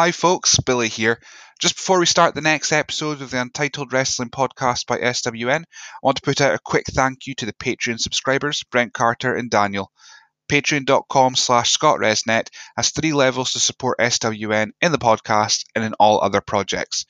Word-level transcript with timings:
Hi, 0.00 0.12
folks, 0.12 0.60
Billy 0.60 0.86
here. 0.86 1.20
Just 1.58 1.74
before 1.74 1.98
we 1.98 2.06
start 2.06 2.36
the 2.36 2.40
next 2.40 2.70
episode 2.70 3.20
of 3.20 3.32
the 3.32 3.40
Untitled 3.40 3.92
Wrestling 3.92 4.30
Podcast 4.30 4.86
by 4.86 4.98
SWN, 4.98 5.62
I 5.62 5.98
want 6.04 6.18
to 6.18 6.22
put 6.22 6.40
out 6.40 6.54
a 6.54 6.60
quick 6.60 6.86
thank 6.86 7.26
you 7.26 7.34
to 7.34 7.46
the 7.46 7.52
Patreon 7.52 7.98
subscribers, 7.98 8.62
Brent 8.70 8.92
Carter 8.94 9.34
and 9.34 9.50
Daniel. 9.50 9.90
Patreon.com 10.48 11.34
slash 11.34 11.76
ScottResNet 11.76 12.46
has 12.76 12.90
three 12.90 13.12
levels 13.12 13.54
to 13.54 13.58
support 13.58 13.98
SWN 13.98 14.70
in 14.80 14.92
the 14.92 14.98
podcast 14.98 15.64
and 15.74 15.82
in 15.82 15.94
all 15.94 16.22
other 16.22 16.40
projects. 16.40 17.04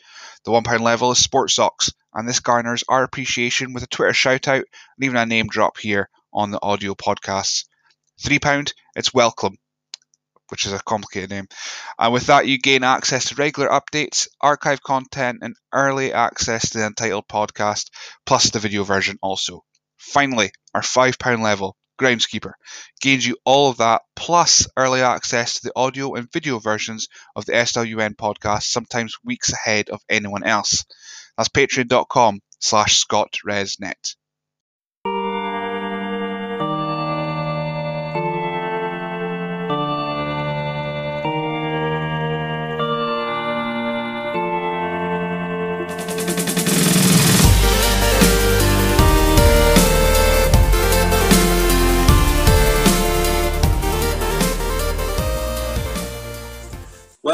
The 0.46 0.52
£1 0.52 0.80
level 0.80 1.12
is 1.12 1.18
Sports 1.18 1.56
Socks, 1.56 1.92
and 2.14 2.26
this 2.26 2.40
garners 2.40 2.84
our 2.88 3.04
appreciation 3.04 3.74
with 3.74 3.82
a 3.82 3.88
Twitter 3.88 4.14
shout 4.14 4.48
out 4.48 4.64
and 4.64 5.04
even 5.04 5.18
a 5.18 5.26
name 5.26 5.48
drop 5.48 5.76
here 5.76 6.08
on 6.32 6.52
the 6.52 6.62
audio 6.62 6.94
podcasts. 6.94 7.66
£3, 8.22 8.72
it's 8.96 9.12
welcome 9.12 9.58
which 10.48 10.66
is 10.66 10.72
a 10.72 10.82
complicated 10.82 11.30
name. 11.30 11.48
And 11.98 12.12
with 12.12 12.26
that, 12.26 12.46
you 12.46 12.58
gain 12.58 12.84
access 12.84 13.26
to 13.26 13.34
regular 13.34 13.68
updates, 13.68 14.28
archive 14.40 14.82
content, 14.82 15.38
and 15.42 15.56
early 15.72 16.12
access 16.12 16.70
to 16.70 16.78
the 16.78 16.86
Untitled 16.86 17.28
podcast, 17.28 17.90
plus 18.26 18.50
the 18.50 18.58
video 18.58 18.84
version 18.84 19.18
also. 19.22 19.64
Finally, 19.96 20.52
our 20.74 20.82
£5 20.82 21.42
level, 21.42 21.76
Groundskeeper, 22.00 22.52
gains 23.00 23.26
you 23.26 23.36
all 23.44 23.70
of 23.70 23.78
that, 23.78 24.02
plus 24.14 24.68
early 24.76 25.02
access 25.02 25.54
to 25.54 25.60
the 25.64 25.72
audio 25.74 26.14
and 26.14 26.30
video 26.32 26.58
versions 26.60 27.08
of 27.34 27.44
the 27.44 27.52
SWN 27.52 28.14
podcast, 28.14 28.62
sometimes 28.64 29.16
weeks 29.24 29.52
ahead 29.52 29.90
of 29.90 30.00
anyone 30.08 30.44
else. 30.44 30.84
That's 31.36 31.48
patreon.com 31.48 32.40
slash 32.60 33.04
scottresnet. 33.04 34.14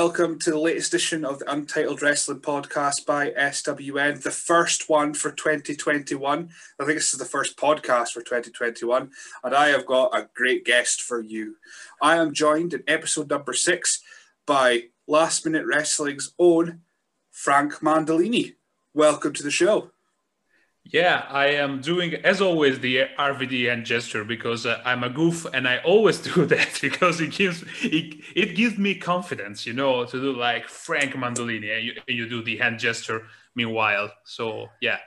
Welcome 0.04 0.38
to 0.40 0.50
the 0.50 0.58
latest 0.58 0.92
edition 0.92 1.24
of 1.24 1.38
the 1.38 1.50
Untitled 1.50 2.02
Wrestling 2.02 2.40
Podcast 2.40 3.06
by 3.06 3.30
SWN, 3.30 4.22
the 4.22 4.30
first 4.30 4.90
one 4.90 5.14
for 5.14 5.30
2021. 5.30 6.50
I 6.78 6.84
think 6.84 6.98
this 6.98 7.14
is 7.14 7.18
the 7.18 7.24
first 7.24 7.56
podcast 7.56 8.10
for 8.10 8.20
2021, 8.20 9.10
and 9.42 9.54
I 9.54 9.68
have 9.68 9.86
got 9.86 10.14
a 10.14 10.28
great 10.36 10.66
guest 10.66 11.00
for 11.00 11.22
you. 11.22 11.56
I 12.02 12.16
am 12.16 12.34
joined 12.34 12.74
in 12.74 12.84
episode 12.86 13.30
number 13.30 13.54
six 13.54 14.02
by 14.46 14.88
Last 15.08 15.46
Minute 15.46 15.64
Wrestling's 15.64 16.34
own 16.38 16.82
Frank 17.30 17.76
Mandolini. 17.76 18.56
Welcome 18.92 19.32
to 19.32 19.42
the 19.42 19.50
show. 19.50 19.93
Yeah, 20.92 21.24
I 21.30 21.46
am 21.46 21.80
doing, 21.80 22.14
as 22.14 22.42
always, 22.42 22.78
the 22.78 23.08
RVD 23.18 23.68
hand 23.68 23.86
gesture 23.86 24.22
because 24.22 24.66
uh, 24.66 24.82
I'm 24.84 25.02
a 25.02 25.08
goof 25.08 25.46
and 25.54 25.66
I 25.66 25.78
always 25.78 26.18
do 26.34 26.44
that 26.46 26.78
because 26.80 27.20
it 27.20 27.32
gives 27.32 27.64
it, 27.82 28.16
it 28.36 28.54
gives 28.54 28.76
me 28.76 28.94
confidence, 28.94 29.66
you 29.66 29.72
know, 29.72 30.04
to 30.04 30.20
do 30.20 30.36
like 30.36 30.68
Frank 30.68 31.14
Mandolini 31.14 31.74
and 31.74 31.84
you, 31.84 31.92
you 32.06 32.28
do 32.28 32.42
the 32.42 32.58
hand 32.58 32.78
gesture 32.78 33.22
meanwhile. 33.54 34.10
So, 34.24 34.68
yeah, 34.80 34.98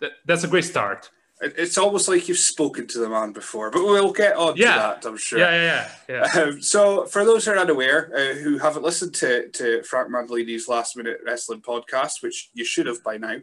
that, 0.00 0.12
that's 0.24 0.44
a 0.44 0.48
great 0.48 0.64
start. 0.64 1.10
It's 1.40 1.78
almost 1.78 2.08
like 2.08 2.26
you've 2.26 2.38
spoken 2.38 2.88
to 2.88 2.98
the 2.98 3.08
man 3.08 3.32
before, 3.32 3.70
but 3.70 3.84
we'll 3.84 4.12
get 4.12 4.36
on 4.36 4.56
yeah. 4.56 4.72
to 4.72 4.78
that, 4.78 5.06
I'm 5.06 5.16
sure. 5.16 5.38
Yeah, 5.38 5.50
yeah, 5.52 5.90
yeah. 6.08 6.26
yeah. 6.34 6.42
Um, 6.42 6.60
so, 6.60 7.04
for 7.04 7.24
those 7.24 7.44
who 7.44 7.52
are 7.52 7.58
unaware, 7.58 8.10
uh, 8.12 8.34
who 8.34 8.58
haven't 8.58 8.82
listened 8.82 9.14
to, 9.16 9.48
to 9.50 9.84
Frank 9.84 10.10
Mandolini's 10.10 10.66
Last 10.66 10.96
Minute 10.96 11.20
Wrestling 11.24 11.60
podcast, 11.60 12.22
which 12.22 12.50
you 12.54 12.64
should 12.64 12.86
have 12.86 13.04
by 13.04 13.18
now, 13.18 13.36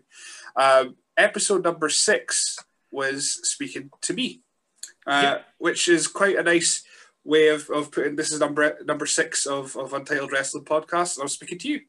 um, 0.58 0.95
episode 1.17 1.63
number 1.63 1.89
six 1.89 2.58
was 2.91 3.39
speaking 3.49 3.89
to 4.02 4.14
me, 4.14 4.42
uh, 5.05 5.21
yeah. 5.23 5.37
which 5.58 5.87
is 5.87 6.08
quite 6.08 6.37
a 6.37 6.43
nice 6.43 6.83
way 7.23 7.48
of, 7.48 7.70
of 7.71 7.92
putting 7.92 8.15
this 8.15 8.31
is 8.31 8.39
number 8.39 8.77
number 8.86 9.05
six 9.05 9.45
of, 9.45 9.76
of 9.76 9.93
Untitled 9.93 10.31
Wrestling 10.31 10.64
Podcast, 10.65 11.15
and 11.17 11.23
I'm 11.23 11.27
speaking 11.30 11.58
to 11.59 11.67
you. 11.67 11.81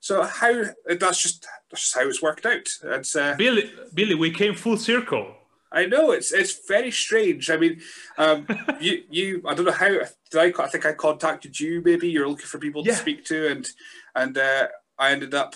So 0.00 0.22
how 0.22 0.64
that's 0.86 1.22
just 1.22 1.46
that's 1.70 1.82
just 1.82 1.94
how 1.94 2.08
it's 2.08 2.22
worked 2.22 2.46
out. 2.46 2.68
It's 2.82 3.16
uh, 3.16 3.34
Billy 3.36 3.70
Billy, 3.94 4.14
we 4.14 4.30
came 4.30 4.54
full 4.54 4.76
circle. 4.76 5.34
I 5.72 5.86
know 5.86 6.10
it's 6.10 6.32
it's 6.32 6.66
very 6.66 6.90
strange. 6.90 7.48
I 7.48 7.56
mean, 7.56 7.80
um, 8.18 8.46
you 8.80 9.04
you 9.08 9.42
I 9.46 9.54
don't 9.54 9.66
know 9.66 9.72
how 9.72 9.88
did 9.88 10.06
I 10.34 10.52
I 10.62 10.66
think 10.68 10.84
I 10.84 10.92
contacted 10.92 11.58
you. 11.58 11.80
Maybe 11.84 12.08
you're 12.08 12.28
looking 12.28 12.46
for 12.46 12.58
people 12.58 12.82
Yeah. 12.84 12.94
to 12.94 12.98
speak 12.98 13.24
to, 13.26 13.48
and 13.48 13.68
and 14.14 14.36
uh, 14.36 14.68
I 14.98 15.12
ended 15.12 15.34
up. 15.34 15.54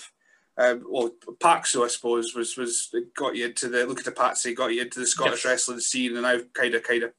Um, 0.57 0.85
well, 0.89 1.11
Paxo, 1.41 1.83
I 1.83 1.87
suppose, 1.89 2.33
was 2.33 2.55
was 2.57 2.93
got 3.15 3.35
you 3.35 3.45
into 3.47 3.67
the 3.67 3.85
look 3.85 3.99
at 3.99 4.05
the 4.05 4.11
Patsy, 4.11 4.53
got 4.53 4.73
you 4.73 4.81
into 4.81 4.99
the 4.99 5.07
Scottish 5.07 5.43
Yes. 5.43 5.51
wrestling 5.51 5.79
scene, 5.81 6.15
and 6.15 6.25
I've 6.25 6.51
kind 6.53 6.73
of 6.75 6.83
kind 6.83 7.03
of 7.03 7.11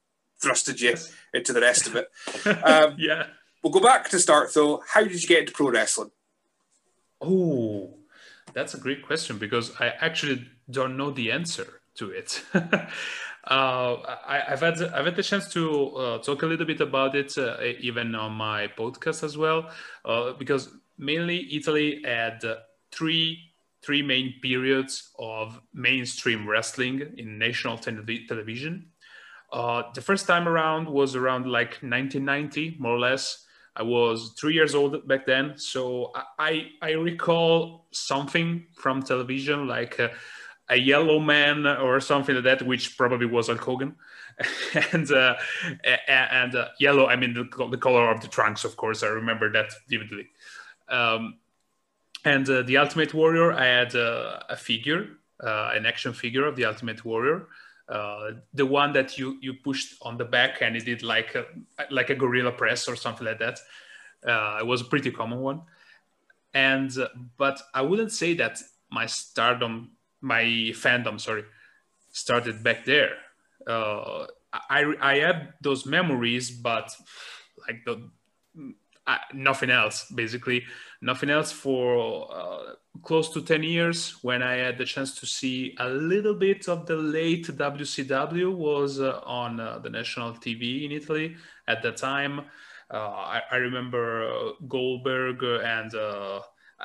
thrusted 0.43 0.79
you 0.81 0.95
into 1.33 1.53
the 1.53 1.61
rest 1.61 1.87
of 1.87 1.95
it. 1.95 2.09
Um, 2.63 2.95
yeah. 2.97 3.27
We'll 3.63 3.73
go 3.73 3.79
back 3.79 4.09
to 4.09 4.19
start 4.19 4.53
though. 4.53 4.81
How 4.87 5.03
did 5.03 5.21
you 5.21 5.27
get 5.27 5.41
into 5.41 5.51
pro 5.53 5.69
wrestling? 5.69 6.11
Oh, 7.21 7.93
that's 8.53 8.73
a 8.73 8.77
great 8.79 9.05
question 9.05 9.37
because 9.37 9.71
I 9.79 9.87
actually 9.89 10.47
don't 10.69 10.95
know 10.97 11.11
the 11.11 11.31
answer 11.31 11.81
to 11.95 12.11
it. 12.11 12.43
uh, 12.53 12.59
I, 13.45 14.43
I've 14.49 14.61
had 14.61 14.81
I've 14.81 15.05
had 15.05 15.15
the 15.15 15.23
chance 15.23 15.51
to 15.53 15.95
uh, 15.95 16.17
talk 16.19 16.43
a 16.43 16.45
little 16.45 16.65
bit 16.65 16.81
about 16.81 17.15
it 17.15 17.37
uh, 17.37 17.57
even 17.79 18.15
on 18.15 18.33
my 18.33 18.67
podcast 18.67 19.23
as 19.23 19.37
well, 19.37 19.69
uh, 20.05 20.33
because 20.33 20.69
mainly 20.97 21.55
Italy 21.55 22.01
had 22.05 22.43
three 22.91 23.47
three 23.83 24.01
main 24.01 24.33
periods 24.41 25.11
of 25.17 25.61
mainstream 25.73 26.47
wrestling 26.47 27.01
in 27.17 27.37
national 27.37 27.77
televi- 27.77 28.27
television. 28.27 28.87
Uh, 29.51 29.83
the 29.93 30.01
first 30.01 30.27
time 30.27 30.47
around 30.47 30.89
was 30.89 31.15
around 31.15 31.45
like 31.45 31.79
1990, 31.81 32.75
more 32.79 32.93
or 32.93 32.99
less. 32.99 33.45
I 33.77 33.83
was 33.83 34.33
three 34.37 34.55
years 34.55 34.75
old 34.75 35.07
back 35.07 35.25
then, 35.25 35.53
so 35.57 36.11
I 36.39 36.71
I 36.81 36.91
recall 36.93 37.85
something 37.91 38.65
from 38.73 39.03
television 39.03 39.67
like 39.67 39.99
uh, 39.99 40.09
a 40.67 40.75
yellow 40.75 41.19
man 41.19 41.65
or 41.67 41.99
something 41.99 42.35
like 42.35 42.43
that, 42.45 42.63
which 42.63 42.97
probably 42.97 43.27
was 43.27 43.47
Hulk 43.47 43.61
Hogan, 43.61 43.95
and 44.93 45.11
uh, 45.11 45.35
and 46.07 46.55
uh, 46.55 46.69
yellow. 46.79 47.05
I 47.05 47.15
mean 47.15 47.35
the, 47.35 47.67
the 47.67 47.77
color 47.77 48.09
of 48.09 48.19
the 48.19 48.27
trunks, 48.27 48.65
of 48.65 48.75
course. 48.75 49.03
I 49.03 49.07
remember 49.07 49.51
that 49.51 49.71
vividly. 49.87 50.27
Um, 50.89 51.35
and 52.27 52.49
uh, 52.49 52.61
the 52.63 52.75
Ultimate 52.75 53.13
Warrior, 53.13 53.53
I 53.53 53.65
had 53.65 53.95
uh, 53.95 54.39
a 54.49 54.57
figure, 54.57 55.07
uh, 55.41 55.71
an 55.73 55.85
action 55.85 56.11
figure 56.11 56.45
of 56.45 56.57
the 56.57 56.65
Ultimate 56.65 57.05
Warrior, 57.05 57.47
uh, 57.87 58.31
the 58.53 58.65
one 58.65 58.91
that 58.93 59.17
you 59.17 59.37
you 59.41 59.53
pushed 59.53 59.95
on 60.01 60.17
the 60.17 60.25
back 60.25 60.61
and 60.61 60.75
it 60.75 60.83
did 60.83 61.03
like 61.03 61.35
a, 61.35 61.45
like 61.89 62.09
a 62.09 62.15
gorilla 62.15 62.51
press 62.51 62.89
or 62.89 62.97
something 62.97 63.25
like 63.25 63.39
that. 63.39 63.59
Uh, 64.27 64.57
it 64.59 64.67
was 64.67 64.81
a 64.81 64.85
pretty 64.85 65.09
common 65.09 65.39
one, 65.39 65.61
and 66.53 66.91
uh, 66.97 67.07
but 67.37 67.61
I 67.73 67.81
wouldn't 67.81 68.11
say 68.11 68.33
that 68.33 68.59
my 68.91 69.05
stardom, 69.05 69.91
my 70.19 70.43
fandom, 70.83 71.21
sorry, 71.21 71.45
started 72.11 72.61
back 72.61 72.83
there. 72.83 73.15
I 73.67 74.79
I 74.99 75.19
have 75.19 75.53
those 75.61 75.85
memories, 75.85 76.51
but 76.51 76.91
like 77.67 77.85
the 77.85 78.09
nothing 79.33 79.69
else 79.69 80.05
basically. 80.13 80.63
Nothing 81.01 81.29
else 81.29 81.51
for 81.51 82.27
uh, 82.33 82.73
close 83.03 83.29
to 83.29 83.41
10 83.41 83.63
years 83.63 84.17
when 84.23 84.41
i 84.41 84.53
had 84.53 84.77
the 84.77 84.85
chance 84.85 85.19
to 85.19 85.25
see 85.25 85.75
a 85.79 85.89
little 85.89 86.33
bit 86.33 86.67
of 86.67 86.85
the 86.85 86.95
late 86.95 87.45
wcw 87.47 88.55
was 88.55 88.99
uh, 88.99 89.19
on 89.25 89.59
uh, 89.59 89.79
the 89.79 89.89
national 89.89 90.33
tv 90.33 90.85
in 90.85 90.91
italy 90.91 91.35
at 91.67 91.81
that 91.83 91.97
time. 91.97 92.39
Uh, 92.89 92.97
I, 92.97 93.41
I 93.51 93.55
remember 93.57 94.27
uh, 94.27 94.51
goldberg 94.67 95.43
and 95.43 95.91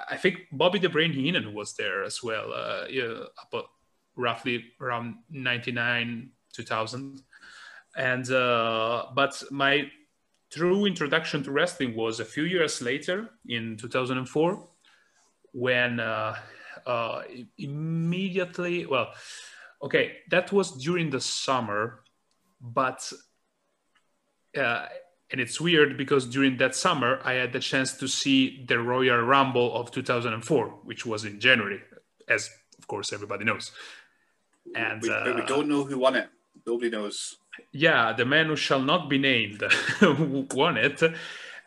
i 0.08 0.16
think 0.16 0.40
bobby 0.50 0.78
the 0.78 0.88
brain 0.88 1.12
heenan 1.12 1.54
was 1.54 1.74
there 1.74 2.02
as 2.02 2.22
well 2.22 2.48
yeah, 2.90 3.24
roughly 4.16 4.64
around 4.80 5.16
99 5.30 6.30
2000 6.52 7.22
and 7.96 8.26
but 9.14 9.42
my 9.50 9.90
true 10.52 10.84
introduction 10.86 11.42
to 11.42 11.50
wrestling 11.50 11.94
was 11.96 12.20
a 12.20 12.24
few 12.24 12.44
years 12.44 12.82
later 12.82 13.30
in 13.48 13.76
2004 13.76 14.68
when 15.52 16.00
uh, 16.00 16.34
uh, 16.86 17.22
immediately 17.58 18.86
well 18.86 19.12
okay 19.82 20.16
that 20.30 20.52
was 20.52 20.72
during 20.72 21.10
the 21.10 21.20
summer 21.20 22.02
but 22.60 23.12
uh, 24.56 24.86
and 25.30 25.40
it's 25.40 25.58
weird 25.60 25.96
because 25.96 26.26
during 26.26 26.56
that 26.58 26.74
summer 26.74 27.20
i 27.24 27.32
had 27.32 27.52
the 27.52 27.60
chance 27.60 27.94
to 27.94 28.06
see 28.06 28.64
the 28.68 28.78
royal 28.78 29.20
rumble 29.20 29.74
of 29.74 29.90
2004 29.90 30.68
which 30.84 31.06
was 31.06 31.24
in 31.24 31.40
january 31.40 31.80
as 32.28 32.50
of 32.78 32.86
course 32.86 33.12
everybody 33.12 33.44
knows 33.44 33.72
and 34.74 35.02
we, 35.02 35.08
but 35.08 35.34
we 35.36 35.42
uh, 35.42 35.46
don't 35.46 35.68
know 35.68 35.84
who 35.84 35.98
won 35.98 36.16
it. 36.16 36.28
Nobody 36.66 36.90
knows. 36.90 37.36
Yeah, 37.72 38.12
the 38.12 38.24
man 38.24 38.46
who 38.46 38.56
shall 38.56 38.80
not 38.80 39.08
be 39.08 39.18
named 39.18 39.62
won 40.54 40.76
it. 40.76 41.02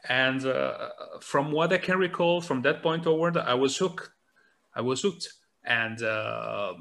and 0.08 0.46
uh, 0.46 0.90
from 1.22 1.52
what 1.52 1.74
I 1.74 1.78
can 1.78 1.98
recall, 1.98 2.42
from 2.42 2.62
that 2.64 2.82
point 2.82 3.08
onward, 3.08 3.38
I 3.38 3.54
was 3.56 3.78
hooked. 3.78 4.10
I 4.76 4.82
was 4.82 5.02
hooked, 5.02 5.28
and 5.64 6.02
uh, 6.04 6.74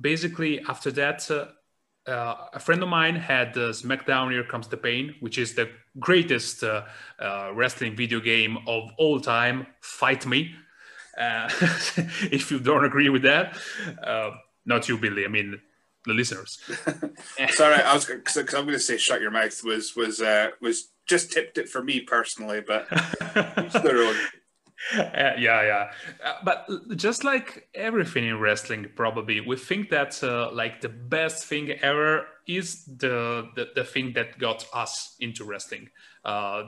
basically 0.00 0.60
after 0.68 0.90
that, 0.92 1.30
uh, 1.30 1.46
uh, 2.10 2.48
a 2.54 2.58
friend 2.58 2.82
of 2.82 2.88
mine 2.88 3.14
had 3.14 3.56
uh, 3.56 3.70
SmackDown 3.70 4.32
Here 4.32 4.44
Comes 4.44 4.68
the 4.68 4.76
Pain, 4.76 5.14
which 5.20 5.38
is 5.38 5.54
the 5.54 5.70
greatest 5.98 6.64
uh, 6.64 6.82
wrestling 7.54 7.94
video 7.94 8.20
game 8.20 8.58
of 8.66 8.90
all 8.98 9.20
time. 9.20 9.66
Fight 9.80 10.26
me. 10.26 10.54
If 12.32 12.50
you 12.50 12.58
don't 12.58 12.84
agree 12.84 13.10
with 13.10 13.22
that. 13.22 13.58
Not 14.64 14.88
you, 14.88 14.96
Billy. 14.96 15.24
I 15.24 15.28
mean, 15.28 15.60
the 16.06 16.14
listeners. 16.14 16.58
Sorry, 17.50 17.74
I 17.74 17.94
was 17.94 18.06
because 18.06 18.36
I'm 18.54 18.64
going 18.64 18.68
to 18.68 18.80
say 18.80 18.96
"shut 18.96 19.20
your 19.20 19.30
mouth" 19.30 19.62
was 19.64 19.94
was 19.96 20.22
was 20.60 20.88
just 21.06 21.32
tipped 21.32 21.58
it 21.58 21.68
for 21.68 21.82
me 21.82 22.00
personally, 22.00 22.60
but 22.60 22.88
their 23.82 24.02
own. 24.02 24.16
Uh, 24.96 25.34
yeah, 25.38 25.62
yeah. 25.62 25.90
Uh, 26.24 26.34
but 26.42 26.66
just 26.96 27.22
like 27.22 27.68
everything 27.74 28.26
in 28.26 28.40
wrestling, 28.40 28.86
probably 28.96 29.40
we 29.40 29.54
think 29.54 29.90
that 29.90 30.22
uh, 30.24 30.50
like 30.52 30.80
the 30.80 30.88
best 30.88 31.44
thing 31.44 31.70
ever 31.82 32.26
is 32.48 32.84
the, 32.86 33.46
the, 33.56 33.68
the 33.74 33.84
thing 33.84 34.14
that 34.14 34.38
got 34.38 34.64
us 34.72 35.16
into 35.20 35.44
wrestling. 35.44 35.90
Uh, 36.24 36.62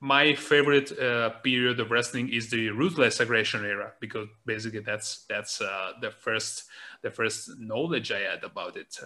my 0.00 0.34
favorite 0.34 0.98
uh, 0.98 1.30
period 1.42 1.78
of 1.78 1.90
wrestling 1.90 2.32
is 2.32 2.50
the 2.50 2.70
ruthless 2.70 3.20
aggression 3.20 3.64
era 3.64 3.92
because 4.00 4.28
basically 4.46 4.80
that's 4.80 5.26
that's 5.28 5.60
uh, 5.60 5.92
the 6.00 6.10
first 6.10 6.64
the 7.02 7.10
first 7.10 7.50
knowledge 7.58 8.12
I 8.12 8.20
had 8.20 8.44
about 8.44 8.76
it. 8.76 8.96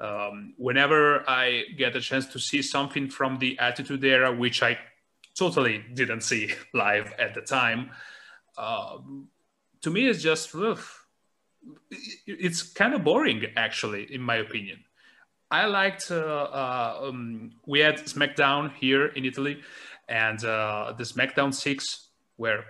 Um, 0.00 0.54
whenever 0.56 1.28
I 1.28 1.64
get 1.76 1.96
a 1.96 2.00
chance 2.00 2.26
to 2.26 2.38
see 2.38 2.62
something 2.62 3.08
from 3.08 3.38
the 3.38 3.58
Attitude 3.58 4.04
Era, 4.04 4.34
which 4.34 4.62
I 4.62 4.78
totally 5.34 5.84
didn't 5.94 6.22
see 6.22 6.52
live 6.74 7.12
at 7.18 7.34
the 7.34 7.42
time. 7.42 7.90
Um, 8.56 9.28
to 9.82 9.90
me, 9.90 10.08
it's 10.08 10.22
just 10.22 10.54
ugh, 10.54 10.80
it's 12.26 12.62
kind 12.62 12.94
of 12.94 13.04
boring, 13.04 13.44
actually, 13.56 14.12
in 14.12 14.20
my 14.20 14.36
opinion. 14.36 14.84
I 15.50 15.66
liked 15.66 16.10
uh, 16.10 16.16
uh, 16.16 17.00
um, 17.08 17.52
we 17.66 17.80
had 17.80 17.96
SmackDown 17.98 18.72
here 18.74 19.06
in 19.06 19.24
Italy, 19.24 19.60
and 20.08 20.42
uh, 20.44 20.94
the 20.96 21.04
SmackDown 21.04 21.52
six 21.52 22.08
where 22.36 22.64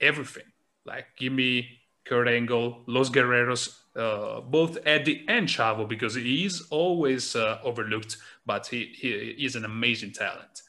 everything 0.00 0.44
like 0.84 1.06
give 1.16 1.32
me 1.32 1.77
Kurt 2.08 2.28
Angle, 2.28 2.82
Los 2.86 3.10
Guerreros, 3.10 3.80
uh, 3.96 4.40
both 4.40 4.78
Eddie 4.86 5.24
and 5.28 5.48
Chavo 5.48 5.86
because 5.88 6.14
he 6.14 6.44
is 6.44 6.66
always 6.70 7.36
uh, 7.36 7.58
overlooked, 7.62 8.16
but 8.46 8.66
he, 8.66 8.94
he 8.96 9.08
is 9.44 9.56
an 9.56 9.64
amazing 9.64 10.12
talent 10.12 10.62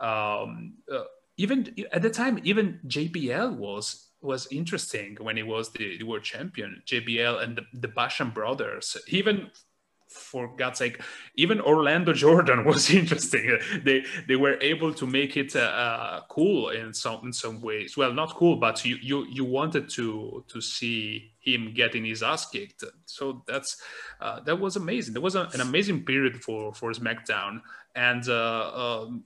um, 0.00 0.74
uh, 0.92 1.04
even 1.36 1.74
at 1.92 2.02
the 2.02 2.10
time, 2.10 2.40
even 2.44 2.80
JBL 2.86 3.56
was 3.56 4.08
was 4.22 4.46
interesting 4.50 5.16
when 5.18 5.36
he 5.36 5.42
was 5.42 5.70
the, 5.70 5.96
the 5.96 6.04
world 6.04 6.22
champion. 6.22 6.82
JBL 6.86 7.42
and 7.42 7.56
the, 7.56 7.62
the 7.72 7.88
Basham 7.88 8.34
brothers, 8.34 8.96
even 9.08 9.50
for 10.10 10.54
God's 10.56 10.78
sake, 10.78 11.00
even 11.36 11.60
Orlando 11.60 12.12
Jordan 12.24 12.64
was 12.64 12.90
interesting. 12.90 13.58
They 13.84 14.04
they 14.26 14.36
were 14.36 14.58
able 14.60 14.92
to 14.94 15.06
make 15.06 15.36
it 15.36 15.54
uh, 15.56 15.60
uh, 15.60 16.20
cool 16.28 16.70
in 16.70 16.92
some 16.92 17.20
in 17.24 17.32
some 17.32 17.60
ways. 17.60 17.96
Well, 17.96 18.12
not 18.12 18.34
cool, 18.34 18.56
but 18.56 18.84
you 18.84 18.96
you 19.00 19.26
you 19.26 19.44
wanted 19.44 19.88
to 19.90 20.44
to 20.48 20.60
see 20.60 21.32
him 21.40 21.72
getting 21.74 22.04
his 22.04 22.22
ass 22.22 22.50
kicked. 22.50 22.84
So 23.06 23.42
that's 23.46 23.80
uh, 24.20 24.40
that 24.40 24.58
was 24.58 24.76
amazing. 24.76 25.14
That 25.14 25.20
was 25.20 25.36
a, 25.36 25.48
an 25.54 25.60
amazing 25.60 26.04
period 26.04 26.42
for 26.42 26.74
for 26.74 26.92
SmackDown, 26.92 27.62
and 27.94 28.28
uh, 28.28 29.02
um, 29.02 29.24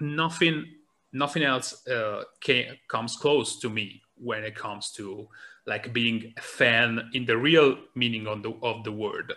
nothing 0.00 0.66
nothing 1.12 1.42
else 1.42 1.86
uh, 1.88 2.24
can, 2.40 2.76
comes 2.88 3.16
close 3.16 3.58
to 3.60 3.68
me 3.68 4.02
when 4.16 4.44
it 4.44 4.54
comes 4.54 4.92
to 4.92 5.28
like 5.66 5.92
being 5.92 6.32
a 6.36 6.40
fan 6.40 7.10
in 7.12 7.24
the 7.26 7.36
real 7.36 7.78
meaning 7.94 8.26
of 8.26 8.42
the 8.42 8.52
of 8.62 8.84
the 8.84 8.92
word. 8.92 9.32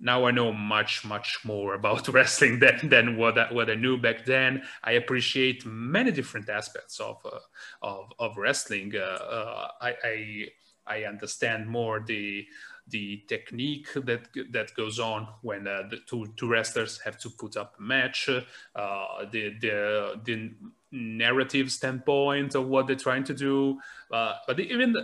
Now 0.00 0.26
I 0.26 0.30
know 0.30 0.52
much 0.52 1.04
much 1.04 1.40
more 1.44 1.74
about 1.74 2.08
wrestling 2.14 2.60
than, 2.60 2.88
than 2.88 3.16
what 3.16 3.38
I, 3.38 3.52
what 3.52 3.70
I 3.70 3.74
knew 3.74 3.98
back 3.98 4.24
then. 4.24 4.62
I 4.84 4.92
appreciate 4.92 5.66
many 5.66 6.12
different 6.12 6.48
aspects 6.48 7.00
of 7.00 7.16
uh, 7.24 7.40
of, 7.82 8.12
of 8.18 8.36
wrestling. 8.36 8.94
Uh, 8.94 9.00
uh 9.00 9.68
I, 9.80 9.94
I 10.04 10.46
I 10.86 11.04
understand 11.04 11.68
more 11.68 12.00
the 12.00 12.46
the 12.90 13.22
technique 13.28 13.88
that 13.94 14.28
that 14.50 14.74
goes 14.74 14.98
on 14.98 15.28
when 15.42 15.66
uh, 15.66 15.82
the 15.90 15.98
two, 16.06 16.32
two 16.36 16.48
wrestlers 16.48 17.00
have 17.04 17.18
to 17.18 17.30
put 17.30 17.56
up 17.56 17.74
a 17.78 17.82
match, 17.82 18.28
uh, 18.28 19.06
the 19.30 19.54
the 19.60 20.20
the 20.24 20.50
narrative 20.90 21.70
standpoint 21.70 22.54
of 22.54 22.66
what 22.66 22.86
they're 22.86 22.96
trying 22.96 23.24
to 23.24 23.34
do. 23.34 23.78
Uh, 24.10 24.34
but 24.46 24.58
even 24.58 24.94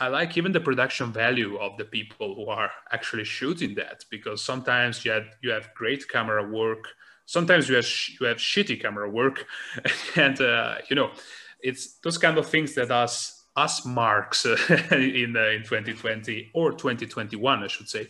I 0.00 0.08
like 0.08 0.38
even 0.38 0.52
the 0.52 0.60
production 0.60 1.12
value 1.12 1.58
of 1.58 1.76
the 1.76 1.84
people 1.84 2.34
who 2.34 2.46
are 2.46 2.70
actually 2.90 3.24
shooting 3.24 3.74
that 3.74 4.04
because 4.10 4.42
sometimes 4.42 5.04
you 5.04 5.10
have 5.10 5.26
you 5.42 5.50
have 5.50 5.74
great 5.74 6.08
camera 6.08 6.42
work, 6.42 6.88
sometimes 7.26 7.68
you 7.68 7.76
have 7.76 7.86
you 8.18 8.26
have 8.26 8.38
shitty 8.38 8.80
camera 8.80 9.10
work, 9.10 9.44
and 10.16 10.40
uh, 10.40 10.76
you 10.88 10.96
know 10.96 11.10
it's 11.62 11.98
those 12.02 12.16
kind 12.16 12.38
of 12.38 12.46
things 12.46 12.74
that 12.76 12.90
us 12.90 13.44
us 13.56 13.84
marks 13.84 14.46
in 14.90 15.36
uh, 15.36 15.50
in 15.50 15.62
2020 15.64 16.50
or 16.54 16.72
2021, 16.72 17.62
I 17.62 17.66
should 17.66 17.88
say, 17.88 18.08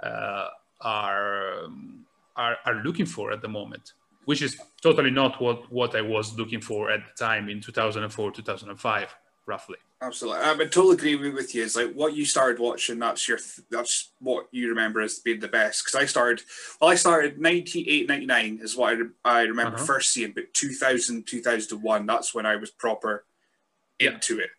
uh, 0.00 0.48
are, 0.80 1.64
um, 1.64 2.04
are 2.36 2.56
are 2.64 2.76
looking 2.84 3.06
for 3.06 3.32
at 3.32 3.42
the 3.42 3.48
moment, 3.48 3.94
which 4.26 4.42
is 4.42 4.56
totally 4.80 5.10
not 5.10 5.40
what 5.40 5.70
what 5.72 5.96
I 5.96 6.02
was 6.02 6.38
looking 6.38 6.60
for 6.60 6.90
at 6.90 7.00
the 7.00 7.24
time 7.24 7.48
in 7.48 7.60
2004 7.60 8.30
2005 8.30 9.16
roughly. 9.46 9.78
Absolutely, 10.02 10.42
I 10.42 10.52
would 10.52 10.70
totally 10.70 11.14
agree 11.14 11.30
with 11.30 11.54
you. 11.54 11.64
It's 11.64 11.74
like 11.74 11.94
what 11.94 12.14
you 12.14 12.26
started 12.26 12.58
watching. 12.60 12.98
That's 12.98 13.26
your. 13.26 13.38
That's 13.70 14.12
what 14.20 14.46
you 14.50 14.68
remember 14.68 15.00
as 15.00 15.20
being 15.20 15.40
the 15.40 15.48
best. 15.48 15.84
Because 15.84 15.98
I 15.98 16.04
started. 16.04 16.44
Well, 16.80 16.90
I 16.90 16.96
started 16.96 17.40
98, 17.40 18.06
99 18.06 18.58
is 18.62 18.76
what 18.76 18.98
I, 19.24 19.38
I 19.38 19.40
remember 19.42 19.76
uh-huh. 19.76 19.86
first 19.86 20.12
seeing. 20.12 20.32
But 20.32 20.52
2000, 20.52 21.26
2001, 21.26 22.04
that's 22.04 22.34
when 22.34 22.44
I 22.44 22.56
was 22.56 22.70
proper 22.70 23.24
into 23.98 24.36
yeah. 24.36 24.44
it. 24.44 24.50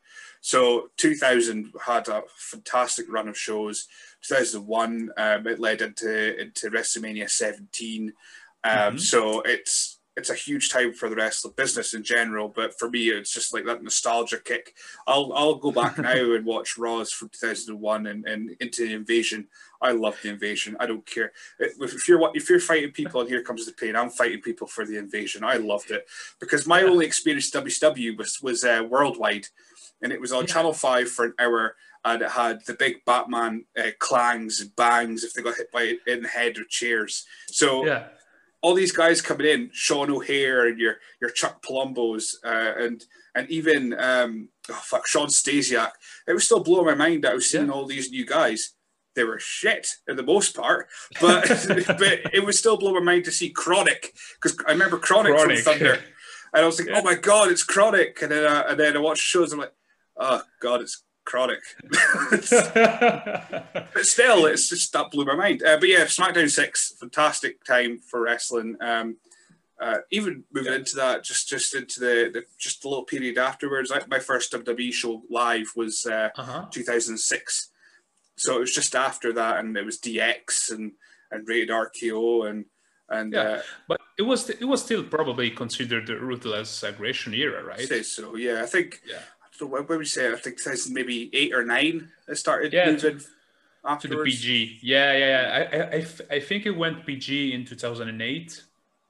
So 0.41 0.89
2000 0.97 1.73
had 1.85 2.07
a 2.07 2.23
fantastic 2.35 3.05
run 3.09 3.27
of 3.27 3.37
shows. 3.37 3.87
2001 4.23 5.11
um, 5.17 5.47
it 5.47 5.59
led 5.59 5.81
into 5.81 6.39
into 6.39 6.69
WrestleMania 6.69 7.29
17. 7.29 8.13
Um, 8.63 8.71
mm-hmm. 8.71 8.97
So 8.97 9.41
it's 9.41 9.96
it's 10.17 10.31
a 10.31 10.35
huge 10.35 10.69
time 10.69 10.93
for 10.93 11.09
the 11.09 11.15
wrestling 11.15 11.53
business 11.55 11.93
in 11.93 12.03
general, 12.03 12.49
but 12.49 12.77
for 12.77 12.89
me, 12.89 13.09
it's 13.09 13.31
just 13.31 13.53
like 13.53 13.65
that 13.65 13.83
nostalgia 13.83 14.39
kick. 14.39 14.73
I'll 15.05 15.31
I'll 15.33 15.55
go 15.55 15.71
back 15.71 15.97
now 15.97 16.33
and 16.33 16.43
watch 16.43 16.77
Raws 16.77 17.11
from 17.11 17.29
2001 17.29 18.07
and, 18.07 18.25
and 18.25 18.55
into 18.59 18.87
the 18.87 18.93
Invasion. 18.93 19.47
I 19.79 19.91
love 19.91 20.17
the 20.23 20.29
Invasion. 20.29 20.75
I 20.79 20.87
don't 20.87 21.05
care 21.05 21.31
if 21.59 22.07
you're 22.07 22.31
if 22.33 22.49
you're 22.49 22.59
fighting 22.59 22.91
people 22.91 23.21
and 23.21 23.29
here 23.29 23.43
comes 23.43 23.67
the 23.67 23.73
pain. 23.73 23.95
I'm 23.95 24.09
fighting 24.09 24.41
people 24.41 24.65
for 24.65 24.85
the 24.85 24.97
Invasion. 24.97 25.43
I 25.43 25.57
loved 25.57 25.91
it 25.91 26.07
because 26.39 26.65
my 26.65 26.81
only 26.81 27.05
experience 27.05 27.51
WCW 27.51 28.17
was 28.17 28.41
was 28.41 28.63
uh, 28.63 28.83
worldwide 28.89 29.45
and 30.01 30.11
it 30.11 30.19
was 30.19 30.31
on 30.31 30.45
yeah. 30.45 30.53
Channel 30.53 30.73
Five 30.73 31.09
for 31.09 31.25
an 31.25 31.33
hour, 31.39 31.75
and 32.03 32.21
it 32.21 32.31
had 32.31 32.65
the 32.65 32.73
big 32.73 33.05
Batman 33.05 33.65
uh, 33.77 33.91
clangs 33.99 34.61
and 34.61 34.75
bangs 34.75 35.23
if 35.23 35.33
they 35.33 35.41
got 35.41 35.57
hit 35.57 35.71
by 35.71 35.93
in 36.07 36.23
the 36.23 36.27
head 36.27 36.57
or 36.57 36.63
chairs. 36.63 37.25
So 37.47 37.85
yeah. 37.85 38.07
All 38.61 38.73
these 38.73 38.91
guys 38.91 39.21
coming 39.21 39.47
in, 39.47 39.69
Sean 39.71 40.09
O'Haire 40.09 40.67
and 40.67 40.79
your 40.79 40.95
your 41.21 41.29
Chuck 41.29 41.63
Palumbos 41.63 42.35
uh, 42.43 42.73
and 42.83 43.03
and 43.35 43.49
even 43.49 43.97
um, 43.99 44.49
oh 44.69 44.81
fuck 44.83 45.07
Shawn 45.07 45.27
Stasiak. 45.27 45.91
It 46.27 46.33
was 46.33 46.43
still 46.43 46.63
blowing 46.63 46.85
my 46.85 46.95
mind 46.95 47.23
that 47.23 47.31
I 47.31 47.35
was 47.35 47.49
seeing 47.49 47.67
yeah. 47.67 47.71
all 47.71 47.85
these 47.85 48.11
new 48.11 48.25
guys. 48.25 48.73
They 49.15 49.23
were 49.23 49.39
shit 49.39 49.87
for 50.05 50.13
the 50.13 50.23
most 50.23 50.55
part, 50.55 50.87
but 51.21 51.47
but 51.87 52.33
it 52.33 52.45
was 52.45 52.59
still 52.59 52.77
blowing 52.77 53.05
my 53.05 53.13
mind 53.13 53.25
to 53.25 53.31
see 53.31 53.53
KroniK 53.53 54.07
because 54.41 54.57
I 54.67 54.71
remember 54.71 54.97
Chronic, 54.97 55.33
KroniK. 55.33 55.59
from 55.59 55.73
Thunder. 55.73 55.99
And 56.53 56.63
I 56.63 56.65
was 56.65 56.79
like, 56.79 56.89
yeah. 56.91 56.99
"Oh 56.99 57.03
my 57.03 57.15
god, 57.15 57.51
it's 57.51 57.65
KroniK, 57.65 58.21
And 58.21 58.31
then, 58.31 58.45
uh, 58.45 58.63
and 58.69 58.79
then 58.79 58.95
I 58.95 58.99
watched 58.99 59.23
shows. 59.23 59.53
I'm 59.53 59.59
like, 59.59 59.73
oh 60.17 60.41
god, 60.61 60.81
it's 60.81 61.03
chronic. 61.27 61.59
but 62.31 62.45
still, 64.05 64.45
it's 64.45 64.69
just 64.69 64.93
that 64.93 65.11
blew 65.11 65.25
my 65.25 65.35
mind. 65.35 65.61
Uh, 65.61 65.77
but 65.77 65.89
yeah, 65.89 66.05
SmackDown 66.05 66.49
six, 66.49 66.93
fantastic 66.99 67.63
time 67.63 67.99
for 67.99 68.21
wrestling. 68.21 68.77
Um, 68.81 69.17
uh, 69.79 69.97
even 70.09 70.43
moving 70.51 70.73
into 70.73 70.95
that, 70.95 71.23
just 71.23 71.47
just 71.47 71.75
into 71.75 71.99
the, 71.99 72.31
the 72.33 72.43
just 72.57 72.83
a 72.83 72.89
little 72.89 73.03
period 73.03 73.37
afterwards. 73.37 73.91
Like 73.91 74.09
my 74.09 74.19
first 74.19 74.51
WWE 74.53 74.91
show 74.91 75.21
live 75.29 75.67
was 75.75 76.07
uh, 76.09 76.29
uh-huh. 76.35 76.65
2006, 76.71 77.69
so 78.37 78.55
it 78.55 78.59
was 78.59 78.73
just 78.73 78.95
after 78.95 79.31
that, 79.33 79.59
and 79.59 79.77
it 79.77 79.85
was 79.85 79.99
DX 79.99 80.71
and 80.71 80.93
and 81.29 81.47
Rated 81.47 81.69
RKO 81.69 82.49
and 82.49 82.65
and 83.09 83.33
yeah, 83.33 83.41
uh, 83.41 83.61
but 83.87 84.01
it 84.17 84.23
was 84.23 84.49
it 84.49 84.65
was 84.65 84.81
still 84.81 85.03
probably 85.03 85.51
considered 85.51 86.07
the 86.07 86.15
ruthless 86.15 86.81
aggression 86.81 87.33
era, 87.35 87.63
right? 87.63 87.87
Say 87.87 88.01
so, 88.01 88.35
yeah. 88.35 88.63
I 88.63 88.65
think 88.65 89.01
yeah 89.05 89.19
so 89.57 89.65
what 89.65 89.89
would 89.89 89.97
we 89.97 90.05
say? 90.05 90.31
I 90.31 90.35
think 90.35 90.59
since 90.59 90.89
maybe 90.89 91.31
eight 91.33 91.53
or 91.53 91.65
nine, 91.65 92.09
it 92.27 92.35
started 92.35 92.71
yeah, 92.73 92.91
moving 92.91 93.19
to, 93.19 93.97
to 93.99 94.07
the 94.07 94.23
PG. 94.23 94.79
Yeah, 94.83 95.17
yeah, 95.17 95.27
yeah. 95.27 95.89
I, 95.91 95.97
I, 95.97 96.35
I 96.35 96.39
think 96.39 96.67
it 96.67 96.71
went 96.71 97.05
PG 97.05 97.53
in 97.53 97.65
2008, 97.65 98.63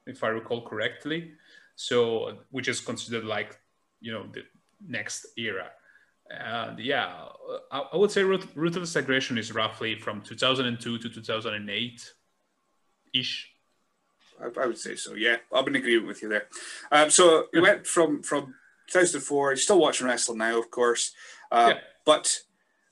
if 0.06 0.24
I 0.24 0.28
recall 0.28 0.62
correctly. 0.66 1.32
So, 1.76 2.38
which 2.50 2.66
is 2.66 2.80
considered 2.80 3.24
like, 3.24 3.58
you 4.00 4.10
know, 4.10 4.24
the 4.32 4.42
next 4.86 5.26
era. 5.36 5.68
And 6.30 6.78
yeah, 6.78 7.24
I, 7.70 7.80
I 7.92 7.96
would 7.96 8.10
say 8.10 8.22
root 8.22 8.46
Ruthless 8.54 8.96
Aggression 8.96 9.36
is 9.36 9.52
roughly 9.52 9.98
from 9.98 10.22
2002 10.22 10.98
to 10.98 11.08
2008 11.08 12.12
ish. 13.14 13.50
I, 14.40 14.60
I, 14.60 14.66
would 14.66 14.78
say 14.78 14.94
so. 14.94 15.14
Yeah, 15.14 15.36
I'm 15.52 15.66
in 15.68 15.76
agreement 15.76 16.06
with 16.06 16.22
you 16.22 16.28
there. 16.28 16.46
Um, 16.92 17.10
so 17.10 17.46
you 17.52 17.62
went 17.62 17.86
from 17.86 18.22
from 18.22 18.54
2004. 18.88 19.50
You're 19.50 19.56
still 19.56 19.78
watching 19.78 20.06
wrestling 20.06 20.38
now, 20.38 20.58
of 20.58 20.70
course. 20.70 21.12
Uh, 21.50 21.74
yeah. 21.74 21.80
But 22.04 22.40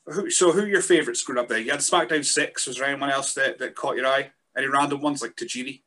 who, 0.07 0.31
so 0.31 0.53
who 0.53 0.63
are 0.63 0.69
your 0.69 0.83
favourites 0.83 1.23
growing 1.23 1.43
up 1.43 1.49
there? 1.49 1.59
You 1.59 1.71
had 1.71 1.81
SmackDown 1.81 2.25
six. 2.25 2.67
Was 2.67 2.77
there 2.77 2.87
anyone 2.87 3.11
else 3.11 3.35
that, 3.35 3.59
that 3.59 3.75
caught 3.75 3.97
your 3.97 4.07
eye? 4.07 4.31
Any 4.57 4.67
random 4.69 5.01
ones 5.01 5.23
like 5.23 5.37
Tajiri? 5.37 5.83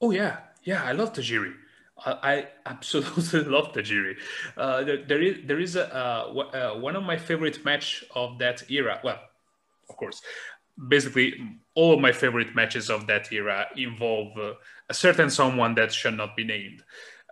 Oh 0.00 0.10
yeah, 0.10 0.38
yeah. 0.62 0.82
I 0.84 0.92
love 0.92 1.12
Tajiri. 1.12 1.52
I 2.04 2.48
absolutely 2.66 3.40
love 3.50 3.72
Tajiri. 3.72 4.16
Uh, 4.56 4.84
there, 4.84 5.02
there 5.04 5.22
is 5.22 5.38
there 5.46 5.60
is 5.60 5.76
a 5.76 5.94
uh, 5.94 6.72
uh, 6.74 6.78
one 6.78 6.94
of 6.96 7.02
my 7.02 7.16
favorite 7.16 7.64
match 7.64 8.04
of 8.14 8.38
that 8.38 8.70
era. 8.70 9.00
Well, 9.02 9.18
of 9.88 9.96
course, 9.96 10.20
basically 10.88 11.34
all 11.74 11.94
of 11.94 12.00
my 12.00 12.12
favorite 12.12 12.54
matches 12.54 12.90
of 12.90 13.06
that 13.06 13.32
era 13.32 13.66
involve 13.76 14.36
uh, 14.36 14.54
a 14.88 14.94
certain 14.94 15.30
someone 15.30 15.74
that 15.74 15.92
should 15.92 16.14
not 16.14 16.36
be 16.36 16.44
named. 16.44 16.82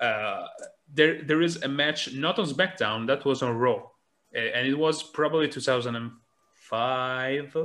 Uh, 0.00 0.46
there 0.92 1.22
there 1.22 1.42
is 1.42 1.62
a 1.62 1.68
match 1.68 2.12
not 2.14 2.38
on 2.38 2.46
SmackDown 2.46 3.06
that 3.06 3.24
was 3.24 3.42
on 3.42 3.56
Raw, 3.56 3.82
and 4.34 4.66
it 4.66 4.78
was 4.78 5.02
probably 5.02 5.48
2005, 5.48 7.56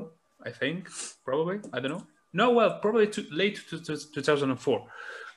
I 0.45 0.51
think. 0.51 0.89
Probably 1.23 1.59
I 1.73 1.79
don't 1.79 1.91
know. 1.91 2.05
No, 2.31 2.51
well, 2.51 2.77
probably 2.79 3.07
too, 3.07 3.25
late 3.31 3.59
to, 3.69 3.79
to 3.79 3.97
2004. 3.97 4.85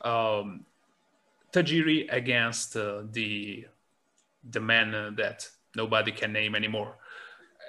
Um, 0.03 0.67
Tajiri 1.53 2.13
against 2.13 2.77
uh, 2.77 3.03
the 3.11 3.67
the 4.51 4.61
man 4.61 4.95
uh, 4.95 5.11
that 5.17 5.49
nobody 5.77 6.13
can 6.13 6.33
name 6.33 6.55
anymore. 6.55 6.97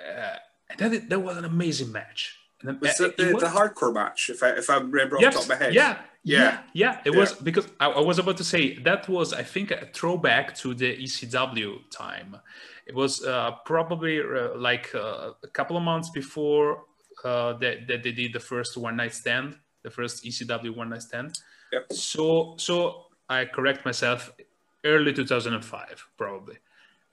Uh, 0.07 0.37
that 0.77 1.09
that 1.09 1.19
was 1.19 1.37
an 1.37 1.45
amazing 1.45 1.91
match. 1.91 2.37
Was 2.63 2.99
it 3.01 3.17
the, 3.17 3.33
was, 3.33 3.43
the 3.43 3.49
hardcore 3.49 3.93
match? 3.93 4.29
If 4.29 4.41
I 4.41 4.51
if 4.51 4.69
I 4.69 4.77
remember 4.77 5.17
yes, 5.19 5.35
off 5.35 5.43
the 5.43 5.49
top 5.49 5.55
of 5.55 5.59
my 5.59 5.65
head, 5.65 5.73
yeah, 5.73 5.99
yeah, 6.23 6.59
yeah. 6.73 6.99
It 7.05 7.13
yeah. 7.13 7.19
was 7.19 7.33
because 7.33 7.67
I, 7.79 7.87
I, 7.89 7.99
was 7.99 8.19
about 8.19 8.37
to 8.37 8.43
say 8.43 8.77
that 8.79 9.09
was 9.09 9.33
I 9.33 9.43
think 9.43 9.71
a 9.71 9.87
throwback 9.93 10.55
to 10.57 10.73
the 10.73 10.97
ECW 10.97 11.89
time. 11.91 12.37
It 12.85 12.95
was 12.95 13.23
uh, 13.25 13.51
probably 13.65 14.19
uh, 14.19 14.57
like 14.57 14.93
uh, 14.95 15.31
a 15.43 15.47
couple 15.47 15.77
of 15.77 15.83
months 15.83 16.09
before 16.09 16.85
that, 17.23 17.87
that 17.87 18.03
they 18.03 18.11
did 18.11 18.33
the 18.33 18.39
first 18.39 18.77
one 18.77 18.97
night 18.97 19.13
stand, 19.13 19.57
the 19.83 19.89
first 19.89 20.23
ECW 20.23 20.75
one 20.75 20.89
night 20.89 21.01
stand. 21.01 21.39
Yep. 21.71 21.93
So 21.93 22.55
so 22.57 23.05
I 23.29 23.45
correct 23.45 23.85
myself, 23.85 24.31
early 24.83 25.13
2005, 25.13 26.07
probably. 26.17 26.57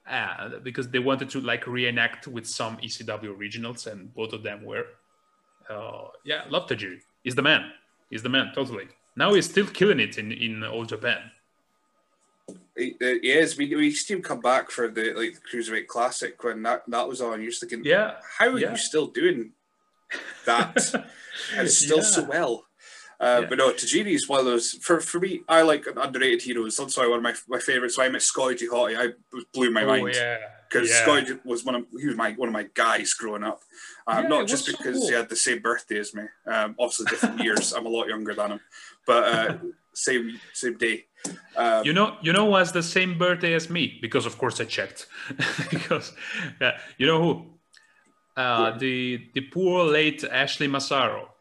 Uh, 0.09 0.59
because 0.63 0.89
they 0.89 0.99
wanted 0.99 1.31
to 1.31 1.41
like 1.41 1.67
reenact 1.67 2.27
with 2.27 2.47
some 2.47 2.77
ECW 2.79 3.37
originals, 3.37 3.87
and 3.87 4.13
both 4.15 4.33
of 4.33 4.43
them 4.43 4.65
were. 4.65 4.87
Uh, 5.69 6.09
yeah, 6.25 6.43
love 6.49 6.67
Tajiri. 6.67 6.99
He's 7.23 7.35
the 7.35 7.43
man. 7.43 7.71
He's 8.11 8.23
the 8.23 8.29
man, 8.29 8.51
totally. 8.55 8.89
Now 9.21 9.35
he's 9.35 9.51
still 9.51 9.67
killing 9.67 10.01
it 10.01 10.17
in 10.17 10.33
in 10.33 10.65
all 10.65 10.87
Japan. 10.87 11.31
He, 12.75 12.97
uh, 13.03 13.21
he 13.21 13.33
is. 13.33 13.59
We 13.59 13.67
we 13.77 13.91
still 13.91 14.21
come 14.21 14.41
back 14.41 14.71
for 14.71 14.89
the 14.89 15.13
like 15.13 15.35
the 15.35 15.45
cruiserweight 15.49 15.89
classic 15.89 16.43
when 16.43 16.63
that 16.63 16.85
that 16.89 17.07
was 17.07 17.21
on. 17.21 17.43
You're 17.43 17.51
just 17.51 17.61
thinking, 17.61 17.85
yeah, 17.85 18.15
how 18.39 18.49
are 18.49 18.59
yeah. 18.59 18.71
you 18.71 18.79
still 18.79 19.09
doing 19.09 19.53
that 20.47 20.75
and 21.55 21.69
still 21.69 21.99
yeah. 21.99 22.15
so 22.15 22.23
well? 22.25 22.65
Uh, 23.21 23.41
yeah. 23.43 23.49
But 23.51 23.59
no, 23.59 23.71
Tajiri 23.73 24.15
is 24.15 24.27
one 24.27 24.41
of 24.41 24.47
those. 24.47 24.71
For, 24.81 25.03
for 25.03 25.21
me, 25.21 25.43
I 25.47 25.61
like 25.61 25.85
underrated 25.95 26.41
heroes. 26.41 26.79
That's 26.79 26.97
why 26.97 27.07
one 27.07 27.19
of 27.19 27.23
my, 27.23 27.35
my 27.47 27.59
favorites. 27.59 27.97
So 27.97 28.03
I 28.03 28.09
met 28.09 28.23
Scotty 28.23 28.55
G. 28.55 28.69
Hotty. 28.69 28.97
I 28.99 29.13
blew 29.53 29.71
my 29.71 29.83
oh, 29.83 29.89
mind. 29.89 30.15
yeah. 30.15 30.39
Because 30.71 30.89
yeah. 30.89 31.03
Scotty 31.03 31.39
was 31.45 31.65
one 31.65 31.75
of 31.75 31.87
he 31.99 32.07
was 32.07 32.17
my 32.17 32.33
one 32.33 32.49
of 32.49 32.53
my 32.53 32.69
guys 32.75 33.13
growing 33.15 33.43
up. 33.43 33.61
Um, 34.07 34.25
yeah, 34.25 34.29
not 34.29 34.47
just 34.47 34.67
because 34.67 34.95
so 34.95 35.01
cool. 35.01 35.09
he 35.09 35.15
had 35.15 35.29
the 35.29 35.37
same 35.37 35.61
birthday 35.61 35.99
as 35.99 36.15
me. 36.15 36.23
Um, 36.47 36.77
obviously 36.79 37.07
different 37.07 37.41
years. 37.45 37.73
I'm 37.73 37.87
a 37.87 37.89
lot 37.89 38.09
younger 38.09 38.35
than 38.35 38.53
him, 38.53 38.61
but 39.07 39.25
uh, 39.25 39.59
same 39.95 40.41
same 40.53 40.79
day. 40.79 41.07
Um, 41.57 41.85
you 41.85 41.93
know, 41.93 42.17
you 42.23 42.33
know, 42.33 42.45
was 42.45 42.73
the 42.73 42.83
same 42.83 43.19
birthday 43.19 43.55
as 43.55 43.69
me 43.69 43.99
because, 44.01 44.27
of 44.27 44.39
course, 44.39 44.61
I 44.61 44.65
checked. 44.65 45.07
because, 45.71 46.13
yeah, 46.61 46.79
you 46.99 47.07
know 47.07 47.23
who? 47.23 47.47
Uh, 48.37 48.79
the 48.79 49.29
the 49.35 49.41
poor 49.41 49.85
late 49.85 50.25
Ashley 50.25 50.69
Massaro. 50.69 51.33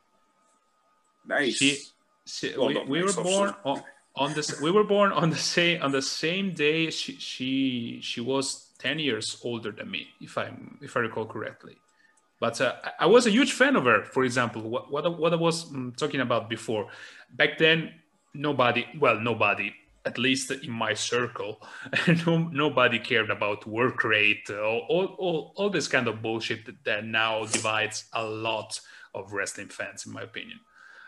Nice. 1.25 1.55
She, 1.55 1.77
she 2.25 2.57
well, 2.57 2.67
we, 2.67 2.83
we 2.85 3.01
nice, 3.01 3.15
were 3.15 3.23
born 3.23 3.55
on, 3.63 3.83
on 4.15 4.33
this. 4.33 4.59
We 4.59 4.71
were 4.71 4.83
born 4.83 5.11
on 5.11 5.29
the 5.29 5.37
same 5.37 5.81
on 5.81 5.91
the 5.91 6.01
same 6.01 6.53
day. 6.53 6.89
She 6.89 7.13
she 7.17 7.99
she 8.01 8.21
was 8.21 8.68
ten 8.79 8.97
years 8.97 9.39
older 9.43 9.71
than 9.71 9.91
me, 9.91 10.07
if 10.19 10.37
I 10.37 10.51
if 10.81 10.97
I 10.97 11.01
recall 11.01 11.25
correctly. 11.25 11.77
But 12.39 12.61
uh, 12.61 12.75
I 12.97 13.05
was 13.05 13.27
a 13.27 13.31
huge 13.31 13.51
fan 13.51 13.75
of 13.75 13.83
her. 13.85 14.05
For 14.05 14.23
example, 14.23 14.61
what 14.61 14.91
what, 14.91 15.19
what 15.19 15.33
I 15.33 15.35
was 15.35 15.69
um, 15.71 15.93
talking 15.97 16.21
about 16.21 16.49
before. 16.49 16.87
Back 17.31 17.57
then, 17.57 17.93
nobody. 18.33 18.85
Well, 18.99 19.19
nobody. 19.19 19.73
At 20.05 20.17
least 20.17 20.49
in 20.49 20.71
my 20.71 20.93
circle, 20.93 21.61
no, 22.25 22.37
nobody 22.37 22.99
cared 22.99 23.29
about 23.29 23.67
work 23.67 24.03
rate, 24.05 24.49
uh, 24.49 24.63
all, 24.63 25.15
all, 25.19 25.53
all 25.57 25.69
this 25.69 25.89
kind 25.89 26.07
of 26.07 26.21
bullshit 26.21 26.65
that, 26.65 26.83
that 26.85 27.05
now 27.05 27.43
divides 27.45 28.05
a 28.13 28.23
lot 28.23 28.79
of 29.13 29.33
wrestling 29.33 29.67
fans, 29.67 30.05
in 30.05 30.13
my 30.13 30.21
opinion. 30.21 30.59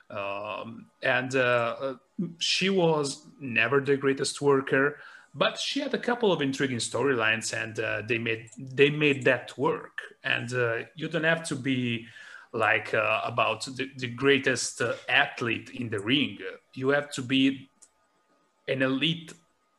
Um, 0.10 0.88
and 1.02 1.34
uh, 1.36 1.76
uh, 1.80 1.94
she 2.38 2.70
was 2.70 3.26
never 3.40 3.80
the 3.80 3.96
greatest 3.96 4.42
worker, 4.42 4.98
but 5.34 5.58
she 5.58 5.80
had 5.80 5.94
a 5.94 5.98
couple 5.98 6.32
of 6.32 6.42
intriguing 6.42 6.78
storylines, 6.78 7.54
and 7.54 7.80
uh, 7.80 8.02
they 8.08 8.18
made 8.18 8.50
they 8.58 8.90
made 8.90 9.24
that 9.24 9.58
work. 9.58 10.00
And 10.24 10.54
uh, 10.54 10.80
you 10.96 11.08
don't 11.08 11.24
have 11.24 11.44
to 11.48 11.56
be 11.56 12.08
like 12.54 12.94
uh, 12.94 13.22
about 13.24 13.66
the, 13.66 13.90
the 13.98 14.08
greatest 14.08 14.82
uh, 14.82 14.94
athlete 15.08 15.70
in 15.74 15.90
the 15.90 16.00
ring. 16.00 16.38
You 16.74 16.90
have 16.90 17.12
to 17.14 17.22
be 17.22 17.70
an 18.68 18.82
elite 18.82 19.34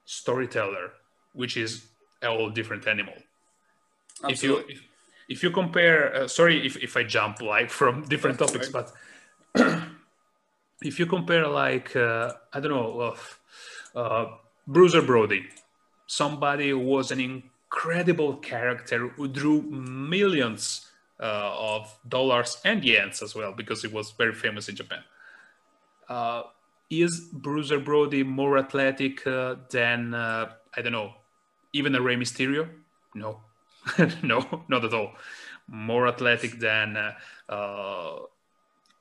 storyteller, 0.06 0.92
which 1.35 1.56
is 1.56 1.87
a 2.23 2.28
whole 2.28 2.50
different 2.50 2.87
animal. 2.87 3.14
Absolutely. 4.25 4.62
If 4.62 4.68
you 4.71 4.75
if, 4.76 4.88
if 5.28 5.42
you 5.42 5.50
compare, 5.50 6.28
sorry 6.28 6.66
if, 6.66 6.76
if 6.78 6.97
I 6.97 7.02
jump 7.02 7.42
like 7.42 7.71
from 7.71 8.02
different 8.09 8.38
That's 8.38 8.52
topics, 8.52 8.73
right. 8.73 8.87
but 9.54 9.82
if 10.82 10.99
you 10.99 11.04
compare 11.06 11.47
like 11.47 11.94
uh, 11.94 12.32
I 12.52 12.61
don't 12.61 12.71
know, 12.71 13.14
uh, 13.94 13.99
uh, 13.99 14.26
Bruiser 14.66 15.02
Brody, 15.02 15.47
somebody 16.07 16.71
who 16.71 16.78
was 16.78 17.11
an 17.11 17.21
incredible 17.21 18.37
character 18.37 19.09
who 19.09 19.28
drew 19.28 19.62
millions 19.62 20.88
uh, 21.21 21.54
of 21.57 21.99
dollars 22.09 22.61
and 22.64 22.83
yens 22.83 23.23
as 23.23 23.35
well 23.35 23.52
because 23.52 23.83
he 23.83 23.88
was 23.88 24.12
very 24.12 24.35
famous 24.35 24.69
in 24.69 24.76
Japan. 24.76 25.00
Uh, 26.09 26.42
is 26.90 27.28
Bruiser 27.33 27.78
Brody 27.78 28.23
more 28.23 28.59
athletic 28.59 29.26
uh, 29.26 29.57
than 29.71 30.14
I 30.14 30.49
don't 30.76 30.92
know, 30.92 31.14
even 31.73 31.95
a 31.95 32.00
Rey 32.00 32.16
Mysterio? 32.16 32.69
No, 33.14 33.40
no, 34.23 34.64
not 34.69 34.85
at 34.85 34.92
all. 34.92 35.12
More 35.69 36.07
athletic 36.09 36.59
than 36.59 36.97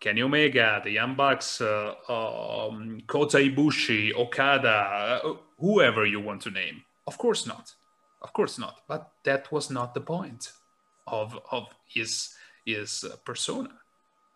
Kenny 0.01 0.23
Omega, 0.23 0.81
the 0.83 0.89
Young 0.89 1.13
Bucks, 1.13 1.61
uh, 1.61 1.93
um, 2.09 3.01
Kota 3.05 3.37
Ibushi, 3.37 4.13
Okada, 4.15 5.21
uh, 5.23 5.33
whoever 5.61 6.05
you 6.05 6.19
want 6.19 6.41
to 6.41 6.51
name. 6.51 6.83
Of 7.07 7.17
course 7.17 7.47
not. 7.47 7.73
Of 8.21 8.33
course 8.33 8.59
not. 8.59 8.81
But 8.87 9.11
that 9.23 9.51
was 9.51 9.69
not 9.69 9.93
the 9.93 10.01
point 10.01 10.51
of 11.07 11.39
of 11.51 11.67
his 11.87 12.35
his 12.65 13.03
uh, 13.03 13.15
persona. 13.25 13.69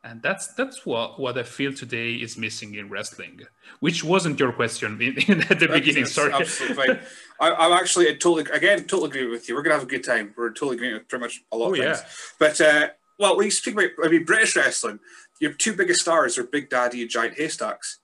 And 0.04 0.22
that's 0.22 0.54
that's 0.54 0.86
what, 0.86 1.20
what 1.20 1.36
I 1.36 1.42
feel 1.42 1.74
today 1.74 2.14
is 2.14 2.38
missing 2.38 2.76
in 2.76 2.90
wrestling, 2.90 3.42
which 3.80 4.04
wasn't 4.04 4.40
your 4.40 4.54
question 4.54 5.02
in, 5.02 5.18
in 5.28 5.42
at 5.42 5.60
the 5.60 5.66
that's, 5.66 5.74
beginning. 5.74 6.04
That's 6.04 6.14
Sorry, 6.14 6.32
absolutely 6.32 6.86
fine. 6.86 7.00
I, 7.40 7.66
am 7.66 7.74
actually 7.74 8.16
totally 8.18 8.46
again 8.54 8.84
totally 8.84 9.10
agree 9.10 9.28
with 9.28 9.50
you. 9.50 9.56
We're 9.56 9.64
gonna 9.64 9.76
have 9.76 9.84
a 9.84 9.88
good 9.88 10.04
time. 10.04 10.34
We're 10.38 10.50
totally 10.50 10.76
agreeing 10.76 10.94
with 10.94 11.08
pretty 11.08 11.24
much 11.24 11.42
a 11.52 11.58
lot 11.58 11.70
oh, 11.70 11.74
of 11.74 11.80
things. 11.80 11.98
Yeah. 12.04 12.10
But 12.38 12.62
uh, 12.62 12.88
well, 13.18 13.36
when 13.36 13.46
you 13.46 13.52
speak 13.52 13.74
about 13.74 13.90
I 14.04 14.10
mean 14.10 14.26
British 14.26 14.56
wrestling, 14.56 15.00
your 15.40 15.54
two 15.54 15.74
biggest 15.74 16.02
stars 16.02 16.38
are 16.38 16.44
Big 16.44 16.70
Daddy 16.70 17.02
and 17.02 17.10
Giant 17.10 17.36
Haystacks. 17.38 18.00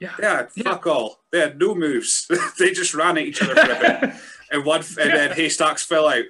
Yeah. 0.00 0.14
they 0.18 0.24
Yeah, 0.24 0.46
fuck 0.64 0.86
all. 0.86 1.20
They 1.32 1.40
had 1.40 1.58
no 1.58 1.74
moves. 1.74 2.30
they 2.58 2.72
just 2.72 2.94
ran 2.94 3.18
at 3.18 3.24
each 3.24 3.42
other 3.42 3.54
for 3.54 3.72
a 3.72 4.00
bit. 4.00 4.14
And 4.50 4.64
one 4.64 4.80
and 4.80 5.10
yeah. 5.10 5.14
then 5.14 5.32
Haystacks 5.32 5.82
fell 5.82 6.08
out. 6.08 6.24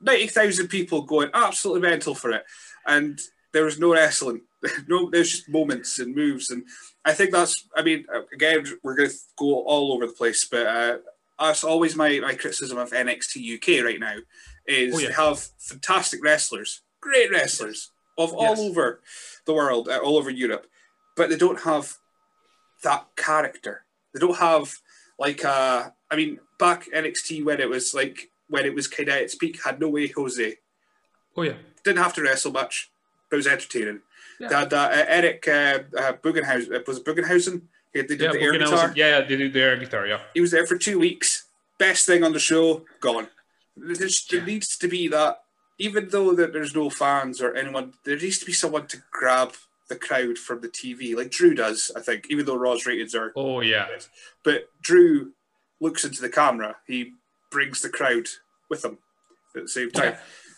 Ninety 0.00 0.26
thousand 0.26 0.66
people 0.66 1.02
going 1.02 1.30
absolutely 1.34 1.88
mental 1.88 2.12
for 2.12 2.32
it. 2.32 2.42
And 2.84 3.20
there 3.52 3.64
was 3.64 3.78
no 3.78 3.92
wrestling. 3.92 4.40
no 4.88 5.08
there's 5.08 5.30
just 5.30 5.48
moments 5.48 6.00
and 6.00 6.16
moves. 6.16 6.50
And 6.50 6.64
I 7.04 7.12
think 7.12 7.30
that's 7.30 7.68
I 7.76 7.82
mean, 7.82 8.06
again, 8.32 8.64
we're 8.82 8.96
gonna 8.96 9.10
go 9.38 9.62
all 9.62 9.92
over 9.92 10.08
the 10.08 10.12
place, 10.14 10.48
but 10.50 10.66
uh 10.66 10.96
that's 11.38 11.62
always 11.62 11.94
my, 11.94 12.18
my 12.20 12.34
criticism 12.34 12.78
of 12.78 12.90
NXT 12.90 13.56
UK 13.56 13.84
right 13.84 14.00
now 14.00 14.16
is 14.66 14.94
oh, 14.94 14.98
yeah. 14.98 15.08
they 15.08 15.14
have 15.14 15.38
fantastic 15.58 16.22
wrestlers, 16.24 16.82
great 17.00 17.30
wrestlers 17.30 17.90
of 18.18 18.32
all 18.32 18.56
yes. 18.56 18.60
over 18.60 19.00
the 19.46 19.54
world, 19.54 19.88
uh, 19.88 19.98
all 19.98 20.16
over 20.16 20.30
Europe, 20.30 20.66
but 21.16 21.28
they 21.28 21.36
don't 21.36 21.60
have 21.60 21.96
that 22.84 23.06
character. 23.16 23.84
They 24.12 24.20
don't 24.20 24.38
have 24.38 24.74
like 25.18 25.44
uh, 25.44 25.90
I 26.10 26.16
mean, 26.16 26.38
back 26.58 26.86
NXT 26.94 27.44
when 27.44 27.60
it 27.60 27.68
was 27.68 27.92
like 27.94 28.30
when 28.48 28.64
it 28.64 28.74
was 28.74 28.86
kind 28.88 29.08
of 29.08 29.16
at 29.16 29.22
its 29.22 29.34
peak, 29.34 29.58
had 29.64 29.80
no 29.80 29.88
way 29.88 30.06
Jose 30.08 30.54
Oh 31.36 31.42
yeah. 31.42 31.54
didn't 31.84 31.98
have 31.98 32.14
to 32.14 32.22
wrestle 32.22 32.52
much, 32.52 32.90
but 33.28 33.36
it 33.36 33.38
was 33.38 33.46
entertaining. 33.48 34.00
Yeah. 34.38 34.60
Had 34.60 34.72
uh, 34.72 34.88
Eric 34.92 35.46
uh, 35.48 35.78
uh, 35.98 36.12
Bugenhausen, 36.22 36.74
uh, 36.76 36.80
was 36.86 36.98
it 36.98 37.04
Bugenhausen? 37.04 37.62
He 37.92 38.00
they 38.02 38.06
did 38.08 38.20
Yeah, 38.20 38.32
the 38.32 38.40
air 38.40 38.52
guitar. 38.58 38.92
yeah, 38.96 39.08
yeah, 39.18 39.20
they 39.26 39.36
did 39.36 39.52
the 39.52 39.60
air 39.60 39.76
guitar, 39.76 40.06
yeah. 40.06 40.20
He 40.34 40.40
was 40.40 40.50
there 40.52 40.66
for 40.66 40.76
two 40.78 40.98
weeks. 40.98 41.44
Best 41.78 42.06
thing 42.06 42.22
on 42.24 42.32
the 42.32 42.38
show, 42.40 42.84
gone. 43.00 43.28
There's, 43.76 44.24
there 44.26 44.40
Yeah. 44.40 44.46
needs 44.46 44.76
to 44.78 44.88
be 44.88 45.08
that, 45.08 45.42
even 45.78 46.08
though 46.10 46.34
that 46.34 46.52
there's 46.52 46.74
no 46.74 46.90
fans 46.90 47.40
or 47.40 47.54
anyone, 47.54 47.94
there 48.04 48.16
needs 48.16 48.38
to 48.38 48.46
be 48.46 48.52
someone 48.52 48.86
to 48.88 48.98
grab 49.10 49.54
the 49.88 49.96
crowd 49.96 50.38
from 50.38 50.60
the 50.60 50.68
TV, 50.68 51.14
like 51.16 51.30
Drew 51.30 51.54
does, 51.54 51.90
I 51.96 52.00
think, 52.00 52.26
even 52.30 52.46
though 52.46 52.56
Raw's 52.56 52.86
ratings 52.86 53.14
are. 53.14 53.32
Oh 53.36 53.60
yeah. 53.60 53.86
But 54.42 54.68
Drew 54.82 55.32
looks 55.80 56.04
into 56.04 56.22
the 56.22 56.28
camera. 56.28 56.76
He 56.86 57.12
brings 57.50 57.82
the 57.82 57.90
crowd 57.90 58.26
with 58.70 58.84
him 58.84 58.98
at 59.56 59.62
the 59.62 59.68
same 59.68 59.90
time. 59.90 60.14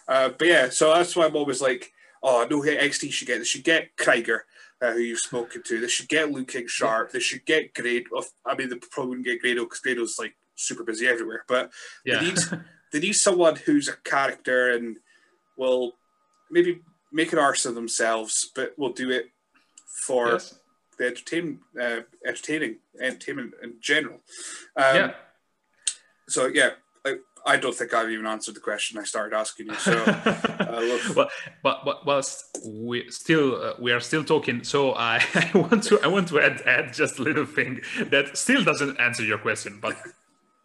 Uh, 0.09 0.29
but 0.31 0.47
yeah, 0.47 0.69
so 0.69 0.95
that's 0.95 1.17
why 1.17 1.27
I'm 1.27 1.35
always 1.37 1.61
like, 1.61 1.93
oh, 2.23 2.47
NXT 2.49 3.13
should 3.13 3.27
get. 3.27 3.39
They 3.39 3.45
should 3.45 3.65
get 3.65 3.97
Krieger, 3.97 4.45
uh, 4.81 4.93
who 4.93 5.01
you've 5.01 5.19
spoken 5.19 5.63
to. 5.65 5.81
They 5.81 5.89
should 5.89 6.09
get 6.09 6.31
Lou 6.31 6.45
King 6.45 6.69
Sharp. 6.69 7.11
They 7.11 7.19
should 7.21 7.45
get 7.45 7.75
Grado. 7.75 8.23
I 8.47 8.55
mean, 8.55 8.69
they 8.71 8.77
probably 8.77 9.09
wouldn't 9.11 9.27
get 9.27 9.41
Grado 9.41 9.65
because 9.65 9.81
Grado's 9.81 10.19
like 10.19 10.35
super 10.55 10.85
busy 10.85 11.07
everywhere. 11.09 11.45
But 11.49 11.73
Yeah. 12.05 12.21
they 12.21 12.27
need 12.27 12.39
they 12.93 13.01
need 13.01 13.15
someone 13.15 13.57
who's 13.57 13.89
a 13.89 13.97
character 13.97 14.71
and 14.71 14.99
will 15.59 15.95
maybe 16.51 16.81
make 17.17 17.33
an 17.33 17.39
arse 17.39 17.65
of 17.69 17.75
themselves, 17.75 18.33
but 18.55 18.69
will 18.79 18.93
do 18.93 19.09
it 19.11 19.27
for 20.07 20.23
Yes. 20.33 20.59
the 20.99 21.05
entertain, 21.07 21.47
uh, 21.85 22.01
entertaining 22.31 22.73
entertainment 23.01 23.55
in 23.65 23.71
general. 23.81 24.19
Um, 24.77 24.97
yeah. 25.01 25.15
So 26.29 26.41
yeah, 26.61 26.71
I, 27.07 27.11
I 27.47 27.57
don't 27.63 27.75
think 27.79 27.95
I've 27.95 28.11
even 28.11 28.27
answered 28.27 28.57
the 28.57 28.65
question 28.71 28.99
I 28.99 29.05
started 29.05 29.35
asking 29.37 29.67
you. 29.71 29.75
So 29.89 29.93
uh, 30.73 30.81
look, 30.91 31.17
well, 31.17 31.31
but 31.63 31.77
but 31.85 32.05
whilst 32.09 32.37
we 32.67 32.97
still 33.11 33.49
uh, 33.65 33.75
we 33.85 33.91
are 33.97 34.01
still 34.11 34.25
talking, 34.25 34.65
so 34.65 34.81
I, 34.95 35.15
I 35.55 35.59
want 35.59 35.83
to 35.89 35.95
I 36.07 36.09
want 36.09 36.29
to 36.29 36.41
add 36.47 36.57
add 36.77 36.93
just 36.93 37.19
a 37.19 37.23
little 37.23 37.47
thing 37.47 37.81
that 38.11 38.37
still 38.37 38.63
doesn't 38.71 39.01
answer 39.01 39.25
your 39.25 39.39
question, 39.39 39.79
but 39.81 39.97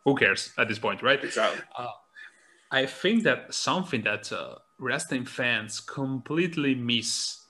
who 0.06 0.16
cares 0.16 0.52
at 0.58 0.68
this 0.68 0.80
point, 0.80 1.00
right? 1.04 1.24
exactly. 1.24 1.62
I 2.74 2.86
think 2.86 3.24
that 3.24 3.54
something 3.54 4.02
that 4.04 4.32
uh, 4.32 4.56
wrestling 4.82 5.26
fans 5.26 5.80
completely 5.80 6.74
miss 6.74 7.46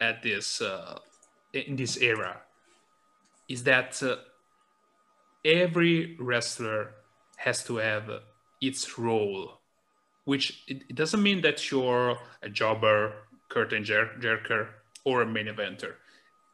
at 0.00 0.22
this 0.22 0.60
uh, 0.60 0.98
in 1.54 1.76
this 1.76 1.96
era 1.96 2.40
is 3.48 3.62
that 3.64 4.02
uh, 4.02 4.16
every 5.44 6.16
wrestler 6.18 6.94
has 7.36 7.62
to 7.64 7.76
have 7.76 8.10
its 8.60 8.98
role, 8.98 9.60
which 10.24 10.64
it, 10.66 10.82
it 10.88 10.96
doesn't 10.96 11.22
mean 11.22 11.40
that 11.42 11.70
you're 11.70 12.18
a 12.42 12.48
jobber, 12.48 13.12
curtain 13.48 13.84
jer- 13.84 14.16
jerker, 14.18 14.68
or 15.04 15.22
a 15.22 15.26
main 15.26 15.46
eventer. 15.46 15.94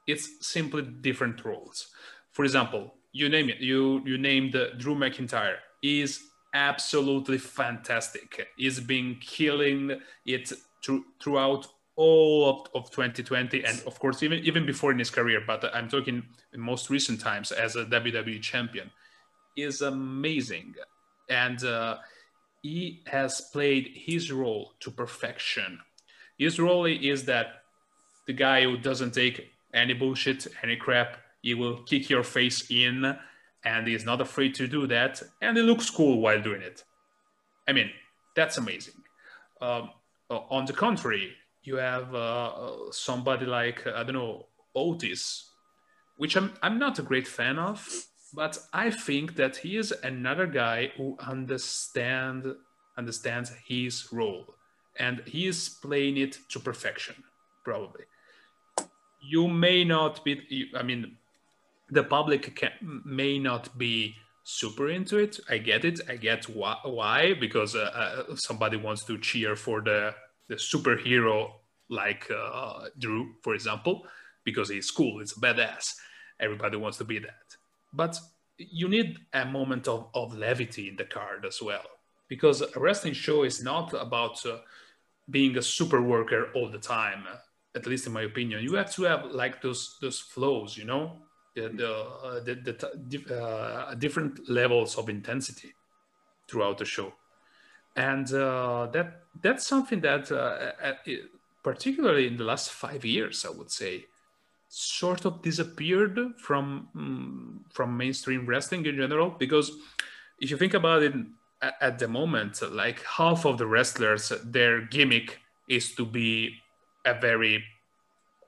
It's 0.06 0.46
simply 0.46 0.82
different 0.82 1.44
roles. 1.44 1.88
For 2.32 2.44
example, 2.44 2.94
you 3.12 3.28
name 3.28 3.48
it. 3.48 3.58
You 3.58 4.02
you 4.04 4.18
named 4.18 4.52
Drew 4.78 4.94
McIntyre. 4.94 5.56
Is 5.82 6.27
absolutely 6.54 7.38
fantastic. 7.38 8.48
He's 8.56 8.80
been 8.80 9.16
killing 9.20 10.00
it 10.24 10.52
through, 10.84 11.04
throughout 11.22 11.66
all 11.96 12.48
of, 12.74 12.82
of 12.84 12.90
2020 12.92 13.64
and 13.64 13.82
of 13.84 13.98
course 13.98 14.22
even 14.22 14.38
even 14.44 14.64
before 14.64 14.92
in 14.92 15.00
his 15.00 15.10
career 15.10 15.42
but 15.44 15.64
i'm 15.74 15.88
talking 15.88 16.22
in 16.54 16.60
most 16.60 16.90
recent 16.90 17.20
times 17.20 17.50
as 17.50 17.74
a 17.74 17.84
wwe 17.86 18.40
champion. 18.40 18.90
Is 19.56 19.82
amazing. 19.82 20.74
And 21.28 21.62
uh, 21.64 21.96
he 22.62 23.02
has 23.08 23.40
played 23.52 23.90
his 23.92 24.30
role 24.30 24.74
to 24.78 24.90
perfection. 24.92 25.80
His 26.38 26.60
role 26.60 26.84
is 26.84 27.24
that 27.24 27.64
the 28.28 28.32
guy 28.32 28.62
who 28.62 28.78
doesn't 28.78 29.10
take 29.10 29.50
any 29.74 29.94
bullshit 29.94 30.46
any 30.62 30.76
crap 30.76 31.18
he 31.42 31.54
will 31.54 31.82
kick 31.82 32.08
your 32.08 32.22
face 32.22 32.70
in 32.70 33.16
and 33.64 33.86
he's 33.86 34.04
not 34.04 34.20
afraid 34.20 34.54
to 34.54 34.66
do 34.66 34.86
that 34.86 35.22
and 35.42 35.56
he 35.56 35.62
looks 35.62 35.90
cool 35.90 36.20
while 36.20 36.40
doing 36.40 36.62
it 36.62 36.84
i 37.66 37.72
mean 37.72 37.90
that's 38.36 38.58
amazing 38.58 38.94
um, 39.60 39.90
uh, 40.30 40.40
on 40.50 40.64
the 40.66 40.72
contrary 40.72 41.32
you 41.68 41.76
have 41.76 42.14
uh, 42.14 42.90
somebody 42.90 43.46
like 43.46 43.86
I 43.86 44.02
don't 44.02 44.14
know 44.14 44.46
Otis, 44.74 45.50
which 46.16 46.36
I'm 46.36 46.52
I'm 46.62 46.78
not 46.78 46.98
a 46.98 47.02
great 47.02 47.28
fan 47.28 47.58
of, 47.58 47.86
but 48.32 48.58
I 48.72 48.90
think 48.90 49.36
that 49.36 49.58
he 49.58 49.76
is 49.76 49.92
another 50.02 50.46
guy 50.46 50.92
who 50.96 51.16
understand 51.20 52.54
understands 52.96 53.52
his 53.66 54.08
role, 54.12 54.46
and 54.98 55.22
he 55.26 55.46
is 55.46 55.68
playing 55.68 56.16
it 56.16 56.38
to 56.50 56.58
perfection. 56.58 57.16
Probably, 57.64 58.04
you 59.20 59.46
may 59.48 59.84
not 59.84 60.24
be. 60.24 60.70
I 60.74 60.82
mean, 60.82 61.16
the 61.90 62.02
public 62.02 62.54
can, 62.56 62.72
may 63.04 63.38
not 63.38 63.76
be 63.78 64.14
super 64.44 64.88
into 64.88 65.18
it. 65.18 65.38
I 65.48 65.58
get 65.58 65.84
it. 65.84 66.00
I 66.08 66.16
get 66.16 66.48
why, 66.48 66.76
why 66.84 67.34
because 67.34 67.74
uh, 67.74 68.24
uh, 68.28 68.36
somebody 68.36 68.76
wants 68.76 69.04
to 69.04 69.18
cheer 69.18 69.56
for 69.56 69.80
the 69.80 70.14
the 70.48 70.56
superhero 70.56 71.52
like 71.90 72.30
uh, 72.30 72.88
Drew, 72.98 73.34
for 73.42 73.54
example, 73.54 74.06
because 74.44 74.70
he's 74.70 74.90
cool, 74.90 75.18
he's 75.20 75.36
a 75.36 75.40
badass. 75.40 75.94
Everybody 76.40 76.76
wants 76.78 76.98
to 76.98 77.04
be 77.04 77.18
that. 77.18 77.56
But 77.92 78.18
you 78.56 78.88
need 78.88 79.18
a 79.32 79.44
moment 79.44 79.88
of, 79.88 80.08
of 80.14 80.36
levity 80.36 80.88
in 80.88 80.96
the 80.96 81.04
card 81.04 81.44
as 81.44 81.60
well, 81.62 81.84
because 82.28 82.62
a 82.62 82.80
wrestling 82.80 83.14
show 83.14 83.44
is 83.44 83.62
not 83.62 83.92
about 83.92 84.44
uh, 84.46 84.58
being 85.30 85.56
a 85.56 85.62
super 85.62 86.00
worker 86.00 86.48
all 86.54 86.70
the 86.70 86.78
time. 86.78 87.24
At 87.74 87.86
least 87.86 88.06
in 88.06 88.12
my 88.12 88.22
opinion, 88.22 88.62
you 88.62 88.74
have 88.74 88.92
to 88.94 89.02
have 89.04 89.26
like 89.26 89.60
those 89.60 89.98
those 90.00 90.18
flows, 90.18 90.76
you 90.76 90.84
know, 90.84 91.18
the 91.60 91.68
the, 91.68 91.92
uh, 91.92 92.40
the, 92.40 92.54
the 93.08 93.42
uh, 93.42 93.94
different 93.94 94.48
levels 94.48 94.96
of 94.96 95.08
intensity 95.08 95.72
throughout 96.48 96.78
the 96.78 96.84
show, 96.84 97.12
and 97.96 98.32
uh, 98.32 98.86
that 98.92 99.22
that's 99.42 99.66
something 99.66 100.00
that 100.00 100.30
uh, 100.32 100.92
particularly 101.62 102.26
in 102.26 102.36
the 102.36 102.44
last 102.44 102.70
five 102.70 103.04
years, 103.04 103.44
I 103.44 103.50
would 103.50 103.70
say, 103.70 104.04
sort 104.68 105.24
of 105.24 105.42
disappeared 105.42 106.18
from 106.38 106.88
um, 106.94 107.64
from 107.72 107.96
mainstream 107.96 108.46
wrestling 108.46 108.86
in 108.86 108.96
general. 108.96 109.30
Because 109.30 109.72
if 110.40 110.50
you 110.50 110.56
think 110.56 110.74
about 110.74 111.02
it, 111.02 111.14
at, 111.62 111.74
at, 111.80 111.98
the 111.98 112.08
moment, 112.08 112.62
like 112.72 113.02
half 113.04 113.44
of 113.44 113.58
the 113.58 113.66
wrestlers, 113.66 114.32
their 114.44 114.80
gimmick 114.82 115.38
is 115.68 115.94
to 115.96 116.06
be 116.06 116.54
a 117.04 117.14
very 117.18 117.64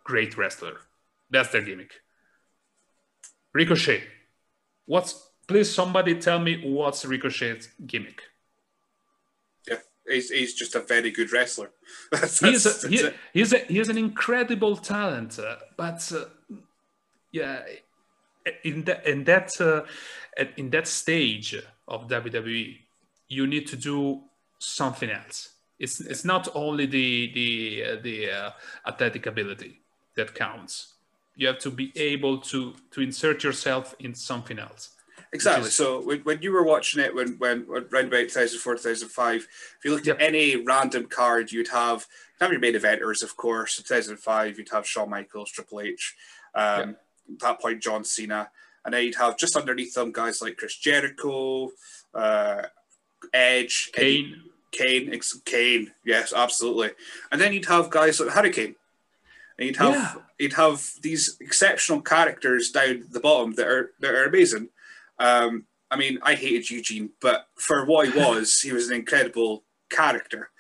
great 0.05 0.37
wrestler. 0.37 0.77
That's 1.31 1.51
their 1.51 1.63
gimmick. 1.63 1.93
Ricochet, 3.53 4.03
what's 4.87 5.31
please 5.49 5.75
somebody 5.75 6.15
tell 6.15 6.39
me 6.39 6.63
what's 6.65 7.05
Ricochet's 7.05 7.69
gimmick? 7.87 8.23
Yeah, 9.69 9.79
he's, 10.07 10.31
he's 10.31 10.55
just 10.55 10.75
a 10.77 10.81
very 10.81 11.11
good 11.11 11.33
wrestler. 11.33 11.71
that's, 12.13 12.39
he's, 12.41 12.67
a, 12.67 12.89
he, 12.89 13.11
he's, 13.33 13.53
a, 13.53 13.59
he's 13.59 13.89
an 13.89 13.99
incredible 13.99 14.77
talent, 14.77 15.39
uh, 15.39 15.57
but 15.77 16.13
uh, 16.15 16.27
yeah, 17.33 17.63
in 18.65 18.85
that 18.85 19.07
in 19.07 19.25
that 19.25 19.61
uh, 19.61 19.83
in 20.57 20.71
that 20.71 20.87
stage 20.87 21.57
of 21.89 22.09
WWE, 22.09 22.79
you 23.29 23.47
need 23.47 23.67
to 23.67 23.77
do 23.77 24.21
something 24.59 25.11
else. 25.11 25.51
It's 25.79 26.01
it's 26.01 26.25
not 26.25 26.49
only 26.55 26.87
the 26.87 27.33
the 27.35 27.85
uh, 27.85 27.97
the 28.03 28.31
uh, 28.31 28.51
athletic 28.87 29.27
ability 29.27 29.81
that 30.17 30.35
counts. 30.35 30.95
You 31.37 31.47
have 31.47 31.59
to 31.61 31.71
be 31.71 31.93
able 31.97 32.39
to 32.53 32.75
to 32.93 33.01
insert 33.01 33.43
yourself 33.45 33.95
in 33.99 34.15
something 34.15 34.59
else. 34.59 34.91
Exactly. 35.33 35.69
Is, 35.69 35.75
so 35.77 36.01
when, 36.05 36.21
when 36.21 36.43
you 36.43 36.51
were 36.53 36.65
watching 36.65 37.01
it, 37.03 37.15
when 37.15 37.39
when 37.39 37.65
around 37.69 38.09
about 38.09 38.29
2004, 38.29 38.75
2005, 38.75 39.37
if 39.37 39.49
you 39.85 39.93
looked 39.93 40.07
Yep. 40.07 40.17
at 40.21 40.23
any 40.27 40.57
random 40.57 41.07
card, 41.07 41.53
you'd 41.53 41.69
have 41.69 42.07
you'd 42.41 42.45
have 42.45 42.51
your 42.53 42.61
main 42.61 42.75
eventers, 42.75 43.23
of 43.23 43.37
course. 43.37 43.79
In 43.79 43.85
2005, 43.85 44.59
you'd 44.59 44.69
have 44.71 44.87
Shawn 44.87 45.09
Michaels, 45.09 45.51
Triple 45.51 45.81
H, 45.83 46.17
um, 46.55 46.97
at 47.33 47.39
that 47.41 47.61
point 47.61 47.81
John 47.81 48.03
Cena, 48.05 48.51
and 48.85 48.93
then 48.93 49.05
you'd 49.05 49.15
have 49.15 49.39
just 49.39 49.57
underneath 49.57 49.95
them 49.95 50.11
guys 50.11 50.43
like 50.43 50.57
Chris 50.57 50.77
Jericho, 50.77 51.71
uh, 52.13 52.63
Edge, 53.33 53.91
Eddie- 53.95 54.25
Kane. 54.73 55.11
Kane, 55.13 55.21
Kane, 55.45 55.93
yes, 56.05 56.33
absolutely. 56.33 56.91
And 57.33 57.41
then 57.41 57.53
you'd 57.53 57.65
have 57.67 57.91
guys 57.91 58.21
like 58.21 58.31
Hurricane. 58.31 58.77
And 59.61 59.67
you'd 59.67 59.77
have 59.77 59.93
Yeah. 59.95 60.15
you'd 60.39 60.53
have 60.55 60.91
these 61.03 61.37
exceptional 61.41 62.01
characters 62.01 62.71
down 62.71 63.05
the 63.11 63.21
bottom 63.21 63.53
that 63.57 63.67
are 63.69 63.93
that 64.01 64.15
are 64.15 64.25
amazing. 64.25 64.71
Um, 65.19 65.67
I 65.91 65.97
mean, 65.97 66.19
I 66.23 66.35
hated 66.35 66.71
Eugene, 66.71 67.11
but 67.21 67.49
for 67.57 67.85
what 67.85 68.09
he 68.09 68.19
was, 68.19 68.61
he 68.63 68.73
was 68.73 68.89
an 68.89 68.97
incredible 68.97 69.65
character. 69.91 70.51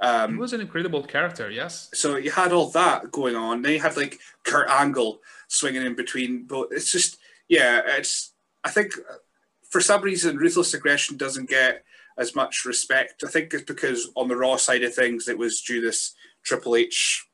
He 0.00 0.06
Um, 0.06 0.36
was 0.36 0.52
an 0.52 0.60
incredible 0.60 1.02
character. 1.02 1.50
Yes. 1.50 1.88
so 1.94 2.16
you 2.16 2.30
had 2.30 2.52
all 2.52 2.68
that 2.70 3.10
going 3.10 3.34
on. 3.36 3.62
Then 3.62 3.72
you 3.72 3.80
had 3.80 3.96
like 3.96 4.18
Kurt 4.44 4.68
Angle 4.68 5.20
swinging 5.48 5.84
in 5.86 5.94
between, 5.94 6.44
but 6.44 6.68
it's 6.70 6.92
just 6.92 7.16
yeah, 7.48 7.80
it's. 7.86 8.32
I 8.62 8.70
think 8.70 8.92
for 9.70 9.80
some 9.80 10.02
reason, 10.02 10.36
ruthless 10.36 10.74
aggression 10.74 11.16
doesn't 11.16 11.48
get 11.48 11.82
as 12.18 12.34
much 12.34 12.66
respect. 12.66 13.24
I 13.24 13.28
think 13.28 13.54
it's 13.54 13.64
because 13.64 14.10
on 14.16 14.28
the 14.28 14.36
Raw 14.36 14.56
side 14.56 14.82
of 14.82 14.94
things, 14.94 15.28
it 15.28 15.38
was 15.38 15.62
due 15.62 15.80
this 15.80 16.14
Triple 16.42 16.76
H 16.76 17.26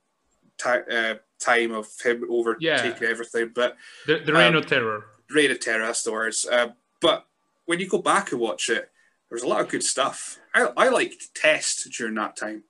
uh, 0.65 1.15
time 1.39 1.73
of 1.73 1.89
him 2.05 2.25
overtaking 2.31 3.03
yeah. 3.03 3.09
everything. 3.09 3.53
But 3.55 3.77
the, 4.07 4.19
the 4.19 4.33
reign 4.33 4.55
um, 4.55 4.57
of 4.57 4.67
terror, 4.67 5.05
reign 5.31 5.51
of 5.51 5.61
terror, 5.61 5.87
that's 5.87 6.03
the 6.03 6.13
words. 6.13 6.47
Uh, 6.51 6.69
but 7.01 7.27
when 7.67 7.81
you 7.81 7.89
go 7.89 7.99
back 7.99 8.33
and 8.33 8.41
watch 8.41 8.69
it, 8.69 8.91
there's 9.29 9.43
a 9.43 9.49
lot 9.49 9.61
of 9.61 9.69
good 9.69 9.83
stuff. 9.83 10.39
I, 10.55 10.69
I 10.77 10.89
liked 10.89 11.35
Test 11.35 11.89
during 11.97 12.15
that 12.15 12.37
time. 12.37 12.65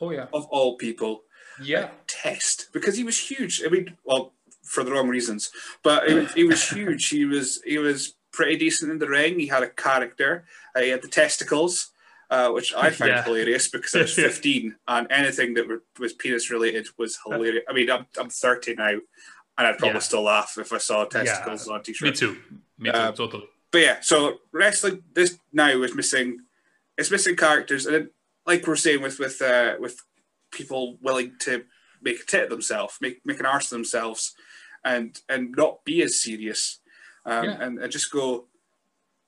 Oh 0.00 0.10
yeah, 0.10 0.26
of 0.32 0.46
all 0.46 0.76
people. 0.76 1.22
Yeah, 1.62 1.90
Test 2.06 2.68
because 2.72 2.96
he 2.96 3.04
was 3.04 3.18
huge. 3.18 3.62
I 3.64 3.68
mean, 3.68 3.96
well, 4.04 4.32
for 4.62 4.82
the 4.82 4.92
wrong 4.92 5.08
reasons, 5.08 5.50
but 5.82 6.08
he 6.34 6.44
was 6.44 6.68
huge. 6.70 7.08
He 7.08 7.24
was 7.24 7.60
he 7.64 7.78
was 7.78 8.14
pretty 8.32 8.56
decent 8.56 8.90
in 8.90 8.98
the 8.98 9.08
ring. 9.08 9.38
He 9.38 9.46
had 9.46 9.62
a 9.62 9.68
character. 9.68 10.44
Uh, 10.74 10.80
he 10.80 10.88
had 10.88 11.02
the 11.02 11.08
testicles. 11.08 11.91
Uh, 12.32 12.50
which 12.50 12.72
I 12.74 12.88
found 12.88 13.10
yeah. 13.10 13.24
hilarious 13.24 13.68
because 13.68 13.94
I 13.94 13.98
was 14.00 14.14
15 14.14 14.74
and 14.88 15.06
anything 15.10 15.52
that 15.52 15.66
was 15.98 16.14
penis 16.14 16.50
related 16.50 16.86
was 16.96 17.18
hilarious. 17.26 17.62
I 17.68 17.74
mean, 17.74 17.90
I'm, 17.90 18.06
I'm 18.18 18.30
30 18.30 18.76
now 18.76 18.88
and 18.88 19.66
I'd 19.66 19.76
probably 19.76 19.96
yeah. 19.96 20.00
still 20.00 20.22
laugh 20.22 20.56
if 20.58 20.72
I 20.72 20.78
saw 20.78 21.04
testicles 21.04 21.66
yeah. 21.66 21.74
on 21.74 21.80
a 21.80 21.82
t 21.82 21.92
shirt. 21.92 22.08
Me 22.08 22.12
too. 22.14 22.38
Me 22.78 22.90
too, 22.90 22.96
uh, 22.96 23.12
totally. 23.12 23.44
But 23.70 23.80
yeah, 23.82 23.96
so 24.00 24.38
wrestling 24.50 25.02
this 25.12 25.38
now 25.52 25.82
is 25.82 25.94
missing, 25.94 26.38
it's 26.96 27.10
missing 27.10 27.36
characters. 27.36 27.84
And 27.84 27.96
it, 27.96 28.14
like 28.46 28.66
we're 28.66 28.76
saying 28.76 29.02
with 29.02 29.18
with 29.18 29.42
uh, 29.42 29.74
with 29.78 30.00
people 30.52 30.96
willing 31.02 31.34
to 31.40 31.64
make 32.00 32.20
a 32.22 32.24
tit 32.24 32.44
of 32.44 32.50
themselves, 32.50 32.96
make, 33.02 33.20
make 33.26 33.40
an 33.40 33.46
arse 33.46 33.66
of 33.66 33.76
themselves 33.76 34.34
and 34.82 35.20
and 35.28 35.54
not 35.54 35.84
be 35.84 36.00
as 36.00 36.22
serious 36.22 36.80
um, 37.26 37.46
and, 37.46 37.78
and 37.78 37.92
just 37.92 38.10
go, 38.10 38.46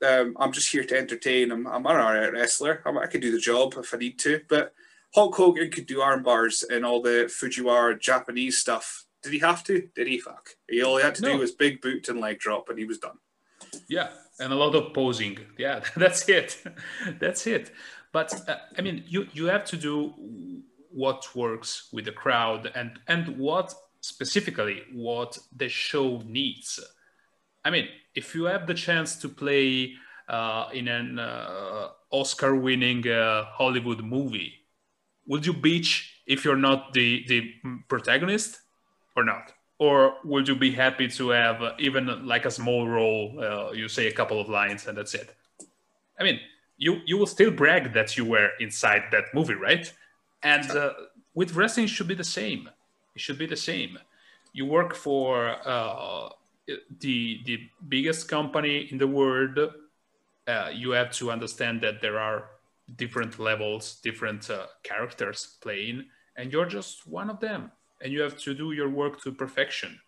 um, 0.03 0.37
I'm 0.39 0.53
just 0.53 0.71
here 0.71 0.85
to 0.85 0.99
entertain. 0.99 1.51
I'm, 1.51 1.67
I'm 1.67 1.87
an 1.87 1.97
alright 1.97 2.33
wrestler. 2.33 2.83
I'm, 2.87 2.99
i 2.99 3.07
can 3.07 3.21
do 3.21 3.33
the 3.33 3.39
job 3.39 3.75
if 3.77 3.95
I 3.95 3.99
need 3.99 4.19
to. 4.21 4.41
But 4.49 4.75
Hulk 5.15 5.35
Hogan 5.37 5.71
could 5.71 5.87
do 5.87 6.01
arm 6.01 6.23
bars 6.23 6.63
and 6.63 6.85
all 6.85 7.01
the 7.01 7.31
Fujiwara 7.31 8.01
Japanese 8.01 8.59
stuff. 8.59 9.05
Did 9.23 9.33
he 9.33 9.39
have 9.39 9.65
to? 9.65 9.89
Did 9.95 10.09
he? 10.09 10.19
Fuck. 10.19 10.51
He 10.69 10.83
all 10.83 10.99
he 10.99 11.03
had 11.03 11.15
to 11.17 11.23
no. 11.23 11.33
do 11.33 11.39
was 11.39 11.53
big 11.53 11.81
boot 11.81 12.09
and 12.09 12.21
leg 12.21 12.39
drop, 12.39 12.69
and 12.69 12.79
he 12.79 12.85
was 12.85 12.99
done. 12.99 13.19
Yeah, 13.89 14.09
and 14.39 14.53
a 14.53 14.57
lot 14.57 14.75
of 14.75 14.93
posing. 14.93 15.39
Yeah, 15.57 15.81
that's 15.97 16.29
it. 16.29 16.63
that's 17.21 17.47
it. 17.47 17.73
But 18.13 18.49
uh, 18.49 18.57
I 18.77 18.83
mean, 18.83 19.05
you 19.07 19.27
you 19.33 19.47
have 19.47 19.65
to 19.67 19.77
do 19.77 20.13
what 20.91 21.27
works 21.35 21.89
with 21.93 22.05
the 22.05 22.13
crowd 22.13 22.71
and 22.75 22.99
and 23.09 23.39
what 23.39 23.73
specifically 24.01 24.83
what 24.93 25.39
the 25.57 25.69
show 25.69 26.23
needs. 26.27 26.79
I 27.65 27.71
mean, 27.71 27.89
if 28.15 28.35
you 28.35 28.45
have 28.45 28.67
the 28.67 28.75
chance 28.75 29.17
to 29.17 29.29
play 29.29 29.95
uh, 30.29 30.69
in 30.73 30.89
an 30.89 31.19
uh, 31.19 31.89
Oscar-winning 32.11 33.09
uh, 33.09 33.45
Hollywood 33.47 34.03
movie, 34.05 34.55
would 35.27 35.47
you 35.47 35.55
bitch 35.55 36.07
if 36.27 36.45
you're 36.45 36.57
not 36.57 36.93
the 36.93 37.25
the 37.29 37.53
protagonist 37.89 38.61
or 39.17 39.25
not? 39.25 39.53
Or 39.79 40.15
would 40.25 40.47
you 40.47 40.55
be 40.55 40.71
happy 40.71 41.09
to 41.09 41.31
have 41.31 41.63
uh, 41.63 41.73
even 41.79 42.27
like 42.27 42.45
a 42.45 42.51
small 42.51 42.87
role? 42.87 43.41
Uh, 43.41 43.73
you 43.73 43.89
say 43.89 44.07
a 44.07 44.13
couple 44.13 44.41
of 44.41 44.49
lines 44.49 44.87
and 44.87 44.97
that's 44.97 45.15
it. 45.15 45.35
I 46.19 46.23
mean, 46.23 46.41
you 46.77 47.01
you 47.07 47.17
will 47.19 47.27
still 47.27 47.51
brag 47.51 47.93
that 47.95 48.17
you 48.17 48.25
were 48.25 48.51
inside 48.61 49.05
that 49.11 49.25
movie, 49.35 49.55
right? 49.55 49.93
And 50.43 50.71
uh, 50.71 50.93
with 51.35 51.55
wrestling, 51.55 51.87
should 51.87 52.09
be 52.09 52.15
the 52.15 52.31
same. 52.41 52.69
It 53.15 53.21
should 53.21 53.39
be 53.39 53.47
the 53.47 53.57
same. 53.57 53.99
You 54.53 54.67
work 54.67 54.95
for 54.95 55.57
the 57.01 57.41
the 57.45 57.59
biggest 57.89 58.29
company 58.29 58.89
in 58.91 58.99
the 58.99 59.07
world, 59.07 59.59
uh, 60.47 60.71
you 60.73 60.91
have 60.93 61.13
to 61.13 61.31
understand 61.31 61.81
that 61.83 62.01
there 62.01 62.19
are 62.19 62.51
different 62.97 63.39
levels, 63.39 64.01
different 64.03 64.51
uh, 64.51 64.67
characters 64.83 65.57
playing, 65.61 66.07
and 66.37 66.53
you're 66.53 66.67
just 66.67 67.07
one 67.07 67.31
of 67.31 67.41
them, 67.41 67.71
and 68.01 68.13
you 68.13 68.23
have 68.23 68.39
to 68.39 68.55
do 68.55 68.73
your 68.73 68.89
work 68.89 69.23
to 69.23 69.33
perfection. 69.33 70.01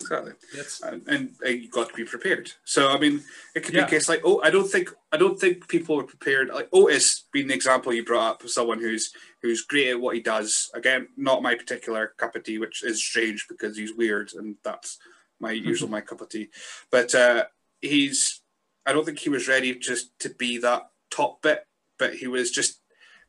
Exactly. 0.00 0.32
Yes. 0.54 0.80
And, 0.84 1.06
and, 1.06 1.30
and 1.44 1.62
you 1.62 1.68
got 1.68 1.88
to 1.88 1.94
be 1.94 2.04
prepared. 2.04 2.50
So 2.64 2.88
I 2.88 2.98
mean, 2.98 3.22
it 3.54 3.62
could 3.62 3.74
yeah. 3.74 3.82
be 3.82 3.86
a 3.86 3.90
case 3.90 4.08
like, 4.08 4.22
oh, 4.24 4.40
I 4.42 4.50
don't 4.50 4.68
think 4.68 4.90
I 5.12 5.16
don't 5.16 5.38
think 5.38 5.68
people 5.68 6.00
are 6.00 6.04
prepared. 6.04 6.48
Like 6.48 6.68
Otis 6.72 7.24
being 7.32 7.46
the 7.46 7.54
example 7.54 7.92
you 7.92 8.04
brought 8.04 8.30
up 8.30 8.44
of 8.44 8.50
someone 8.50 8.80
who's 8.80 9.12
who's 9.42 9.62
great 9.62 9.90
at 9.90 10.00
what 10.00 10.14
he 10.14 10.20
does. 10.20 10.70
Again, 10.74 11.08
not 11.16 11.42
my 11.42 11.54
particular 11.54 12.14
cup 12.16 12.34
of 12.34 12.42
tea, 12.42 12.58
which 12.58 12.82
is 12.82 13.04
strange 13.04 13.46
because 13.48 13.76
he's 13.76 13.94
weird, 13.94 14.32
and 14.34 14.56
that's 14.64 14.98
my 15.42 15.50
usual 15.70 15.90
my 15.90 16.00
cup 16.00 16.20
of 16.20 16.30
tea. 16.30 16.48
But 16.90 17.14
uh, 17.14 17.44
he's 17.80 18.40
I 18.86 18.92
don't 18.92 19.04
think 19.04 19.18
he 19.18 19.28
was 19.28 19.48
ready 19.48 19.74
just 19.74 20.18
to 20.20 20.30
be 20.30 20.58
that 20.58 20.88
top 21.10 21.42
bit, 21.42 21.66
but 21.98 22.14
he 22.14 22.26
was 22.26 22.50
just 22.50 22.80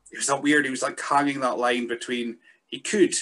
he 0.10 0.18
was 0.18 0.28
that 0.28 0.42
weird. 0.42 0.66
He 0.66 0.72
was 0.72 0.84
like 0.84 1.00
hanging 1.02 1.42
that 1.42 1.58
line 1.58 1.88
between 1.88 2.38
he 2.68 2.80
could, 2.80 3.16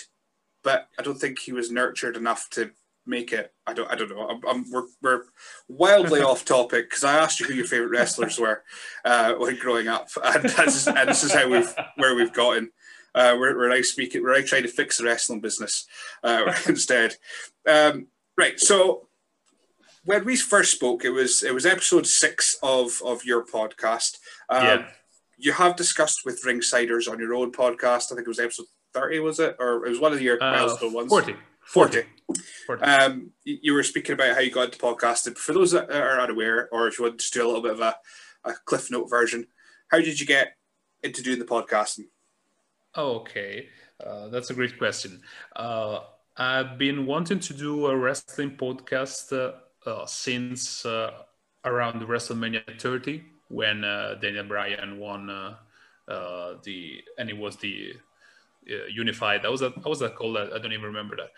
but 0.64 0.88
I 1.00 1.02
don't 1.02 1.20
think 1.20 1.40
he 1.40 1.52
was 1.52 1.72
nurtured 1.72 2.16
enough 2.16 2.48
to 2.52 2.72
make 3.06 3.34
it. 3.34 3.54
I 3.66 3.74
don't. 3.74 3.92
I 3.92 3.96
don't 3.96 4.10
know. 4.10 4.28
I'm, 4.28 4.42
I'm, 4.48 4.72
we're 4.72 4.88
we're 5.02 5.24
wildly 5.68 6.22
off 6.30 6.46
topic 6.46 6.90
because 6.90 7.04
I 7.04 7.18
asked 7.18 7.40
you 7.40 7.48
who 7.48 7.54
your 7.54 7.66
favorite 7.66 7.92
wrestlers 7.92 8.40
were 8.40 8.64
uh, 9.06 9.34
when 9.34 9.58
growing 9.58 9.88
up, 9.88 10.10
and, 10.24 10.46
and 10.46 11.10
this 11.10 11.24
is 11.24 11.34
how 11.34 11.50
we've 11.50 11.74
where 11.98 12.16
we've 12.16 12.34
gotten. 12.34 12.72
Uh, 13.14 13.36
we're, 13.38 13.58
we're 13.58 13.76
now 13.76 13.82
speaking. 13.82 14.24
We're 14.24 14.40
now 14.40 14.46
trying 14.46 14.64
to 14.64 14.70
fix 14.70 14.98
the 14.98 15.04
wrestling 15.04 15.42
business 15.42 15.86
uh, 16.24 16.54
instead. 16.68 17.16
Um, 17.68 18.08
Right. 18.38 18.60
So 18.60 19.08
when 20.06 20.26
we 20.26 20.36
first 20.36 20.72
spoke, 20.72 21.06
it 21.06 21.10
was 21.10 21.44
it 21.44 21.54
was 21.54 21.66
episode 21.66 22.08
six 22.08 22.56
of 22.64 23.02
of 23.06 23.24
your 23.26 23.46
podcast. 23.46 24.18
Um, 24.50 24.64
yeah. 24.64 24.88
You 25.38 25.54
have 25.54 25.76
discussed 25.76 26.22
with 26.26 26.44
Ringsiders 26.44 27.12
on 27.12 27.20
your 27.20 27.34
own 27.34 27.52
podcast. 27.52 28.12
I 28.12 28.16
think 28.16 28.22
it 28.22 28.28
was 28.28 28.40
episode 28.40 28.68
thirty, 28.94 29.20
was 29.20 29.40
it, 29.40 29.56
or 29.60 29.86
it 29.86 29.90
was 29.90 30.00
one 30.00 30.14
of 30.14 30.22
your 30.22 30.42
uh, 30.42 30.52
milestone 30.52 30.94
ones? 30.94 31.10
40. 31.10 31.36
40. 31.62 32.04
40. 32.68 32.84
Um, 32.84 33.32
you 33.44 33.74
were 33.74 33.84
speaking 33.84 34.14
about 34.14 34.36
how 34.36 34.42
you 34.42 34.52
got 34.52 34.66
into 34.66 34.80
podcasting. 34.80 35.38
For 35.38 35.54
those 35.54 35.72
that 35.72 35.90
are 35.92 36.20
unaware, 36.20 36.70
or 36.72 36.88
if 36.88 37.00
you 37.00 37.06
want 37.06 37.20
to 37.20 37.32
do 37.32 37.44
a 37.44 37.48
little 37.48 37.62
bit 37.62 37.74
of 37.74 37.80
a, 37.80 37.96
a 38.44 38.54
cliff 38.66 38.92
note 38.92 39.10
version, 39.10 39.48
how 39.88 40.00
did 40.00 40.20
you 40.20 40.26
get 40.26 40.56
into 41.04 41.24
doing 41.24 41.40
the 41.40 41.46
podcasting? 41.46 42.08
Okay, 42.98 43.70
uh, 44.06 44.28
that's 44.28 44.50
a 44.50 44.54
great 44.54 44.78
question. 44.78 45.22
Uh, 45.56 46.00
I've 46.38 46.78
been 46.78 47.06
wanting 47.06 47.40
to 47.40 47.54
do 47.54 47.88
a 47.88 47.96
wrestling 47.96 48.56
podcast 48.56 49.34
uh, 49.34 49.90
uh, 49.90 50.06
since 50.06 50.86
uh, 50.86 51.12
around 51.66 52.02
WrestleMania 52.02 52.80
30 52.80 53.24
when 53.50 53.84
uh, 53.84 54.16
Daniel 54.22 54.46
Bryan 54.46 54.98
won 54.98 55.30
uh, 55.30 55.56
uh, 56.08 56.54
the 56.64 57.04
and 57.18 57.30
it 57.30 57.38
was 57.38 57.58
the 57.58 57.94
unified. 58.90 59.44
That 59.44 59.52
was 59.52 59.62
how 59.62 59.72
was 59.86 60.00
that 60.00 60.16
called? 60.16 60.38
I 60.38 60.58
don't 60.58 60.72
even 60.72 60.86
remember 60.86 61.18
that. 61.18 61.32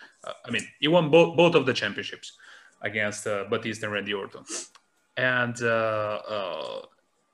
I 0.45 0.51
mean, 0.51 0.61
he 0.79 0.87
won 0.87 1.09
both 1.09 1.35
both 1.35 1.55
of 1.55 1.65
the 1.65 1.73
championships 1.73 2.33
against 2.81 3.23
Batista 3.23 3.87
and 3.87 3.93
Randy 3.93 4.13
Orton, 4.13 4.43
and 5.17 5.55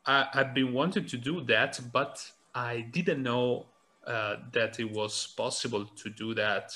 I, 0.06 0.28
have 0.32 0.54
been 0.54 0.74
wanting 0.74 1.06
to 1.08 1.17
do 1.17 1.41
that, 1.45 1.80
but 1.91 2.26
I 2.56 2.82
didn't 2.91 3.22
know 3.22 3.65
that 4.06 4.80
it 4.80 4.91
was 4.91 5.34
possible 5.36 5.86
to 5.86 6.10
do 6.10 6.34
that 6.36 6.72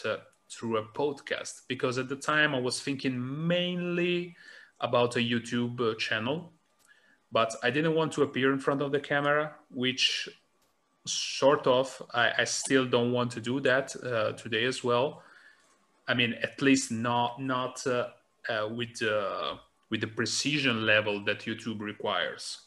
through 0.53 0.77
a 0.77 0.83
podcast 0.83 1.61
because 1.67 1.97
at 1.97 2.09
the 2.09 2.15
time 2.15 2.53
I 2.55 2.59
was 2.59 2.81
thinking 2.81 3.47
mainly 3.47 4.35
about 4.79 5.15
a 5.15 5.19
YouTube 5.19 5.79
uh, 5.79 5.95
channel, 5.95 6.51
but 7.31 7.55
I 7.63 7.69
didn't 7.69 7.95
want 7.95 8.11
to 8.13 8.23
appear 8.23 8.51
in 8.53 8.59
front 8.59 8.81
of 8.81 8.91
the 8.91 8.99
camera, 8.99 9.55
which 9.71 10.29
sort 11.05 11.67
of 11.67 12.01
I, 12.13 12.31
I 12.39 12.43
still 12.43 12.85
don't 12.85 13.11
want 13.11 13.31
to 13.31 13.41
do 13.41 13.59
that 13.61 13.95
uh, 14.03 14.33
today 14.33 14.65
as 14.65 14.83
well. 14.83 15.23
I 16.07 16.13
mean, 16.13 16.33
at 16.43 16.61
least 16.61 16.91
not 16.91 17.41
not 17.41 17.85
uh, 17.87 18.09
uh, 18.49 18.67
with 18.69 19.01
uh, 19.01 19.55
with 19.89 20.01
the 20.01 20.07
precision 20.07 20.85
level 20.85 21.23
that 21.25 21.39
YouTube 21.39 21.79
requires. 21.79 22.61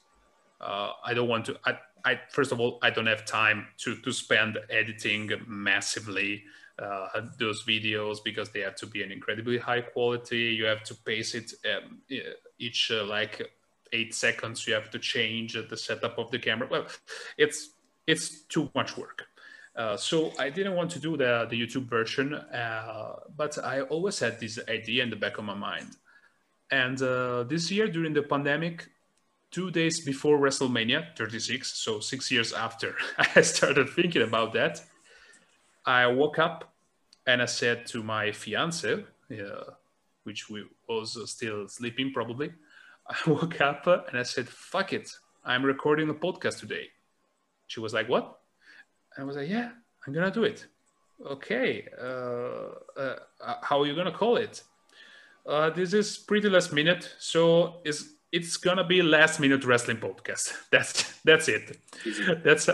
Uh, 0.61 0.93
I 1.05 1.13
don't 1.15 1.29
want 1.29 1.45
to. 1.47 1.57
I, 1.65 1.79
I 2.05 2.21
first 2.31 2.53
of 2.53 2.61
all, 2.61 2.79
I 2.83 2.91
don't 2.91 3.07
have 3.07 3.25
time 3.25 3.67
to 3.79 3.97
to 3.97 4.13
spend 4.13 4.59
editing 4.71 5.31
massively 5.47 6.45
uh, 6.79 7.09
those 7.39 7.65
videos 7.65 8.19
because 8.25 8.51
they 8.51 8.61
have 8.61 8.77
to 8.77 8.87
be 8.87 9.03
an 9.03 9.11
incredibly 9.11 9.59
high 9.59 9.81
quality. 9.81 10.55
You 10.59 10.67
have 10.67 10.83
to 10.85 10.95
pace 10.95 11.35
it 11.35 11.53
um, 11.65 11.99
each 12.59 12.91
uh, 12.91 13.05
like 13.05 13.51
eight 13.93 14.15
seconds. 14.15 14.67
You 14.67 14.75
have 14.75 14.91
to 14.91 14.99
change 14.99 15.55
the 15.55 15.77
setup 15.77 16.19
of 16.19 16.31
the 16.31 16.39
camera. 16.39 16.69
Well, 16.71 16.87
it's 17.39 17.71
it's 18.07 18.43
too 18.43 18.71
much 18.75 18.97
work. 18.97 19.27
Uh, 19.75 19.97
so 19.97 20.33
I 20.39 20.49
didn't 20.49 20.75
want 20.75 20.91
to 20.93 20.99
do 20.99 21.17
the, 21.17 21.47
the 21.51 21.61
YouTube 21.61 21.87
version, 21.87 22.33
uh, 22.35 23.17
but 23.37 23.59
I 23.63 23.83
always 23.83 24.19
had 24.19 24.41
this 24.41 24.59
idea 24.69 25.03
in 25.03 25.11
the 25.11 25.17
back 25.17 25.37
of 25.37 25.45
my 25.45 25.55
mind. 25.55 25.97
And 26.71 27.01
uh, 27.03 27.43
this 27.43 27.71
year 27.71 27.87
during 27.87 28.15
the 28.15 28.23
pandemic, 28.23 28.89
two 29.51 29.71
days 29.71 30.05
before 30.05 30.39
WrestleMania 30.39 31.15
36, 31.17 31.77
so 31.79 32.01
six 32.01 32.31
years 32.31 32.55
after 32.55 32.97
I 33.37 33.43
started 33.43 33.91
thinking 33.91 34.23
about 34.23 34.55
that, 34.55 34.83
I 35.87 36.07
woke 36.09 36.39
up 36.39 36.75
and 37.27 37.41
I 37.41 37.47
said 37.47 37.87
to 37.87 38.03
my 38.03 38.33
fiance, 38.33 39.05
uh, 39.31 39.71
which 40.25 40.51
we 40.51 40.65
was 40.89 41.19
still 41.31 41.69
sleeping 41.69 42.13
probably, 42.13 42.53
I 43.09 43.17
woke 43.31 43.61
up 43.61 43.87
and 43.87 44.19
I 44.19 44.25
said, 44.25 44.49
"Fuck 44.49 44.93
it, 44.93 45.11
I'm 45.45 45.65
recording 45.65 46.11
a 46.11 46.15
podcast 46.15 46.59
today." 46.59 46.89
She 47.69 47.81
was 47.81 47.95
like, 47.95 48.09
"What?" 48.09 48.39
And 49.15 49.23
I 49.23 49.27
was 49.27 49.37
like, 49.37 49.49
"Yeah, 49.49 49.71
I'm 50.07 50.13
gonna 50.13 50.31
do 50.31 50.45
it." 50.45 50.67
Okay, 51.25 51.89
uh, 51.99 53.01
uh, 53.01 53.17
how 53.63 53.81
are 53.81 53.87
you 53.87 53.95
gonna 53.95 54.13
call 54.13 54.37
it? 54.37 54.63
Uh, 55.47 55.71
this 55.71 55.93
is 55.93 56.19
pretty 56.19 56.49
last 56.49 56.73
minute, 56.73 57.15
so 57.19 57.81
is 57.85 58.16
it's 58.37 58.57
gonna 58.59 58.85
be 58.85 59.01
last 59.03 59.41
minute 59.41 59.65
wrestling 59.65 59.97
podcast. 59.97 60.53
That's 60.71 61.19
that's 61.25 61.49
it. 61.49 61.79
That's 62.45 62.69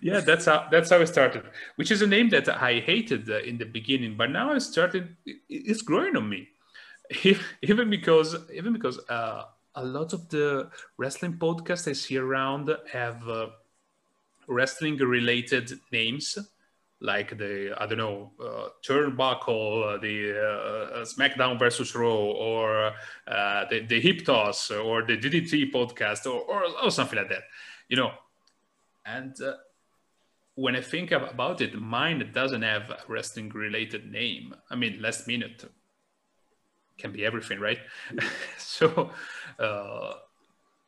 yeah. 0.00 0.20
That's 0.20 0.46
how 0.46 0.66
that's 0.70 0.90
how 0.90 1.00
it 1.00 1.06
started. 1.06 1.44
Which 1.76 1.90
is 1.90 2.02
a 2.02 2.06
name 2.06 2.28
that 2.30 2.48
I 2.48 2.80
hated 2.80 3.30
uh, 3.30 3.38
in 3.38 3.56
the 3.58 3.64
beginning, 3.64 4.16
but 4.16 4.30
now 4.30 4.52
I 4.52 4.58
started. 4.58 5.16
It's 5.48 5.82
growing 5.82 6.16
on 6.16 6.28
me, 6.28 6.48
even 7.62 7.90
because 7.90 8.36
even 8.52 8.72
because 8.72 8.98
uh, 9.08 9.44
a 9.74 9.84
lot 9.84 10.12
of 10.12 10.28
the 10.28 10.70
wrestling 10.98 11.34
podcasts 11.34 11.88
I 11.88 11.92
see 11.92 12.18
around 12.18 12.70
have 12.92 13.28
uh, 13.28 13.46
wrestling 14.48 14.96
related 14.96 15.72
names 15.92 16.38
like 17.00 17.36
the 17.36 17.74
I 17.78 17.86
don't 17.86 17.98
know 17.98 18.32
uh, 18.40 18.68
Turnbuckle, 18.82 19.96
uh, 19.96 19.98
the 19.98 20.38
uh, 20.38 21.00
uh, 21.00 21.04
SmackDown 21.04 21.58
versus 21.58 21.94
Raw, 21.94 22.08
or 22.08 22.92
uh, 23.26 23.64
the, 23.68 23.84
the 23.86 24.00
Hip 24.00 24.24
Toss, 24.24 24.70
or 24.70 25.02
the 25.02 25.16
DDT 25.16 25.72
podcast, 25.72 26.26
or, 26.26 26.40
or, 26.40 26.64
or 26.82 26.90
something 26.90 27.18
like 27.18 27.28
that, 27.28 27.42
you 27.88 27.96
know. 27.96 28.12
And 29.04 29.38
uh, 29.40 29.54
when 30.54 30.76
I 30.76 30.80
think 30.80 31.12
about 31.12 31.60
it, 31.60 31.78
mine 31.78 32.30
doesn't 32.32 32.62
have 32.62 32.90
a 32.90 33.00
wrestling 33.06 33.50
related 33.50 34.10
name. 34.10 34.54
I 34.70 34.76
mean, 34.76 35.02
last 35.02 35.26
minute 35.26 35.64
can 36.96 37.12
be 37.12 37.24
everything, 37.24 37.60
right? 37.60 37.78
so. 38.58 39.10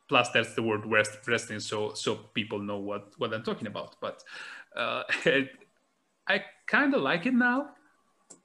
Plus, 0.09 0.29
that's 0.29 0.53
the 0.53 0.63
word 0.63 0.85
wrestling, 0.85 1.59
so 1.59 1.93
so 1.93 2.15
people 2.33 2.59
know 2.59 2.77
what 2.77 3.11
what 3.17 3.33
I'm 3.33 3.43
talking 3.43 3.67
about. 3.67 3.97
But 3.99 4.23
I 6.27 6.43
kind 6.65 6.93
of 6.93 7.01
like 7.01 7.25
it 7.25 7.33
now. 7.33 7.69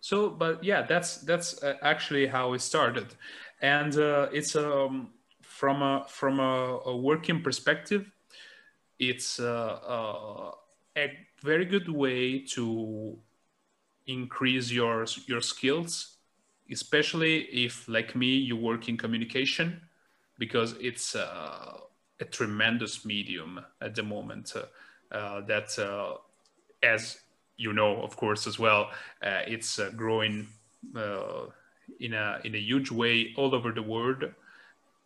So, 0.01 0.31
but 0.31 0.64
yeah, 0.64 0.83
that's 0.83 1.18
that's 1.18 1.62
uh, 1.62 1.75
actually 1.83 2.27
how 2.27 2.55
it 2.55 2.61
started, 2.61 3.14
and 3.61 3.97
uh, 3.97 4.29
it's 4.33 4.57
um, 4.57 5.11
from 5.42 5.83
a 5.83 6.05
from 6.09 6.40
a, 6.40 6.81
a 6.87 6.97
working 6.97 7.42
perspective, 7.42 8.11
it's 8.99 9.38
uh, 9.38 9.79
uh, 9.87 10.51
a 10.97 11.18
very 11.42 11.64
good 11.64 11.88
way 11.88 12.40
to 12.55 13.18
increase 14.07 14.73
your 14.73 15.07
your 15.27 15.40
skills, 15.40 16.16
especially 16.71 17.42
if, 17.64 17.88
like 17.88 18.16
me, 18.16 18.35
you 18.37 18.57
work 18.57 18.88
in 18.88 18.97
communication, 18.97 19.81
because 20.38 20.75
it's 20.81 21.14
uh, 21.14 21.79
a 22.21 22.25
tremendous 22.25 23.05
medium 23.05 23.61
at 23.81 23.95
the 23.95 24.03
moment 24.03 24.53
uh, 25.12 25.40
that 25.42 25.79
as 26.83 27.21
you 27.62 27.72
know, 27.72 28.03
of 28.03 28.16
course, 28.16 28.46
as 28.46 28.59
well, 28.59 28.90
uh, 29.22 29.42
it's 29.46 29.79
uh, 29.79 29.90
growing 29.94 30.48
uh, 30.96 31.46
in 32.01 32.12
a 32.14 32.40
in 32.44 32.55
a 32.55 32.59
huge 32.59 32.90
way 32.90 33.33
all 33.37 33.55
over 33.55 33.70
the 33.72 33.83
world, 33.83 34.25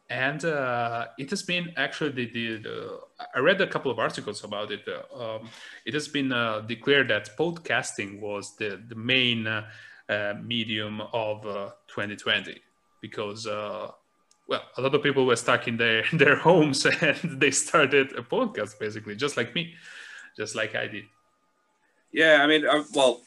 and 0.09 0.45
uh, 0.45 1.07
it 1.19 1.29
has 1.31 1.43
been 1.43 1.73
actually 1.77 2.13
the, 2.13 2.27
the, 2.33 2.57
the, 2.63 3.01
I 3.35 3.41
read 3.41 3.61
a 3.61 3.67
couple 3.67 3.91
of 3.91 3.99
articles 3.99 4.43
about 4.43 4.73
it. 4.73 4.85
Uh, 4.89 5.37
um, 5.37 5.51
it 5.85 5.95
has 5.95 6.09
been 6.09 6.33
uh, 6.33 6.61
declared 6.61 7.09
that 7.09 7.37
podcasting 7.37 8.21
was 8.21 8.57
the 8.57 8.81
the 8.89 8.97
main 8.97 9.47
medium 10.43 11.01
of 11.13 11.43
2020 11.89 12.61
because. 13.01 13.47
well, 14.49 14.63
a 14.77 14.81
lot 14.81 14.95
of 14.95 15.03
people 15.03 15.27
were 15.27 15.35
stuck 15.35 15.67
in 15.67 15.77
their, 15.77 16.05
their 16.13 16.37
homes 16.37 16.87
and 17.03 17.41
they 17.41 17.51
started 17.51 18.13
a 18.13 18.23
podcast 18.23 18.79
basically, 18.79 19.17
just 19.17 19.37
like 19.37 19.53
me, 19.57 19.75
just 20.39 20.55
like 20.55 20.77
I 20.77 20.87
did. 20.87 21.07
Yeah, 22.13 22.41
I 22.43 22.47
mean, 22.47 22.67
I, 22.67 22.83
well, 22.95 23.23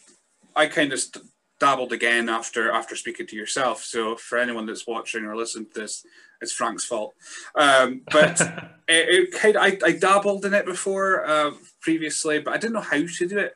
I 0.55 0.67
kind 0.67 0.91
of 0.93 0.99
st- 0.99 1.25
dabbled 1.59 1.91
again 1.91 2.29
after 2.29 2.71
after 2.71 2.95
speaking 2.95 3.27
to 3.27 3.35
yourself. 3.35 3.83
So 3.83 4.15
for 4.15 4.37
anyone 4.37 4.65
that's 4.65 4.87
watching 4.87 5.25
or 5.25 5.35
listening 5.35 5.67
to 5.73 5.81
this, 5.81 6.05
it's 6.41 6.53
Frank's 6.53 6.85
fault. 6.85 7.13
Um, 7.55 8.01
but 8.11 8.39
it, 8.87 9.09
it, 9.09 9.31
kind 9.33 9.55
of, 9.55 9.61
I, 9.61 9.77
I 9.85 9.91
dabbled 9.91 10.45
in 10.45 10.53
it 10.53 10.65
before 10.65 11.25
uh, 11.25 11.51
previously, 11.81 12.39
but 12.39 12.53
I 12.53 12.57
didn't 12.57 12.73
know 12.73 12.81
how 12.81 13.05
to 13.05 13.27
do 13.27 13.37
it. 13.37 13.55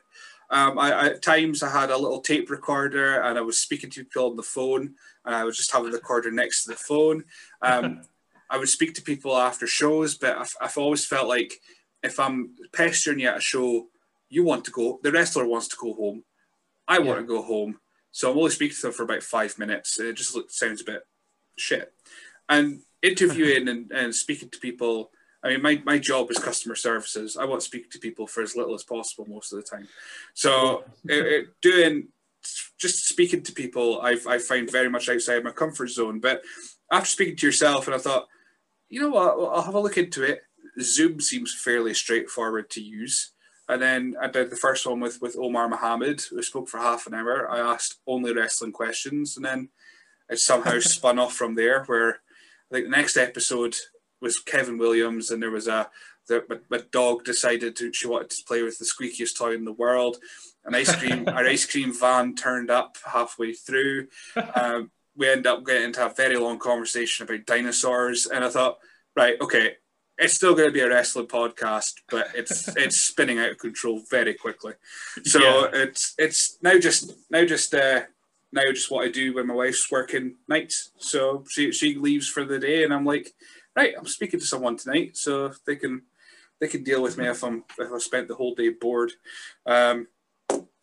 Um, 0.50 0.78
I, 0.78 0.92
I, 0.92 1.06
at 1.06 1.22
times 1.22 1.62
I 1.62 1.70
had 1.70 1.90
a 1.90 1.96
little 1.96 2.20
tape 2.20 2.50
recorder 2.50 3.22
and 3.22 3.38
I 3.38 3.40
was 3.40 3.58
speaking 3.58 3.90
to 3.90 4.04
people 4.04 4.30
on 4.30 4.36
the 4.36 4.42
phone, 4.42 4.94
and 5.24 5.34
I 5.34 5.44
was 5.44 5.56
just 5.56 5.72
having 5.72 5.90
the 5.90 5.96
recorder 5.96 6.30
next 6.30 6.64
to 6.64 6.70
the 6.70 6.76
phone. 6.76 7.24
Um, 7.62 8.02
I 8.50 8.58
would 8.58 8.68
speak 8.68 8.94
to 8.94 9.02
people 9.02 9.36
after 9.36 9.66
shows, 9.66 10.16
but 10.16 10.36
I've, 10.36 10.54
I've 10.60 10.78
always 10.78 11.06
felt 11.06 11.28
like 11.28 11.54
if 12.02 12.20
I'm 12.20 12.50
pestering 12.72 13.18
you 13.18 13.28
at 13.28 13.38
a 13.38 13.40
show 13.40 13.86
you 14.28 14.44
want 14.44 14.64
to 14.64 14.70
go, 14.70 15.00
the 15.02 15.12
wrestler 15.12 15.46
wants 15.46 15.68
to 15.68 15.76
go 15.80 15.94
home. 15.94 16.24
I 16.86 16.98
yeah. 16.98 17.04
want 17.04 17.20
to 17.20 17.26
go 17.26 17.42
home. 17.42 17.78
So 18.10 18.30
I'm 18.30 18.38
only 18.38 18.50
speaking 18.50 18.76
to 18.76 18.82
them 18.82 18.92
for 18.92 19.02
about 19.02 19.22
five 19.22 19.58
minutes. 19.58 19.98
It 19.98 20.16
just 20.16 20.34
looks, 20.34 20.58
sounds 20.58 20.80
a 20.80 20.84
bit 20.84 21.02
shit. 21.56 21.92
And 22.48 22.82
interviewing 23.02 23.68
and, 23.68 23.90
and 23.90 24.14
speaking 24.14 24.50
to 24.50 24.58
people, 24.58 25.10
I 25.42 25.48
mean, 25.48 25.62
my, 25.62 25.82
my 25.84 25.98
job 25.98 26.30
is 26.30 26.38
customer 26.38 26.74
services. 26.74 27.36
I 27.36 27.44
want 27.44 27.60
to 27.60 27.66
speak 27.66 27.90
to 27.90 27.98
people 27.98 28.26
for 28.26 28.42
as 28.42 28.56
little 28.56 28.74
as 28.74 28.82
possible 28.82 29.26
most 29.28 29.52
of 29.52 29.58
the 29.58 29.68
time. 29.68 29.88
So 30.32 30.84
it, 31.04 31.26
it, 31.26 31.46
doing, 31.60 32.08
just 32.78 33.06
speaking 33.06 33.42
to 33.42 33.52
people, 33.52 34.00
I've, 34.00 34.26
I 34.26 34.38
find 34.38 34.70
very 34.70 34.88
much 34.88 35.08
outside 35.08 35.44
my 35.44 35.50
comfort 35.50 35.88
zone. 35.88 36.20
But 36.20 36.42
after 36.90 37.08
speaking 37.08 37.36
to 37.36 37.46
yourself, 37.46 37.86
and 37.86 37.94
I 37.94 37.98
thought, 37.98 38.26
you 38.88 39.00
know 39.00 39.10
what, 39.10 39.32
I'll 39.32 39.62
have 39.62 39.74
a 39.74 39.80
look 39.80 39.98
into 39.98 40.22
it. 40.22 40.40
Zoom 40.80 41.20
seems 41.20 41.54
fairly 41.54 41.92
straightforward 41.92 42.70
to 42.70 42.80
use. 42.80 43.32
And 43.68 43.80
then 43.80 44.14
I 44.20 44.28
did 44.28 44.50
the 44.50 44.56
first 44.56 44.86
one 44.86 45.00
with 45.00 45.20
with 45.22 45.36
Omar 45.36 45.68
Mohammed. 45.68 46.22
We 46.34 46.42
spoke 46.42 46.68
for 46.68 46.78
half 46.78 47.06
an 47.06 47.14
hour. 47.14 47.50
I 47.50 47.60
asked 47.60 48.00
only 48.06 48.34
wrestling 48.34 48.72
questions, 48.72 49.36
and 49.36 49.44
then 49.44 49.68
it 50.28 50.38
somehow 50.38 50.78
spun 50.80 51.18
off 51.18 51.34
from 51.34 51.54
there. 51.54 51.84
Where 51.84 52.20
I 52.70 52.74
think 52.74 52.86
the 52.86 52.96
next 52.96 53.16
episode 53.16 53.76
was 54.20 54.38
Kevin 54.38 54.78
Williams, 54.78 55.30
and 55.30 55.42
there 55.42 55.50
was 55.50 55.68
a 55.68 55.90
the, 56.28 56.44
my, 56.48 56.56
my 56.70 56.80
dog 56.92 57.24
decided 57.24 57.76
to 57.76 57.92
she 57.92 58.06
wanted 58.06 58.30
to 58.30 58.44
play 58.46 58.62
with 58.62 58.78
the 58.78 58.84
squeakiest 58.84 59.36
toy 59.36 59.54
in 59.54 59.64
the 59.64 59.72
world. 59.72 60.18
An 60.64 60.74
ice 60.74 60.94
cream, 60.94 61.24
our 61.28 61.46
ice 61.46 61.66
cream 61.66 61.92
van 61.92 62.34
turned 62.34 62.70
up 62.70 62.96
halfway 63.04 63.52
through. 63.52 64.08
Um, 64.56 64.90
we 65.16 65.28
end 65.28 65.46
up 65.46 65.64
getting 65.64 65.84
into 65.84 66.04
a 66.04 66.12
very 66.12 66.36
long 66.36 66.58
conversation 66.58 67.24
about 67.24 67.46
dinosaurs, 67.46 68.26
and 68.26 68.44
I 68.44 68.48
thought, 68.48 68.78
right, 69.14 69.40
okay, 69.40 69.76
it's 70.18 70.34
still 70.34 70.54
going 70.54 70.68
to 70.68 70.72
be 70.72 70.80
a 70.80 70.88
wrestling 70.88 71.26
podcast, 71.26 71.94
but 72.10 72.28
it's 72.34 72.68
it's 72.76 72.96
spinning 72.96 73.38
out 73.38 73.50
of 73.50 73.58
control 73.58 74.00
very 74.10 74.34
quickly. 74.34 74.74
So 75.24 75.40
yeah. 75.40 75.70
it's 75.72 76.14
it's 76.18 76.58
now 76.62 76.78
just 76.78 77.12
now 77.30 77.44
just 77.44 77.74
uh, 77.74 78.02
now 78.52 78.62
just 78.70 78.90
what 78.90 79.04
I 79.04 79.10
do 79.10 79.34
when 79.34 79.46
my 79.46 79.54
wife's 79.54 79.90
working 79.90 80.36
nights. 80.48 80.92
So 80.98 81.44
she 81.48 81.72
she 81.72 81.96
leaves 81.96 82.28
for 82.28 82.44
the 82.44 82.58
day, 82.58 82.84
and 82.84 82.94
I'm 82.94 83.04
like, 83.04 83.32
right, 83.76 83.94
I'm 83.98 84.06
speaking 84.06 84.40
to 84.40 84.46
someone 84.46 84.76
tonight, 84.76 85.16
so 85.16 85.52
they 85.66 85.76
can 85.76 86.02
they 86.60 86.68
can 86.68 86.84
deal 86.84 87.02
with 87.02 87.18
me 87.18 87.28
if 87.28 87.42
I'm 87.42 87.64
if 87.78 87.92
I 87.92 87.98
spent 87.98 88.28
the 88.28 88.36
whole 88.36 88.54
day 88.54 88.70
bored, 88.70 89.12
um, 89.66 90.06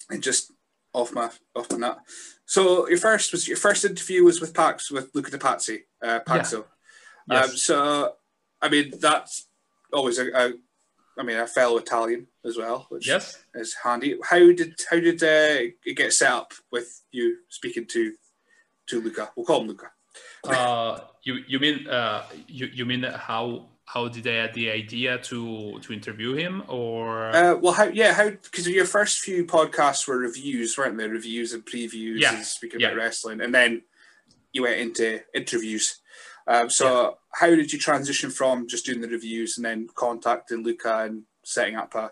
and 0.10 0.22
just 0.22 0.52
off 0.94 1.13
my 1.13 1.30
off 1.56 1.72
my 1.72 1.78
nut. 1.78 2.00
So 2.46 2.89
your 2.89 2.98
first 2.98 3.32
was 3.32 3.48
your 3.48 3.58
first 3.58 3.86
interview 3.86 4.26
was 4.26 4.41
with 4.41 4.54
Pax 4.54 4.91
with 4.91 5.10
Luca 5.13 5.32
DePatsy, 5.32 5.84
uh, 6.04 6.20
Paxo. 6.28 6.65
Yeah. 7.30 7.36
Yes. 7.36 7.50
Um, 7.50 7.56
so 7.56 8.13
I 8.62 8.69
mean, 8.69 8.93
that's 9.00 9.47
always 9.93 10.19
a, 10.19 10.28
a 10.32 10.54
I 11.17 11.24
mean, 11.24 11.38
a 11.38 11.47
fellow 11.47 11.78
Italian 11.78 12.28
as 12.45 12.58
well, 12.58 12.88
which 12.89 13.08
yes. 13.08 13.43
is 13.54 13.76
handy. 13.84 14.17
How 14.24 14.39
did 14.52 14.74
how 14.89 15.00
did 15.00 15.21
uh, 15.21 15.71
it 15.86 15.97
get 15.97 16.13
set 16.13 16.32
up 16.32 16.54
with 16.71 17.02
you 17.12 17.38
speaking 17.50 17.86
to 17.88 18.13
to 18.88 19.02
Luca? 19.02 19.32
We'll 19.36 19.45
call 19.45 19.62
him 19.62 19.67
Luca. 19.67 19.91
uh, 20.47 21.00
you 21.24 21.39
you 21.47 21.60
mean 21.60 21.88
uh, 21.88 22.24
you 22.47 22.67
you 22.67 22.86
mean 22.86 23.04
how 23.04 23.67
how 23.86 24.08
did 24.08 24.24
they 24.24 24.38
had 24.38 24.54
the 24.54 24.71
idea 24.71 25.17
to 25.17 25.80
to 25.80 25.93
interview 25.93 26.34
him 26.34 26.63
or? 26.67 27.30
Uh, 27.36 27.56
well, 27.56 27.74
how 27.74 27.86
yeah 27.86 28.13
how 28.13 28.30
because 28.30 28.67
your 28.67 28.86
first 28.86 29.19
few 29.19 29.45
podcasts 29.45 30.08
were 30.08 30.17
reviews, 30.17 30.78
weren't 30.78 30.97
they? 30.97 31.08
Reviews 31.08 31.54
and 31.54 31.65
previews 31.65 32.21
yeah. 32.21 32.36
and 32.36 32.45
speaking 32.45 32.80
yeah. 32.80 32.88
about 32.88 32.97
wrestling, 32.97 33.41
and 33.41 33.54
then 33.54 33.82
you 34.54 34.63
went 34.63 34.80
into 34.80 35.21
interviews. 35.34 35.97
Um, 36.47 36.69
so, 36.69 37.01
yeah. 37.01 37.10
how 37.34 37.47
did 37.47 37.71
you 37.71 37.80
transition 37.80 38.30
from 38.30 38.67
just 38.67 38.86
doing 38.86 39.01
the 39.01 39.08
reviews 39.08 39.58
and 39.58 39.65
then 39.65 39.88
contacting 39.95 40.63
Luca 40.63 41.04
and 41.04 41.23
setting 41.43 41.75
up 41.75 41.95
a, 41.95 42.12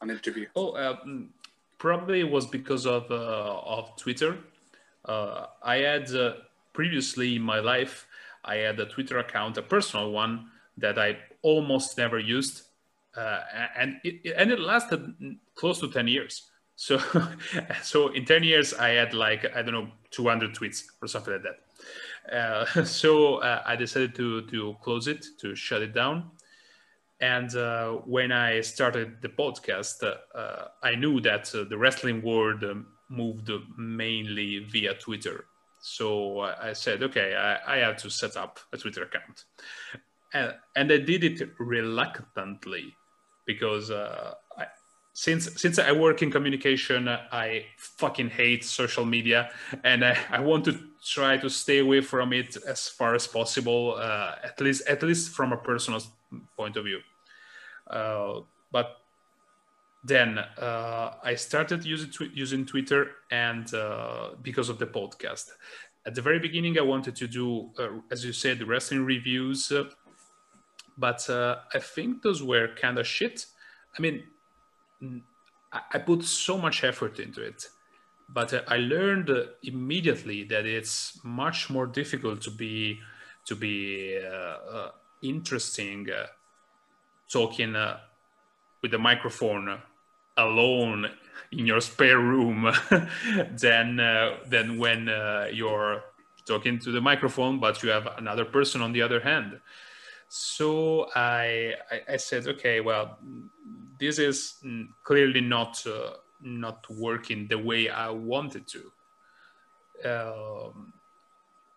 an 0.00 0.10
interview? 0.10 0.46
Oh, 0.56 0.76
um, 0.76 1.30
probably 1.78 2.20
it 2.20 2.30
was 2.30 2.46
because 2.46 2.86
of 2.86 3.10
uh, 3.10 3.60
of 3.64 3.96
Twitter. 3.96 4.38
Uh, 5.04 5.46
I 5.62 5.76
had 5.76 6.14
uh, 6.14 6.34
previously 6.72 7.36
in 7.36 7.42
my 7.42 7.60
life, 7.60 8.06
I 8.44 8.56
had 8.56 8.78
a 8.80 8.86
Twitter 8.86 9.18
account, 9.18 9.56
a 9.56 9.62
personal 9.62 10.10
one 10.10 10.50
that 10.76 10.98
I 10.98 11.18
almost 11.42 11.96
never 11.96 12.18
used, 12.18 12.62
uh, 13.16 13.40
and 13.76 13.96
it 14.04 14.34
and 14.36 14.50
it 14.50 14.60
lasted 14.60 15.14
close 15.54 15.80
to 15.80 15.88
ten 15.90 16.08
years. 16.08 16.50
So, 16.76 16.98
so 17.82 18.08
in 18.08 18.24
ten 18.24 18.42
years, 18.42 18.74
I 18.74 18.90
had 18.90 19.14
like 19.14 19.44
I 19.54 19.62
don't 19.62 19.74
know 19.74 19.88
200 20.10 20.54
tweets 20.54 20.82
or 21.00 21.06
something 21.06 21.34
like 21.34 21.42
that 21.44 21.60
Uh, 22.30 22.64
so 22.84 23.36
uh, 23.36 23.62
I 23.66 23.76
decided 23.76 24.14
to 24.16 24.46
to 24.46 24.76
close 24.82 25.08
it, 25.08 25.24
to 25.40 25.54
shut 25.54 25.82
it 25.82 25.94
down. 25.94 26.30
And 27.20 27.54
uh, 27.54 27.92
when 28.06 28.32
I 28.32 28.62
started 28.62 29.20
the 29.20 29.28
podcast, 29.28 30.02
uh, 30.02 30.64
I 30.82 30.94
knew 30.94 31.20
that 31.20 31.54
uh, 31.54 31.64
the 31.64 31.76
wrestling 31.76 32.22
world 32.22 32.64
um, 32.64 32.86
moved 33.10 33.50
mainly 33.76 34.60
via 34.70 34.94
Twitter. 34.94 35.44
So 35.82 36.40
I 36.40 36.72
said, 36.72 37.02
okay, 37.02 37.34
I, 37.34 37.76
I 37.76 37.78
have 37.78 37.96
to 37.98 38.10
set 38.10 38.36
up 38.36 38.58
a 38.72 38.78
Twitter 38.78 39.02
account. 39.02 39.44
And, 40.32 40.54
and 40.76 40.92
I 40.92 40.98
did 40.98 41.24
it 41.24 41.50
reluctantly 41.58 42.94
because 43.46 43.90
uh, 43.90 44.34
since 45.20 45.60
since 45.60 45.78
I 45.78 45.92
work 45.92 46.22
in 46.22 46.30
communication, 46.30 47.06
I 47.08 47.66
fucking 47.76 48.30
hate 48.30 48.64
social 48.64 49.04
media, 49.04 49.50
and 49.84 50.02
I, 50.02 50.16
I 50.30 50.40
want 50.40 50.64
to 50.64 50.72
try 51.04 51.36
to 51.36 51.50
stay 51.50 51.80
away 51.80 52.00
from 52.00 52.32
it 52.32 52.56
as 52.66 52.88
far 52.88 53.14
as 53.14 53.26
possible, 53.26 53.96
uh, 53.98 54.36
at 54.42 54.58
least 54.62 54.88
at 54.88 55.02
least 55.02 55.32
from 55.36 55.52
a 55.52 55.58
personal 55.58 56.00
point 56.56 56.78
of 56.78 56.84
view. 56.84 57.00
Uh, 57.90 58.40
but 58.72 58.96
then 60.02 60.38
uh, 60.38 61.10
I 61.22 61.34
started 61.34 61.84
using 61.84 62.10
tw- 62.10 62.34
using 62.34 62.64
Twitter, 62.64 63.10
and 63.30 63.66
uh, 63.74 64.30
because 64.40 64.70
of 64.70 64.78
the 64.78 64.86
podcast. 64.86 65.50
At 66.06 66.14
the 66.14 66.22
very 66.22 66.38
beginning, 66.38 66.78
I 66.78 66.86
wanted 66.94 67.14
to 67.16 67.26
do, 67.28 67.68
uh, 67.78 68.00
as 68.10 68.24
you 68.24 68.32
said, 68.32 68.66
wrestling 68.66 69.04
reviews, 69.04 69.70
uh, 69.70 69.84
but 70.96 71.28
I 71.28 71.78
think 71.78 72.22
those 72.22 72.42
were 72.42 72.68
kind 72.74 72.98
of 72.98 73.06
shit. 73.06 73.44
I 73.98 74.00
mean, 74.00 74.22
I 75.72 75.98
put 75.98 76.24
so 76.24 76.58
much 76.58 76.82
effort 76.84 77.20
into 77.20 77.42
it, 77.42 77.68
but 78.28 78.64
I 78.68 78.76
learned 78.78 79.30
immediately 79.62 80.44
that 80.44 80.66
it's 80.66 81.20
much 81.24 81.70
more 81.70 81.86
difficult 81.86 82.42
to 82.42 82.50
be 82.50 83.00
to 83.46 83.56
be 83.56 84.18
uh, 84.22 84.28
uh, 84.28 84.90
interesting 85.22 86.08
uh, 86.10 86.26
talking 87.32 87.74
uh, 87.74 87.98
with 88.82 88.90
the 88.90 88.98
microphone 88.98 89.80
alone 90.36 91.06
in 91.52 91.66
your 91.66 91.80
spare 91.80 92.18
room 92.18 92.72
than 93.60 94.00
uh, 94.00 94.36
than 94.46 94.78
when 94.78 95.08
uh, 95.08 95.46
you're 95.52 96.02
talking 96.46 96.78
to 96.80 96.90
the 96.90 97.00
microphone, 97.00 97.60
but 97.60 97.82
you 97.82 97.90
have 97.90 98.06
another 98.18 98.44
person 98.44 98.82
on 98.82 98.92
the 98.92 99.02
other 99.02 99.20
hand. 99.20 99.60
So 100.28 101.08
I, 101.14 101.74
I, 101.90 102.14
I 102.14 102.16
said, 102.16 102.46
okay, 102.46 102.80
well, 102.80 103.18
this 104.00 104.18
is 104.18 104.54
clearly 105.04 105.42
not 105.42 105.86
uh, 105.86 106.14
not 106.42 106.86
working 106.90 107.46
the 107.48 107.58
way 107.58 107.88
I 107.88 108.10
wanted 108.10 108.64
to. 108.68 108.92
Um, 110.10 110.94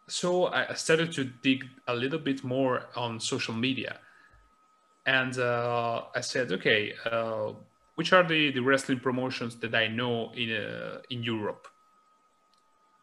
so 0.08 0.48
I 0.48 0.74
started 0.74 1.12
to 1.14 1.26
dig 1.26 1.66
a 1.88 1.96
little 1.96 2.20
bit 2.20 2.44
more 2.44 2.88
on 2.96 3.20
social 3.20 3.54
media, 3.54 4.00
and 5.06 5.38
uh, 5.38 6.04
I 6.16 6.22
said, 6.22 6.52
okay, 6.52 6.94
uh, 7.06 7.52
which 7.96 8.14
are 8.14 8.24
the, 8.24 8.52
the 8.52 8.62
wrestling 8.62 9.00
promotions 9.00 9.56
that 9.58 9.76
I 9.76 9.88
know 9.88 10.32
in 10.34 10.52
uh, 10.52 11.02
in 11.10 11.24
Europe? 11.24 11.68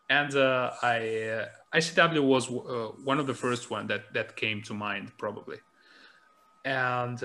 And 0.09 0.35
uh, 0.35 0.73
I 0.83 0.97
uh, 0.97 1.77
ICW 1.77 2.23
was 2.23 2.51
one 3.05 3.21
of 3.21 3.27
the 3.27 3.35
first 3.35 3.71
one 3.71 3.87
that 3.89 4.13
that 4.15 4.37
came 4.37 4.63
to 4.63 4.75
mind 4.75 5.13
probably, 5.19 5.59
and 6.65 7.23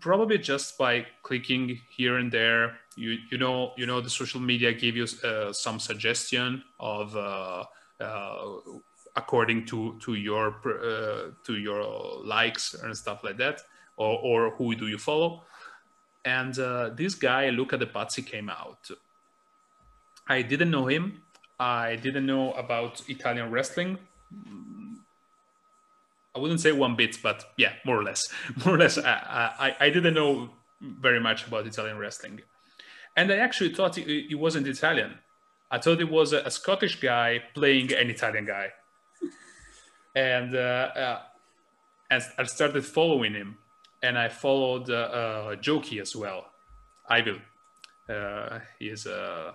probably 0.00 0.38
just 0.38 0.78
by 0.78 1.06
clicking 1.22 1.80
here 1.90 2.18
and 2.18 2.30
there 2.30 2.76
you 2.96 3.16
you 3.30 3.38
know 3.38 3.72
you 3.76 3.86
know 3.86 4.00
the 4.00 4.10
social 4.10 4.40
media 4.40 4.72
give 4.72 4.96
you 4.96 5.06
uh, 5.24 5.52
some 5.52 5.78
suggestion 5.80 6.62
of 6.78 7.16
uh, 7.16 7.64
uh, 8.00 8.46
according 9.16 9.64
to 9.66 9.98
to 10.00 10.14
your 10.14 10.56
uh, 10.66 11.30
to 11.44 11.56
your 11.56 11.82
likes 12.24 12.74
and 12.74 12.96
stuff 12.96 13.22
like 13.24 13.36
that 13.36 13.60
or, 13.96 14.18
or 14.18 14.50
who 14.56 14.74
do 14.74 14.88
you 14.88 14.98
follow. 14.98 15.42
And 16.24 16.58
uh, 16.58 16.90
this 16.90 17.14
guy 17.14 17.50
Luca 17.50 17.76
De 17.76 17.86
Pazzi 17.86 18.26
came 18.26 18.48
out. 18.48 18.88
I 20.26 20.42
didn't 20.42 20.70
know 20.70 20.86
him. 20.86 21.22
I 21.60 21.96
didn't 21.96 22.26
know 22.26 22.52
about 22.54 23.02
Italian 23.08 23.50
wrestling 23.50 23.98
I 26.34 26.40
wouldn't 26.40 26.60
say 26.60 26.72
one 26.72 26.96
bit, 26.96 27.18
but 27.22 27.44
yeah, 27.56 27.74
more 27.84 27.98
or 27.98 28.02
less, 28.02 28.22
more 28.64 28.74
or 28.74 28.78
less. 28.78 28.98
I, 28.98 29.52
I, 29.58 29.86
I 29.86 29.90
didn't 29.90 30.14
know 30.14 30.50
very 30.80 31.20
much 31.20 31.46
about 31.46 31.66
Italian 31.66 31.98
wrestling, 31.98 32.40
and 33.16 33.32
I 33.32 33.36
actually 33.36 33.72
thought 33.72 33.96
he, 33.96 34.26
he 34.28 34.34
wasn't 34.34 34.66
Italian. 34.66 35.18
I 35.70 35.78
thought 35.78 36.00
it 36.00 36.10
was 36.10 36.32
a, 36.32 36.40
a 36.40 36.50
Scottish 36.50 37.00
guy 37.00 37.42
playing 37.54 37.92
an 37.92 38.10
Italian 38.10 38.46
guy, 38.46 38.72
and 40.16 40.54
uh, 40.54 40.58
uh, 40.58 41.18
and 42.10 42.22
I 42.36 42.44
started 42.44 42.84
following 42.84 43.34
him, 43.34 43.58
and 44.02 44.18
I 44.18 44.28
followed 44.28 44.90
uh, 44.90 44.94
uh 44.94 45.56
Jokey 45.56 46.00
as 46.00 46.16
well, 46.16 46.46
Ivyl, 47.10 47.40
uh, 48.08 48.58
his 48.80 49.06
uh, 49.06 49.52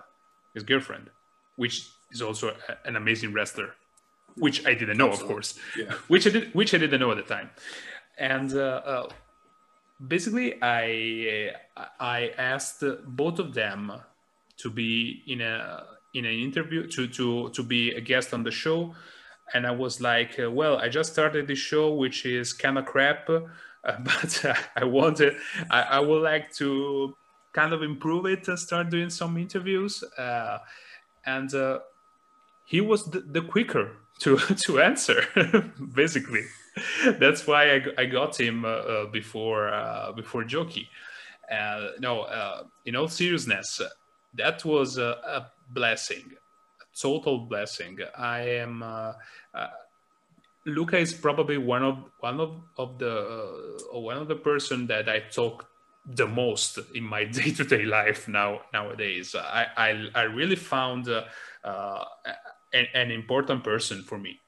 his 0.54 0.62
girlfriend, 0.62 1.10
which 1.56 1.90
is 2.10 2.22
also 2.22 2.54
a, 2.68 2.88
an 2.88 2.96
amazing 2.96 3.34
wrestler 3.34 3.74
which 4.36 4.66
I 4.66 4.74
didn't 4.74 4.98
know, 4.98 5.08
Absolutely. 5.08 5.24
of 5.24 5.32
course, 5.32 5.58
yeah. 5.76 5.92
which 6.08 6.26
I 6.26 6.30
did, 6.30 6.54
which 6.54 6.74
I 6.74 6.78
didn't 6.78 7.00
know 7.00 7.10
at 7.10 7.16
the 7.16 7.34
time, 7.34 7.50
and 8.18 8.52
uh, 8.54 8.82
uh, 8.84 9.08
basically 10.06 10.54
I 10.62 11.52
I 11.98 12.32
asked 12.38 12.82
both 13.06 13.38
of 13.38 13.54
them 13.54 13.92
to 14.58 14.70
be 14.70 15.22
in 15.26 15.40
a 15.40 15.84
in 16.14 16.24
an 16.24 16.34
interview 16.34 16.86
to 16.88 17.06
to 17.08 17.50
to 17.50 17.62
be 17.62 17.92
a 17.92 18.00
guest 18.00 18.34
on 18.34 18.42
the 18.42 18.50
show, 18.50 18.94
and 19.54 19.66
I 19.66 19.70
was 19.70 20.00
like, 20.00 20.38
uh, 20.38 20.50
well, 20.50 20.76
I 20.78 20.88
just 20.88 21.12
started 21.12 21.46
this 21.46 21.58
show, 21.58 21.94
which 21.94 22.26
is 22.26 22.52
kind 22.52 22.78
of 22.78 22.86
crap, 22.86 23.28
uh, 23.28 23.40
but 24.00 24.44
I 24.76 24.84
wanted 24.84 25.36
I, 25.70 25.82
I 25.82 26.00
would 26.00 26.22
like 26.22 26.52
to 26.54 27.14
kind 27.52 27.72
of 27.72 27.82
improve 27.82 28.26
it 28.26 28.46
and 28.48 28.58
start 28.58 28.90
doing 28.90 29.10
some 29.10 29.36
interviews, 29.36 30.02
uh, 30.18 30.58
and 31.26 31.52
uh, 31.54 31.80
he 32.66 32.80
was 32.80 33.04
the, 33.06 33.20
the 33.20 33.42
quicker 33.42 33.96
to 34.20 34.36
to 34.66 34.80
answer 34.80 35.22
basically. 35.94 36.44
That's 37.18 37.46
why 37.46 37.74
I, 37.76 37.82
I 37.98 38.04
got 38.06 38.40
him 38.40 38.64
uh, 38.64 38.68
uh, 38.68 39.06
before 39.06 39.68
uh, 39.68 40.12
before 40.12 40.44
Jokey 40.44 40.86
uh, 41.50 41.88
no 41.98 42.22
uh, 42.22 42.62
in 42.86 42.96
all 42.96 43.08
seriousness 43.08 43.80
that 44.34 44.64
was 44.64 44.96
a, 44.98 45.18
a, 45.26 45.50
blessing 45.70 46.24
a 46.80 46.98
total 46.98 47.46
blessing. 47.46 47.98
I 48.16 48.40
am 48.40 48.82
uh, 48.82 49.12
Luca 50.66 50.98
is 50.98 51.12
probably 51.12 51.58
one 51.58 51.82
of 51.82 51.98
one 52.20 52.40
of, 52.40 52.54
of 52.76 52.98
the 52.98 53.86
one 53.92 54.16
of 54.16 54.28
the 54.28 54.36
person 54.36 54.86
that 54.86 55.08
I 55.08 55.20
talk 55.20 55.66
the 56.06 56.26
most 56.26 56.78
in 56.94 57.04
my 57.04 57.24
day-to-day 57.38 57.84
life 57.84 58.28
now 58.28 58.60
nowadays. 58.72 59.34
I 59.34 59.66
I, 59.76 60.08
I 60.14 60.22
really 60.22 60.56
found 60.56 61.08
an, 62.72 62.86
an 62.94 63.10
important 63.10 63.62
person 63.64 64.02
for 64.02 64.18
me 64.18 64.38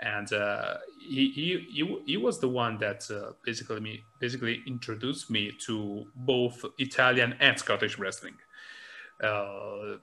and 0.00 0.32
uh, 0.32 0.74
he, 1.00 1.30
he, 1.30 1.66
he, 1.72 1.98
he 2.06 2.16
was 2.16 2.38
the 2.38 2.48
one 2.48 2.78
that 2.78 3.08
uh, 3.10 3.32
basically 3.44 3.80
me 3.80 4.02
basically 4.20 4.62
introduced 4.66 5.30
me 5.30 5.52
to 5.66 6.06
both 6.16 6.64
Italian 6.78 7.34
and 7.40 7.58
Scottish 7.58 7.98
wrestling. 7.98 8.34
Uh, 9.22 9.96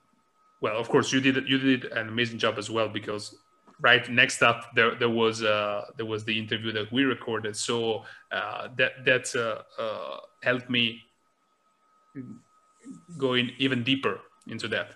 well, 0.61 0.77
of 0.77 0.89
course, 0.89 1.11
you 1.11 1.21
did 1.21 1.47
you 1.47 1.57
did 1.59 1.85
an 1.91 2.07
amazing 2.07 2.39
job 2.39 2.57
as 2.57 2.69
well 2.69 2.89
because 2.89 3.35
right 3.81 4.09
next 4.09 4.41
up 4.41 4.71
there 4.73 4.95
there 4.95 5.09
was 5.09 5.43
uh, 5.43 5.85
there 5.97 6.07
was 6.07 6.25
the 6.25 6.37
interview 6.39 6.71
that 6.71 6.91
we 6.91 7.03
recorded, 7.03 7.55
so 7.55 8.03
uh, 8.31 8.69
that 8.77 9.05
that 9.05 9.35
uh, 9.35 10.17
helped 10.41 10.69
me 10.71 11.01
going 13.17 13.51
even 13.59 13.83
deeper 13.83 14.21
into 14.47 14.67
that. 14.69 14.93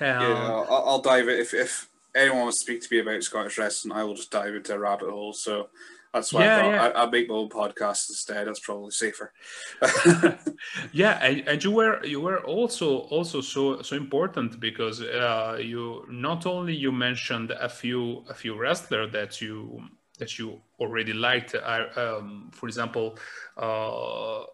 Um, 0.00 0.06
yeah, 0.06 0.64
I'll, 0.68 0.84
I'll 0.86 1.02
dive 1.02 1.28
it 1.28 1.40
if 1.40 1.54
if 1.54 1.88
anyone 2.14 2.42
wants 2.42 2.58
to 2.58 2.64
speak 2.64 2.82
to 2.82 2.88
me 2.90 3.00
about 3.00 3.22
Scottish 3.22 3.58
wrestling, 3.58 3.92
I 3.92 4.04
will 4.04 4.14
just 4.14 4.30
dive 4.30 4.54
into 4.54 4.74
a 4.74 4.78
rabbit 4.78 5.10
hole. 5.10 5.32
So 5.32 5.68
that's 6.12 6.32
why 6.32 6.44
yeah, 6.44 6.56
I 6.56 6.62
thought 6.62 6.70
yeah. 6.70 7.00
I, 7.00 7.04
will 7.04 7.10
make 7.10 7.28
my 7.28 7.34
own 7.34 7.48
podcast 7.48 8.08
instead. 8.08 8.46
That's 8.46 8.60
probably 8.60 8.90
safer. 8.90 9.32
yeah, 10.92 11.18
and, 11.22 11.46
and, 11.46 11.62
you 11.62 11.70
were 11.70 12.04
you 12.04 12.20
were 12.20 12.40
also 12.44 13.00
also 13.10 13.40
so 13.40 13.82
so 13.82 13.96
important 13.96 14.58
because 14.58 15.02
uh, 15.02 15.58
you 15.60 16.06
not 16.08 16.46
only 16.46 16.74
you 16.74 16.90
mentioned 16.90 17.50
a 17.50 17.68
few 17.68 18.24
a 18.30 18.34
few 18.34 18.58
wrestlers 18.58 19.12
that 19.12 19.40
you 19.40 19.82
that 20.18 20.38
you 20.38 20.60
already 20.80 21.12
liked. 21.12 21.54
Uh, 21.54 21.86
um, 21.96 22.50
for 22.52 22.66
example, 22.66 23.18
uh, 23.58 24.44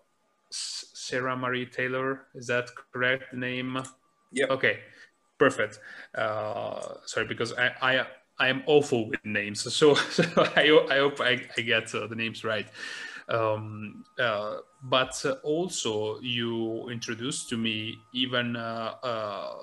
Sarah 0.51 1.37
Marie 1.37 1.67
Taylor 1.67 2.27
is 2.35 2.49
that 2.49 2.69
correct 2.93 3.33
name? 3.33 3.81
Yeah. 4.33 4.47
Okay 4.47 4.81
perfect. 5.43 5.81
Uh, 6.15 6.95
sorry, 7.07 7.27
because 7.27 7.53
I, 7.55 7.67
I 7.91 8.07
I 8.39 8.49
am 8.49 8.63
awful 8.67 9.09
with 9.09 9.25
names, 9.25 9.61
so, 9.79 9.95
so 9.95 10.25
I, 10.37 10.65
I 10.91 10.99
hope 10.99 11.21
I, 11.21 11.33
I 11.57 11.61
get 11.63 11.95
uh, 11.95 12.07
the 12.07 12.17
names 12.17 12.45
right. 12.45 12.69
Um, 13.29 14.05
uh, 14.19 14.59
but 14.83 15.15
also, 15.43 16.21
you 16.21 16.89
introduced 16.91 17.49
to 17.51 17.57
me 17.57 17.99
even 18.13 18.57
uh, 18.57 18.95
uh, 19.03 19.55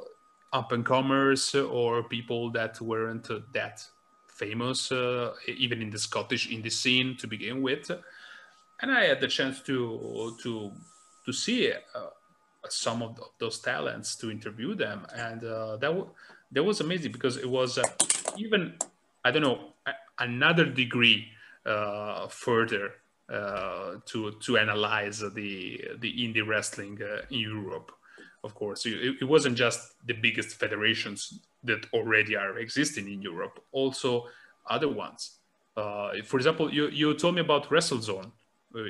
up 0.54 0.72
and 0.72 0.86
comers 0.86 1.56
or 1.56 2.04
people 2.04 2.52
that 2.52 2.82
weren't 2.82 3.28
that 3.54 3.84
famous, 4.28 4.92
uh, 4.92 5.34
even 5.48 5.82
in 5.82 5.90
the 5.90 6.00
Scottish 6.00 6.50
indie 6.50 6.72
scene 6.72 7.18
to 7.18 7.28
begin 7.28 7.62
with. 7.62 7.92
And 8.82 8.92
I 8.92 9.06
had 9.06 9.20
the 9.20 9.28
chance 9.28 9.62
to 9.64 10.38
to 10.44 10.72
to 11.26 11.34
see 11.34 11.72
uh, 11.72 12.10
some 12.68 13.02
of 13.02 13.20
those 13.40 13.60
talents 13.60 14.16
to 14.18 14.32
interview 14.32 14.76
them, 14.76 15.06
and 15.16 15.44
uh, 15.44 15.78
that 15.78 15.88
w- 15.88 16.10
that 16.52 16.64
was 16.64 16.82
amazing 16.82 17.12
because 17.12 17.38
it 17.38 17.50
was 17.50 17.78
uh, 17.78 17.84
even 18.38 18.76
I 19.24 19.32
don't 19.32 19.44
know 19.44 19.74
another 20.20 20.66
degree 20.66 21.28
uh, 21.66 22.28
further 22.28 22.94
uh, 23.32 23.96
to 24.06 24.32
to 24.32 24.58
analyze 24.58 25.20
the 25.20 25.82
the 26.00 26.12
indie 26.14 26.46
wrestling 26.46 27.00
uh, 27.02 27.22
in 27.30 27.40
Europe. 27.40 27.92
Of 28.44 28.56
course, 28.56 28.86
it, 28.86 29.18
it, 29.20 29.26
wasn't 29.26 29.58
just 29.58 29.96
the 30.08 30.14
biggest 30.14 30.58
federations 30.58 31.42
that 31.66 31.86
already 31.92 32.38
are 32.38 32.58
existing 32.58 33.12
in 33.12 33.22
Europe. 33.22 33.62
Also, 33.74 34.28
other 34.70 34.88
ones. 34.88 35.40
Uh, 35.76 36.12
for 36.24 36.38
example, 36.38 36.74
you, 36.74 36.88
you 36.88 37.14
told 37.16 37.36
me 37.36 37.42
about 37.42 37.70
WrestleZone, 37.70 38.32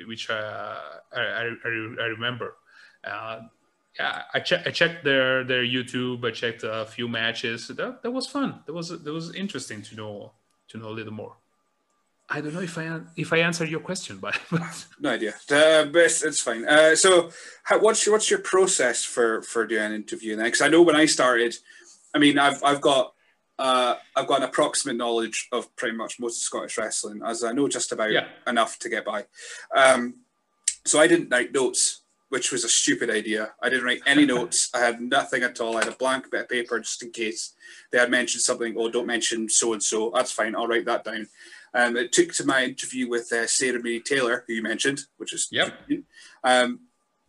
which 0.07 0.29
I, 0.29 0.77
I, 1.15 1.49
I, 1.65 1.67
remember. 1.67 2.55
Uh, 3.03 3.41
I, 3.99 4.39
che- 4.39 4.63
I 4.65 4.71
checked 4.71 5.03
their 5.03 5.43
their 5.43 5.63
YouTube. 5.63 6.23
I 6.25 6.31
checked 6.31 6.63
a 6.63 6.85
few 6.85 7.07
matches. 7.07 7.67
That, 7.67 8.01
that 8.01 8.11
was 8.11 8.27
fun. 8.27 8.61
That 8.65 8.73
was 8.73 8.89
that 8.89 9.11
was 9.11 9.33
interesting 9.35 9.81
to 9.83 9.95
know 9.95 10.31
to 10.69 10.77
know 10.77 10.89
a 10.89 10.95
little 10.95 11.13
more. 11.13 11.35
I 12.31 12.41
don't 12.41 12.53
know 12.53 12.61
if 12.61 12.77
I 12.77 13.01
if 13.17 13.33
I 13.33 13.39
answered 13.39 13.69
your 13.69 13.79
question, 13.79 14.17
but, 14.17 14.39
no 14.99 15.09
idea. 15.09 15.31
Uh, 15.49 15.85
but 15.85 16.03
it's, 16.03 16.23
it's 16.23 16.39
fine. 16.39 16.67
Uh, 16.67 16.95
so, 16.95 17.31
how, 17.63 17.79
what's 17.79 18.05
your, 18.05 18.13
what's 18.13 18.29
your 18.29 18.39
process 18.39 19.03
for 19.03 19.41
for 19.41 19.65
doing 19.65 19.83
an 19.83 19.93
interview? 19.93 20.37
Because 20.37 20.61
I 20.61 20.67
know 20.67 20.83
when 20.83 20.95
I 20.95 21.07
started, 21.07 21.55
I 22.13 22.19
mean, 22.19 22.37
I've 22.37 22.63
I've 22.63 22.81
got 22.81 23.13
uh, 23.57 23.95
I've 24.15 24.27
got 24.27 24.37
an 24.37 24.43
approximate 24.43 24.95
knowledge 24.95 25.47
of 25.51 25.75
pretty 25.75 25.97
much 25.97 26.19
most 26.19 26.37
of 26.37 26.43
Scottish 26.43 26.77
wrestling, 26.77 27.21
as 27.25 27.43
I 27.43 27.51
know 27.51 27.67
just 27.67 27.91
about 27.91 28.11
yeah. 28.11 28.27
enough 28.45 28.77
to 28.79 28.89
get 28.89 29.05
by. 29.05 29.25
Um, 29.75 30.15
so 30.85 30.99
I 30.99 31.07
didn't 31.07 31.29
write 31.29 31.51
notes, 31.51 31.98
which 32.29 32.51
was 32.51 32.63
a 32.63 32.69
stupid 32.69 33.09
idea. 33.09 33.53
I 33.61 33.69
didn't 33.69 33.85
write 33.85 34.01
any 34.05 34.25
notes. 34.37 34.69
I 34.73 34.79
had 34.79 35.01
nothing 35.01 35.43
at 35.43 35.59
all. 35.59 35.77
I 35.77 35.83
had 35.83 35.93
a 35.93 35.97
blank 35.97 36.31
bit 36.31 36.41
of 36.41 36.49
paper 36.49 36.79
just 36.79 37.03
in 37.03 37.11
case 37.11 37.53
they 37.91 37.97
had 37.97 38.11
mentioned 38.11 38.41
something. 38.41 38.75
Oh, 38.77 38.89
don't 38.89 39.07
mention 39.07 39.49
so 39.49 39.73
and 39.73 39.83
so. 39.83 40.11
That's 40.13 40.31
fine. 40.31 40.55
I'll 40.55 40.67
write 40.67 40.85
that 40.85 41.03
down. 41.03 41.27
Um, 41.73 41.97
it 41.97 42.11
took 42.11 42.33
to 42.33 42.45
my 42.45 42.63
interview 42.63 43.09
with 43.09 43.31
uh, 43.31 43.45
Sarah 43.45 43.81
May 43.81 43.99
Taylor, 43.99 44.43
who 44.47 44.53
you 44.53 44.63
mentioned, 44.63 45.01
which 45.17 45.33
is 45.33 45.47
yep. 45.51 45.73
Um, 46.43 46.79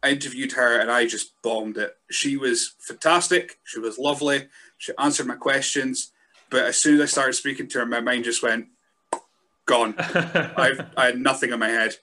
I 0.02 0.10
interviewed 0.10 0.52
her 0.52 0.80
and 0.80 0.90
I 0.90 1.06
just 1.06 1.34
bombed 1.42 1.76
it. 1.76 1.94
She 2.10 2.36
was 2.36 2.74
fantastic. 2.78 3.58
She 3.64 3.80
was 3.80 3.98
lovely. 3.98 4.48
She 4.78 4.92
answered 4.98 5.26
my 5.26 5.36
questions. 5.36 6.12
But 6.48 6.64
as 6.64 6.78
soon 6.78 6.96
as 6.96 7.02
I 7.02 7.06
started 7.06 7.34
speaking 7.34 7.68
to 7.68 7.80
her, 7.80 7.86
my 7.86 8.00
mind 8.00 8.24
just 8.24 8.42
went 8.42 8.68
gone. 9.66 9.94
i 9.98 10.86
had 10.96 11.20
nothing 11.20 11.52
in 11.52 11.58
my 11.58 11.68
head. 11.68 11.96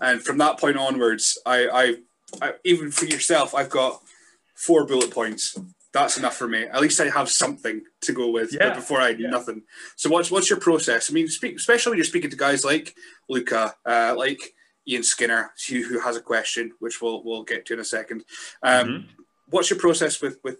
And 0.00 0.22
from 0.22 0.38
that 0.38 0.58
point 0.58 0.76
onwards, 0.76 1.38
I, 1.46 1.68
I, 1.72 1.94
I 2.42 2.54
even 2.64 2.90
for 2.90 3.06
yourself, 3.06 3.54
I've 3.54 3.70
got 3.70 4.02
four 4.54 4.86
bullet 4.86 5.10
points 5.10 5.58
that's 5.96 6.18
enough 6.18 6.36
for 6.36 6.46
me. 6.46 6.64
At 6.64 6.80
least 6.80 7.00
I 7.00 7.08
have 7.08 7.30
something 7.30 7.82
to 8.02 8.12
go 8.12 8.30
with. 8.30 8.52
Yeah. 8.52 8.74
Before 8.74 9.00
I 9.00 9.08
had 9.08 9.20
yeah. 9.20 9.30
nothing. 9.30 9.62
So 9.96 10.10
what's 10.10 10.30
what's 10.30 10.50
your 10.50 10.60
process? 10.60 11.10
I 11.10 11.14
mean, 11.14 11.28
speak, 11.28 11.56
especially 11.56 11.90
when 11.90 11.98
you're 11.98 12.04
speaking 12.04 12.30
to 12.30 12.36
guys 12.36 12.64
like 12.64 12.94
Luca, 13.28 13.74
uh, 13.84 14.14
like 14.16 14.54
Ian 14.86 15.02
Skinner, 15.02 15.52
who, 15.68 15.82
who 15.82 15.98
has 16.00 16.16
a 16.16 16.20
question, 16.20 16.72
which 16.80 17.00
we'll 17.00 17.24
we'll 17.24 17.44
get 17.44 17.64
to 17.66 17.74
in 17.74 17.80
a 17.80 17.84
second. 17.84 18.24
Um, 18.62 18.86
mm-hmm. 18.86 19.06
What's 19.48 19.70
your 19.70 19.78
process 19.78 20.20
with 20.20 20.38
with 20.44 20.58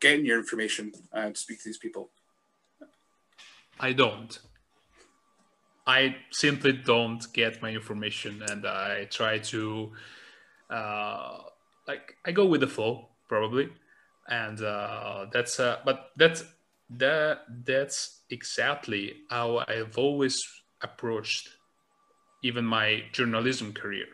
getting 0.00 0.24
your 0.24 0.38
information 0.38 0.92
uh, 1.12 1.28
to 1.28 1.36
speak 1.36 1.58
to 1.62 1.68
these 1.68 1.78
people? 1.78 2.10
I 3.78 3.92
don't. 3.92 4.38
I 5.86 6.16
simply 6.30 6.72
don't 6.72 7.24
get 7.34 7.60
my 7.60 7.70
information, 7.70 8.42
and 8.48 8.64
I 8.66 9.06
try 9.10 9.38
to 9.38 9.92
uh, 10.72 11.38
like 11.86 12.16
I 12.24 12.32
go 12.32 12.46
with 12.46 12.60
the 12.62 12.66
flow 12.66 13.08
probably 13.28 13.68
and 14.28 14.62
uh, 14.62 15.26
that's 15.32 15.60
uh, 15.60 15.78
but 15.84 16.10
that's 16.16 16.44
that 16.90 17.40
that's 17.64 18.20
exactly 18.30 19.14
how 19.30 19.64
I've 19.68 19.98
always 19.98 20.46
approached 20.82 21.48
even 22.42 22.64
my 22.64 23.04
journalism 23.12 23.72
career 23.72 24.06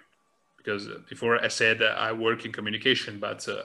because 0.59 0.89
before 1.09 1.43
I 1.43 1.49
said 1.49 1.83
I 1.83 2.13
work 2.13 2.45
in 2.45 2.53
communication, 2.53 3.19
but 3.19 3.49
uh, 3.49 3.63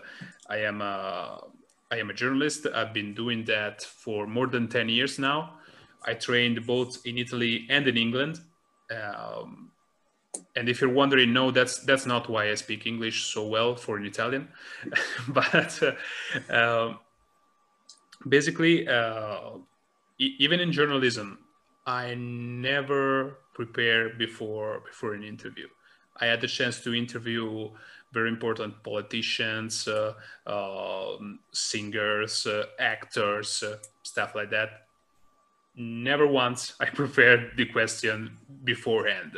I 0.50 0.58
am 0.60 0.82
a, 0.82 1.44
I 1.92 1.98
am 1.98 2.10
a 2.10 2.14
journalist. 2.14 2.66
I've 2.74 2.94
been 2.94 3.14
doing 3.14 3.44
that 3.46 3.82
for 3.82 4.26
more 4.26 4.48
than 4.48 4.70
ten 4.70 4.88
years 4.88 5.20
now. 5.20 5.56
I 6.06 6.14
trained 6.14 6.66
both 6.66 7.06
in 7.06 7.18
Italy 7.18 7.68
and 7.70 7.88
in 7.88 7.98
England. 7.98 8.40
Um, 8.90 9.72
and 10.56 10.70
if 10.70 10.82
you're 10.82 10.90
wondering, 10.90 11.34
no, 11.34 11.52
that's 11.52 11.80
that's 11.80 12.06
not 12.06 12.30
why 12.30 12.50
I 12.50 12.56
speak 12.56 12.86
English 12.86 13.26
so 13.34 13.48
well 13.48 13.76
for 13.76 13.98
an 13.98 14.06
Italian, 14.06 14.50
but 15.28 15.82
uh, 15.82 16.52
uh, 16.52 16.94
basically, 18.28 18.88
uh, 18.88 19.58
e- 20.20 20.36
even 20.40 20.60
in 20.60 20.72
journalism, 20.72 21.40
I 21.86 22.16
never 22.16 23.40
prepare 23.54 24.10
before 24.10 24.82
before 24.86 25.14
an 25.14 25.24
interview. 25.24 25.68
I 26.18 26.28
had 26.28 26.42
the 26.42 26.48
chance 26.48 26.82
to 26.82 26.94
interview 26.94 27.72
very 28.14 28.30
important 28.30 28.84
politicians, 28.84 29.88
uh, 29.88 30.14
um, 30.46 31.40
singers, 31.52 32.46
uh, 32.46 32.66
actors, 32.78 33.64
uh, 33.64 33.78
stuff 34.04 34.36
like 34.36 34.52
that. 34.52 34.70
Never 35.76 36.28
once 36.28 36.76
I 36.80 36.86
prepared 37.02 37.58
the 37.58 37.66
question 37.66 38.38
beforehand 38.64 39.36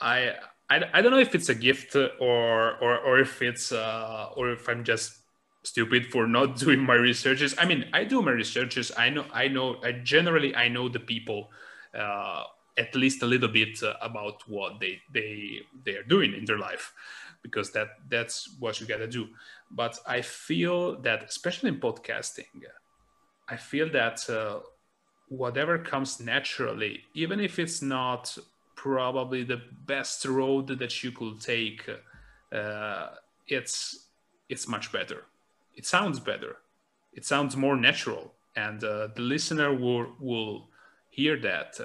I, 0.00 0.34
I 0.68 0.82
I 0.92 1.02
don't 1.02 1.12
know 1.12 1.18
if 1.18 1.34
it's 1.34 1.48
a 1.48 1.54
gift 1.54 1.94
or 1.96 2.76
or 2.78 2.98
or 2.98 3.18
if 3.18 3.40
it's 3.42 3.72
uh, 3.72 4.30
or 4.36 4.52
if 4.52 4.68
I'm 4.68 4.84
just 4.84 5.18
stupid 5.62 6.06
for 6.06 6.26
not 6.26 6.56
doing 6.64 6.80
my 6.80 6.94
researches. 6.94 7.54
I 7.58 7.66
mean, 7.66 7.86
I 7.92 8.04
do 8.04 8.22
my 8.22 8.32
researches. 8.32 8.92
I 8.96 9.10
know 9.10 9.26
I 9.32 9.48
know 9.48 9.76
I 9.82 9.92
generally 9.92 10.54
I 10.54 10.68
know 10.68 10.88
the 10.88 11.00
people 11.00 11.50
uh, 11.94 12.44
at 12.76 12.94
least 12.94 13.22
a 13.22 13.26
little 13.26 13.48
bit 13.48 13.82
uh, 13.82 13.94
about 14.02 14.42
what 14.48 14.80
they 14.80 15.00
they 15.12 15.60
they 15.84 15.92
are 15.96 16.04
doing 16.04 16.34
in 16.34 16.44
their 16.44 16.58
life 16.58 16.92
because 17.42 17.72
that 17.72 17.88
that's 18.08 18.56
what 18.58 18.80
you 18.80 18.86
got 18.86 18.98
to 18.98 19.08
do. 19.08 19.28
But 19.70 19.98
I 20.06 20.20
feel 20.20 21.00
that 21.02 21.24
especially 21.24 21.70
in 21.70 21.80
podcasting, 21.80 22.46
I 23.48 23.56
feel 23.56 23.90
that 23.90 24.28
uh, 24.28 24.60
whatever 25.28 25.78
comes 25.78 26.20
naturally, 26.20 27.04
even 27.14 27.40
if 27.40 27.58
it's 27.58 27.82
not 27.82 28.36
probably 28.86 29.42
the 29.42 29.60
best 29.84 30.24
road 30.24 30.68
that 30.68 31.02
you 31.02 31.10
could 31.10 31.40
take. 31.40 31.82
Uh, 32.52 33.08
it's 33.48 34.06
it's 34.48 34.68
much 34.68 34.92
better. 34.92 35.24
It 35.74 35.84
sounds 35.86 36.20
better. 36.20 36.58
It 37.12 37.24
sounds 37.24 37.56
more 37.56 37.76
natural, 37.76 38.34
and 38.54 38.82
uh, 38.84 39.08
the 39.16 39.22
listener 39.22 39.74
will 39.74 40.06
will 40.20 40.68
hear 41.10 41.36
that. 41.40 41.80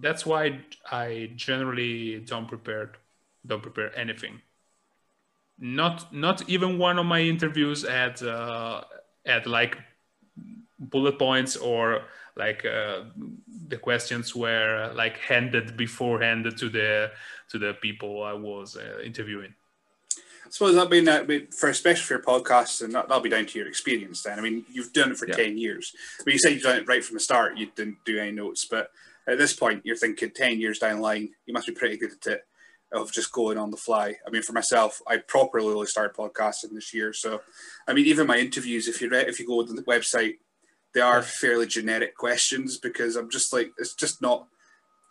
That's 0.00 0.26
why 0.26 0.62
I 0.90 1.30
generally 1.36 2.20
don't 2.20 2.48
prepare 2.48 2.92
don't 3.46 3.62
prepare 3.62 3.96
anything. 3.96 4.42
Not 5.58 6.12
not 6.12 6.48
even 6.48 6.78
one 6.78 6.98
of 6.98 7.06
my 7.06 7.20
interviews 7.20 7.86
had 7.86 8.20
uh, 8.20 8.82
had 9.24 9.46
like 9.46 9.78
bullet 10.90 11.18
points 11.18 11.56
or 11.56 12.02
like 12.36 12.64
uh, 12.64 13.02
the 13.68 13.76
questions 13.76 14.34
were 14.34 14.92
like 14.94 15.18
handed 15.18 15.76
beforehand 15.76 16.52
to 16.58 16.68
the 16.68 17.10
to 17.50 17.58
the 17.58 17.74
people 17.74 18.22
I 18.22 18.32
was 18.32 18.76
uh, 18.76 19.00
interviewing. 19.04 19.54
I 20.16 20.50
suppose 20.50 20.74
that 20.74 20.90
being 20.90 21.04
that 21.04 21.26
for 21.54 21.68
especially 21.68 22.02
for 22.02 22.14
your 22.14 22.22
podcast, 22.22 22.82
and 22.82 22.94
that, 22.94 23.08
will 23.08 23.20
be 23.20 23.30
down 23.30 23.46
to 23.46 23.58
your 23.58 23.68
experience. 23.68 24.22
Then 24.22 24.38
I 24.38 24.42
mean, 24.42 24.64
you've 24.70 24.92
done 24.92 25.12
it 25.12 25.16
for 25.16 25.28
yeah. 25.28 25.36
ten 25.36 25.58
years. 25.58 25.94
Mean, 26.26 26.34
you 26.34 26.38
said 26.38 26.52
you've 26.52 26.62
done 26.62 26.78
it 26.78 26.88
right 26.88 27.04
from 27.04 27.14
the 27.14 27.20
start. 27.20 27.56
You 27.56 27.70
didn't 27.74 27.98
do 28.04 28.18
any 28.18 28.32
notes, 28.32 28.64
but 28.64 28.90
at 29.26 29.38
this 29.38 29.54
point, 29.54 29.82
you're 29.84 29.96
thinking 29.96 30.30
ten 30.30 30.60
years 30.60 30.78
down 30.78 30.96
the 30.96 31.02
line, 31.02 31.30
you 31.46 31.54
must 31.54 31.66
be 31.66 31.72
pretty 31.72 31.96
good 31.96 32.12
at 32.12 32.32
it 32.32 32.46
of 32.92 33.10
just 33.10 33.32
going 33.32 33.58
on 33.58 33.70
the 33.70 33.76
fly. 33.76 34.14
I 34.26 34.30
mean, 34.30 34.42
for 34.42 34.52
myself, 34.52 35.02
I 35.06 35.16
properly 35.16 35.66
only 35.66 35.86
started 35.86 36.16
podcasting 36.16 36.72
this 36.72 36.94
year. 36.94 37.12
So, 37.12 37.40
I 37.88 37.92
mean, 37.92 38.06
even 38.06 38.26
my 38.26 38.36
interviews, 38.36 38.86
if 38.86 39.00
you 39.00 39.08
read, 39.08 39.28
if 39.28 39.40
you 39.40 39.46
go 39.46 39.64
to 39.64 39.72
the 39.72 39.82
website 39.82 40.34
they 40.94 41.00
are 41.00 41.22
fairly 41.22 41.66
generic 41.66 42.16
questions 42.16 42.78
because 42.78 43.16
I'm 43.16 43.28
just 43.28 43.52
like 43.52 43.72
it's 43.78 43.94
just 43.94 44.22
not. 44.22 44.46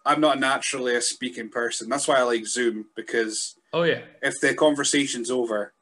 I'm 0.05 0.19
not 0.19 0.39
naturally 0.39 0.95
a 0.95 1.01
speaking 1.01 1.49
person. 1.49 1.87
That's 1.87 2.07
why 2.07 2.15
I 2.15 2.23
like 2.23 2.45
Zoom 2.45 2.85
because 2.95 3.55
oh 3.73 3.83
yeah, 3.83 4.01
if 4.21 4.39
the 4.41 4.53
conversation's 4.53 5.29
over, 5.29 5.73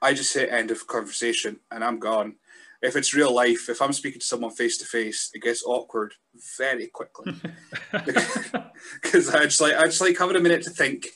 I 0.00 0.14
just 0.14 0.34
hit 0.34 0.50
end 0.50 0.70
of 0.70 0.86
conversation 0.86 1.60
and 1.70 1.82
I'm 1.82 1.98
gone. 1.98 2.36
If 2.80 2.94
it's 2.94 3.14
real 3.14 3.34
life, 3.34 3.68
if 3.68 3.82
I'm 3.82 3.92
speaking 3.92 4.20
to 4.20 4.26
someone 4.26 4.52
face 4.52 4.78
to 4.78 4.84
face, 4.84 5.30
it 5.34 5.42
gets 5.42 5.64
awkward 5.64 6.14
very 6.56 6.86
quickly 6.86 7.34
because 7.92 9.34
I 9.34 9.44
just 9.44 9.60
like 9.60 9.74
I 9.74 9.86
just 9.86 10.00
like 10.00 10.18
having 10.18 10.36
a 10.36 10.40
minute 10.40 10.62
to 10.64 10.70
think. 10.70 11.06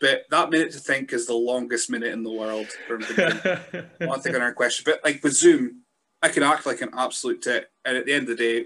But 0.00 0.24
that 0.30 0.50
minute 0.50 0.72
to 0.72 0.80
think 0.80 1.12
is 1.12 1.26
the 1.26 1.34
longest 1.34 1.88
minute 1.88 2.12
in 2.12 2.24
the 2.24 2.32
world. 2.32 2.66
One 4.00 4.20
thing 4.20 4.34
on 4.34 4.42
our 4.42 4.52
question, 4.52 4.82
but 4.84 5.00
like 5.04 5.22
with 5.22 5.34
Zoom, 5.34 5.83
I 6.24 6.28
can 6.28 6.42
act 6.42 6.64
like 6.66 6.80
an 6.80 6.90
absolute 6.96 7.42
tit, 7.42 7.70
and 7.84 7.96
at 7.96 8.06
the 8.06 8.12
end 8.14 8.28
of 8.28 8.36
the 8.36 8.42
day, 8.42 8.64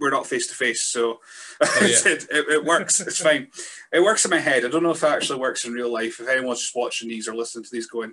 we're 0.00 0.10
not 0.10 0.26
face 0.26 0.46
to 0.48 0.54
face, 0.54 0.82
so 0.84 1.18
Oh, 1.60 1.78
yeah. 1.82 2.12
it, 2.12 2.26
it, 2.30 2.48
it 2.48 2.64
works. 2.64 3.00
It's 3.00 3.20
fine. 3.20 3.48
It 3.92 4.00
works 4.00 4.24
in 4.24 4.30
my 4.30 4.38
head. 4.38 4.64
I 4.64 4.68
don't 4.68 4.82
know 4.82 4.92
if 4.92 5.02
it 5.02 5.06
actually 5.08 5.40
works 5.40 5.64
in 5.64 5.72
real 5.72 5.92
life. 5.92 6.20
If 6.20 6.28
anyone's 6.28 6.60
just 6.60 6.76
watching 6.76 7.08
these 7.08 7.28
or 7.28 7.34
listening 7.34 7.64
to 7.64 7.70
these, 7.72 7.86
going, 7.88 8.12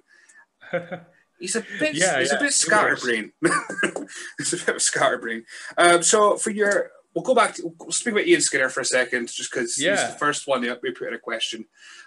he's 1.40 1.56
a 1.56 1.62
bit, 1.80 1.96
Yeah, 1.96 2.20
he's 2.20 2.32
yeah, 2.32 2.38
a 2.38 2.40
bit 2.40 2.48
it 2.50 2.54
scatterbrain. 2.54 3.32
he's 4.38 4.54
a 4.54 4.58
bit 4.58 4.70
of 4.70 4.76
a 4.78 4.80
scatterbrain. 4.80 5.46
Um, 5.78 6.02
so 6.04 6.38
for 6.38 6.50
your, 6.50 6.92
we'll 7.14 7.24
go 7.24 7.36
back. 7.36 7.56
To, 7.56 7.74
we'll 7.80 7.92
speak 7.92 8.14
about 8.14 8.28
Ian 8.28 8.42
Skinner 8.42 8.70
for 8.70 8.82
a 8.82 8.86
second, 8.86 9.28
just 9.32 9.52
because 9.52 9.76
he's 9.76 9.86
the 9.86 10.16
first 10.20 10.48
one 10.48 10.62
that 10.64 10.82
we 10.82 10.92
put 10.92 11.08
in 11.08 11.14
a 11.14 11.20
question. 11.20 11.66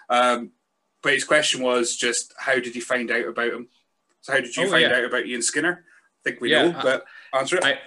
Um, 0.09 0.51
but 1.01 1.13
his 1.13 1.23
question 1.23 1.61
was 1.61 1.95
just, 1.95 2.33
how 2.37 2.55
did 2.55 2.75
you 2.75 2.81
find 2.81 3.09
out 3.11 3.25
about 3.27 3.53
him? 3.53 3.69
So 4.21 4.33
how 4.33 4.41
did 4.41 4.55
you 4.57 4.67
Oh, 4.67 4.69
find 4.71 4.81
yeah. 4.91 4.97
out 4.97 5.05
about 5.05 5.25
Ian 5.25 5.41
Skinner? 5.41 5.85
Think 6.29 6.41
we 6.41 6.51
Yeah, 6.51 6.63
know, 6.71 6.77
I- 6.77 6.83
but 6.83 7.05
answer 7.33 7.57
it. 7.57 7.63
I, 7.65 7.79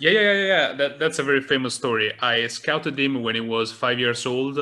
yeah, 0.00 0.10
yeah, 0.10 0.20
yeah, 0.32 0.46
yeah. 0.46 0.72
That, 0.74 0.98
that's 0.98 1.18
a 1.18 1.22
very 1.22 1.40
famous 1.40 1.74
story. 1.74 2.12
I 2.20 2.46
scouted 2.48 2.98
him 2.98 3.22
when 3.22 3.34
he 3.34 3.40
was 3.40 3.70
five 3.70 3.98
years 3.98 4.26
old. 4.26 4.58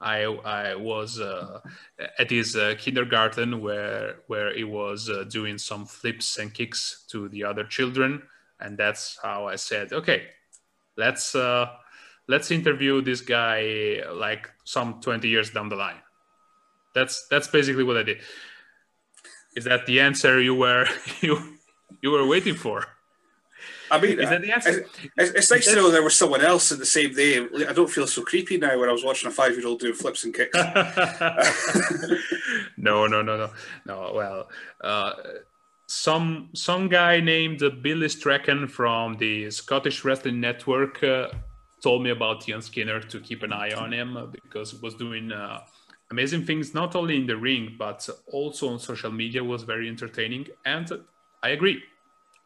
I 0.00 0.24
I 0.24 0.74
was 0.74 1.20
uh, 1.20 1.60
at 2.18 2.30
his 2.30 2.56
uh, 2.56 2.74
kindergarten 2.78 3.60
where 3.60 4.16
where 4.26 4.54
he 4.54 4.64
was 4.64 5.08
uh, 5.08 5.24
doing 5.30 5.58
some 5.58 5.86
flips 5.86 6.38
and 6.38 6.52
kicks 6.52 7.04
to 7.10 7.28
the 7.28 7.44
other 7.44 7.64
children, 7.64 8.22
and 8.60 8.76
that's 8.76 9.18
how 9.22 9.46
I 9.46 9.56
said, 9.56 9.92
okay, 9.92 10.26
let's 10.96 11.34
uh, 11.34 11.66
let's 12.28 12.50
interview 12.50 13.00
this 13.00 13.20
guy 13.22 14.02
like 14.12 14.50
some 14.64 15.00
twenty 15.00 15.28
years 15.28 15.50
down 15.50 15.68
the 15.68 15.76
line. 15.76 16.02
That's 16.94 17.26
that's 17.30 17.48
basically 17.48 17.84
what 17.84 17.96
I 17.96 18.02
did. 18.02 18.18
Is 19.56 19.64
that 19.64 19.86
the 19.86 20.00
answer 20.00 20.40
you 20.40 20.54
were 20.54 20.86
you 21.20 21.38
you 22.00 22.10
were 22.10 22.26
waiting 22.26 22.54
for? 22.54 22.86
I 23.90 24.00
mean, 24.00 24.20
Is 24.20 24.30
that 24.30 24.40
the 24.40 24.52
answer? 24.52 24.86
It's, 25.18 25.32
it's 25.32 25.50
nice 25.50 25.66
to 25.66 25.76
know 25.76 25.90
there 25.90 26.02
was 26.02 26.16
someone 26.16 26.40
else 26.40 26.72
in 26.72 26.78
the 26.78 26.86
same 26.86 27.14
day. 27.14 27.46
I 27.68 27.74
don't 27.74 27.90
feel 27.90 28.06
so 28.06 28.22
creepy 28.22 28.56
now 28.56 28.78
when 28.78 28.88
I 28.88 28.92
was 28.92 29.04
watching 29.04 29.28
a 29.28 29.30
five 29.30 29.54
year 29.56 29.66
old 29.66 29.80
doing 29.80 29.92
flips 29.92 30.24
and 30.24 30.32
kicks. 30.32 30.56
no, 32.78 33.06
no, 33.06 33.20
no, 33.22 33.36
no, 33.36 33.50
no. 33.84 34.12
Well, 34.14 34.48
uh, 34.82 35.12
some 35.86 36.48
some 36.54 36.88
guy 36.88 37.20
named 37.20 37.62
Billy 37.82 38.08
Strachan 38.08 38.66
from 38.66 39.18
the 39.18 39.50
Scottish 39.50 40.04
Wrestling 40.04 40.40
Network 40.40 41.04
uh, 41.04 41.28
told 41.82 42.02
me 42.02 42.10
about 42.10 42.48
Ian 42.48 42.62
Skinner 42.62 43.00
to 43.00 43.20
keep 43.20 43.42
an 43.42 43.52
eye 43.52 43.72
on 43.72 43.92
him 43.92 44.32
because 44.32 44.70
he 44.70 44.78
was 44.78 44.94
doing 44.94 45.32
uh, 45.32 45.60
amazing 46.10 46.46
things 46.46 46.72
not 46.72 46.96
only 46.96 47.16
in 47.16 47.26
the 47.26 47.36
ring 47.36 47.76
but 47.78 48.08
also 48.32 48.70
on 48.70 48.78
social 48.78 49.12
media. 49.12 49.44
Was 49.44 49.64
very 49.64 49.86
entertaining, 49.86 50.46
and 50.64 50.90
I 51.42 51.50
agree. 51.50 51.82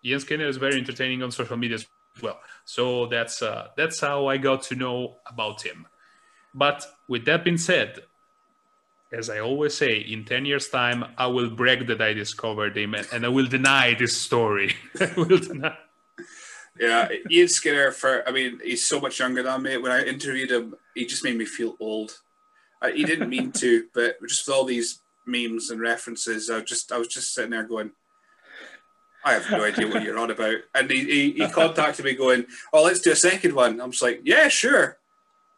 Ian 0.04 0.20
Skinner 0.20 0.46
is 0.46 0.56
very 0.56 0.78
entertaining 0.78 1.22
on 1.22 1.30
social 1.30 1.56
media 1.56 1.76
as 1.76 1.86
well. 2.22 2.40
So 2.64 3.06
that's 3.06 3.42
uh, 3.42 3.68
that's 3.76 4.00
how 4.00 4.26
I 4.26 4.36
got 4.36 4.62
to 4.64 4.74
know 4.74 5.16
about 5.26 5.62
him. 5.62 5.86
But 6.54 6.86
with 7.08 7.24
that 7.26 7.44
being 7.44 7.58
said, 7.58 8.00
as 9.12 9.28
I 9.30 9.40
always 9.40 9.74
say, 9.74 9.98
in 9.98 10.24
10 10.24 10.46
years' 10.46 10.68
time, 10.68 11.04
I 11.16 11.26
will 11.26 11.50
brag 11.50 11.86
that 11.88 12.00
I 12.00 12.12
discovered 12.12 12.76
him 12.76 12.94
and, 12.94 13.06
and 13.12 13.24
I 13.24 13.28
will 13.28 13.46
deny 13.46 13.94
this 13.94 14.16
story. 14.16 14.74
I 15.00 15.12
will 15.16 15.38
deny. 15.38 15.76
Yeah, 16.78 17.08
Ian 17.30 17.48
Skinner, 17.48 17.90
for 17.90 18.26
I 18.28 18.32
mean, 18.32 18.60
he's 18.62 18.84
so 18.84 19.00
much 19.00 19.18
younger 19.18 19.42
than 19.42 19.62
me. 19.62 19.76
When 19.78 19.92
I 19.92 20.02
interviewed 20.02 20.50
him, 20.50 20.74
he 20.94 21.06
just 21.06 21.24
made 21.24 21.36
me 21.36 21.44
feel 21.44 21.76
old. 21.80 22.18
Uh, 22.82 22.88
he 22.88 23.04
didn't 23.04 23.30
mean 23.30 23.50
to, 23.52 23.86
but 23.94 24.16
just 24.28 24.46
with 24.46 24.54
all 24.54 24.64
these 24.64 25.00
memes 25.26 25.70
and 25.70 25.80
references, 25.80 26.50
I 26.50 26.60
just 26.60 26.92
I 26.92 26.98
was 26.98 27.08
just 27.08 27.32
sitting 27.32 27.52
there 27.52 27.64
going, 27.64 27.92
I 29.26 29.32
have 29.32 29.50
no 29.50 29.64
idea 29.64 29.88
what 29.88 30.04
you're 30.04 30.18
on 30.18 30.30
about. 30.30 30.54
And 30.72 30.88
he, 30.88 31.04
he, 31.04 31.32
he 31.32 31.48
contacted 31.48 32.04
me 32.04 32.14
going, 32.14 32.46
Oh, 32.72 32.84
let's 32.84 33.00
do 33.00 33.10
a 33.10 33.16
second 33.16 33.54
one. 33.54 33.80
I'm 33.80 33.90
just 33.90 34.02
like, 34.02 34.20
Yeah, 34.24 34.46
sure. 34.46 34.98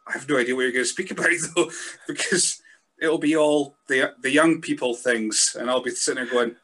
I 0.07 0.13
have 0.13 0.27
no 0.27 0.37
idea 0.37 0.55
what 0.55 0.63
you're 0.63 0.71
going 0.71 0.83
to 0.83 0.89
speak 0.89 1.11
about 1.11 1.29
though, 1.55 1.69
because 2.07 2.59
it'll 2.99 3.19
be 3.19 3.37
all 3.37 3.75
the 3.87 4.13
the 4.21 4.31
young 4.31 4.59
people 4.59 4.95
things, 4.95 5.55
and 5.57 5.69
I'll 5.69 5.83
be 5.83 5.91
sitting 5.91 6.23
there 6.23 6.33
going, 6.33 6.55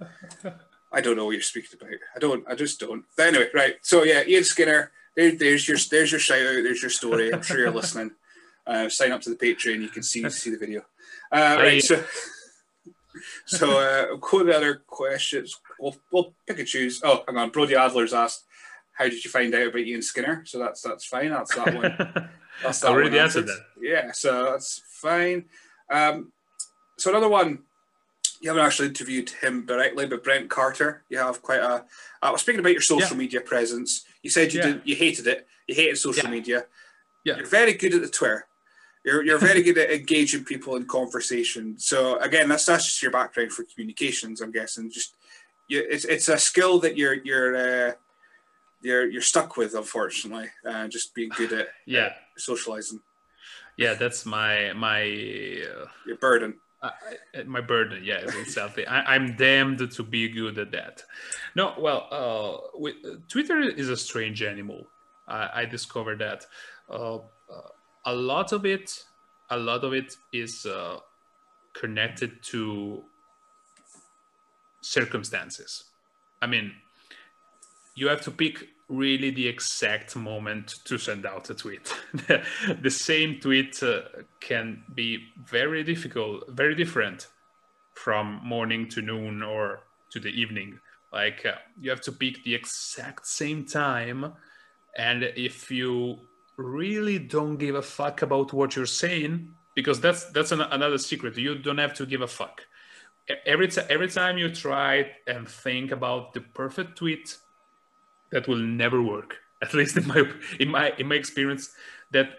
I 0.92 1.02
don't 1.02 1.16
know 1.16 1.26
what 1.26 1.32
you're 1.34 1.42
speaking 1.42 1.78
about. 1.80 1.94
I 2.16 2.20
don't. 2.20 2.44
I 2.50 2.56
just 2.56 2.80
don't. 2.80 3.04
But 3.16 3.28
anyway, 3.28 3.50
right. 3.54 3.76
So 3.82 4.04
yeah, 4.04 4.24
Ian 4.26 4.44
Skinner. 4.44 4.92
There, 5.16 5.32
there's 5.32 5.68
your 5.68 5.78
there's 5.92 6.12
your 6.12 6.20
shout 6.20 6.40
out. 6.40 6.64
There's 6.64 6.82
your 6.82 6.90
story. 6.90 7.34
I'm 7.34 7.42
sure 7.42 7.60
you're 7.60 7.72
listening. 7.72 8.12
Uh, 8.68 8.90
sign 8.90 9.12
up 9.12 9.22
to 9.22 9.30
the 9.30 9.36
Patreon. 9.36 9.80
You 9.80 9.90
can 9.90 10.02
see 10.02 10.28
see 10.32 10.50
the 10.50 10.58
video. 10.58 10.82
Uh, 11.32 11.58
right. 11.60 11.84
So 11.84 12.04
so 13.46 13.80
uh, 13.80 14.16
go 14.16 14.40
to 14.40 14.46
the 14.46 14.58
other 14.58 14.82
questions. 14.88 15.56
We'll 15.80 15.96
we'll 16.12 16.34
pick 16.48 16.60
and 16.60 16.68
choose. 16.68 17.02
Oh, 17.04 17.24
hang 17.28 17.38
on. 17.38 17.50
Brody 17.50 17.76
Adler's 17.76 18.14
asked, 18.14 18.46
"How 18.94 19.06
did 19.06 19.24
you 19.24 19.30
find 19.32 19.54
out 19.56 19.68
about 19.68 19.80
Ian 19.82 20.02
Skinner?" 20.02 20.44
So 20.46 20.60
that's 20.60 20.82
that's 20.82 21.06
fine. 21.06 21.32
That's 21.32 21.54
that 21.56 21.74
one. 21.76 22.30
That's 22.64 22.80
that 22.80 22.92
Already 22.92 23.10
one 23.10 23.20
answered 23.20 23.48
that. 23.48 23.66
Yeah, 23.82 24.14
so 24.14 24.46
that's 24.46 24.82
fine. 25.02 25.44
Um, 25.92 26.32
so 26.98 27.10
another 27.10 27.28
one, 27.28 27.64
you 28.40 28.50
haven't 28.50 28.64
actually 28.66 28.88
interviewed 28.88 29.30
him 29.30 29.66
directly, 29.66 30.06
but 30.08 30.24
Brent 30.24 30.50
Carter, 30.50 31.04
you 31.10 31.18
have 31.18 31.42
quite 31.42 31.60
a. 31.60 31.84
I 32.22 32.32
was 32.32 32.40
speaking 32.40 32.62
about 32.62 32.72
your 32.72 32.80
social 32.80 33.12
Yeah. 33.12 33.18
media 33.18 33.42
presence. 33.42 34.06
You 34.24 34.30
said 34.30 34.54
you 34.54 34.62
Yeah. 34.62 34.66
did, 34.68 34.82
you 34.86 34.96
hated 34.96 35.28
it. 35.28 35.46
You 35.68 35.76
hated 35.76 35.98
social 35.98 36.24
Yeah. 36.24 36.30
media. 36.32 36.66
Yeah. 37.26 37.36
You're 37.36 37.46
very 37.46 37.74
good 37.74 37.94
at 37.94 38.02
the 38.02 38.08
Twitter. 38.08 38.48
You're, 39.04 39.26
you're 39.26 39.38
very 39.38 39.62
good 39.62 39.78
at 39.78 39.92
engaging 39.92 40.46
people 40.46 40.78
in 40.78 40.86
conversation. 40.86 41.78
So 41.78 42.18
again, 42.20 42.48
that's 42.48 42.66
that's 42.66 42.86
just 42.86 43.02
your 43.04 43.12
background 43.12 43.52
for 43.52 43.66
communications. 43.66 44.40
I'm 44.40 44.52
guessing. 44.54 44.90
Just 44.90 45.14
you, 45.68 45.86
it's 45.90 46.06
it's 46.06 46.30
a 46.30 46.38
skill 46.38 46.80
that 46.80 46.98
you're 46.98 47.16
you're 47.24 47.56
uh, 47.56 47.92
you're 48.82 49.10
you're 49.10 49.22
stuck 49.22 49.58
with, 49.58 49.74
unfortunately. 49.76 50.50
Uh, 50.66 50.88
just 50.88 51.14
being 51.16 51.30
good 51.38 51.54
at 51.54 51.68
yeah, 51.86 52.14
socializing. 52.38 53.00
yeah, 53.78 53.94
that's 53.94 54.26
my 54.26 54.74
my 54.74 55.02
uh, 55.04 55.86
Your 56.06 56.18
burden. 56.20 56.56
I- 56.84 57.44
my 57.48 57.62
burden. 57.62 58.04
Yeah, 58.04 58.20
exactly. 58.20 58.86
I, 58.86 59.16
I'm 59.16 59.36
damned 59.36 59.90
to 59.92 60.04
be 60.04 60.30
good 60.30 60.60
at 60.60 60.72
that. 60.72 61.04
No, 61.56 61.74
well, 61.80 62.08
uh, 62.12 62.78
with, 62.80 62.96
Twitter 63.28 63.60
is 63.62 63.90
a 63.90 63.98
strange 63.98 64.44
animal. 64.44 64.86
I, 65.28 65.50
I 65.62 65.66
discovered 65.66 66.20
that. 66.20 66.46
Uh, 66.88 67.16
uh, 67.16 67.22
a 68.06 68.14
lot 68.14 68.52
of 68.52 68.66
it, 68.68 69.04
a 69.50 69.58
lot 69.58 69.84
of 69.84 69.94
it 69.94 70.16
is 70.32 70.68
uh, 70.68 71.00
connected 71.74 72.44
to 72.44 73.04
circumstances. 74.86 75.86
I 76.42 76.48
mean, 76.48 76.74
you 77.96 78.08
have 78.08 78.22
to 78.22 78.32
pick 78.32 78.68
really 78.88 79.32
the 79.32 79.48
exact 79.48 80.16
moment 80.16 80.76
to 80.86 80.98
send 80.98 81.26
out 81.26 81.50
a 81.50 81.56
tweet. 81.56 81.92
the 82.82 82.92
same 82.92 83.40
tweet 83.40 83.82
uh, 83.82 84.02
can 84.40 84.84
be 84.94 85.20
very 85.44 85.84
difficult, 85.84 86.44
very 86.50 86.76
different 86.76 87.28
from 87.96 88.40
morning 88.44 88.88
to 88.90 89.02
noon 89.02 89.42
or 89.42 89.80
to 90.12 90.20
the 90.20 90.30
evening. 90.30 90.80
Like 91.12 91.46
uh, 91.46 91.56
you 91.80 91.90
have 91.90 92.02
to 92.02 92.12
pick 92.12 92.44
the 92.44 92.54
exact 92.54 93.26
same 93.26 93.66
time, 93.66 94.34
and 94.98 95.24
if 95.24 95.72
you 95.72 96.20
really 96.58 97.20
don't 97.20 97.58
give 97.58 97.76
a 97.76 97.82
fuck 97.82 98.22
about 98.22 98.54
what 98.54 98.76
you're 98.76 98.86
saying, 98.86 99.50
because 99.76 100.00
that's 100.02 100.26
that's 100.32 100.52
an, 100.52 100.62
another 100.62 100.98
secret. 100.98 101.38
You 101.38 101.56
don't 101.56 101.78
have 101.78 101.94
to 101.96 102.06
give 102.06 102.22
a 102.22 102.28
fuck. 102.28 102.62
Every 103.46 103.68
ti 103.68 103.82
every 103.90 104.08
time 104.08 104.38
you 104.38 104.50
try 104.54 105.12
and 105.28 105.48
think 105.48 105.92
about 105.92 106.34
the 106.34 106.42
perfect 106.42 106.98
tweet, 106.98 107.38
that 108.32 108.48
will 108.48 108.58
never 108.58 109.02
work. 109.02 109.38
At 109.62 109.74
least 109.74 109.98
in 109.98 110.08
my 110.08 110.24
in 110.60 110.70
my 110.70 110.94
in 110.98 111.08
my 111.08 111.16
experience, 111.16 111.72
that 112.12 112.30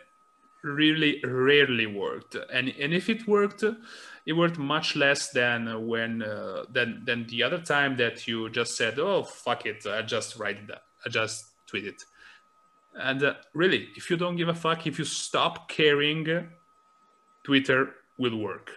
really 0.63 1.21
rarely 1.25 1.87
worked. 1.87 2.37
And 2.53 2.69
and 2.81 2.93
if 2.93 3.09
it 3.09 3.27
worked, 3.27 3.65
it 4.27 4.33
worked 4.33 4.59
much 4.59 4.97
less 4.97 5.31
than 5.31 5.87
when 5.87 6.23
uh, 6.23 6.65
than 6.71 7.03
than 7.05 7.27
the 7.27 7.43
other 7.43 7.59
time 7.59 7.97
that 7.97 8.27
you 8.29 8.51
just 8.51 8.77
said, 8.77 8.99
"Oh 8.99 9.23
fuck 9.23 9.67
it, 9.67 9.87
I 9.87 10.03
just 10.03 10.37
write 10.37 10.59
it. 10.59 10.71
I 11.05 11.09
just 11.09 11.47
tweet 11.67 11.87
it." 11.87 12.03
And 12.95 13.23
uh, 13.23 13.35
really, 13.55 13.89
if 13.97 14.11
you 14.11 14.17
don't 14.17 14.37
give 14.37 14.49
a 14.49 14.55
fuck, 14.55 14.87
if 14.87 14.99
you 14.99 15.05
stop 15.05 15.69
caring, 15.69 16.49
Twitter 17.45 17.91
will 18.19 18.37
work. 18.39 18.71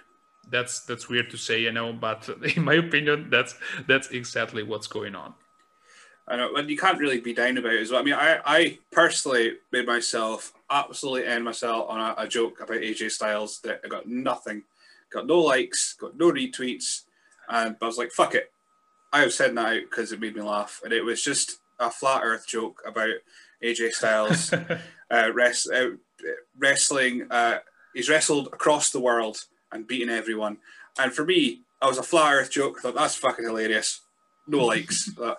That's 0.49 0.81
that's 0.81 1.09
weird 1.09 1.29
to 1.31 1.37
say, 1.37 1.61
you 1.61 1.71
know, 1.71 1.93
but 1.93 2.29
in 2.55 2.63
my 2.63 2.75
opinion, 2.75 3.29
that's 3.29 3.55
that's 3.87 4.09
exactly 4.09 4.63
what's 4.63 4.87
going 4.87 5.15
on. 5.15 5.33
I 6.27 6.35
know, 6.35 6.55
and 6.55 6.69
you 6.69 6.77
can't 6.77 6.99
really 6.99 7.19
be 7.19 7.33
down 7.33 7.57
about 7.57 7.73
it 7.73 7.81
as 7.81 7.91
well. 7.91 8.01
I 8.01 8.03
mean, 8.03 8.13
I, 8.13 8.39
I 8.45 8.77
personally 8.91 9.53
made 9.71 9.87
myself 9.87 10.53
absolutely 10.69 11.25
end 11.25 11.43
myself 11.43 11.89
on 11.89 11.99
a, 11.99 12.13
a 12.21 12.27
joke 12.27 12.61
about 12.61 12.77
AJ 12.77 13.11
Styles 13.11 13.59
that 13.61 13.81
I 13.83 13.87
got 13.87 14.07
nothing, 14.07 14.63
got 15.11 15.25
no 15.25 15.39
likes, 15.39 15.93
got 15.93 16.15
no 16.17 16.31
retweets, 16.31 17.01
and 17.49 17.75
I 17.81 17.85
was 17.85 17.97
like, 17.97 18.11
fuck 18.11 18.35
it. 18.35 18.51
I 19.11 19.21
have 19.21 19.33
said 19.33 19.55
that 19.55 19.65
out 19.65 19.81
because 19.89 20.11
it 20.11 20.19
made 20.19 20.35
me 20.35 20.43
laugh, 20.43 20.81
and 20.83 20.93
it 20.93 21.03
was 21.03 21.23
just 21.23 21.57
a 21.79 21.89
flat 21.89 22.21
Earth 22.23 22.45
joke 22.47 22.83
about 22.85 23.09
AJ 23.63 23.93
Styles 23.93 24.53
uh, 25.11 25.31
res- 25.33 25.69
uh, 25.69 25.91
wrestling. 26.57 27.25
Uh, 27.31 27.57
he's 27.95 28.09
wrestled 28.09 28.47
across 28.47 28.91
the 28.91 28.99
world 28.99 29.45
and 29.71 29.87
beating 29.87 30.09
everyone, 30.09 30.57
and 30.99 31.13
for 31.13 31.25
me, 31.25 31.61
I 31.81 31.87
was 31.87 31.97
a 31.97 32.03
flat 32.03 32.33
Earth 32.33 32.51
joke. 32.51 32.77
I 32.79 32.81
thought 32.81 32.95
that's 32.95 33.15
fucking 33.15 33.45
hilarious. 33.45 34.01
No 34.47 34.65
likes. 34.65 35.09
But 35.09 35.37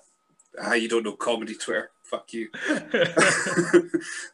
ah, 0.63 0.75
you 0.75 0.89
don't 0.89 1.05
know 1.05 1.13
comedy 1.13 1.55
Twitter. 1.55 1.91
Fuck 2.05 2.33
you. 2.33 2.49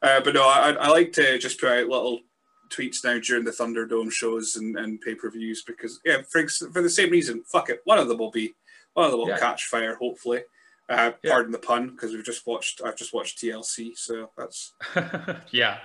uh, 0.02 0.20
but 0.20 0.34
no, 0.34 0.46
I, 0.48 0.70
I 0.78 0.88
like 0.88 1.12
to 1.14 1.38
just 1.38 1.60
put 1.60 1.70
out 1.70 1.88
little 1.88 2.20
tweets 2.68 3.04
now 3.04 3.18
during 3.18 3.44
the 3.44 3.50
Thunderdome 3.50 4.10
shows 4.10 4.56
and, 4.56 4.76
and 4.76 5.00
pay 5.00 5.14
per 5.14 5.30
views 5.30 5.62
because 5.66 6.00
yeah, 6.04 6.22
for, 6.30 6.46
for 6.48 6.82
the 6.82 6.90
same 6.90 7.10
reason, 7.10 7.42
fuck 7.44 7.70
it, 7.70 7.80
one 7.84 7.98
of 7.98 8.08
them 8.08 8.18
will 8.18 8.30
be 8.30 8.54
one 8.94 9.04
of 9.06 9.10
them 9.12 9.20
will 9.20 9.28
Yeah. 9.28 9.38
catch 9.38 9.64
fire. 9.66 9.96
Hopefully, 9.96 10.42
uh, 10.88 11.12
Yeah. 11.22 11.30
pardon 11.32 11.52
the 11.52 11.58
pun 11.58 11.90
because 11.90 12.12
we've 12.12 12.24
just 12.24 12.46
watched 12.46 12.80
I've 12.84 12.96
just 12.96 13.12
watched 13.12 13.38
TLC, 13.42 13.92
so 13.96 14.30
that's 14.36 14.72
yeah, 15.50 15.78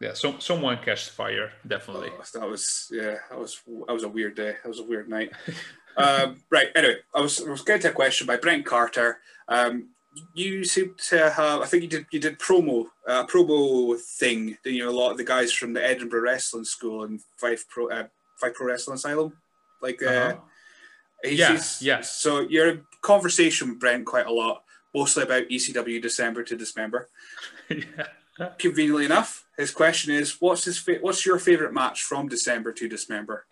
yeah. 0.00 0.12
So 0.14 0.38
someone 0.38 0.78
catched 0.84 1.10
fire, 1.10 1.52
definitely. 1.66 2.10
oh, 2.12 2.22
that 2.38 2.48
was 2.48 2.88
yeah 2.92 3.16
that 3.30 3.38
was 3.38 3.60
that 3.86 3.92
was 3.92 4.04
a 4.04 4.08
weird 4.08 4.34
day. 4.34 4.56
That 4.62 4.68
was 4.68 4.80
a 4.80 4.84
weird 4.84 5.08
night. 5.08 5.30
um, 5.96 6.42
right. 6.50 6.68
Anyway, 6.74 6.96
I 7.14 7.20
was 7.20 7.40
I 7.46 7.50
was 7.50 7.62
getting 7.62 7.82
to 7.82 7.90
a 7.90 7.92
question 7.92 8.26
by 8.26 8.36
Brent 8.36 8.66
Carter. 8.66 9.18
Um, 9.48 9.90
you 10.32 10.64
seem 10.64 10.94
to 11.08 11.30
have. 11.30 11.60
I 11.60 11.66
think 11.66 11.82
you 11.82 11.88
did. 11.88 12.06
You 12.12 12.20
did 12.20 12.38
promo, 12.38 12.86
uh, 13.08 13.26
promo 13.26 13.98
thing. 13.98 14.56
You 14.64 14.84
know, 14.84 14.90
a 14.90 14.98
lot 14.98 15.10
of 15.10 15.16
the 15.18 15.24
guys 15.24 15.52
from 15.52 15.72
the 15.72 15.84
Edinburgh 15.84 16.22
Wrestling 16.22 16.64
School 16.64 17.04
and 17.04 17.20
Fife 17.36 17.68
Pro, 17.68 17.90
uh, 17.90 18.04
Fife 18.40 18.54
Pro 18.54 18.66
Wrestling 18.68 18.94
Asylum, 18.94 19.32
like 19.82 20.00
uh, 20.02 20.06
Uh-huh. 20.06 20.36
he's- 21.24 21.38
Yeah, 21.38 21.48
he's- 21.50 21.82
yeah. 21.82 22.00
So 22.02 22.40
you're 22.40 22.68
in 22.68 22.86
conversation 23.02 23.70
with 23.70 23.80
Brent 23.80 24.06
quite 24.06 24.26
a 24.26 24.32
lot, 24.32 24.62
mostly 24.94 25.24
about 25.24 25.48
ECW 25.50 26.00
December 26.00 26.44
to 26.44 26.56
Dismember. 26.56 27.08
yeah. 27.68 28.06
Conveniently 28.58 29.04
enough, 29.06 29.43
his 29.56 29.70
question 29.70 30.14
is, 30.14 30.40
"What's 30.40 30.64
his 30.64 30.78
fa- 30.78 30.98
What's 31.00 31.24
your 31.24 31.38
favorite 31.38 31.72
match 31.72 32.02
from 32.02 32.28
December 32.28 32.72
to 32.72 32.88
Dismember?" 32.88 33.46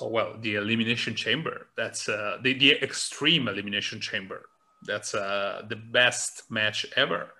Oh 0.00 0.08
well, 0.08 0.36
the 0.40 0.54
elimination 0.56 1.14
chamber. 1.14 1.68
That's 1.76 2.08
uh, 2.08 2.38
the 2.42 2.54
the 2.54 2.72
extreme 2.82 3.48
elimination 3.48 4.00
chamber. 4.00 4.48
That's 4.82 5.14
uh, 5.14 5.62
the 5.68 5.76
best 5.76 6.50
match 6.50 6.86
ever, 6.96 7.32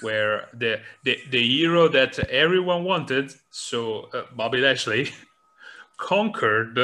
where 0.00 0.48
the 0.52 0.80
the 1.04 1.18
the 1.30 1.42
hero 1.42 1.88
that 1.88 2.18
everyone 2.18 2.84
wanted, 2.84 3.32
so 3.50 4.08
uh, 4.14 4.24
Bobby 4.34 4.58
Lashley, 4.58 5.10
conquered 5.96 6.74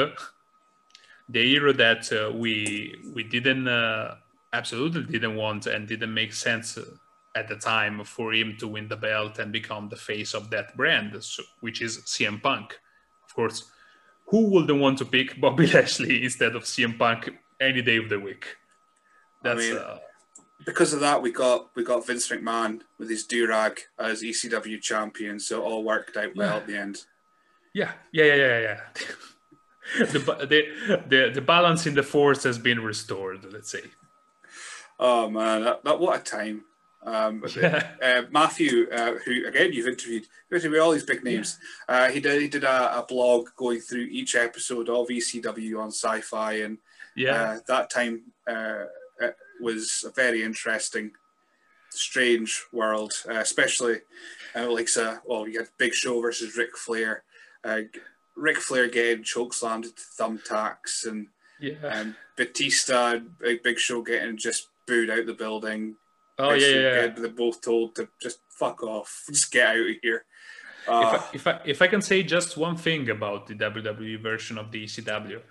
the 1.27 1.43
hero 1.43 1.73
that 1.73 2.11
uh, 2.11 2.31
we 2.31 2.95
we 3.13 3.23
didn't 3.23 3.67
uh, 3.67 4.15
absolutely 4.53 5.03
didn't 5.03 5.35
want 5.35 5.67
and 5.67 5.87
didn't 5.87 6.13
make 6.13 6.33
sense 6.33 6.77
at 7.35 7.47
the 7.47 7.55
time 7.55 8.03
for 8.03 8.33
him 8.33 8.55
to 8.59 8.67
win 8.67 8.87
the 8.87 8.97
belt 8.97 9.39
and 9.39 9.51
become 9.51 9.89
the 9.89 9.95
face 9.95 10.33
of 10.33 10.49
that 10.49 10.75
brand, 10.75 11.15
which 11.61 11.81
is 11.81 11.99
CM 11.99 12.41
Punk, 12.41 12.79
of 13.27 13.35
course 13.35 13.69
who 14.29 14.51
wouldn't 14.51 14.79
want 14.79 14.97
to 14.99 15.05
pick 15.05 15.39
Bobby 15.39 15.67
Lashley 15.73 16.23
instead 16.23 16.55
of 16.55 16.63
CM 16.63 16.97
Punk 16.97 17.29
any 17.59 17.81
day 17.81 17.97
of 17.97 18.09
the 18.09 18.19
week? 18.19 18.45
That's 19.43 19.59
mean- 19.59 19.77
uh, 19.77 19.99
because 20.65 20.91
of 20.91 20.99
that, 20.99 21.21
we 21.21 21.31
got 21.31 21.69
we 21.73 21.85
got 21.85 22.05
Vince 22.05 22.27
McMahon 22.27 22.81
with 22.97 23.09
his 23.09 23.25
do 23.25 23.47
rag 23.47 23.79
as 23.97 24.21
ECW 24.21 24.81
champion, 24.81 25.39
so 25.39 25.61
it 25.61 25.65
all 25.65 25.85
worked 25.85 26.17
out 26.17 26.35
well 26.35 26.57
at 26.57 26.67
the 26.67 26.77
end. 26.77 26.97
yeah, 27.73 27.93
yeah, 28.11 28.25
yeah, 28.25 28.35
yeah, 28.35 28.59
yeah. 28.59 28.79
the, 30.05 30.19
the 30.19 31.01
the 31.07 31.31
the 31.35 31.41
balance 31.41 31.87
in 31.87 31.95
the 31.95 32.03
force 32.03 32.43
has 32.43 32.57
been 32.57 32.83
restored. 32.83 33.45
Let's 33.53 33.71
say. 33.71 33.83
Oh 34.99 35.29
man, 35.29 35.63
that, 35.63 35.85
that 35.85 35.97
what 35.97 36.19
a 36.19 36.23
time! 36.23 36.65
Um, 37.03 37.43
Yeah. 37.55 37.87
uh, 38.01 38.23
Matthew, 38.29 38.87
uh, 38.91 39.13
who 39.25 39.47
again 39.47 39.73
you've 39.73 39.87
interviewed, 39.87 40.25
you've 40.51 40.81
all 40.81 40.91
these 40.91 41.03
big 41.03 41.23
names. 41.23 41.57
Uh, 41.87 42.09
he 42.09 42.19
did 42.19 42.41
he 42.41 42.47
did 42.47 42.63
a, 42.63 42.99
a 42.99 43.03
blog 43.03 43.49
going 43.55 43.79
through 43.79 44.07
each 44.11 44.35
episode 44.35 44.89
of 44.89 45.07
ECW 45.07 45.79
on 45.79 45.87
Sci-Fi, 45.91 46.53
and 46.53 46.77
Yeah, 47.15 47.41
uh, 47.41 47.59
that 47.67 47.89
time 47.89 48.23
uh, 48.47 48.85
it 49.21 49.35
was 49.61 50.03
a 50.05 50.11
very 50.11 50.43
interesting, 50.43 51.11
strange 51.89 52.63
world, 52.71 53.13
uh, 53.29 53.39
especially 53.39 54.01
uh, 54.55 54.69
like 54.69 54.89
so. 54.89 55.17
Well, 55.25 55.47
you 55.47 55.59
had 55.59 55.69
Big 55.77 55.93
Show 55.93 56.21
versus 56.21 56.57
Ric 56.57 56.75
Flair. 56.77 57.23
Uh, 57.63 57.81
Ric 58.35 58.57
Flair 58.57 58.87
getting 58.87 59.23
chokeslammed 59.23 59.83
with 59.83 59.95
thumbtacks, 60.17 61.05
and 61.05 61.27
yeah. 61.59 61.75
um, 61.87 62.15
Batista 62.37 63.19
Big 63.63 63.79
Show 63.79 64.01
getting 64.01 64.37
just 64.37 64.67
booed 64.87 65.09
out 65.09 65.25
the 65.25 65.33
building. 65.33 65.95
Oh 66.39 66.53
yeah, 66.53 66.67
yeah. 66.67 66.79
yeah. 66.79 67.07
They're 67.07 67.29
both 67.29 67.61
told 67.61 67.95
to 67.95 68.09
just 68.21 68.39
fuck 68.49 68.83
off, 68.83 69.25
just 69.29 69.51
get 69.51 69.67
out 69.67 69.77
of 69.77 69.95
here. 70.01 70.25
if, 70.87 70.89
Uh, 70.89 71.17
I, 71.17 71.25
if 71.33 71.47
I 71.47 71.59
if 71.65 71.81
I 71.81 71.87
can 71.87 72.01
say 72.01 72.23
just 72.23 72.57
one 72.57 72.77
thing 72.77 73.09
about 73.09 73.47
the 73.47 73.55
WWE 73.55 74.21
version 74.21 74.57
of 74.57 74.71
the 74.71 74.85
ECW, 74.85 75.41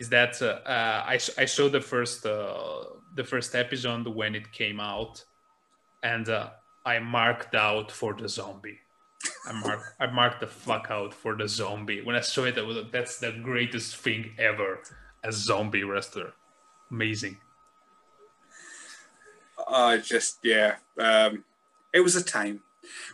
is 0.00 0.08
that 0.10 0.40
uh, 0.42 0.60
uh, 0.66 1.04
I, 1.06 1.14
I 1.14 1.44
saw 1.46 1.68
the 1.68 1.80
first 1.80 2.26
uh, 2.26 2.84
the 3.14 3.24
first 3.24 3.54
episode 3.54 4.06
when 4.06 4.34
it 4.34 4.52
came 4.52 4.80
out, 4.80 5.24
and 6.02 6.28
uh, 6.28 6.50
I 6.84 6.98
marked 6.98 7.54
out 7.54 7.90
for 7.90 8.12
the 8.14 8.28
zombie. 8.28 8.78
I 9.46 9.52
marked 9.52 9.84
I 10.00 10.06
marked 10.06 10.40
the 10.40 10.48
fuck 10.48 10.88
out 10.90 11.14
for 11.14 11.36
the 11.36 11.48
zombie 11.48 12.02
when 12.02 12.16
I 12.16 12.20
saw 12.20 12.44
it. 12.44 12.58
I 12.58 12.62
was, 12.62 12.78
that's 12.90 13.18
the 13.18 13.32
greatest 13.32 13.96
thing 13.96 14.32
ever, 14.38 14.80
a 15.24 15.32
zombie 15.32 15.84
wrestler, 15.84 16.32
amazing. 16.90 17.36
Uh, 19.72 19.96
just 19.98 20.38
yeah, 20.42 20.76
um, 20.98 21.44
it 21.92 22.00
was 22.00 22.16
a 22.16 22.22
time. 22.22 22.62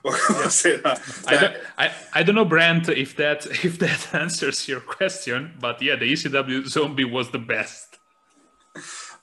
Say 0.49 0.77
that. 0.79 1.01
I 1.27 1.37
don't, 1.37 1.57
I, 1.77 1.93
I 2.15 2.23
don't 2.23 2.35
know, 2.35 2.45
Brent, 2.45 2.89
if 2.89 3.17
that 3.17 3.47
if 3.65 3.79
that 3.79 4.15
answers 4.15 4.67
your 4.69 4.81
question, 4.81 5.55
but 5.61 5.81
yeah, 5.83 5.97
the 5.97 6.13
ECW 6.13 6.67
zombie 6.67 7.05
was 7.05 7.31
the 7.31 7.39
best. 7.39 7.99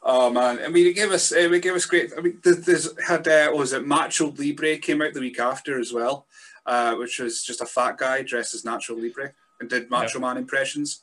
Oh 0.03 0.29
man, 0.29 0.59
I 0.63 0.67
mean, 0.67 0.87
it 0.87 0.95
gave 0.95 1.11
us 1.11 1.31
it 1.31 1.61
gave 1.61 1.75
us 1.75 1.85
great. 1.85 2.11
I 2.17 2.21
mean, 2.21 2.39
th- 2.43 2.57
there's 2.57 2.89
had 3.01 3.27
uh, 3.27 3.47
what 3.47 3.59
was 3.59 3.73
it 3.73 3.87
Macho 3.87 4.31
Libre 4.37 4.77
came 4.77 5.01
out 5.01 5.13
the 5.13 5.19
week 5.19 5.39
after 5.39 5.79
as 5.79 5.91
well, 5.91 6.27
uh, 6.65 6.95
which 6.95 7.19
was 7.19 7.43
just 7.43 7.61
a 7.61 7.65
fat 7.65 7.97
guy 7.97 8.21
dressed 8.21 8.53
as 8.53 8.63
Nacho 8.63 9.01
Libre 9.01 9.33
and 9.59 9.69
did 9.69 9.89
Macho 9.89 10.19
Man 10.19 10.37
impressions. 10.37 11.01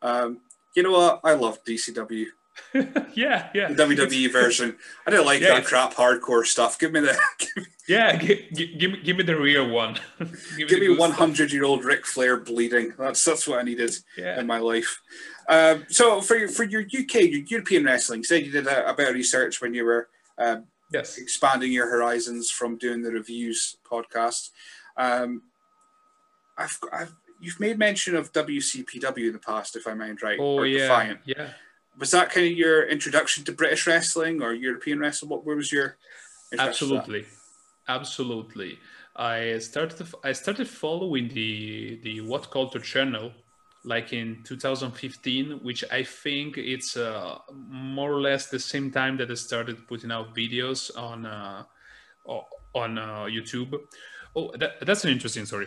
Um, 0.00 0.40
you 0.74 0.82
know 0.82 0.92
what? 0.92 1.20
I 1.24 1.34
love 1.34 1.62
DCW 1.64 2.26
yeah, 3.14 3.48
yeah, 3.54 3.68
the 3.72 3.84
WWE 3.84 4.30
version. 4.30 4.76
I 5.06 5.10
don't 5.10 5.26
like 5.26 5.40
Yeah, 5.40 5.54
that 5.54 5.64
crap 5.64 5.94
hardcore 5.94 6.44
stuff. 6.44 6.78
Give 6.78 6.92
me 6.92 7.00
the 7.00 7.18
yeah. 7.88 8.16
Give, 8.16 8.38
give, 8.52 8.92
me, 8.92 9.00
give 9.02 9.16
me 9.16 9.24
the 9.24 9.36
real 9.36 9.68
one. 9.68 9.98
give 10.56 10.68
the 10.68 10.80
me 10.80 10.96
one 10.96 11.12
hundred 11.12 11.52
year 11.52 11.64
old 11.64 11.84
Ric 11.84 12.06
Flair 12.06 12.36
bleeding. 12.36 12.92
That's 12.98 13.24
that's 13.24 13.48
what 13.48 13.58
I 13.58 13.62
needed. 13.62 13.94
Yeah, 14.16 14.38
in 14.38 14.46
my 14.46 14.58
life. 14.58 15.00
Um, 15.48 15.86
so 15.88 16.20
for 16.20 16.36
your, 16.36 16.48
for 16.48 16.64
your 16.64 16.82
UK, 16.82 17.14
your 17.14 17.42
European 17.46 17.84
wrestling, 17.84 18.22
said 18.22 18.44
you 18.44 18.52
did 18.52 18.66
a, 18.66 18.90
a 18.90 18.94
bit 18.94 19.08
of 19.08 19.14
research 19.14 19.62
when 19.62 19.72
you 19.72 19.84
were 19.84 20.08
um, 20.36 20.64
yes, 20.92 21.16
expanding 21.16 21.72
your 21.72 21.88
horizons 21.88 22.50
from 22.50 22.76
doing 22.76 23.02
the 23.02 23.10
reviews 23.10 23.76
podcast. 23.90 24.50
Um, 24.98 25.42
I've, 26.58 26.78
I've 26.92 27.14
you've 27.40 27.60
made 27.60 27.78
mention 27.78 28.14
of 28.16 28.32
WCPW 28.32 29.28
in 29.28 29.32
the 29.32 29.38
past, 29.38 29.76
if 29.76 29.86
I 29.86 29.94
mind 29.94 30.22
right. 30.22 30.38
oh 30.40 30.58
or 30.58 30.66
yeah, 30.66 30.82
Defiant. 30.82 31.20
yeah. 31.24 31.48
Was 31.98 32.10
that 32.12 32.30
kind 32.30 32.46
of 32.46 32.52
your 32.52 32.86
introduction 32.88 33.44
to 33.44 33.52
British 33.52 33.86
wrestling 33.86 34.42
or 34.42 34.52
European 34.52 35.00
wrestling? 35.00 35.30
What 35.30 35.44
where 35.44 35.56
was 35.56 35.72
your 35.72 35.96
introduction 36.52 36.88
to 36.88 36.94
that? 36.94 37.00
Absolutely, 37.00 37.26
absolutely. 37.88 38.78
I 39.16 39.58
started 39.58 40.06
I 40.22 40.32
started 40.32 40.68
following 40.68 41.28
the 41.28 41.98
the 42.02 42.20
What 42.20 42.50
Culture 42.50 42.78
channel 42.78 43.32
like 43.84 44.12
in 44.12 44.42
2015, 44.44 45.60
which 45.62 45.84
I 45.90 46.02
think 46.02 46.58
it's 46.58 46.96
uh, 46.96 47.38
more 47.52 48.12
or 48.12 48.20
less 48.20 48.46
the 48.46 48.58
same 48.58 48.90
time 48.90 49.16
that 49.16 49.30
I 49.30 49.34
started 49.34 49.86
putting 49.88 50.12
out 50.12 50.34
videos 50.36 50.96
on 50.96 51.26
uh, 51.26 51.64
on 52.74 52.98
uh, 52.98 53.24
YouTube. 53.24 53.74
Oh, 54.36 54.52
that, 54.56 54.84
that's 54.86 55.04
an 55.04 55.10
interesting 55.10 55.46
story. 55.46 55.66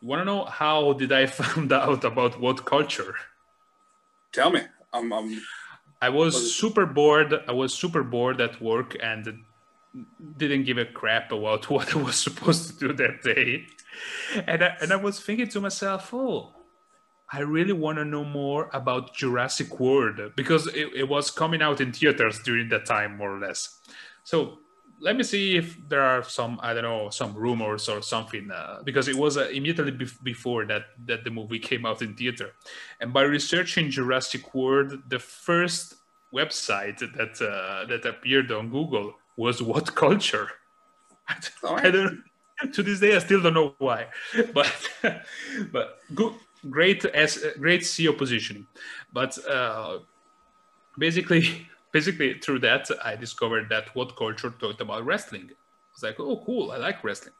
You 0.00 0.08
want 0.08 0.20
to 0.20 0.24
know 0.24 0.44
how 0.44 0.92
did 0.92 1.10
I 1.12 1.26
found 1.40 1.72
out 1.72 2.04
about 2.04 2.40
What 2.40 2.64
Culture? 2.64 3.14
Tell 4.32 4.50
me. 4.50 4.60
I'm, 4.92 5.12
I'm 5.12 5.42
I 6.04 6.10
was 6.10 6.54
super 6.54 6.84
bored. 6.84 7.32
I 7.48 7.52
was 7.52 7.72
super 7.72 8.02
bored 8.02 8.38
at 8.38 8.60
work 8.60 8.94
and 9.02 9.42
didn't 10.36 10.64
give 10.64 10.76
a 10.76 10.84
crap 10.84 11.32
about 11.32 11.70
what 11.74 11.96
I 11.96 11.98
was 11.98 12.16
supposed 12.16 12.78
to 12.78 12.88
do 12.88 12.92
that 12.92 13.22
day. 13.22 13.64
And 14.46 14.62
I, 14.62 14.76
and 14.82 14.92
I 14.92 14.96
was 14.96 15.18
thinking 15.18 15.48
to 15.48 15.60
myself, 15.62 16.12
oh, 16.12 16.52
I 17.32 17.40
really 17.40 17.72
want 17.72 17.96
to 17.98 18.04
know 18.04 18.22
more 18.22 18.68
about 18.74 19.14
Jurassic 19.14 19.80
World 19.80 20.20
because 20.36 20.66
it, 20.66 20.88
it 20.94 21.08
was 21.08 21.30
coming 21.30 21.62
out 21.62 21.80
in 21.80 21.90
theaters 21.90 22.38
during 22.40 22.68
that 22.68 22.84
time, 22.84 23.16
more 23.16 23.34
or 23.34 23.40
less. 23.40 23.80
So 24.24 24.58
let 25.00 25.16
me 25.16 25.22
see 25.22 25.56
if 25.56 25.76
there 25.88 26.02
are 26.02 26.22
some, 26.22 26.58
I 26.62 26.72
don't 26.74 26.82
know, 26.84 27.10
some 27.10 27.34
rumors 27.34 27.88
or 27.88 28.00
something, 28.02 28.50
uh, 28.50 28.80
because 28.84 29.08
it 29.08 29.16
was 29.16 29.36
uh, 29.36 29.48
immediately 29.48 29.92
bef- 29.92 30.22
before 30.22 30.64
that, 30.66 30.84
that 31.06 31.24
the 31.24 31.30
movie 31.30 31.58
came 31.58 31.84
out 31.84 32.00
in 32.02 32.14
theater. 32.14 32.52
And 33.00 33.12
by 33.12 33.22
researching 33.22 33.90
Jurassic 33.90 34.54
World, 34.54 34.92
the 35.08 35.18
first 35.18 35.96
website 36.32 36.98
that 36.98 37.40
uh, 37.40 37.86
that 37.86 38.04
appeared 38.04 38.50
on 38.50 38.70
Google 38.70 39.14
was 39.36 39.62
What 39.62 39.94
Culture. 39.94 40.48
I 41.28 41.36
don't- 41.62 41.84
I 41.86 41.90
don't. 41.90 42.22
To 42.72 42.82
this 42.82 43.00
day, 43.00 43.16
I 43.16 43.18
still 43.18 43.42
don't 43.42 43.54
know 43.54 43.74
why, 43.78 44.06
but 44.54 44.72
but 45.72 45.98
good, 46.14 46.34
great 46.70 47.04
as 47.04 47.44
great 47.58 47.82
SEO 47.82 48.16
positioning. 48.16 48.66
But 49.12 49.36
uh, 49.46 49.98
basically, 50.96 51.66
basically 51.94 52.34
through 52.42 52.58
that 52.58 52.90
I 53.02 53.14
discovered 53.16 53.68
that 53.70 53.94
what 53.94 54.16
culture 54.16 54.50
talked 54.60 54.80
about 54.82 55.06
wrestling. 55.06 55.48
I 55.50 55.92
was 55.94 56.02
like, 56.02 56.18
oh, 56.18 56.42
cool, 56.44 56.72
I 56.72 56.76
like 56.76 57.02
wrestling, 57.04 57.36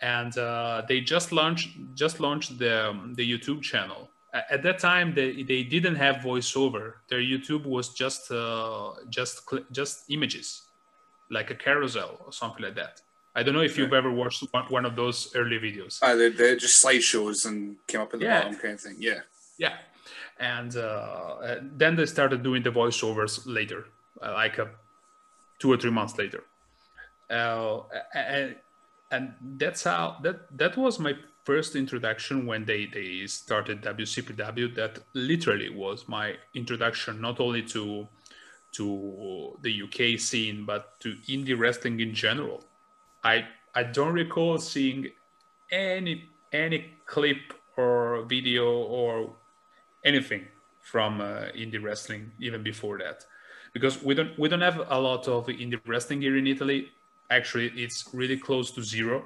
and 0.00 0.32
uh, 0.38 0.82
they 0.88 1.00
just 1.00 1.32
launched 1.32 1.68
just 1.94 2.20
launched 2.20 2.58
the 2.58 2.74
um, 2.88 3.14
the 3.18 3.24
YouTube 3.32 3.60
channel. 3.60 4.08
At 4.54 4.62
that 4.62 4.78
time, 4.78 5.12
they, 5.12 5.42
they 5.42 5.62
didn't 5.62 5.96
have 5.96 6.16
voiceover. 6.30 6.84
Their 7.10 7.20
YouTube 7.20 7.66
was 7.66 7.90
just 8.02 8.30
uh, 8.30 8.92
just 9.10 9.42
just 9.72 9.94
images, 10.08 10.48
like 11.30 11.50
a 11.50 11.54
carousel 11.66 12.12
or 12.24 12.32
something 12.32 12.64
like 12.64 12.76
that. 12.76 13.02
I 13.34 13.42
don't 13.42 13.54
know 13.54 13.66
if 13.70 13.76
you've 13.78 13.94
ever 13.94 14.12
watched 14.12 14.44
one, 14.68 14.84
of 14.84 14.94
those 14.94 15.34
early 15.34 15.58
videos. 15.58 15.98
Uh, 16.02 16.14
they're, 16.14 16.30
they're 16.30 16.56
just 16.56 16.84
slideshows 16.84 17.46
and 17.46 17.76
came 17.86 18.02
up 18.02 18.12
in 18.12 18.20
the 18.20 18.26
yeah. 18.26 18.42
bottom 18.42 18.56
kind 18.58 18.74
of 18.74 18.80
thing. 18.80 18.96
Yeah. 18.98 19.20
Yeah. 19.56 19.76
And 20.38 20.76
uh, 20.76 21.56
then 21.62 21.96
they 21.96 22.06
started 22.06 22.42
doing 22.42 22.62
the 22.62 22.70
voiceovers 22.70 23.42
later, 23.46 23.86
uh, 24.22 24.32
like 24.32 24.58
a, 24.58 24.70
two 25.58 25.72
or 25.72 25.76
three 25.76 25.90
months 25.90 26.18
later. 26.18 26.44
Uh, 27.30 27.80
and, 28.14 28.56
and 29.10 29.34
that's 29.56 29.84
how 29.84 30.18
that 30.22 30.56
that 30.58 30.76
was 30.76 30.98
my 30.98 31.14
first 31.44 31.76
introduction 31.76 32.46
when 32.46 32.64
they 32.64 32.86
they 32.86 33.26
started 33.26 33.82
WCPW. 33.82 34.74
That 34.74 34.98
literally 35.14 35.70
was 35.70 36.08
my 36.08 36.34
introduction, 36.54 37.20
not 37.20 37.40
only 37.40 37.62
to 37.62 38.06
to 38.72 39.58
the 39.62 39.82
UK 39.82 40.18
scene, 40.18 40.64
but 40.64 40.98
to 41.00 41.14
indie 41.28 41.58
wrestling 41.58 42.00
in 42.00 42.14
general 42.14 42.64
I 43.24 43.46
I 43.74 43.84
don't 43.84 44.12
recall 44.12 44.58
seeing 44.58 45.08
any 45.70 46.28
any 46.52 46.92
clip 47.06 47.54
or 47.76 48.24
video 48.28 48.66
or 48.66 49.34
anything 50.04 50.46
from 50.80 51.20
uh, 51.20 51.46
indie 51.56 51.82
wrestling 51.82 52.32
even 52.40 52.62
before 52.62 52.98
that. 52.98 53.24
Because 53.72 54.02
we 54.02 54.14
don't 54.14 54.38
we 54.38 54.48
don't 54.48 54.60
have 54.60 54.82
a 54.90 54.98
lot 54.98 55.28
of 55.28 55.46
indie 55.46 55.80
wrestling 55.86 56.20
here 56.20 56.36
in 56.36 56.46
Italy. 56.46 56.90
Actually 57.30 57.68
it's 57.76 58.08
really 58.12 58.36
close 58.36 58.70
to 58.72 58.82
zero. 58.82 59.24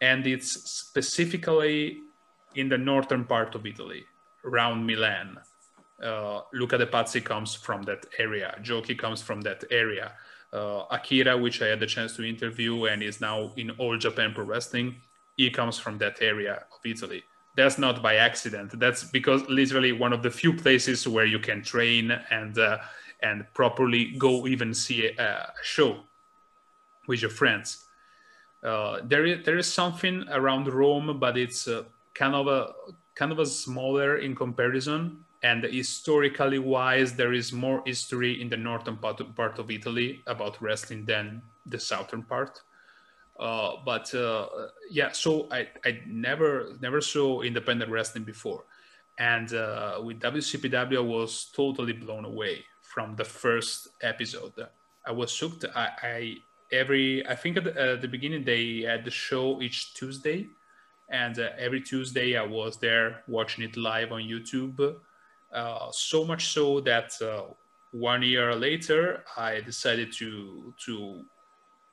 And 0.00 0.26
it's 0.26 0.52
specifically 0.70 2.02
in 2.54 2.68
the 2.68 2.78
northern 2.78 3.24
part 3.24 3.54
of 3.54 3.66
Italy 3.66 4.04
around 4.44 4.86
Milan. 4.86 5.38
Uh, 6.02 6.42
Luca 6.52 6.78
De 6.78 6.86
Pazzi 6.86 7.24
comes 7.24 7.54
from 7.54 7.82
that 7.82 8.06
area. 8.18 8.56
Joki 8.62 8.96
comes 8.96 9.20
from 9.20 9.40
that 9.42 9.64
area. 9.70 10.12
Uh, 10.52 10.84
Akira, 10.90 11.36
which 11.36 11.60
I 11.60 11.66
had 11.66 11.80
the 11.80 11.86
chance 11.86 12.14
to 12.16 12.22
interview 12.22 12.84
and 12.84 13.02
is 13.02 13.20
now 13.20 13.52
in 13.56 13.70
All 13.72 13.98
Japan 13.98 14.32
Pro 14.32 14.44
Wrestling, 14.44 14.96
he 15.36 15.50
comes 15.50 15.78
from 15.78 15.98
that 15.98 16.22
area 16.22 16.64
of 16.72 16.80
Italy. 16.84 17.24
That's 17.58 17.76
not 17.76 18.04
by 18.04 18.14
accident. 18.14 18.78
That's 18.78 19.02
because 19.02 19.42
literally 19.48 19.90
one 19.90 20.12
of 20.12 20.22
the 20.22 20.30
few 20.30 20.52
places 20.54 21.08
where 21.08 21.24
you 21.24 21.40
can 21.40 21.60
train 21.60 22.12
and 22.30 22.56
uh, 22.56 22.78
and 23.20 23.44
properly 23.52 24.14
go 24.16 24.46
even 24.46 24.72
see 24.72 25.08
a, 25.08 25.24
a 25.24 25.52
show 25.64 25.96
with 27.08 27.20
your 27.20 27.32
friends. 27.32 27.84
Uh, 28.62 29.00
there 29.02 29.26
is 29.26 29.44
there 29.44 29.58
is 29.58 29.66
something 29.66 30.24
around 30.30 30.68
Rome, 30.68 31.18
but 31.18 31.36
it's 31.36 31.66
uh, 31.66 31.82
kind 32.14 32.36
of 32.36 32.46
a 32.46 32.60
kind 33.16 33.32
of 33.32 33.40
a 33.40 33.46
smaller 33.46 34.18
in 34.18 34.36
comparison 34.36 35.24
and 35.42 35.64
historically 35.64 36.60
wise 36.60 37.14
there 37.14 37.32
is 37.32 37.52
more 37.52 37.82
history 37.84 38.40
in 38.40 38.48
the 38.48 38.56
northern 38.56 38.96
part 38.96 39.20
of, 39.20 39.34
part 39.36 39.58
of 39.58 39.70
italy 39.70 40.20
about 40.26 40.60
wrestling 40.60 41.04
than 41.04 41.40
the 41.66 41.78
southern 41.78 42.22
part 42.22 42.62
uh, 43.38 43.72
but 43.84 44.12
uh, 44.14 44.48
yeah 44.90 45.12
so 45.12 45.48
I, 45.50 45.68
I 45.84 46.00
never 46.06 46.76
never 46.80 47.00
saw 47.00 47.42
independent 47.42 47.90
wrestling 47.90 48.24
before. 48.24 48.64
And 49.18 49.52
uh, 49.52 50.00
with 50.04 50.20
wcpw 50.20 50.96
i 50.96 51.00
was 51.00 51.50
totally 51.54 51.92
blown 51.92 52.24
away 52.24 52.64
from 52.82 53.16
the 53.16 53.24
first 53.24 53.88
episode. 54.02 54.54
I 55.06 55.12
was 55.12 55.30
shocked 55.32 55.64
i, 55.74 55.88
I 56.02 56.34
every 56.72 57.26
i 57.26 57.34
think 57.34 57.56
at 57.56 57.64
the, 57.64 57.98
the, 58.00 58.08
beginning 58.08 58.44
they 58.44 58.82
had 58.82 59.04
the 59.04 59.10
show 59.10 59.60
each 59.62 59.94
tuesday. 59.94 60.46
And 61.10 61.38
uh, 61.38 61.50
every 61.58 61.80
tuesday 61.80 62.36
i 62.36 62.44
was 62.44 62.76
there 62.76 63.22
watching 63.28 63.64
it 63.64 63.76
live 63.76 64.12
on 64.12 64.22
youtube. 64.22 64.96
Uh, 65.52 65.88
so 65.90 66.24
much 66.24 66.48
so 66.48 66.80
that 66.80 67.12
one 67.92 68.22
year 68.22 68.54
later, 68.54 69.24
I 69.36 69.60
decided 69.60 70.12
to 70.14 70.74
to 70.84 71.24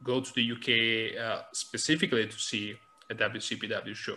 go 0.05 0.21
to 0.21 0.33
the 0.33 0.51
UK 0.53 1.19
uh, 1.19 1.41
specifically 1.51 2.27
to 2.27 2.39
see 2.39 2.75
a 3.09 3.15
WCPW 3.15 3.95
show. 3.95 4.15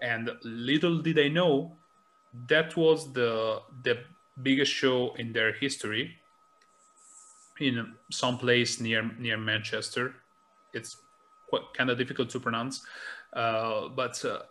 And 0.00 0.30
little 0.42 0.98
did 0.98 1.18
I 1.18 1.28
know 1.28 1.76
that 2.48 2.76
was 2.76 3.12
the 3.12 3.60
the 3.82 3.98
biggest 4.42 4.72
show 4.72 5.14
in 5.18 5.32
their 5.32 5.52
history 5.52 6.16
in 7.60 7.94
some 8.10 8.38
place 8.38 8.80
near 8.80 9.10
near 9.18 9.36
Manchester. 9.36 10.14
It's 10.72 10.96
quite 11.48 11.62
kind 11.76 11.90
of 11.90 11.98
difficult 11.98 12.30
to 12.30 12.40
pronounce, 12.40 12.84
uh, 13.32 13.88
but 13.88 14.24
uh, 14.24 14.42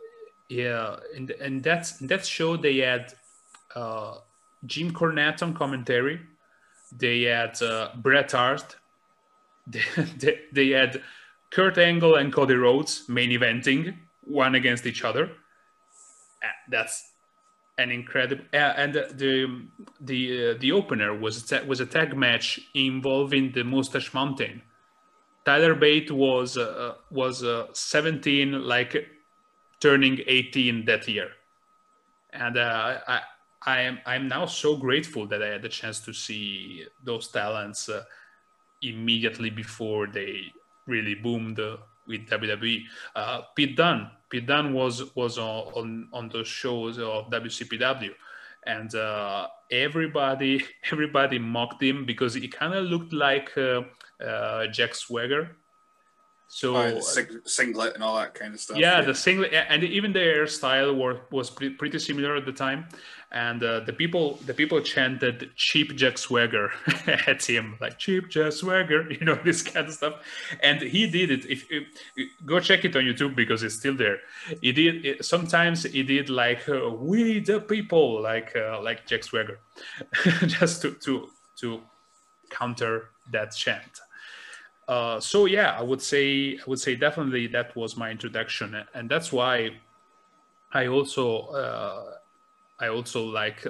yeah, 0.50 0.98
and 1.16 1.32
in 1.32 1.62
that 1.62 1.92
in 2.02 2.08
that 2.08 2.26
show 2.26 2.58
they 2.58 2.78
had 2.78 3.14
uh, 3.76 4.16
Jim 4.66 4.92
Cornette 4.92 5.42
on 5.44 5.54
commentary. 5.54 6.20
They 6.92 7.24
had 7.24 7.62
uh, 7.62 7.92
Bret 7.96 8.32
Hart. 8.32 8.76
They, 10.18 10.40
they, 10.52 10.70
had 10.70 11.02
Kurt 11.52 11.78
Angle 11.78 12.16
and 12.16 12.32
Cody 12.32 12.56
Rhodes 12.56 13.08
main 13.10 13.32
eventing 13.32 13.98
one 14.24 14.56
against 14.56 14.86
each 14.86 15.04
other. 15.04 15.26
Uh, 16.44 16.48
that's 16.70 17.12
an 17.78 17.92
incredible. 17.92 18.44
Uh, 18.54 18.74
and 18.78 18.94
the 18.94 19.68
the 20.00 20.52
uh, 20.52 20.58
the 20.60 20.72
opener 20.72 21.18
was 21.18 21.52
a 21.52 21.66
was 21.66 21.80
a 21.80 21.86
tag 21.86 22.16
match 22.16 22.60
involving 22.74 23.52
the 23.52 23.64
Moustache 23.64 24.14
Mountain. 24.14 24.62
Tyler 25.46 25.76
Bate 25.76 26.12
was 26.12 26.58
uh, 26.58 26.96
was 27.10 27.44
17, 27.74 28.64
like 28.64 29.08
turning 29.80 30.20
18 30.28 30.86
that 30.86 31.08
year, 31.08 31.30
and 32.34 32.60
I 32.60 33.22
I 33.66 33.82
am 33.82 34.00
I'm 34.06 34.28
now 34.28 34.46
so 34.46 34.76
grateful 34.76 35.28
that 35.28 35.44
I 35.44 35.48
had 35.48 35.62
the 35.62 35.70
chance 35.70 36.00
to 36.02 36.14
see 36.14 36.86
those 37.04 37.28
talents 37.28 37.90
uh, 37.90 38.04
immediately 38.82 39.50
before 39.50 40.08
they 40.08 40.52
really 40.86 41.16
boomed 41.16 41.60
with 42.08 42.28
WWE. 42.28 42.84
Uh, 43.16 43.42
Pete 43.56 43.76
Dunne, 43.76 44.10
Pete 44.30 44.48
Dunne 44.48 44.74
was 44.74 45.16
was 45.16 45.38
on 45.38 45.74
on, 45.76 46.10
on 46.14 46.30
those 46.30 46.48
shows 46.48 46.98
of 46.98 47.30
WCPW, 47.30 48.12
and 48.66 48.94
uh, 48.96 49.48
everybody 49.72 50.64
everybody 50.92 51.40
mocked 51.40 51.82
him 51.82 52.06
because 52.06 52.34
he 52.34 52.48
kind 52.48 52.74
of 52.74 52.86
looked 52.86 53.14
like 53.14 53.56
uh, 53.58 53.82
uh, 54.24 54.68
Jack 54.68 54.96
Swagger 54.96 55.56
so 56.48 56.78
oh, 56.78 57.00
sing- 57.02 57.42
singlet 57.46 57.94
and 57.96 58.04
all 58.04 58.16
that 58.16 58.34
kind 58.34 58.54
of 58.54 58.60
stuff. 58.60 58.78
Yeah, 58.78 59.00
yeah. 59.00 59.06
the 59.06 59.14
singlet 59.14 59.54
and 59.54 59.84
even 59.84 60.14
the 60.14 60.20
hairstyle 60.20 60.98
were, 60.98 61.22
was 61.30 61.50
pre- 61.50 61.72
pretty 61.72 62.00
similar 62.00 62.36
at 62.38 62.46
the 62.46 62.54
time, 62.54 62.86
and 63.32 63.62
uh, 63.62 63.82
the 63.82 63.92
people 63.92 64.40
the 64.46 64.54
people 64.54 64.80
chanted 64.80 65.52
"cheap 65.56 65.94
Jack 65.96 66.18
Swagger" 66.18 66.72
at 67.08 67.44
him, 67.44 67.78
like 67.82 68.00
"cheap 68.00 68.30
Jack 68.30 68.54
Swagger," 68.54 69.12
you 69.12 69.26
know 69.26 69.36
this 69.44 69.62
kind 69.62 69.88
of 69.88 69.94
stuff. 69.94 70.14
And 70.64 70.82
he 70.82 71.10
did 71.10 71.32
it. 71.32 71.46
If, 71.46 71.66
if 71.70 71.84
go 72.46 72.62
check 72.62 72.86
it 72.86 72.96
on 72.96 73.04
YouTube 73.04 73.36
because 73.36 73.62
it's 73.64 73.76
still 73.76 73.96
there. 73.96 74.20
He 74.62 74.72
did 74.72 75.06
it, 75.06 75.26
sometimes 75.26 75.84
he 75.84 76.04
did 76.04 76.30
like 76.30 76.68
uh, 76.70 76.90
"We 76.92 77.40
the 77.40 77.60
people," 77.60 78.22
like 78.22 78.56
uh, 78.56 78.82
like 78.82 79.06
Jack 79.06 79.24
Swagger, 79.24 79.60
just 80.48 80.82
to 80.84 80.94
to 80.94 81.28
to 81.60 81.82
counter 82.50 83.10
that 83.32 83.54
chant. 83.54 84.00
Uh, 84.88 85.20
so 85.20 85.46
yeah, 85.46 85.78
I 85.78 85.82
would 85.82 86.02
say 86.02 86.58
I 86.58 86.64
would 86.68 86.80
say 86.80 86.96
definitely 86.96 87.48
that 87.48 87.76
was 87.76 87.98
my 87.98 88.10
introduction, 88.10 88.76
and 88.94 89.10
that's 89.10 89.34
why 89.34 89.72
I 90.72 90.88
also 90.88 91.40
uh, 91.48 92.14
I 92.80 92.88
also 92.88 93.26
like 93.26 93.68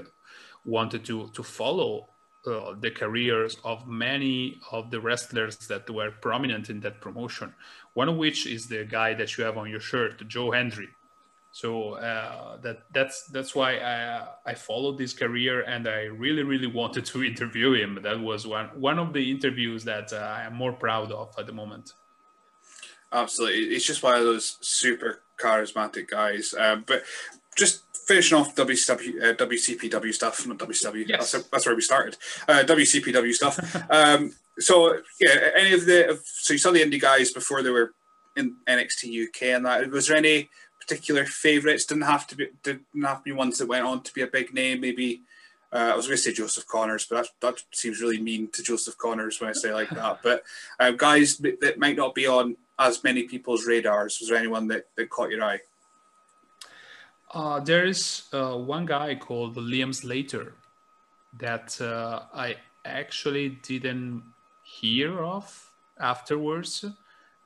wanted 0.66 1.06
to 1.06 1.30
to 1.34 1.44
follow 1.44 2.10
uh, 2.46 2.76
the 2.80 2.92
careers 2.92 3.58
of 3.64 3.88
many 3.88 4.60
of 4.72 4.92
the 4.92 5.02
wrestlers 5.02 5.58
that 5.68 5.90
were 5.90 6.12
prominent 6.12 6.70
in 6.70 6.80
that 6.82 7.02
promotion. 7.02 7.54
One 7.94 8.10
of 8.10 8.18
which 8.18 8.46
is 8.46 8.68
the 8.68 8.86
guy 8.86 9.16
that 9.16 9.38
you 9.38 9.44
have 9.44 9.58
on 9.58 9.70
your 9.70 9.80
shirt, 9.80 10.28
Joe 10.28 10.52
Hendry. 10.52 10.90
So 11.58 11.94
uh, 11.94 12.58
that 12.58 12.84
that's 12.94 13.24
that's 13.34 13.56
why 13.56 13.80
I 13.80 14.28
I 14.46 14.54
followed 14.54 15.00
this 15.00 15.12
career 15.12 15.64
and 15.64 15.88
I 15.88 16.02
really 16.04 16.44
really 16.44 16.68
wanted 16.68 17.04
to 17.06 17.24
interview 17.32 17.74
him. 17.74 17.98
That 18.04 18.20
was 18.20 18.46
one 18.46 18.68
one 18.80 19.00
of 19.00 19.12
the 19.12 19.32
interviews 19.32 19.84
that 19.86 20.14
uh, 20.14 20.18
I 20.18 20.44
am 20.44 20.54
more 20.54 20.74
proud 20.74 21.12
of 21.12 21.34
at 21.40 21.48
the 21.48 21.54
moment. 21.54 21.94
Absolutely, 23.12 23.76
it's 23.76 23.86
just 23.86 24.04
one 24.04 24.20
of 24.20 24.24
those 24.24 24.60
super 24.62 25.24
charismatic 25.42 26.12
guys. 26.12 26.54
Uh, 26.54 26.76
but 26.86 27.02
just 27.58 27.82
finishing 28.06 28.38
off 28.38 28.54
WCW, 28.54 29.24
uh, 29.24 29.34
WCPW 29.34 30.14
stuff, 30.14 30.46
not 30.46 30.60
WCW. 30.60 31.08
Yes. 31.08 31.32
That's, 31.32 31.48
that's 31.48 31.66
where 31.66 31.76
we 31.76 31.82
started. 31.82 32.18
Uh, 32.48 32.64
WCPW 32.68 33.34
stuff. 33.34 33.58
um, 33.90 34.32
so 34.60 34.94
yeah, 35.20 35.50
any 35.56 35.74
of 35.74 35.88
the 35.88 36.22
so 36.24 36.54
you 36.54 36.60
saw 36.60 36.70
the 36.70 36.84
indie 36.84 37.02
guys 37.02 37.32
before 37.32 37.64
they 37.64 37.72
were 37.72 37.96
in 38.36 38.56
NXT 38.70 39.28
UK 39.28 39.42
and 39.56 39.66
that. 39.66 39.90
Was 39.90 40.08
there 40.08 40.18
any 40.18 40.52
particular 40.88 41.26
favourites. 41.26 41.86
Didn't 41.86 42.04
have 42.04 42.28
to 42.28 42.36
be 42.36 42.48
didn't 42.64 43.04
have 43.04 43.18
to 43.18 43.24
be 43.24 43.32
ones 43.34 43.58
that 43.58 43.68
went 43.68 43.86
on 43.86 44.02
to 44.04 44.14
be 44.14 44.22
a 44.22 44.28
big 44.28 44.54
name. 44.54 44.82
Maybe 44.82 45.22
Uh, 45.70 45.92
I 45.92 45.96
was 45.98 46.08
going 46.08 46.16
to 46.16 46.24
say 46.24 46.32
Joseph 46.32 46.66
Conners, 46.66 47.06
but 47.10 47.16
that, 47.18 47.30
that 47.42 47.64
seems 47.76 48.00
really 48.00 48.22
mean 48.22 48.48
to 48.54 48.64
Joseph 48.64 48.98
Conners 48.98 49.42
when 49.42 49.50
I 49.50 49.54
say 49.54 49.74
like 49.74 49.90
that. 49.90 50.20
But 50.24 50.44
uh, 50.80 50.92
guys 50.92 51.38
that 51.40 51.76
might 51.78 51.98
not 51.98 52.16
be 52.16 52.26
on 52.26 52.56
as 52.80 53.04
many 53.04 53.24
people's 53.24 53.68
radars. 53.68 54.18
Was 54.20 54.30
there 54.30 54.38
anyone 54.38 54.68
that, 54.70 54.86
that 54.96 55.10
caught 55.10 55.30
your 55.30 55.44
eye? 55.44 55.60
Uh, 57.34 57.60
there 57.60 57.86
is 57.86 58.30
uh, 58.32 58.56
one 58.56 58.86
guy 58.86 59.16
called 59.16 59.58
Liam 59.58 59.94
Slater 59.94 60.54
that 61.40 61.80
uh, 61.82 62.22
I 62.34 62.56
actually 62.86 63.50
didn't 63.50 64.24
hear 64.64 65.20
of 65.20 65.72
afterwards. 66.00 66.86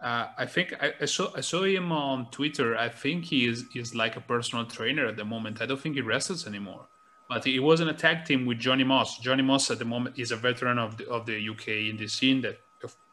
Uh, 0.01 0.27
I 0.37 0.45
think 0.47 0.73
I, 0.81 0.93
I, 1.01 1.05
saw 1.05 1.31
I 1.35 1.41
saw 1.41 1.63
him 1.63 1.91
on 1.91 2.31
Twitter. 2.31 2.75
I 2.75 2.89
think 2.89 3.25
he 3.25 3.45
is 3.45 3.65
is 3.75 3.93
like 3.93 4.15
a 4.15 4.21
personal 4.21 4.65
trainer 4.65 5.05
at 5.05 5.15
the 5.15 5.25
moment. 5.25 5.61
I 5.61 5.67
don't 5.67 5.79
think 5.79 5.95
he 5.95 6.01
wrestles 6.01 6.47
anymore. 6.47 6.87
But 7.29 7.45
he 7.45 7.59
was 7.59 7.79
in 7.79 7.87
a 7.87 7.93
tag 7.93 8.25
team 8.25 8.45
with 8.45 8.59
Johnny 8.59 8.83
Moss. 8.83 9.19
Johnny 9.19 9.43
Moss 9.43 9.71
at 9.71 9.79
the 9.79 9.85
moment 9.85 10.19
is 10.19 10.31
a 10.31 10.35
veteran 10.35 10.77
of 10.77 10.97
the, 10.97 11.07
of 11.07 11.25
the 11.25 11.49
UK 11.49 11.67
in 11.89 11.95
the 11.97 12.07
scene 12.07 12.41
that 12.41 12.59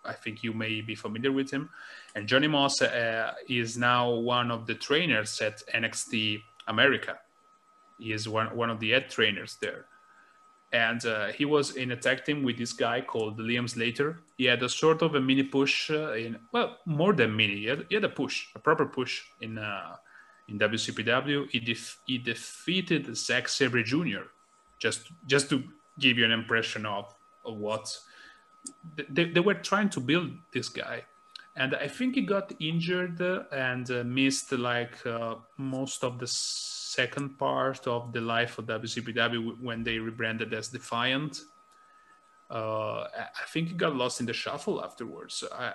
I 0.04 0.14
think 0.14 0.42
you 0.42 0.52
may 0.52 0.80
be 0.80 0.94
familiar 0.94 1.30
with 1.30 1.50
him. 1.50 1.70
And 2.14 2.26
Johnny 2.26 2.48
Moss 2.48 2.80
uh, 2.82 3.34
is 3.48 3.76
now 3.76 4.10
one 4.10 4.50
of 4.50 4.66
the 4.66 4.74
trainers 4.74 5.40
at 5.40 5.62
NXT 5.72 6.42
America. 6.66 7.18
He 7.98 8.12
is 8.12 8.28
one, 8.28 8.56
one 8.56 8.70
of 8.70 8.80
the 8.80 8.90
head 8.90 9.10
trainers 9.10 9.56
there. 9.60 9.86
And 10.72 11.04
uh, 11.06 11.28
he 11.28 11.44
was 11.46 11.76
in 11.76 11.92
a 11.92 11.96
tag 11.96 12.24
team 12.24 12.42
with 12.42 12.58
this 12.58 12.74
guy 12.74 13.00
called 13.00 13.38
Liam 13.38 13.68
Slater. 13.68 14.20
He 14.36 14.44
had 14.44 14.62
a 14.62 14.68
sort 14.68 15.00
of 15.00 15.14
a 15.14 15.20
mini 15.20 15.42
push 15.42 15.90
uh, 15.90 16.12
in, 16.12 16.38
well, 16.52 16.76
more 16.84 17.14
than 17.14 17.34
mini. 17.34 17.56
He 17.56 17.64
had, 17.66 17.86
he 17.88 17.94
had 17.94 18.04
a 18.04 18.08
push, 18.10 18.48
a 18.54 18.58
proper 18.58 18.84
push 18.84 19.22
in 19.40 19.56
uh, 19.58 19.96
in 20.48 20.58
WCPW. 20.58 21.50
He, 21.50 21.60
def- 21.60 21.98
he 22.06 22.18
defeated 22.18 23.16
Zack 23.16 23.48
Sabre 23.48 23.82
Jr. 23.82 24.24
Just 24.78 25.10
just 25.26 25.48
to 25.50 25.62
give 25.98 26.18
you 26.18 26.24
an 26.24 26.32
impression 26.32 26.86
of, 26.86 27.14
of 27.44 27.56
what 27.56 27.98
they, 29.08 29.24
they 29.24 29.40
were 29.40 29.54
trying 29.54 29.88
to 29.90 30.00
build 30.00 30.30
this 30.52 30.68
guy 30.68 31.02
and 31.58 31.74
I 31.74 31.88
think 31.88 32.14
he 32.14 32.22
got 32.22 32.52
injured 32.60 33.20
and 33.52 33.90
uh, 33.90 34.04
missed 34.04 34.52
like 34.52 35.04
uh, 35.04 35.34
most 35.56 36.04
of 36.04 36.20
the 36.20 36.26
second 37.00 37.38
part 37.38 37.86
of 37.86 38.12
the 38.12 38.20
life 38.20 38.58
of 38.58 38.66
WCPW 38.66 39.62
when 39.62 39.84
they 39.86 39.96
rebranded 40.08 40.50
as 40.52 40.66
Defiant. 40.76 41.34
Uh, 42.50 43.00
I 43.44 43.46
think 43.52 43.68
he 43.68 43.74
got 43.74 43.94
lost 44.02 44.20
in 44.20 44.26
the 44.26 44.32
shuffle 44.32 44.76
afterwards. 44.82 45.44
I, 45.52 45.74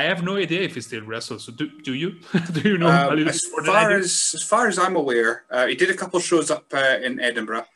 I 0.00 0.02
have 0.10 0.22
no 0.30 0.34
idea 0.36 0.62
if 0.62 0.74
he 0.74 0.80
still 0.80 1.04
wrestles. 1.04 1.44
So 1.44 1.52
do, 1.52 1.66
do 1.88 1.94
you? 2.02 2.10
do 2.52 2.60
you 2.70 2.78
know 2.78 2.88
um, 2.88 3.28
as 3.28 3.42
far 3.66 3.90
as 4.00 4.10
as 4.38 4.42
far 4.52 4.64
as 4.70 4.78
I'm 4.84 4.96
aware, 4.96 5.32
uh, 5.50 5.66
he 5.70 5.76
did 5.82 5.90
a 5.90 5.98
couple 6.00 6.18
shows 6.20 6.50
up 6.50 6.64
uh, 6.72 6.96
in 7.06 7.20
Edinburgh 7.20 7.68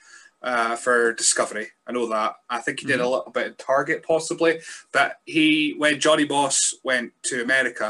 uh, 0.50 0.74
for 0.84 1.12
Discovery. 1.22 1.68
I 1.86 1.92
know 1.92 2.06
that. 2.08 2.32
I 2.56 2.58
think 2.64 2.80
he 2.80 2.86
did 2.86 2.94
mm-hmm. 2.94 3.04
a 3.04 3.14
little 3.14 3.32
bit 3.38 3.46
of 3.50 3.56
Target 3.58 4.02
possibly, 4.12 4.52
but 4.96 5.10
he 5.26 5.74
when 5.82 6.00
Johnny 6.00 6.26
Moss 6.34 6.58
went 6.82 7.12
to 7.28 7.42
America, 7.42 7.88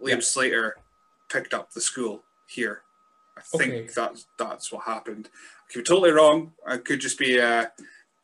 Liam 0.00 0.20
yeah. 0.20 0.32
Slater 0.32 0.76
picked 1.28 1.52
up 1.58 1.72
the 1.72 1.80
school 1.80 2.22
here. 2.46 2.84
I 3.36 3.40
think 3.40 3.72
okay. 3.72 3.88
that's 3.94 4.26
that's 4.38 4.72
what 4.72 4.84
happened. 4.84 5.28
I 5.34 5.72
could 5.72 5.80
be 5.80 5.84
totally 5.84 6.12
wrong. 6.12 6.52
I 6.66 6.76
could 6.76 7.00
just 7.00 7.18
be 7.18 7.40
uh, 7.40 7.66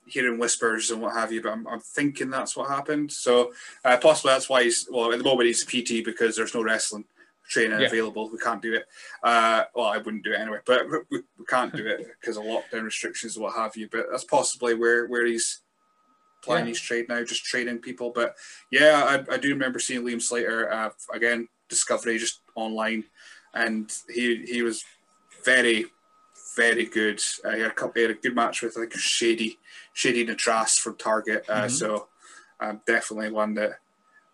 hearing 0.06 0.38
whispers 0.38 0.90
and 0.90 1.00
what 1.00 1.14
have 1.14 1.32
you, 1.32 1.42
but 1.42 1.52
I'm, 1.52 1.66
I'm 1.66 1.80
thinking 1.80 2.30
that's 2.30 2.56
what 2.56 2.68
happened. 2.68 3.12
So 3.12 3.52
uh, 3.84 3.96
possibly 3.96 4.32
that's 4.32 4.48
why 4.48 4.64
he's 4.64 4.88
well 4.90 5.12
at 5.12 5.18
the 5.18 5.24
moment 5.24 5.46
he's 5.46 5.62
a 5.62 5.66
PT 5.66 6.04
because 6.04 6.36
there's 6.36 6.54
no 6.54 6.62
wrestling 6.62 7.04
training 7.48 7.80
yeah. 7.80 7.86
available. 7.86 8.30
We 8.30 8.38
can't 8.38 8.62
do 8.62 8.74
it. 8.74 8.86
Uh, 9.22 9.64
well, 9.74 9.86
I 9.86 9.98
wouldn't 9.98 10.24
do 10.24 10.32
it 10.32 10.40
anyway, 10.40 10.58
but 10.64 10.86
we, 11.11 11.18
we 11.38 11.44
can't 11.46 11.74
do 11.74 11.86
it 11.86 12.06
because 12.20 12.36
of 12.36 12.44
lockdown 12.44 12.84
restrictions 12.84 13.36
and 13.36 13.44
what 13.44 13.56
have 13.56 13.76
you. 13.76 13.88
But 13.90 14.06
that's 14.11 14.24
possibly 14.24 14.74
where 14.74 15.06
where 15.06 15.26
he's 15.26 15.61
playing 16.42 16.66
yeah. 16.66 16.70
his 16.70 16.80
trade 16.80 17.06
now, 17.08 17.22
just 17.22 17.44
training 17.44 17.78
people. 17.78 18.12
But 18.14 18.34
yeah, 18.70 19.24
I, 19.28 19.34
I 19.34 19.36
do 19.36 19.50
remember 19.50 19.78
seeing 19.78 20.02
Liam 20.02 20.22
Slater 20.22 20.72
uh, 20.72 20.90
again, 21.12 21.48
Discovery, 21.68 22.18
just 22.18 22.40
online, 22.54 23.04
and 23.54 23.92
he 24.08 24.44
he 24.46 24.62
was 24.62 24.84
very 25.45 25.86
very 26.57 26.86
good. 26.86 27.20
Uh, 27.45 27.51
he, 27.51 27.61
had 27.61 27.70
a 27.70 27.74
couple, 27.74 28.03
had 28.03 28.11
a 28.11 28.14
good 28.14 28.34
match 28.34 28.62
with 28.62 28.76
like 28.76 28.93
Shady 28.93 29.59
Shady 29.93 30.26
Natras 30.26 30.78
from 30.78 30.97
Target. 30.97 31.45
Uh, 31.49 31.62
mm-hmm. 31.62 31.68
So 31.68 32.09
um, 32.61 32.80
definitely 32.86 33.30
one 33.30 33.55
that 33.55 33.80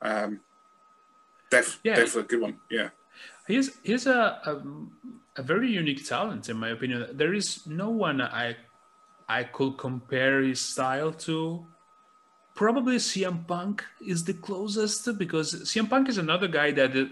um, 0.03 0.41
def, 1.51 1.81
yeah. 1.85 1.97
definitely 1.97 2.23
a 2.23 2.25
good 2.25 2.41
one. 2.41 2.57
Yeah. 2.71 2.89
He's 3.47 3.79
he's 3.83 4.07
a, 4.07 4.41
a, 4.45 4.63
a 5.37 5.43
very 5.43 5.71
unique 5.71 6.05
talent 6.05 6.49
in 6.49 6.57
my 6.57 6.71
opinion. 6.71 7.07
There 7.13 7.35
is 7.35 7.67
no 7.67 7.91
one 7.91 8.21
I 8.21 8.57
I 9.29 9.45
could 9.45 9.79
compare 9.79 10.43
his 10.43 10.61
style 10.61 11.13
to. 11.13 11.67
Probably 12.55 12.97
CM 12.97 13.47
Punk 13.47 13.85
is 14.01 14.25
the 14.25 14.33
closest 14.33 15.19
because 15.19 15.55
CM 15.65 15.91
Punk 15.91 16.09
is 16.09 16.17
another 16.17 16.49
guy 16.49 16.71
that 16.73 16.97
uh, 16.97 17.05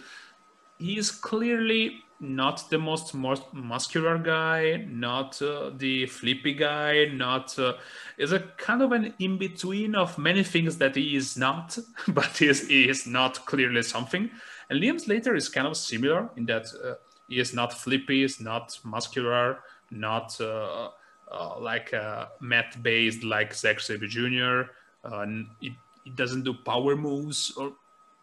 he 0.78 0.96
is 0.96 1.10
clearly 1.10 2.03
not 2.20 2.68
the 2.70 2.78
most, 2.78 3.14
muscular 3.14 4.18
guy, 4.18 4.86
not 4.88 5.40
uh, 5.42 5.70
the 5.76 6.06
flippy 6.06 6.54
guy, 6.54 7.06
not 7.06 7.58
uh, 7.58 7.74
is 8.18 8.32
a 8.32 8.40
kind 8.56 8.82
of 8.82 8.92
an 8.92 9.14
in 9.18 9.38
between 9.38 9.94
of 9.94 10.16
many 10.18 10.42
things 10.42 10.78
that 10.78 10.94
he 10.94 11.16
is 11.16 11.36
not, 11.36 11.76
but 12.08 12.36
he 12.36 12.48
is, 12.48 12.68
he 12.68 12.88
is 12.88 13.06
not 13.06 13.44
clearly 13.46 13.82
something. 13.82 14.30
And 14.70 14.80
Liam 14.80 15.00
Slater 15.00 15.34
is 15.34 15.48
kind 15.48 15.66
of 15.66 15.76
similar 15.76 16.30
in 16.36 16.46
that 16.46 16.66
uh, 16.84 16.94
he 17.28 17.38
is 17.38 17.54
not 17.54 17.72
flippy, 17.72 18.22
is 18.22 18.40
not 18.40 18.78
muscular, 18.84 19.60
not 19.90 20.40
uh, 20.40 20.88
uh, 21.30 21.58
like 21.58 21.92
a 21.92 22.30
mat 22.40 22.76
based 22.82 23.24
like 23.24 23.54
Zack 23.54 23.80
Sabre 23.80 24.06
Jr. 24.06 24.70
Uh, 25.04 25.26
it, 25.60 25.72
it, 26.06 26.16
doesn't 26.16 26.44
do 26.44 26.54
power 26.54 26.96
moves, 26.96 27.52
or 27.56 27.72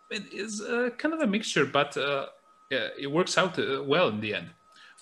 it 0.10 0.32
is 0.34 0.62
uh, 0.62 0.90
kind 0.98 1.14
of 1.14 1.22
a 1.22 1.28
mixture, 1.28 1.66
but 1.66 1.96
uh, 1.98 2.28
it 2.72 3.12
works 3.12 3.38
out 3.38 3.58
well 3.86 4.08
in 4.10 4.22
the 4.22 4.36
end. 4.36 4.50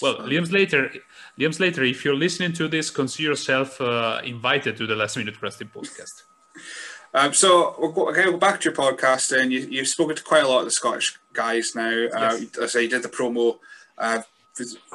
Well, 0.02 0.18
Liam 0.18 0.48
Slater, 0.48 0.92
Liam 1.38 1.54
Slater, 1.54 1.84
if 1.84 2.06
you're 2.06 2.16
listening 2.16 2.54
to 2.54 2.68
this, 2.70 2.90
consider 2.90 3.30
yourself 3.30 3.82
invited 4.24 4.78
to 4.78 4.88
the 4.88 4.96
Last 4.96 5.18
Minute 5.18 5.42
Wrestling 5.42 5.70
podcast. 5.74 6.24
Um, 7.14 7.34
so 7.34 7.76
we'll 7.80 7.92
go, 7.92 8.10
okay, 8.10 8.26
go 8.26 8.38
back 8.38 8.62
to 8.62 8.66
your 8.66 8.76
podcast, 8.76 9.36
and 9.38 9.52
you, 9.52 9.62
you've 9.62 9.88
spoken 9.88 10.16
to 10.16 10.24
quite 10.24 10.44
a 10.44 10.48
lot 10.48 10.60
of 10.60 10.66
the 10.66 10.72
Scottish 10.72 11.18
guys 11.34 11.74
now. 11.76 11.90
Uh, 11.90 12.38
yes. 12.38 12.46
Uh, 12.58 12.64
I 12.64 12.68
say 12.68 12.84
you 12.84 12.90
did 12.90 13.02
the 13.02 13.10
promo 13.10 13.58
uh, 13.98 14.22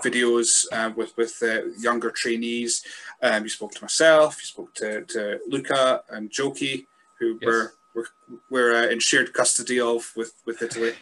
videos 0.03 0.67
uh, 0.73 0.93
with 0.95 1.17
with 1.17 1.43
uh, 1.43 1.67
younger 1.79 2.11
trainees. 2.11 2.85
Um, 3.21 3.45
you 3.45 3.49
spoke 3.49 3.73
to 3.73 3.83
myself. 3.83 4.39
You 4.41 4.47
spoke 4.47 4.75
to, 4.75 5.05
to 5.07 5.41
Luca 5.49 6.03
and 6.11 6.31
Joki, 6.31 6.87
who 7.19 7.39
yes. 7.41 7.47
were 7.47 7.75
were, 7.95 8.09
were 8.51 8.75
uh, 8.75 8.87
in 8.89 9.01
shared 9.01 9.33
custody 9.33 9.81
of 9.81 10.13
with 10.17 10.35
with 10.47 10.63
Italy. 10.63 10.95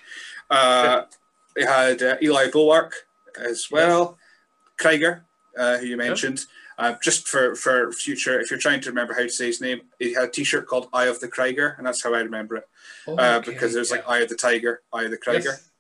Uh, 1.57 1.61
they 1.61 1.65
had 1.65 2.19
Eli 2.23 2.51
Bulwark 2.51 2.95
as 3.39 3.69
well, 3.71 4.19
yes. 4.19 4.79
Krieger, 4.79 5.25
who 5.57 5.87
you 5.87 5.97
mentioned. 5.97 6.45
Uh, 6.79 6.95
just 7.03 7.29
for, 7.29 7.55
for 7.55 7.93
future, 7.93 8.41
if 8.41 8.51
you're 8.51 8.59
trying 8.59 8.81
to 8.81 8.89
remember 8.89 9.13
how 9.15 9.21
to 9.21 9.29
say 9.29 9.47
his 9.47 9.61
name, 9.61 9.83
he 9.99 10.15
had 10.15 10.25
a 10.25 10.29
T-shirt 10.29 10.67
called 10.67 10.89
"Eye 10.93 11.07
of 11.07 11.21
the 11.21 11.29
Krieger," 11.29 11.75
and 11.79 11.87
that's 11.87 12.03
how 12.03 12.15
I 12.15 12.21
remember 12.21 12.57
it. 12.57 12.69
Oh, 13.07 13.17
uh, 13.17 13.39
okay, 13.39 13.53
because 13.53 13.75
there's 13.75 13.91
yeah. 13.91 13.97
like 13.97 14.09
"Eye 14.09 14.21
of 14.21 14.29
the 14.29 14.35
Tiger," 14.35 14.83
"Eye 14.93 15.05
of 15.05 15.11
the 15.11 15.19
Krieger." 15.19 15.51
Yes. 15.51 15.71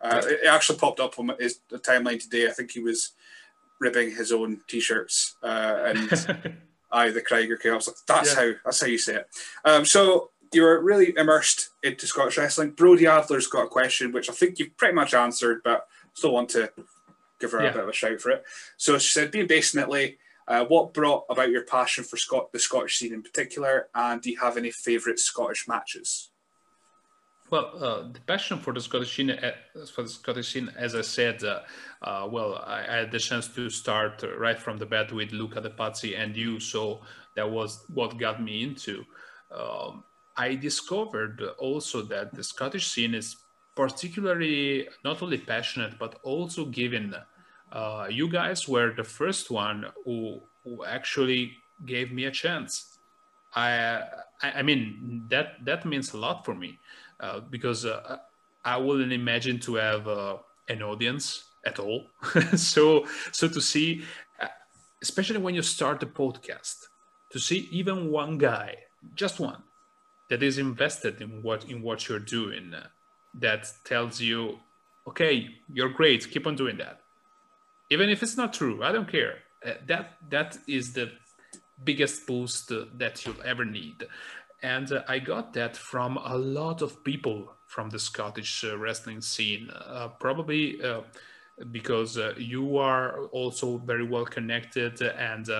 Uh, 0.00 0.22
it 0.24 0.46
actually 0.48 0.78
popped 0.78 1.00
up 1.00 1.18
on 1.18 1.30
his 1.38 1.60
timeline 1.72 2.20
today. 2.20 2.48
I 2.48 2.50
think 2.50 2.70
he 2.70 2.80
was 2.80 3.12
ripping 3.80 4.10
his 4.10 4.32
own 4.32 4.60
T-shirts 4.68 5.36
uh, 5.42 5.92
and 5.94 6.56
"Eye 6.92 7.06
of 7.06 7.14
the 7.14 7.22
Krieger." 7.22 7.58
I 7.64 7.74
was 7.74 7.86
like, 7.86 7.96
"That's 8.06 8.34
yeah. 8.34 8.40
how 8.40 8.52
that's 8.64 8.80
how 8.80 8.86
you 8.86 8.98
say 8.98 9.16
it." 9.16 9.28
Um, 9.64 9.84
so 9.84 10.30
you're 10.52 10.82
really 10.82 11.14
immersed 11.16 11.70
into 11.82 12.06
Scottish 12.06 12.38
wrestling. 12.38 12.70
Brody 12.70 13.06
Adler's 13.06 13.46
got 13.46 13.64
a 13.64 13.68
question, 13.68 14.12
which 14.12 14.30
I 14.30 14.32
think 14.32 14.58
you've 14.58 14.76
pretty 14.76 14.94
much 14.94 15.14
answered, 15.14 15.62
but 15.64 15.86
still 16.14 16.32
want 16.32 16.50
to 16.50 16.70
give 17.40 17.52
her 17.52 17.62
yeah. 17.62 17.70
a 17.70 17.72
bit 17.72 17.82
of 17.82 17.88
a 17.88 17.92
shout 17.92 18.20
for 18.20 18.30
it. 18.30 18.44
So 18.76 18.98
she 18.98 19.12
said, 19.12 19.30
being 19.30 19.46
based 19.46 19.74
in 19.74 19.80
Italy, 19.80 20.18
uh, 20.46 20.64
what 20.64 20.94
brought 20.94 21.24
about 21.28 21.50
your 21.50 21.64
passion 21.64 22.04
for 22.04 22.16
Scot- 22.16 22.52
the 22.52 22.58
Scottish 22.58 22.98
scene 22.98 23.12
in 23.12 23.22
particular, 23.22 23.88
and 23.94 24.20
do 24.22 24.30
you 24.30 24.40
have 24.40 24.56
any 24.56 24.70
favourite 24.70 25.18
Scottish 25.18 25.68
matches? 25.68 26.30
Well, 27.50 27.72
uh, 27.82 28.12
the 28.12 28.20
passion 28.26 28.58
for 28.58 28.72
the 28.72 28.80
Scottish 28.80 29.16
scene, 29.16 29.30
uh, 29.30 29.52
for 29.94 30.02
the 30.02 30.08
Scottish 30.08 30.52
scene, 30.52 30.70
as 30.76 30.94
I 30.94 31.02
said, 31.02 31.42
uh, 31.44 31.60
uh 32.02 32.28
well, 32.30 32.62
I, 32.66 32.84
I, 32.88 32.96
had 32.96 33.10
the 33.10 33.18
chance 33.18 33.48
to 33.48 33.70
start 33.70 34.22
right 34.36 34.58
from 34.58 34.76
the 34.76 34.84
bat 34.84 35.12
with 35.12 35.32
Luca 35.32 35.60
De 35.60 35.70
Pazzi 35.70 36.18
and 36.18 36.36
you, 36.36 36.60
so 36.60 37.00
that 37.36 37.50
was 37.50 37.84
what 37.94 38.18
got 38.18 38.42
me 38.42 38.62
into. 38.62 39.04
Um, 39.50 40.04
I 40.38 40.54
discovered 40.54 41.42
also 41.58 42.00
that 42.02 42.32
the 42.32 42.44
Scottish 42.44 42.86
scene 42.86 43.14
is 43.14 43.36
particularly 43.74 44.88
not 45.04 45.20
only 45.22 45.38
passionate 45.38 45.98
but 45.98 46.20
also 46.22 46.64
given 46.64 47.14
uh, 47.72 48.06
you 48.10 48.28
guys 48.28 48.68
were 48.68 48.92
the 48.96 49.04
first 49.04 49.50
one 49.50 49.86
who, 50.04 50.40
who 50.64 50.84
actually 50.84 51.52
gave 51.84 52.12
me 52.12 52.24
a 52.24 52.30
chance. 52.30 52.98
I, 53.54 54.02
I, 54.42 54.62
mean 54.62 55.26
that 55.30 55.64
that 55.64 55.84
means 55.84 56.12
a 56.12 56.18
lot 56.18 56.44
for 56.44 56.54
me 56.54 56.78
uh, 57.18 57.40
because 57.40 57.84
uh, 57.84 58.18
I 58.64 58.76
wouldn't 58.76 59.12
imagine 59.12 59.58
to 59.60 59.74
have 59.76 60.06
uh, 60.06 60.36
an 60.68 60.82
audience 60.82 61.44
at 61.66 61.78
all. 61.78 62.06
so 62.56 63.06
so 63.32 63.48
to 63.48 63.60
see, 63.60 64.02
uh, 64.40 64.46
especially 65.02 65.38
when 65.38 65.54
you 65.54 65.62
start 65.62 66.02
a 66.02 66.06
podcast, 66.06 66.86
to 67.32 67.38
see 67.38 67.68
even 67.72 68.10
one 68.10 68.38
guy, 68.38 68.76
just 69.14 69.40
one, 69.40 69.62
that 70.28 70.42
is 70.42 70.58
invested 70.58 71.20
in 71.20 71.42
what 71.42 71.64
in 71.64 71.82
what 71.82 72.08
you're 72.08 72.18
doing, 72.18 72.74
uh, 72.74 72.86
that 73.34 73.70
tells 73.84 74.20
you, 74.20 74.58
okay, 75.06 75.48
you're 75.72 75.88
great, 75.88 76.30
keep 76.30 76.46
on 76.46 76.56
doing 76.56 76.76
that, 76.78 77.00
even 77.90 78.08
if 78.10 78.22
it's 78.22 78.36
not 78.36 78.52
true. 78.52 78.82
I 78.82 78.92
don't 78.92 79.10
care. 79.10 79.38
Uh, 79.64 79.72
that 79.86 80.16
that 80.30 80.58
is 80.66 80.92
the 80.92 81.10
biggest 81.84 82.26
boost 82.26 82.70
uh, 82.72 82.84
that 82.96 83.24
you'll 83.24 83.42
ever 83.44 83.64
need, 83.64 84.06
and 84.62 84.92
uh, 84.92 85.02
I 85.08 85.18
got 85.18 85.54
that 85.54 85.76
from 85.76 86.18
a 86.18 86.36
lot 86.36 86.82
of 86.82 87.02
people 87.04 87.54
from 87.66 87.90
the 87.90 87.98
Scottish 87.98 88.64
wrestling 88.64 89.20
scene. 89.20 89.70
Probably 90.18 90.80
because 91.70 92.18
you 92.38 92.78
are 92.78 93.24
also 93.26 93.76
very 93.78 94.04
well 94.04 94.24
connected 94.24 95.02
and 95.02 95.50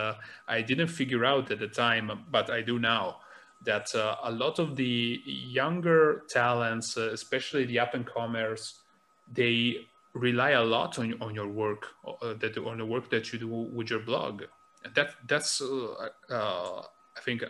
i 0.46 0.62
didn't 0.62 0.86
figure 0.86 1.24
out 1.24 1.50
at 1.50 1.58
the 1.58 1.66
time 1.66 2.24
but 2.30 2.48
i 2.50 2.62
do 2.62 2.78
now 2.78 3.16
that 3.64 3.92
uh, 3.94 4.16
a 4.24 4.30
lot 4.30 4.58
of 4.58 4.76
the 4.76 5.20
younger 5.24 6.22
talents 6.28 6.96
uh, 6.96 7.10
especially 7.12 7.64
the 7.64 7.78
up 7.78 7.94
and 7.94 8.06
comers 8.06 8.80
they 9.32 9.76
rely 10.14 10.50
a 10.50 10.62
lot 10.62 10.98
on, 10.98 11.14
on 11.20 11.34
your 11.34 11.48
work 11.48 11.88
uh, 12.06 12.34
that 12.34 12.56
on 12.58 12.78
the 12.78 12.86
work 12.86 13.10
that 13.10 13.32
you 13.32 13.38
do 13.38 13.48
with 13.48 13.90
your 13.90 14.00
blog 14.00 14.42
And 14.84 14.94
that 14.94 15.10
that's 15.26 15.60
uh, 15.60 16.82
i 17.16 17.20
think 17.24 17.42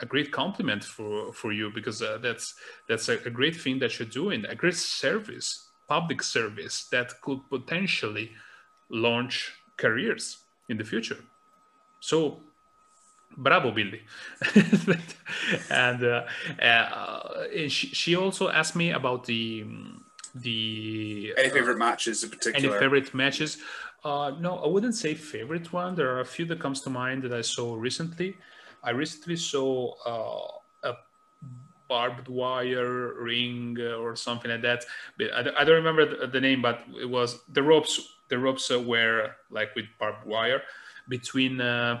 a 0.00 0.06
great 0.06 0.32
compliment 0.32 0.82
for 0.84 1.32
for 1.32 1.52
you 1.52 1.70
because 1.70 1.98
that's 2.22 2.54
that's 2.88 3.08
a 3.08 3.30
great 3.30 3.56
thing 3.56 3.78
that 3.80 3.98
you're 3.98 4.08
doing 4.08 4.44
a 4.46 4.54
great 4.54 4.76
service 4.76 5.68
public 5.88 6.22
service 6.22 6.88
that 6.90 7.08
could 7.20 7.40
potentially 7.50 8.30
launch 8.90 9.52
careers 9.76 10.38
in 10.68 10.76
the 10.78 10.84
future. 10.84 11.18
So, 12.00 12.40
bravo, 13.36 13.70
Billy. 13.72 14.02
and 15.70 16.04
uh, 16.04 16.24
uh, 16.62 17.44
she, 17.68 17.88
she 17.88 18.16
also 18.16 18.48
asked 18.48 18.76
me 18.76 18.90
about 18.92 19.24
the 19.24 19.66
the 20.34 21.34
any 21.36 21.50
favorite 21.50 21.74
uh, 21.74 21.78
matches 21.78 22.24
in 22.24 22.30
particular. 22.30 22.70
Any 22.70 22.78
favorite 22.78 23.14
matches? 23.14 23.58
Uh, 24.04 24.32
no, 24.40 24.56
I 24.58 24.66
wouldn't 24.66 24.94
say 24.94 25.14
favorite 25.14 25.72
one. 25.72 25.94
There 25.94 26.10
are 26.10 26.20
a 26.20 26.24
few 26.24 26.44
that 26.46 26.58
comes 26.58 26.80
to 26.82 26.90
mind 26.90 27.22
that 27.22 27.32
I 27.32 27.42
saw 27.42 27.76
recently. 27.76 28.36
I 28.82 28.90
recently 28.90 29.36
saw 29.36 29.94
uh, 30.04 30.58
barbed 31.92 32.28
wire 32.28 33.12
ring 33.20 33.76
uh, 33.78 34.02
or 34.02 34.16
something 34.16 34.50
like 34.50 34.62
that. 34.62 34.82
I, 35.20 35.40
I 35.58 35.64
don't 35.64 35.76
remember 35.84 36.26
the, 36.26 36.40
name, 36.40 36.62
but 36.62 36.80
it 36.98 37.10
was 37.18 37.40
the 37.52 37.62
ropes. 37.62 38.00
The 38.28 38.38
ropes 38.38 38.70
were 38.70 39.36
like 39.50 39.74
with 39.76 39.84
barbed 39.98 40.24
wire 40.26 40.62
between 41.08 41.60
uh, 41.60 42.00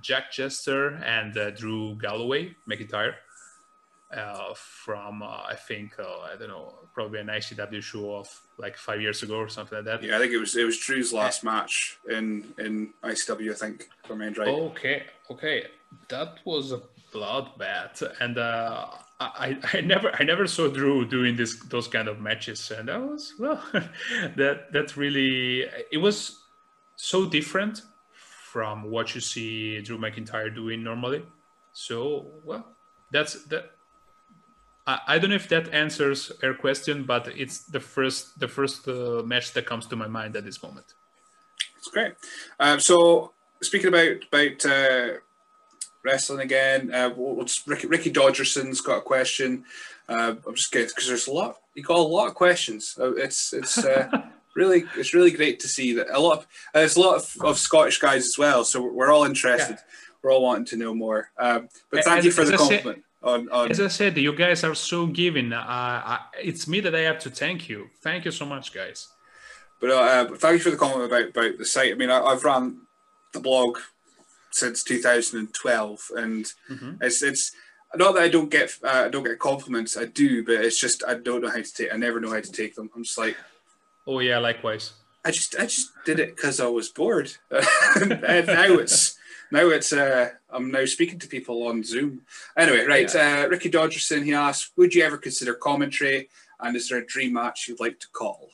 Jack 0.00 0.32
Jester 0.32 0.94
and 1.04 1.36
uh, 1.36 1.50
Drew 1.50 1.94
Galloway 1.96 2.54
McIntyre. 2.68 3.14
Uh, 4.10 4.54
from 4.54 5.22
uh, 5.22 5.42
I 5.46 5.54
think 5.54 5.92
I 6.00 6.34
don't 6.38 6.48
know 6.48 6.72
probably 6.94 7.20
an 7.20 7.26
ICW 7.26 7.82
show 7.82 8.16
of 8.16 8.40
like 8.56 8.78
five 8.78 9.02
years 9.02 9.22
ago 9.22 9.36
or 9.36 9.50
something 9.50 9.76
like 9.76 9.84
that. 9.84 10.02
Yeah, 10.02 10.16
I 10.16 10.18
think 10.18 10.32
it 10.32 10.38
was 10.38 10.56
it 10.56 10.64
was 10.64 10.78
Drew's 10.78 11.12
last 11.12 11.44
match 11.44 11.98
in 12.08 12.46
in 12.56 12.94
ICW. 13.04 13.50
I 13.50 13.54
think 13.54 13.88
if 14.02 14.10
I 14.10 14.14
remember 14.14 14.40
right. 14.40 14.48
Okay, 14.48 15.02
okay, 15.30 15.64
that 16.08 16.38
was 16.46 16.72
a 16.72 16.80
bloodbath, 17.12 18.02
and 18.20 18.38
I, 19.20 19.58
I 19.74 19.80
never 19.80 20.10
I 20.18 20.22
never 20.22 20.46
saw 20.46 20.68
Drew 20.68 21.04
doing 21.04 21.36
this 21.36 21.58
those 21.64 21.88
kind 21.88 22.08
of 22.08 22.20
matches, 22.20 22.70
and 22.70 22.88
that 22.88 23.00
was 23.00 23.34
well, 23.38 23.62
that 24.36 24.72
that 24.72 24.96
really 24.96 25.66
it 25.90 25.98
was 25.98 26.38
so 26.96 27.26
different 27.26 27.82
from 28.52 28.90
what 28.90 29.14
you 29.14 29.20
see 29.20 29.80
Drew 29.82 29.98
McIntyre 29.98 30.54
doing 30.54 30.82
normally. 30.82 31.22
So 31.72 32.26
well, 32.44 32.64
that's 33.12 33.44
that. 33.46 33.70
I, 34.86 34.98
I 35.06 35.18
don't 35.18 35.30
know 35.30 35.36
if 35.36 35.48
that 35.48 35.72
answers 35.72 36.32
her 36.42 36.54
question, 36.54 37.04
but 37.04 37.28
it's 37.36 37.64
the 37.64 37.80
first 37.80 38.38
the 38.40 38.48
first 38.48 38.88
uh, 38.88 39.22
match 39.24 39.52
that 39.52 39.66
comes 39.66 39.86
to 39.88 39.96
my 39.96 40.08
mind 40.08 40.36
at 40.36 40.44
this 40.44 40.62
moment. 40.62 40.86
That's 41.74 41.88
great. 41.88 42.14
Um, 42.58 42.80
so 42.80 43.32
speaking 43.60 43.88
about 43.88 44.24
about 44.30 44.66
uh, 44.66 45.18
wrestling 46.04 46.40
again. 46.40 46.92
Uh, 46.92 47.10
we'll 47.14 47.46
Ricky, 47.66 47.86
Ricky 47.86 48.10
Dodgerson's 48.10 48.80
got 48.80 48.98
a 48.98 49.02
question. 49.02 49.64
Uh, 50.08 50.34
I'm 50.46 50.54
just 50.54 50.72
getting 50.72 50.88
because 50.88 51.06
there's 51.06 51.28
a 51.28 51.32
lot. 51.32 51.56
You 51.74 51.82
got 51.82 51.98
a 51.98 52.02
lot 52.02 52.28
of 52.28 52.34
questions. 52.34 52.96
Uh, 52.98 53.14
it's 53.14 53.52
it's 53.52 53.78
uh, 53.78 54.08
really 54.58 54.84
it's 54.96 55.14
really 55.14 55.30
great 55.30 55.60
to 55.60 55.68
see 55.68 55.94
that 55.94 56.08
a 56.10 56.20
lot. 56.20 56.38
Of, 56.38 56.44
uh, 56.74 56.80
there's 56.80 56.96
a 56.96 57.00
lot 57.00 57.16
of, 57.16 57.36
of 57.42 57.58
Scottish 57.58 57.98
guys 57.98 58.26
as 58.26 58.36
well. 58.36 58.64
So 58.64 58.82
we're 58.82 59.10
all 59.10 59.24
interested. 59.24 59.76
Yeah. 59.76 59.94
We're 60.22 60.32
all 60.32 60.42
wanting 60.42 60.66
to 60.66 60.76
know 60.76 60.94
more. 60.94 61.30
Um, 61.38 61.68
but 61.90 62.04
thank 62.04 62.18
as, 62.18 62.24
you 62.24 62.32
for 62.32 62.44
the 62.44 62.56
compliment. 62.56 63.04
On, 63.22 63.48
on, 63.50 63.70
as 63.70 63.80
I 63.80 63.88
said, 63.88 64.16
you 64.16 64.32
guys 64.32 64.62
are 64.64 64.74
so 64.74 65.06
giving. 65.06 65.52
Uh, 65.52 65.64
I, 65.66 66.20
it's 66.42 66.68
me 66.68 66.80
that 66.80 66.94
I 66.94 67.00
have 67.00 67.18
to 67.20 67.30
thank 67.30 67.68
you. 67.68 67.88
Thank 68.02 68.24
you 68.24 68.30
so 68.30 68.44
much, 68.44 68.72
guys. 68.72 69.08
But 69.80 69.90
uh, 69.90 70.34
thank 70.36 70.54
you 70.54 70.58
for 70.60 70.70
the 70.70 70.76
comment 70.76 71.04
about 71.04 71.28
about 71.30 71.58
the 71.58 71.64
site. 71.64 71.92
I 71.92 71.94
mean, 71.94 72.10
I, 72.10 72.20
I've 72.20 72.44
run 72.44 72.82
the 73.32 73.40
blog 73.40 73.78
since 74.50 74.82
2012, 74.82 76.10
and 76.16 76.44
mm-hmm. 76.70 76.92
it's 77.00 77.22
it's 77.22 77.52
not 77.94 78.14
that 78.14 78.22
I 78.22 78.28
don't 78.28 78.50
get 78.50 78.76
uh, 78.84 79.04
I 79.06 79.08
don't 79.08 79.24
get 79.24 79.38
compliments. 79.38 79.96
I 79.96 80.04
do, 80.06 80.44
but 80.44 80.54
it's 80.54 80.78
just 80.78 81.02
I 81.06 81.14
don't 81.14 81.42
know 81.42 81.48
how 81.48 81.56
to 81.62 81.74
take. 81.74 81.92
I 81.92 81.96
never 81.96 82.20
know 82.20 82.32
how 82.32 82.40
to 82.40 82.52
take 82.52 82.74
them. 82.74 82.90
I'm 82.94 83.04
just 83.04 83.18
like, 83.18 83.36
oh 84.08 84.18
yeah, 84.18 84.38
likewise. 84.38 84.94
I 85.24 85.30
just 85.30 85.54
I 85.56 85.64
just 85.64 85.92
did 86.04 86.18
it 86.18 86.34
because 86.34 86.58
I 86.58 86.66
was 86.66 86.88
bored, 86.88 87.30
and 87.50 88.46
now 88.46 88.74
it's 88.74 89.16
now 89.52 89.68
it's 89.68 89.92
uh, 89.92 90.30
I'm 90.50 90.72
now 90.72 90.84
speaking 90.84 91.20
to 91.20 91.28
people 91.28 91.68
on 91.68 91.84
Zoom. 91.84 92.22
Anyway, 92.56 92.84
right, 92.86 93.14
yeah. 93.14 93.44
uh, 93.44 93.48
Ricky 93.48 93.70
Dodgerson 93.70 94.24
he 94.24 94.34
asked, 94.34 94.72
would 94.76 94.94
you 94.94 95.04
ever 95.04 95.18
consider 95.18 95.54
commentary, 95.54 96.28
and 96.58 96.74
is 96.74 96.88
there 96.88 96.98
a 96.98 97.06
dream 97.06 97.34
match 97.34 97.68
you'd 97.68 97.78
like 97.78 98.00
to 98.00 98.08
call? 98.08 98.48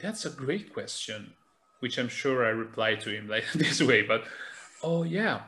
That's 0.00 0.24
a 0.24 0.30
great 0.30 0.72
question 0.72 1.34
which 1.82 1.98
I'm 1.98 2.08
sure 2.08 2.46
I 2.46 2.50
replied 2.50 3.00
to 3.00 3.10
him 3.10 3.26
like 3.28 3.44
this 3.54 3.82
way. 3.82 4.02
But 4.02 4.24
oh 4.82 5.02
yeah, 5.02 5.42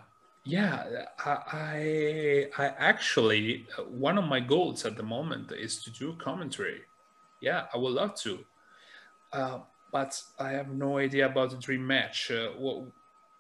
yeah, 0.45 1.07
I 1.25 2.49
I 2.59 2.67
actually 2.77 3.67
one 3.89 4.19
of 4.19 4.25
my 4.25 4.41
goals 4.41 4.85
at 4.85 4.97
the 4.97 5.05
moment 5.05 5.53
is 5.53 5.83
to 5.85 5.91
do 5.91 6.17
commentary. 6.19 6.81
Yeah, 7.45 7.67
I 7.75 7.77
would 7.77 7.93
love 7.93 8.15
to, 8.23 8.39
uh, 9.33 9.59
but 9.93 10.21
I 10.39 10.51
have 10.53 10.71
no 10.71 10.97
idea 10.97 11.27
about 11.27 11.51
the 11.51 11.59
dream 11.59 11.87
match. 11.87 12.31
Uh, 12.31 12.49
what, 12.59 12.87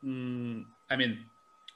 mm, 0.04 0.64
I 0.90 0.96
mean, 0.96 1.24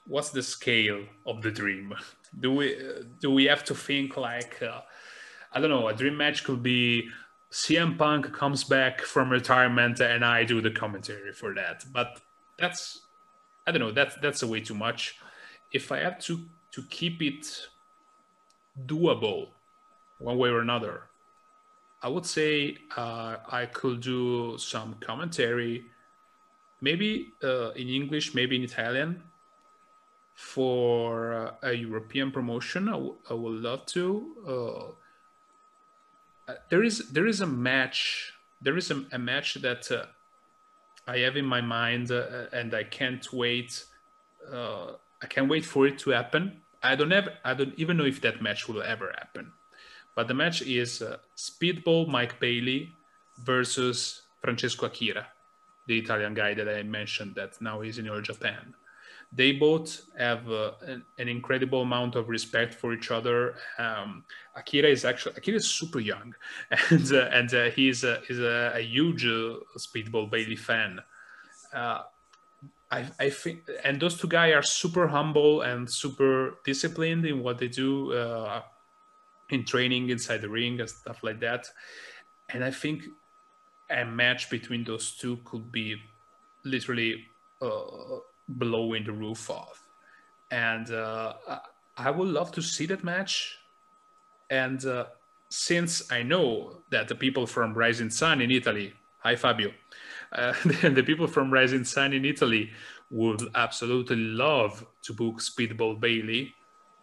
what's 0.06 0.30
the 0.30 0.42
scale 0.42 1.04
of 1.26 1.40
the 1.40 1.50
dream? 1.50 1.94
Do 2.40 2.52
we 2.52 2.76
do 3.20 3.30
we 3.30 3.44
have 3.46 3.64
to 3.64 3.74
think 3.74 4.18
like 4.18 4.62
uh, 4.62 4.82
I 5.50 5.60
don't 5.60 5.70
know? 5.70 5.88
A 5.88 5.94
dream 5.94 6.18
match 6.18 6.44
could 6.44 6.62
be 6.62 7.08
CM 7.50 7.96
Punk 7.96 8.34
comes 8.34 8.64
back 8.64 9.00
from 9.00 9.30
retirement 9.30 9.98
and 10.00 10.22
I 10.22 10.44
do 10.44 10.60
the 10.60 10.70
commentary 10.70 11.32
for 11.32 11.54
that. 11.54 11.86
But 11.90 12.20
that's 12.58 13.00
I 13.66 13.72
don't 13.72 13.80
know, 13.80 13.92
that's 13.92 14.14
that's 14.20 14.42
a 14.42 14.46
way 14.46 14.60
too 14.60 14.74
much. 14.74 15.16
If 15.72 15.90
I 15.90 16.00
have 16.00 16.18
to 16.26 16.44
to 16.72 16.82
keep 16.90 17.22
it 17.22 17.46
doable 18.86 19.48
one 20.18 20.36
way 20.36 20.50
or 20.50 20.60
another, 20.60 21.07
I 22.00 22.08
would 22.08 22.26
say 22.26 22.76
uh, 22.96 23.36
I 23.50 23.66
could 23.66 24.00
do 24.00 24.56
some 24.58 24.94
commentary, 25.00 25.86
maybe 26.80 27.32
uh, 27.42 27.70
in 27.70 27.88
English, 27.88 28.34
maybe 28.34 28.56
in 28.56 28.62
Italian, 28.62 29.22
for 30.34 31.34
uh, 31.34 31.54
a 31.62 31.72
European 31.72 32.30
promotion. 32.30 32.88
I, 32.88 33.34
would 33.34 33.62
love 33.62 33.84
to. 33.86 34.36
Uh, 34.46 36.50
uh, 36.50 36.54
there 36.70 36.84
is 36.84 37.10
there 37.10 37.26
is 37.26 37.40
a 37.40 37.46
match 37.46 38.32
there 38.62 38.76
is 38.76 38.90
a, 38.90 39.04
a 39.12 39.18
match 39.18 39.54
that 39.54 39.90
uh, 39.90 40.06
I 41.06 41.18
have 41.18 41.36
in 41.36 41.44
my 41.44 41.60
mind 41.60 42.10
and 42.10 42.74
I 42.74 42.84
can't 42.84 43.32
wait 43.32 43.84
I 44.50 45.26
can't 45.28 45.48
wait 45.48 45.64
for 45.64 45.86
it 45.86 45.98
to 46.00 46.10
happen. 46.10 46.62
I 46.82 46.94
don't 46.94 47.12
ever 47.12 47.34
I 47.44 47.54
don't 47.54 47.74
even 47.76 47.96
know 47.96 48.04
if 48.04 48.20
that 48.20 48.40
match 48.40 48.68
will 48.68 48.82
ever 48.82 49.12
happen. 49.18 49.52
But 50.18 50.26
the 50.26 50.34
match 50.34 50.62
is 50.62 51.00
uh, 51.00 51.18
Speedball 51.36 52.08
Mike 52.08 52.40
Bailey 52.40 52.90
versus 53.44 54.22
Francesco 54.42 54.86
Akira, 54.86 55.28
the 55.86 55.96
Italian 55.96 56.34
guy 56.34 56.54
that 56.54 56.68
I 56.68 56.82
mentioned 56.82 57.36
that 57.36 57.52
now 57.62 57.82
is 57.82 57.98
in 57.98 58.08
All 58.10 58.20
Japan 58.20 58.74
they 59.30 59.52
both 59.52 60.06
have 60.18 60.50
uh, 60.50 60.72
an, 60.86 61.04
an, 61.18 61.28
incredible 61.28 61.82
amount 61.82 62.16
of 62.16 62.28
respect 62.28 62.74
for 62.74 62.94
each 62.94 63.10
other. 63.10 63.54
Um, 63.78 64.24
Akira 64.56 64.88
is 64.88 65.04
actually 65.04 65.36
Akira 65.36 65.58
is 65.58 65.70
super 65.70 66.00
young, 66.00 66.34
and 66.90 67.12
uh, 67.12 67.28
and 67.30 67.54
uh, 67.54 67.64
he's 67.70 68.02
a, 68.02 68.22
is 68.28 68.40
a, 68.40 68.72
a 68.74 68.80
huge 68.80 69.24
uh, 69.24 69.60
Speedball 69.78 70.30
Bailey 70.30 70.56
fan. 70.56 70.98
Uh, 71.72 72.02
I, 72.90 73.04
I 73.20 73.30
think, 73.30 73.68
and 73.84 74.00
those 74.00 74.18
two 74.18 74.28
guys 74.28 74.54
are 74.54 74.62
super 74.62 75.06
humble 75.06 75.60
and 75.60 75.88
super 75.88 76.58
disciplined 76.64 77.24
in 77.24 77.42
what 77.42 77.58
they 77.58 77.68
do 77.68 78.14
uh, 78.14 78.62
in 79.50 79.64
training 79.64 80.10
inside 80.10 80.42
the 80.42 80.48
ring 80.48 80.80
and 80.80 80.88
stuff 80.88 81.22
like 81.22 81.40
that. 81.40 81.68
And 82.50 82.64
I 82.64 82.70
think 82.70 83.04
a 83.90 84.04
match 84.04 84.50
between 84.50 84.84
those 84.84 85.12
two 85.12 85.38
could 85.44 85.72
be 85.72 85.96
literally 86.64 87.24
blowing 88.48 89.04
the 89.04 89.12
roof 89.12 89.50
off. 89.50 89.88
And 90.50 90.90
uh, 90.90 91.34
I 91.96 92.10
would 92.10 92.28
love 92.28 92.52
to 92.52 92.62
see 92.62 92.86
that 92.86 93.04
match. 93.04 93.58
And 94.50 94.84
uh, 94.84 95.06
since 95.50 96.10
I 96.10 96.22
know 96.22 96.78
that 96.90 97.08
the 97.08 97.14
people 97.14 97.46
from 97.46 97.74
Rising 97.74 98.10
Sun 98.10 98.40
in 98.40 98.50
Italy, 98.50 98.94
hi 99.18 99.36
Fabio, 99.36 99.72
uh, 100.32 100.54
the 100.64 101.02
people 101.04 101.26
from 101.26 101.52
Rising 101.52 101.84
Sun 101.84 102.12
in 102.12 102.24
Italy 102.24 102.70
would 103.10 103.42
absolutely 103.54 104.16
love 104.16 104.86
to 105.02 105.12
book 105.12 105.40
Speedball 105.40 105.98
Bailey. 106.00 106.54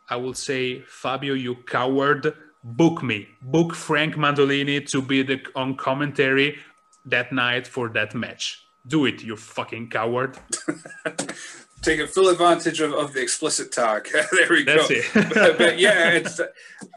I 0.10 0.18
will 0.18 0.34
say, 0.34 0.82
Fabio, 0.82 1.34
you 1.34 1.56
coward, 1.56 2.34
book 2.64 3.04
me, 3.04 3.28
book 3.42 3.74
Frank 3.74 4.16
Mandolini 4.16 4.88
to 4.90 5.02
be 5.02 5.24
the 5.24 5.42
on 5.56 5.76
commentary 5.76 6.58
that 7.06 7.32
night 7.32 7.68
for 7.68 7.90
that 7.90 8.14
match. 8.14 8.66
Do 8.88 9.06
it, 9.06 9.24
you 9.24 9.36
fucking 9.36 9.90
coward. 9.90 10.38
Taking 11.82 12.08
full 12.08 12.30
advantage 12.30 12.82
of, 12.82 12.94
of 12.94 13.14
the 13.14 13.22
explicit 13.22 13.72
tag. 13.72 14.08
there 14.14 14.50
we 14.50 14.64
That's 14.64 14.88
go. 14.88 14.96
it. 14.96 15.06
but, 15.34 15.58
but 15.58 15.80
yeah, 15.80 16.12
it's 16.12 16.42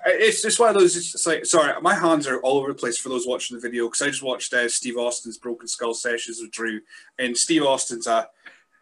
it's 0.07 0.41
just 0.41 0.59
one 0.59 0.71
of 0.71 0.77
those. 0.77 0.97
It's 0.97 1.27
like 1.27 1.45
sorry, 1.45 1.79
my 1.83 1.95
hands 1.95 2.27
are 2.27 2.41
all 2.41 2.59
over 2.59 2.69
the 2.69 2.79
place 2.79 2.97
for 2.97 3.11
those 3.11 3.27
watching 3.27 3.57
the 3.57 3.61
video 3.61 3.87
because 3.87 4.01
I 4.01 4.07
just 4.07 4.23
watched 4.23 4.55
uh, 4.55 4.67
Steve 4.69 4.97
Austin's 4.97 5.37
Broken 5.37 5.69
Skull 5.69 5.93
sessions 5.93 6.39
with 6.41 6.53
Drew, 6.53 6.81
and 7.19 7.37
Steve 7.37 7.65
Austin's 7.65 8.07
a 8.07 8.29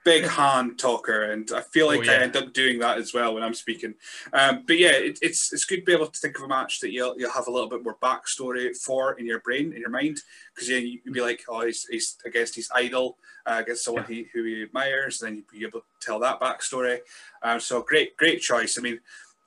big 0.07 0.25
hand 0.25 0.79
talker, 0.79 1.33
and 1.33 1.51
I 1.53 1.63
feel 1.63 1.89
like 1.89 1.99
Oh, 1.99 2.03
yeah. 2.05 2.13
I 2.13 2.23
end 2.23 2.37
up 2.37 2.53
doing 2.53 2.79
that 2.79 2.97
as 2.97 3.13
well 3.13 3.35
when 3.35 3.43
I'm 3.43 3.55
speaking. 3.55 3.95
Um, 4.33 4.63
but 4.65 4.79
yeah, 4.79 4.93
it, 4.93 5.19
it's 5.21 5.53
it's 5.53 5.65
good 5.65 5.81
to 5.81 5.85
be 5.85 5.93
able 5.93 6.07
to 6.07 6.21
think 6.21 6.39
of 6.39 6.45
a 6.45 6.49
match 6.49 6.79
that 6.81 6.93
you'll 6.93 7.19
you'll 7.19 7.33
have 7.33 7.49
a 7.49 7.51
little 7.51 7.69
bit 7.69 7.83
more 7.83 7.97
backstory 8.01 8.75
for 8.77 9.19
in 9.19 9.27
your 9.27 9.41
brain, 9.41 9.73
in 9.73 9.81
your 9.81 9.91
mind, 9.91 10.21
because 10.55 10.69
you, 10.69 11.01
you'd 11.05 11.13
be 11.13 11.21
like, 11.21 11.43
oh, 11.49 11.67
he's, 11.67 11.87
he's 11.87 12.17
against 12.25 12.55
his 12.55 12.71
idol, 12.73 13.19
uh, 13.47 13.59
against 13.59 13.85
someone 13.85 14.05
he, 14.05 14.29
who 14.33 14.45
he 14.45 14.63
admires, 14.63 15.19
then 15.19 15.35
you'd 15.35 15.49
be 15.51 15.67
able 15.67 15.81
to 15.81 15.87
tell 16.01 16.21
that 16.21 16.41
backstory. 16.41 17.01
Um, 17.43 17.59
so 17.59 17.83
great, 17.83 18.17
great 18.17 18.41
choice. 18.41 18.79
I 18.79 18.83
mean, 18.83 19.01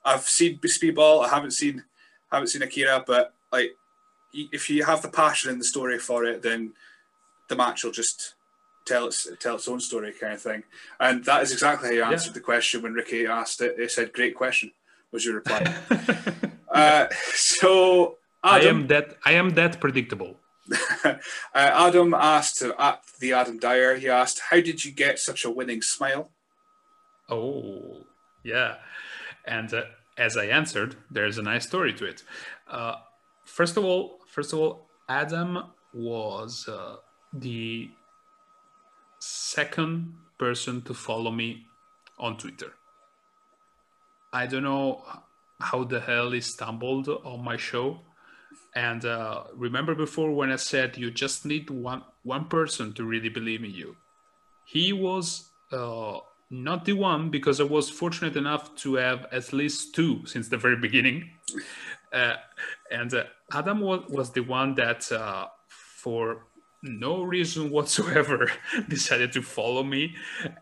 I've 0.04 0.28
seen 0.28 0.58
Speedball, 0.58 1.24
I 1.24 1.28
haven't 1.30 1.52
seen 1.52 1.84
haven't 2.30 2.48
seen 2.48 2.62
Akira, 2.62 3.02
but 3.06 3.32
like 3.50 3.70
if 4.34 4.68
you 4.68 4.84
have 4.84 5.00
the 5.00 5.08
passion 5.08 5.50
in 5.50 5.58
the 5.58 5.64
story 5.64 5.98
for 5.98 6.24
it, 6.24 6.42
then 6.42 6.74
the 7.48 7.56
match 7.56 7.82
will 7.82 7.92
just 7.92 8.34
tell 8.90 9.06
its 9.06 9.28
tell 9.38 9.56
its 9.56 9.68
own 9.68 9.80
story, 9.80 10.12
kind 10.12 10.34
of 10.34 10.42
thing. 10.42 10.62
And 10.98 11.24
that 11.24 11.42
is 11.42 11.52
exactly 11.52 11.88
how 11.88 11.94
you 11.94 12.04
answered 12.04 12.34
the 12.34 12.40
question 12.52 12.82
when 12.82 12.92
Ricky 12.92 13.26
asked 13.26 13.60
it. 13.60 13.78
He 13.78 13.88
said, 13.88 14.12
"Great 14.12 14.34
question," 14.34 14.72
was 15.12 15.24
your 15.24 15.36
reply. 15.36 15.62
uh, 16.80 17.06
so 17.34 18.16
I 18.42 18.60
am 18.72 18.88
that 18.88 19.06
I 19.24 19.32
am 19.32 19.50
that 19.50 19.80
predictable. 19.80 20.36
uh, 21.04 21.14
Adam 21.54 22.14
asked 22.14 22.62
at 22.62 23.00
the 23.20 23.32
Adam 23.32 23.58
Dyer. 23.58 23.96
He 23.96 24.08
asked, 24.08 24.38
"How 24.50 24.60
did 24.60 24.84
you 24.84 24.92
get 24.92 25.18
such 25.18 25.44
a 25.44 25.50
winning 25.50 25.82
smile?" 25.82 26.30
Oh, 27.28 28.04
yeah. 28.42 28.76
And 29.44 29.72
uh, 29.72 29.84
as 30.18 30.36
I 30.36 30.46
answered, 30.46 30.96
there's 31.10 31.38
a 31.38 31.42
nice 31.42 31.66
story 31.66 31.92
to 31.94 32.04
it. 32.04 32.24
Uh, 32.68 32.96
first 33.44 33.76
of 33.76 33.84
all, 33.84 34.18
first 34.26 34.52
of 34.52 34.58
all, 34.58 34.88
Adam 35.08 35.50
was 35.94 36.68
uh, 36.68 36.96
the 37.32 37.90
second 39.20 40.14
person 40.38 40.82
to 40.82 40.94
follow 40.94 41.30
me 41.30 41.66
on 42.18 42.36
Twitter. 42.36 42.72
I 44.32 44.46
don't 44.46 44.62
know 44.62 45.02
how 45.60 45.84
the 45.84 46.00
hell 46.00 46.30
he 46.30 46.40
stumbled 46.40 47.08
on 47.08 47.44
my 47.44 47.56
show. 47.56 48.00
And 48.74 49.04
uh, 49.04 49.44
remember 49.54 49.94
before 49.94 50.32
when 50.32 50.50
I 50.50 50.56
said 50.56 50.96
you 50.96 51.10
just 51.10 51.44
need 51.44 51.70
one 51.70 52.02
one 52.22 52.46
person 52.46 52.92
to 52.94 53.04
really 53.04 53.28
believe 53.28 53.64
in 53.64 53.72
you. 53.72 53.96
He 54.64 54.92
was 54.92 55.50
uh, 55.72 56.18
not 56.50 56.84
the 56.84 56.92
one 56.92 57.30
because 57.30 57.60
I 57.60 57.64
was 57.64 57.90
fortunate 57.90 58.36
enough 58.36 58.74
to 58.76 58.94
have 58.94 59.26
at 59.32 59.52
least 59.52 59.94
two 59.94 60.24
since 60.26 60.48
the 60.48 60.56
very 60.56 60.76
beginning. 60.76 61.30
Uh, 62.12 62.34
and 62.90 63.12
uh, 63.14 63.24
Adam 63.52 63.80
was, 63.80 64.04
was 64.08 64.30
the 64.32 64.40
one 64.40 64.74
that, 64.74 65.10
uh, 65.12 65.46
for 65.68 66.46
no 66.82 67.22
reason 67.22 67.70
whatsoever, 67.70 68.50
decided 68.88 69.32
to 69.32 69.42
follow 69.42 69.82
me. 69.82 70.14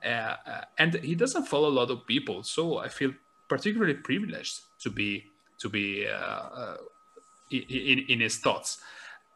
Uh, 0.04 0.08
uh, 0.46 0.60
and 0.78 0.94
he 0.94 1.14
doesn't 1.14 1.44
follow 1.44 1.68
a 1.68 1.76
lot 1.80 1.90
of 1.90 2.06
people, 2.06 2.42
so 2.42 2.78
I 2.78 2.88
feel 2.88 3.12
particularly 3.48 3.94
privileged 3.94 4.60
to 4.80 4.90
be 4.90 5.24
to 5.60 5.68
be 5.68 6.06
uh, 6.06 6.14
uh, 6.14 6.76
in, 7.50 8.04
in, 8.08 8.20
his 8.20 8.38
thoughts. 8.38 8.78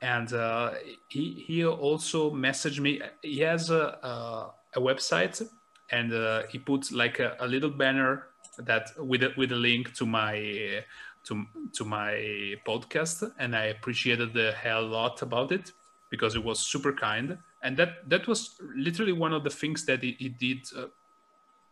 And 0.00 0.32
uh, 0.32 0.72
he 1.08 1.44
he 1.46 1.64
also 1.64 2.30
messaged 2.30 2.80
me. 2.80 3.00
He 3.22 3.40
has 3.40 3.70
a 3.70 3.98
a, 4.02 4.50
a 4.76 4.80
website, 4.80 5.46
and 5.90 6.12
uh, 6.12 6.42
he 6.48 6.58
put 6.58 6.90
like 6.92 7.20
a, 7.20 7.36
a 7.40 7.46
little 7.46 7.70
banner 7.70 8.26
that 8.58 8.90
with 8.98 9.22
a, 9.22 9.32
with 9.36 9.52
a 9.52 9.56
link 9.56 9.94
to 9.94 10.06
my 10.06 10.82
to 11.24 11.44
to 11.74 11.84
my 11.84 12.56
podcast, 12.66 13.32
and 13.38 13.54
I 13.54 13.66
appreciated 13.66 14.34
the 14.34 14.52
hell 14.52 14.84
lot 14.84 15.22
about 15.22 15.52
it 15.52 15.72
because 16.12 16.36
it 16.36 16.44
was 16.44 16.60
super 16.60 16.92
kind. 16.92 17.38
And 17.64 17.76
that 17.78 18.08
that 18.08 18.28
was 18.28 18.60
literally 18.76 19.12
one 19.12 19.32
of 19.32 19.42
the 19.42 19.50
things 19.50 19.86
that 19.86 20.02
he, 20.02 20.12
he 20.18 20.28
did 20.28 20.58
uh, 20.76 20.88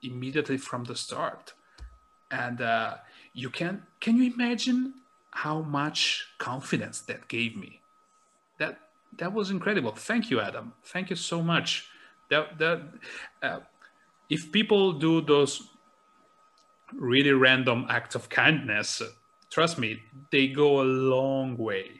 immediately 0.02 0.56
from 0.56 0.84
the 0.84 0.96
start. 0.96 1.52
And 2.30 2.60
uh, 2.62 2.96
you 3.34 3.50
can 3.50 3.82
can 4.00 4.16
you 4.16 4.32
imagine 4.32 4.94
how 5.32 5.60
much 5.60 6.26
confidence 6.38 7.02
that 7.02 7.28
gave 7.28 7.54
me? 7.54 7.82
That 8.58 8.80
that 9.18 9.32
was 9.32 9.50
incredible. 9.50 9.92
Thank 9.92 10.30
you, 10.30 10.40
Adam. 10.40 10.72
Thank 10.84 11.10
you 11.10 11.16
so 11.16 11.42
much. 11.42 11.86
That 12.30 12.58
that 12.58 12.80
uh, 13.42 13.60
if 14.30 14.50
people 14.50 14.92
do 14.92 15.20
those 15.20 15.60
really 16.94 17.32
random 17.32 17.86
acts 17.90 18.14
of 18.14 18.30
kindness, 18.30 19.02
trust 19.50 19.78
me, 19.78 20.00
they 20.32 20.48
go 20.48 20.80
a 20.80 20.88
long 21.14 21.58
way. 21.58 21.99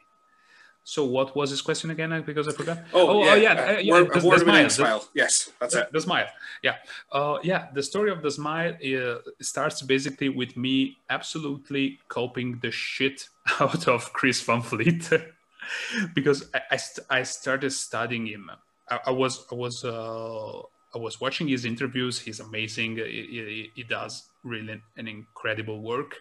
So 0.85 1.05
what 1.05 1.37
was 1.37 1.51
his 1.51 1.63
question 1.63 1.91
again? 1.91 2.23
Because 2.27 2.49
I 2.49 2.53
forgot. 2.53 2.79
Oh, 2.93 3.23
yeah, 3.25 3.35
yeah, 3.37 3.53
uh, 3.53 3.55
uh, 3.75 3.79
yeah, 3.79 3.93
word- 3.93 4.13
the- 4.15 4.21
the 4.21 4.69
smile. 4.71 5.05
Yes, 5.15 5.51
that's 5.61 5.75
the, 5.75 5.83
it. 5.83 5.93
the 5.93 6.01
smile 6.01 6.27
yeah 6.63 6.77
uh, 7.13 7.39
yeah 7.43 7.69
the 7.75 7.83
story 7.83 8.11
of 8.11 8.21
the 8.23 8.31
smile 8.31 8.75
uh, 8.75 9.17
starts 9.41 9.81
basically 9.83 10.29
with 10.29 10.57
me 10.57 10.97
absolutely 11.09 11.99
coping 12.09 12.59
the 12.61 12.71
shit 12.71 13.29
out 13.61 13.87
of 13.89 14.13
chris 14.13 14.43
van 14.43 14.61
Vliet 14.61 15.09
because 16.15 16.49
I, 16.55 16.61
I, 16.73 16.77
st- 16.77 17.07
I 17.09 17.23
started 17.23 17.71
studying 17.71 18.27
him 18.27 18.51
i, 18.91 18.99
I 19.07 19.11
was 19.11 19.47
i 19.51 19.55
was 19.55 19.85
uh, 19.85 20.59
i 20.95 20.99
was 20.99 21.21
watching 21.21 21.49
his 21.49 21.65
interviews 21.65 22.19
he's 22.19 22.41
amazing 22.41 22.97
he, 22.97 23.03
he, 23.31 23.71
he 23.75 23.83
does 23.85 24.25
really 24.43 24.83
an 24.97 25.09
incredible 25.09 25.81
work 25.81 26.17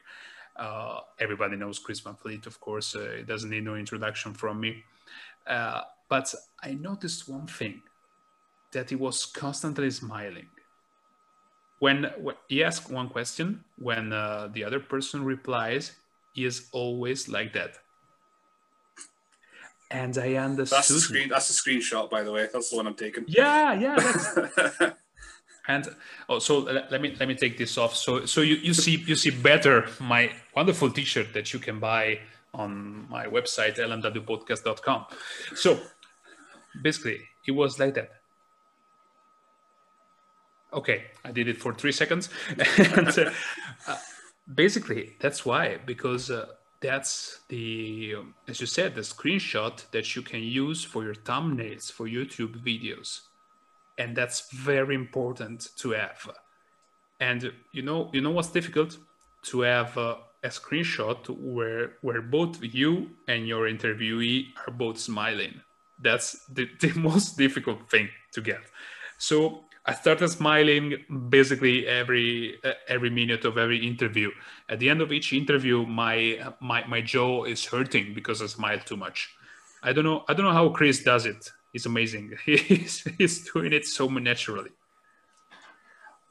uh, 0.59 0.99
everybody 1.19 1.55
knows 1.55 1.79
chris 1.79 1.99
van 1.99 2.15
vliet 2.15 2.45
of 2.45 2.59
course 2.59 2.95
uh, 2.95 3.19
it 3.21 3.27
doesn't 3.27 3.49
need 3.49 3.63
no 3.63 3.75
introduction 3.75 4.33
from 4.33 4.59
me 4.59 4.83
uh, 5.47 5.81
but 6.09 6.33
i 6.63 6.73
noticed 6.73 7.29
one 7.29 7.47
thing 7.47 7.81
that 8.71 8.89
he 8.89 8.95
was 8.95 9.25
constantly 9.25 9.91
smiling. 9.91 10.47
When, 11.79 12.11
when 12.17 12.35
he 12.47 12.63
asks 12.63 12.89
one 12.89 13.09
question, 13.09 13.63
when 13.77 14.11
uh, 14.11 14.49
the 14.53 14.63
other 14.63 14.79
person 14.79 15.23
replies, 15.23 15.93
he 16.33 16.45
is 16.45 16.67
always 16.71 17.29
like 17.29 17.53
that. 17.53 17.77
And 19.91 20.17
I 20.17 20.35
understood. 20.35 20.77
That's 20.77 20.89
a, 20.91 20.99
screen. 20.99 21.29
That's 21.29 21.47
the 21.47 21.53
screenshot, 21.53 22.11
by 22.11 22.21
the 22.21 22.31
way. 22.31 22.47
That's 22.51 22.69
the 22.69 22.75
one 22.75 22.85
I'm 22.85 22.93
taking. 22.93 23.25
Yeah, 23.27 23.73
yeah. 23.73 24.91
And 25.67 25.87
oh, 26.27 26.39
so 26.39 26.59
let, 26.59 27.01
me 27.01 27.15
let 27.19 27.27
me 27.27 27.35
take 27.35 27.57
this 27.57 27.77
off. 27.77 27.95
So 27.95 28.25
so 28.25 28.41
you, 28.41 28.55
you 28.55 28.73
see 28.73 28.97
you 28.97 29.15
see 29.15 29.29
better 29.29 29.87
my 29.99 30.31
wonderful 30.55 30.89
T-shirt 30.89 31.33
that 31.33 31.53
you 31.53 31.59
can 31.59 31.79
buy 31.79 32.19
on 32.53 33.07
my 33.09 33.25
website 33.25 33.77
lmwpodcast.com. 33.77 35.05
So 35.55 35.79
basically, 36.81 37.19
it 37.47 37.51
was 37.51 37.79
like 37.79 37.93
that. 37.95 38.09
Okay, 40.71 41.05
I 41.25 41.31
did 41.31 41.47
it 41.47 41.57
for 41.57 41.73
three 41.73 41.91
seconds, 41.91 42.29
and 42.77 43.31
uh, 43.87 43.95
basically 44.53 45.15
that's 45.19 45.45
why 45.45 45.77
because 45.85 46.29
uh, 46.29 46.45
that's 46.81 47.41
the 47.49 48.15
as 48.47 48.61
you 48.61 48.67
said 48.67 48.95
the 48.95 49.01
screenshot 49.01 49.89
that 49.91 50.15
you 50.15 50.21
can 50.21 50.41
use 50.41 50.83
for 50.83 51.03
your 51.03 51.15
thumbnails 51.15 51.91
for 51.91 52.07
YouTube 52.07 52.63
videos, 52.63 53.21
and 53.99 54.15
that's 54.15 54.49
very 54.51 54.95
important 54.95 55.67
to 55.77 55.91
have. 55.91 56.27
And 57.19 57.51
you 57.73 57.83
know 57.83 58.09
you 58.13 58.21
know 58.21 58.31
what's 58.31 58.49
difficult 58.49 58.97
to 59.43 59.61
have 59.61 59.97
uh, 59.97 60.15
a 60.43 60.47
screenshot 60.47 61.29
where 61.29 61.97
where 62.01 62.21
both 62.21 62.57
you 62.61 63.11
and 63.27 63.47
your 63.47 63.69
interviewee 63.69 64.45
are 64.65 64.73
both 64.73 64.97
smiling. 64.97 65.61
That's 66.01 66.45
the, 66.47 66.67
the 66.79 66.93
most 66.93 67.37
difficult 67.37 67.89
thing 67.91 68.09
to 68.33 68.41
get. 68.41 68.61
So 69.17 69.65
I 69.85 69.93
started 69.93 70.29
smiling 70.29 71.03
basically 71.29 71.87
every 71.87 72.57
uh, 72.63 72.73
every 72.87 73.09
minute 73.09 73.43
of 73.43 73.57
every 73.57 73.85
interview. 73.85 74.31
At 74.69 74.79
the 74.79 74.89
end 74.89 75.01
of 75.01 75.11
each 75.11 75.33
interview, 75.33 75.85
my 75.85 76.53
my 76.61 76.85
my 76.87 77.01
jaw 77.01 77.43
is 77.43 77.65
hurting 77.65 78.13
because 78.13 78.41
I 78.41 78.47
smile 78.47 78.79
too 78.79 78.97
much. 78.97 79.29
I 79.83 79.91
don't 79.93 80.05
know 80.05 80.23
I 80.29 80.33
don't 80.33 80.45
know 80.45 80.53
how 80.53 80.69
Chris 80.69 81.03
does 81.03 81.25
it. 81.25 81.51
It's 81.73 81.85
amazing. 81.85 82.37
He's 82.45 83.03
he's 83.17 83.51
doing 83.51 83.73
it 83.73 83.85
so 83.85 84.07
naturally. 84.07 84.71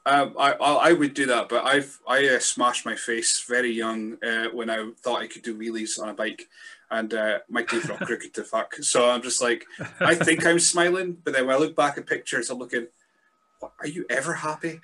Um, 0.04 0.34
I, 0.38 0.52
I 0.52 0.72
I 0.88 0.92
would 0.94 1.14
do 1.14 1.26
that, 1.26 1.48
but 1.48 1.64
I've 1.64 1.98
I 2.08 2.26
uh, 2.28 2.38
smashed 2.38 2.86
my 2.86 2.96
face 2.96 3.44
very 3.46 3.70
young 3.70 4.16
uh, 4.24 4.46
when 4.52 4.70
I 4.70 4.90
thought 5.02 5.20
I 5.20 5.26
could 5.26 5.42
do 5.42 5.56
wheelies 5.56 6.00
on 6.00 6.08
a 6.08 6.14
bike, 6.14 6.48
and 6.90 7.12
uh, 7.12 7.38
my 7.48 7.62
teeth 7.62 7.90
are 7.90 8.04
crooked 8.04 8.34
to 8.34 8.44
fuck. 8.44 8.74
So 8.76 9.10
I'm 9.10 9.22
just 9.22 9.42
like, 9.42 9.66
I 10.00 10.14
think 10.14 10.46
I'm 10.46 10.58
smiling, 10.58 11.18
but 11.22 11.34
then 11.34 11.46
when 11.46 11.56
I 11.56 11.58
look 11.58 11.76
back 11.76 11.98
at 11.98 12.06
pictures, 12.06 12.48
I'm 12.48 12.58
looking, 12.58 12.86
"What, 13.60 13.72
are 13.80 13.86
you 13.86 14.06
ever 14.08 14.32
happy? 14.32 14.80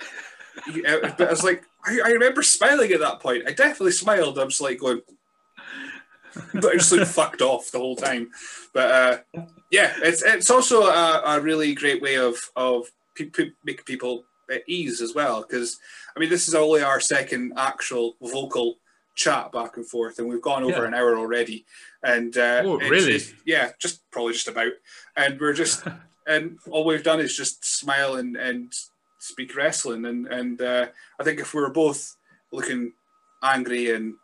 You, 0.73 0.85
uh, 0.85 1.13
but 1.17 1.29
I 1.29 1.31
was 1.31 1.43
like, 1.43 1.65
I, 1.85 2.01
I 2.05 2.09
remember 2.11 2.43
smiling 2.43 2.93
at 2.93 3.01
that 3.01 3.21
point. 3.21 3.45
I 3.47 3.53
definitely 3.53 3.93
smiled. 3.93 4.39
I'm 4.39 4.51
just 4.51 4.61
like 4.61 4.79
going, 4.79 5.01
but 6.55 6.67
I 6.67 6.73
just 6.75 6.93
looked 6.93 7.07
fucked 7.11 7.43
off 7.43 7.71
the 7.71 7.79
whole 7.79 7.97
time. 7.97 8.31
But 8.73 8.91
uh, 8.91 9.19
yeah, 9.71 9.95
it's 10.03 10.23
it's 10.23 10.51
also 10.51 10.83
a, 10.85 11.23
a 11.25 11.41
really 11.41 11.75
great 11.75 12.03
way 12.03 12.17
of 12.17 12.37
of 12.57 12.87
pe- 13.15 13.27
pe- 13.27 13.51
making 13.65 13.85
people 13.85 14.25
at 14.51 14.63
ease 14.69 15.01
as 15.01 15.15
well. 15.15 15.43
Because 15.43 15.79
I 16.17 16.21
mean, 16.21 16.29
this 16.31 16.49
is 16.49 16.55
only 16.55 16.83
our 16.83 17.01
second 17.01 17.53
actual 17.57 18.17
vocal 18.23 18.77
chat 19.17 19.53
back 19.53 19.77
and 19.77 19.89
forth, 19.89 20.19
and 20.19 20.29
we've 20.29 20.43
gone 20.43 20.65
over 20.65 20.83
Yeah. 20.83 20.87
an 20.89 20.95
hour 20.95 21.17
already. 21.17 21.65
And 22.03 22.37
uh, 22.37 22.63
Oh, 22.65 22.79
really? 22.79 23.21
yeah, 23.47 23.71
just 23.79 24.09
probably 24.11 24.33
just 24.33 24.49
about. 24.49 24.73
And 25.17 25.41
we're 25.41 25.53
just 25.53 25.85
and 26.27 26.59
all 26.71 26.85
we've 26.85 27.03
done 27.03 27.21
is 27.21 27.37
just 27.37 27.65
smile 27.65 28.17
and 28.17 28.37
and 28.37 28.73
speak 29.21 29.57
wrestling. 29.57 30.05
And 30.05 30.27
and 30.27 30.61
uh, 30.61 30.87
I 31.21 31.25
think 31.25 31.39
if 31.41 31.55
we 31.55 31.61
were 31.63 31.71
both 31.71 32.17
looking 32.53 32.93
angry 33.43 33.91
and 33.95 34.15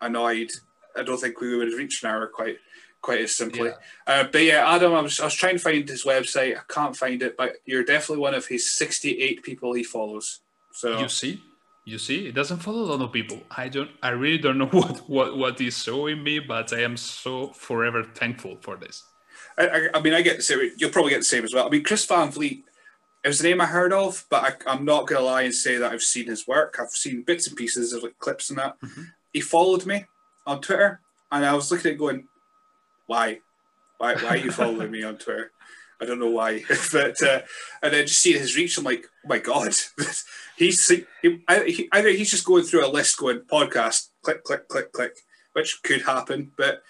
annoyed, 0.00 0.50
I 0.96 1.02
don't 1.02 1.18
think 1.18 1.40
we 1.40 1.56
would 1.56 1.68
have 1.68 1.78
reached 1.78 2.02
an 2.04 2.10
hour 2.10 2.26
quite 2.26 2.58
quite 3.02 3.22
as 3.22 3.34
simply. 3.34 3.68
Yeah. 3.68 3.74
Uh, 4.06 4.24
but 4.30 4.42
yeah, 4.42 4.74
Adam, 4.74 4.92
I 4.92 5.00
was, 5.00 5.18
I 5.20 5.24
was 5.24 5.34
trying 5.34 5.56
to 5.56 5.62
find 5.62 5.88
his 5.88 6.04
website. 6.04 6.56
I 6.56 6.60
can't 6.68 6.94
find 6.96 7.22
it, 7.22 7.36
but 7.36 7.56
you're 7.64 7.84
definitely 7.84 8.20
one 8.20 8.34
of 8.34 8.46
his 8.46 8.70
68 8.72 9.42
people 9.42 9.72
he 9.72 9.82
follows. 9.82 10.40
So 10.72 10.98
You 11.00 11.08
see, 11.08 11.42
you 11.86 11.98
see, 11.98 12.26
it 12.26 12.34
doesn't 12.34 12.58
follow 12.58 12.82
a 12.82 12.88
lot 12.92 13.00
of 13.00 13.12
people. 13.12 13.40
I 13.56 13.68
don't, 13.68 13.90
I 14.02 14.10
really 14.10 14.38
don't 14.38 14.58
know 14.58 14.66
what 14.70 15.08
what 15.08 15.36
what 15.36 15.60
is 15.60 15.82
showing 15.82 16.22
me, 16.22 16.38
but 16.40 16.72
I 16.72 16.82
am 16.82 16.96
so 16.96 17.48
forever 17.48 18.04
thankful 18.04 18.58
for 18.60 18.76
this. 18.76 19.02
I, 19.58 19.66
I, 19.68 19.88
I 19.94 20.00
mean, 20.00 20.14
I 20.14 20.22
get 20.22 20.36
the 20.36 20.42
same. 20.42 20.70
You'll 20.76 20.90
probably 20.90 21.10
get 21.10 21.18
the 21.20 21.24
same 21.24 21.44
as 21.44 21.54
well. 21.54 21.66
I 21.66 21.70
mean, 21.70 21.82
Chris 21.82 22.04
Van 22.06 22.30
Vliet. 22.30 22.58
It 23.22 23.28
was 23.28 23.40
a 23.40 23.44
name 23.44 23.60
I 23.60 23.66
heard 23.66 23.92
of, 23.92 24.24
but 24.30 24.62
I, 24.66 24.70
I'm 24.72 24.86
not 24.86 25.06
gonna 25.06 25.20
lie 25.20 25.42
and 25.42 25.54
say 25.54 25.76
that 25.76 25.92
I've 25.92 26.02
seen 26.02 26.26
his 26.26 26.46
work. 26.48 26.78
I've 26.80 26.88
seen 26.90 27.22
bits 27.22 27.46
and 27.48 27.54
pieces 27.56 27.92
of 27.92 28.02
like 28.02 28.18
clips 28.18 28.48
and 28.48 28.58
that. 28.58 28.80
Mhm. 28.80 29.08
He 29.32 29.40
followed 29.42 29.84
me 29.84 30.06
on 30.50 30.60
Twitter, 30.60 31.00
and 31.30 31.46
I 31.46 31.54
was 31.54 31.70
looking 31.70 31.92
at 31.92 31.98
going, 31.98 32.26
"Why? 33.06 33.40
Why? 33.98 34.14
Why 34.16 34.30
are 34.30 34.36
you 34.36 34.50
following 34.50 34.90
me 34.90 35.04
on 35.04 35.16
Twitter? 35.16 35.52
I 36.00 36.04
don't 36.04 36.18
know 36.18 36.30
why." 36.30 36.62
but 36.92 37.22
uh, 37.22 37.42
and 37.82 37.94
then 37.94 38.06
just 38.06 38.20
seeing 38.20 38.40
his 38.40 38.56
reach, 38.56 38.76
I'm 38.76 38.84
like, 38.84 39.06
"Oh 39.24 39.28
my 39.28 39.38
god!" 39.38 39.72
he's 40.56 40.88
he, 40.88 41.06
he, 41.22 41.88
either 41.92 42.08
he's 42.08 42.30
just 42.30 42.44
going 42.44 42.64
through 42.64 42.84
a 42.84 42.90
list, 42.90 43.18
going 43.18 43.40
podcast, 43.40 44.08
click, 44.22 44.42
click, 44.42 44.68
click, 44.68 44.92
click, 44.92 45.16
which 45.52 45.82
could 45.84 46.02
happen, 46.02 46.50
but 46.56 46.82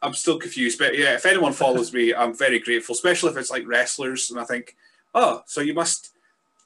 I'm 0.00 0.14
still 0.14 0.38
confused. 0.38 0.78
But 0.78 0.96
yeah, 0.96 1.14
if 1.14 1.26
anyone 1.26 1.52
follows 1.52 1.92
me, 1.92 2.14
I'm 2.14 2.36
very 2.36 2.58
grateful, 2.58 2.94
especially 2.94 3.30
if 3.30 3.36
it's 3.36 3.50
like 3.50 3.68
wrestlers. 3.68 4.30
And 4.30 4.40
I 4.40 4.44
think, 4.44 4.74
oh, 5.14 5.42
so 5.46 5.60
you 5.60 5.74
must 5.74 6.12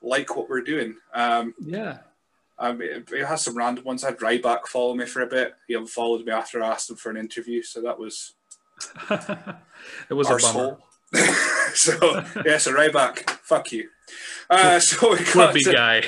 like 0.01 0.37
what 0.37 0.49
we're 0.49 0.63
doing. 0.63 0.95
Um, 1.13 1.55
Yeah, 1.59 1.99
Mean, 2.73 2.83
it, 2.83 3.13
it 3.13 3.27
has 3.27 3.43
some 3.43 3.57
random 3.57 3.85
ones. 3.85 4.05
I 4.05 4.09
had 4.11 4.19
Ryback 4.19 4.67
follow 4.67 4.95
me 4.95 5.07
for 5.07 5.23
a 5.23 5.27
bit. 5.27 5.55
He 5.67 5.75
unfollowed 5.75 6.25
me 6.27 6.33
after 6.33 6.63
I 6.63 6.69
asked 6.69 6.91
him 6.91 6.97
for 6.97 7.11
an 7.11 7.17
interview. 7.17 7.63
So 7.63 7.81
that 7.83 7.99
was 7.99 8.35
it 9.11 10.15
was 10.15 10.29
a 10.31 10.37
bummer. 10.37 10.79
so 11.75 12.23
yeah, 12.45 12.59
so 12.59 12.73
Ryback, 12.73 13.29
fuck 13.43 13.73
you. 13.73 13.89
Uh, 14.49 14.79
so 14.81 15.13
we 15.13 15.25
got 15.33 15.55
to- 15.55 15.73
guy. 15.73 16.05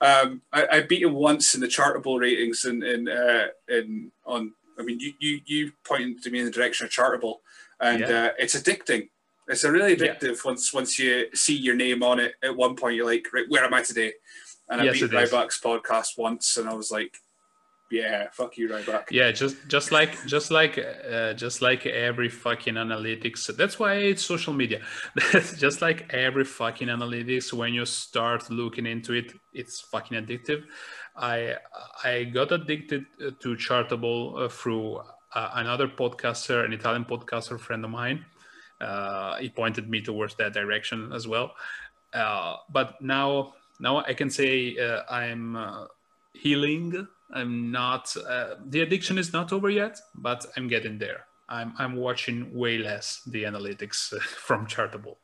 um, 0.00 0.42
I, 0.52 0.66
I 0.72 0.80
beat 0.82 1.02
him 1.02 1.14
once 1.14 1.54
in 1.54 1.60
the 1.60 1.66
chartable 1.66 2.18
ratings 2.20 2.64
in 2.64 2.82
in, 2.82 3.08
uh, 3.08 3.46
in 3.68 4.10
on. 4.24 4.52
I 4.78 4.82
mean, 4.82 4.98
you, 5.00 5.12
you 5.20 5.40
you 5.46 5.72
pointed 5.84 6.22
to 6.24 6.30
me 6.30 6.40
in 6.40 6.46
the 6.46 6.50
direction 6.50 6.86
of 6.86 6.92
chartable, 6.92 7.36
and 7.80 8.00
Yeah. 8.00 8.24
uh, 8.26 8.30
it's 8.38 8.60
addicting. 8.60 9.08
It's 9.46 9.62
a 9.64 9.70
really 9.70 9.90
Yeah. 9.96 10.14
addictive 10.14 10.44
once 10.44 10.72
once 10.72 10.98
you 10.98 11.26
see 11.34 11.56
your 11.56 11.74
name 11.76 12.02
on 12.02 12.18
it. 12.20 12.34
At 12.42 12.56
one 12.56 12.74
point, 12.76 12.96
you're 12.96 13.06
like, 13.06 13.26
right, 13.32 13.44
where 13.48 13.64
am 13.64 13.74
I 13.74 13.82
today? 13.82 14.14
And 14.68 14.80
I 14.80 14.84
Yes, 14.84 15.00
beat. 15.00 15.10
Ryback's 15.10 15.60
podcast 15.60 16.16
once, 16.16 16.56
and 16.56 16.68
I 16.68 16.74
was 16.74 16.90
like, 16.90 17.14
yeah, 17.90 18.28
fuck 18.32 18.56
you, 18.56 18.68
Ryback. 18.68 19.10
Yeah, 19.10 19.30
just 19.30 19.56
just 19.68 19.92
like 19.92 20.26
just 20.26 20.50
like 20.50 20.78
uh, 20.78 21.34
just 21.34 21.62
like 21.62 21.86
every 21.86 22.28
fucking 22.28 22.74
analytics. 22.74 23.54
That's 23.56 23.78
why 23.78 23.94
it's 23.94 24.24
social 24.24 24.52
media. 24.52 24.80
That's 25.32 25.58
just 25.64 25.82
like 25.82 26.12
every 26.12 26.44
fucking 26.44 26.88
analytics, 26.88 27.52
when 27.52 27.74
you 27.74 27.84
start 27.84 28.50
looking 28.50 28.86
into 28.86 29.12
it, 29.12 29.32
it's 29.52 29.80
fucking 29.80 30.18
addictive. 30.18 30.64
I 31.14 31.56
I 32.02 32.24
got 32.24 32.52
addicted 32.52 33.04
uh, 33.20 33.30
to 33.40 33.54
Chartable 33.54 34.44
uh, 34.44 34.48
through 34.48 35.00
uh, 35.34 35.50
another 35.54 35.86
podcaster, 35.86 36.64
an 36.64 36.72
Italian 36.72 37.04
podcaster 37.04 37.60
friend 37.60 37.84
of 37.84 37.90
mine. 37.90 38.24
Uh, 38.80 39.36
he 39.36 39.48
pointed 39.50 39.88
me 39.88 40.00
towards 40.00 40.34
that 40.36 40.52
direction 40.52 41.12
as 41.12 41.28
well. 41.28 41.54
Uh, 42.12 42.56
but 42.70 43.00
now 43.00 43.54
now 43.84 43.98
I 43.98 44.14
can 44.14 44.30
say 44.30 44.76
uh, 44.78 45.02
I'm 45.10 45.54
uh, 45.54 45.84
healing. 46.32 47.06
I'm 47.32 47.70
not. 47.70 48.14
Uh, 48.16 48.54
the 48.66 48.80
addiction 48.80 49.18
is 49.18 49.32
not 49.32 49.52
over 49.52 49.68
yet, 49.68 49.98
but 50.14 50.46
I'm 50.56 50.68
getting 50.68 50.98
there. 50.98 51.26
I'm 51.48 51.74
I'm 51.78 51.94
watching 51.94 52.38
way 52.62 52.78
less 52.78 53.22
the 53.26 53.44
analytics 53.44 54.12
uh, 54.12 54.20
from 54.46 54.66
Chartable. 54.66 55.16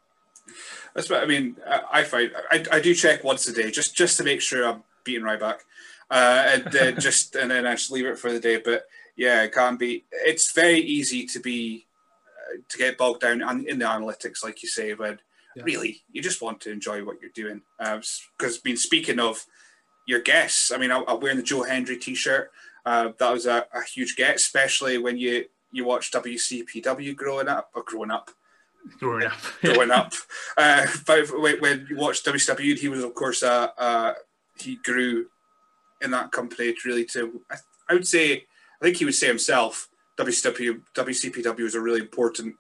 That's 0.95 1.09
what 1.09 1.23
I 1.23 1.27
mean. 1.27 1.57
I, 1.67 2.01
I 2.01 2.05
find 2.05 2.31
I, 2.51 2.65
I 2.71 2.81
do 2.81 2.95
check 2.95 3.25
once 3.25 3.49
a 3.49 3.53
day 3.53 3.71
just 3.71 3.97
just 3.97 4.19
to 4.19 4.25
make 4.25 4.43
sure 4.43 4.69
I'm 4.69 4.83
beating 5.05 5.25
Ryback, 5.25 5.61
uh, 6.11 6.45
and 6.53 6.65
then 6.71 7.01
just 7.07 7.37
and 7.37 7.51
then 7.51 7.67
I 7.67 7.73
just 7.75 7.91
leave 7.91 8.07
it 8.07 8.19
for 8.19 8.31
the 8.31 8.41
day. 8.41 8.59
But 8.63 8.85
yeah, 9.17 9.43
it 9.43 9.53
can 9.53 9.77
be. 9.77 10.05
It's 10.13 10.53
very 10.53 10.81
easy 10.81 11.25
to 11.27 11.41
be 11.41 11.87
uh, 12.37 12.59
to 12.69 12.79
get 12.79 12.99
bogged 12.99 13.23
down 13.23 13.41
in 13.67 13.79
the 13.79 13.87
analytics, 13.87 14.45
like 14.45 14.63
you 14.63 14.69
say, 14.69 14.93
when 14.93 15.19
Yeah. 15.57 15.65
really 15.65 16.03
you 16.13 16.23
just 16.23 16.43
want 16.43 16.61
to 16.63 16.71
enjoy 16.71 17.05
what 17.05 17.21
you're 17.21 17.31
doing. 17.35 17.63
Because 17.79 18.21
I 18.47 18.61
mean, 18.65 18.77
speaking 18.77 19.19
of 19.19 19.45
your 20.07 20.21
guests, 20.21 20.71
I 20.73 20.77
mean, 20.77 20.91
I, 20.91 21.03
I'm 21.07 21.21
wearing 21.21 21.37
the 21.37 21.43
Joe 21.43 21.63
Hendry 21.63 21.97
T-shirt. 21.97 22.51
Uh, 22.87 23.11
that 23.19 23.33
was 23.33 23.47
a, 23.47 23.67
a 23.75 23.83
huge 23.83 24.17
get, 24.17 24.37
especially 24.37 24.99
when 24.99 25.19
you 25.19 25.47
you 25.73 25.85
watch 25.85 26.11
WCPW 26.11 27.15
growing 27.15 27.49
up 27.49 27.71
or 27.75 27.83
growing 27.83 28.11
up 28.11 28.31
Growing 28.99 29.27
up, 29.27 29.39
growing 29.63 29.91
up. 29.91 30.13
Uh, 30.57 30.87
but 31.07 31.27
when, 31.39 31.61
when 31.61 31.87
you 31.89 31.97
watched 31.97 32.25
WCW, 32.25 32.79
he 32.79 32.89
was 32.89 33.05
of 33.05 33.15
course 33.15 33.43
uh, 33.43 33.69
uh, 33.77 34.15
he 34.59 34.77
grew 34.77 35.27
in 36.01 36.11
that 36.11 36.33
company 36.33 36.73
to 36.73 36.79
really 36.87 37.05
to 37.07 37.43
I, 37.51 37.57
I 37.89 37.95
would 37.95 38.07
say 38.07 38.33
I 38.81 38.85
think 38.85 38.97
he 38.97 39.05
would 39.05 39.15
say 39.15 39.27
himself 39.27 39.89
WCW 40.19 40.81
WCPW 40.95 41.61
was 41.61 41.75
a 41.75 41.81
really 41.81 42.01
important 42.01 42.57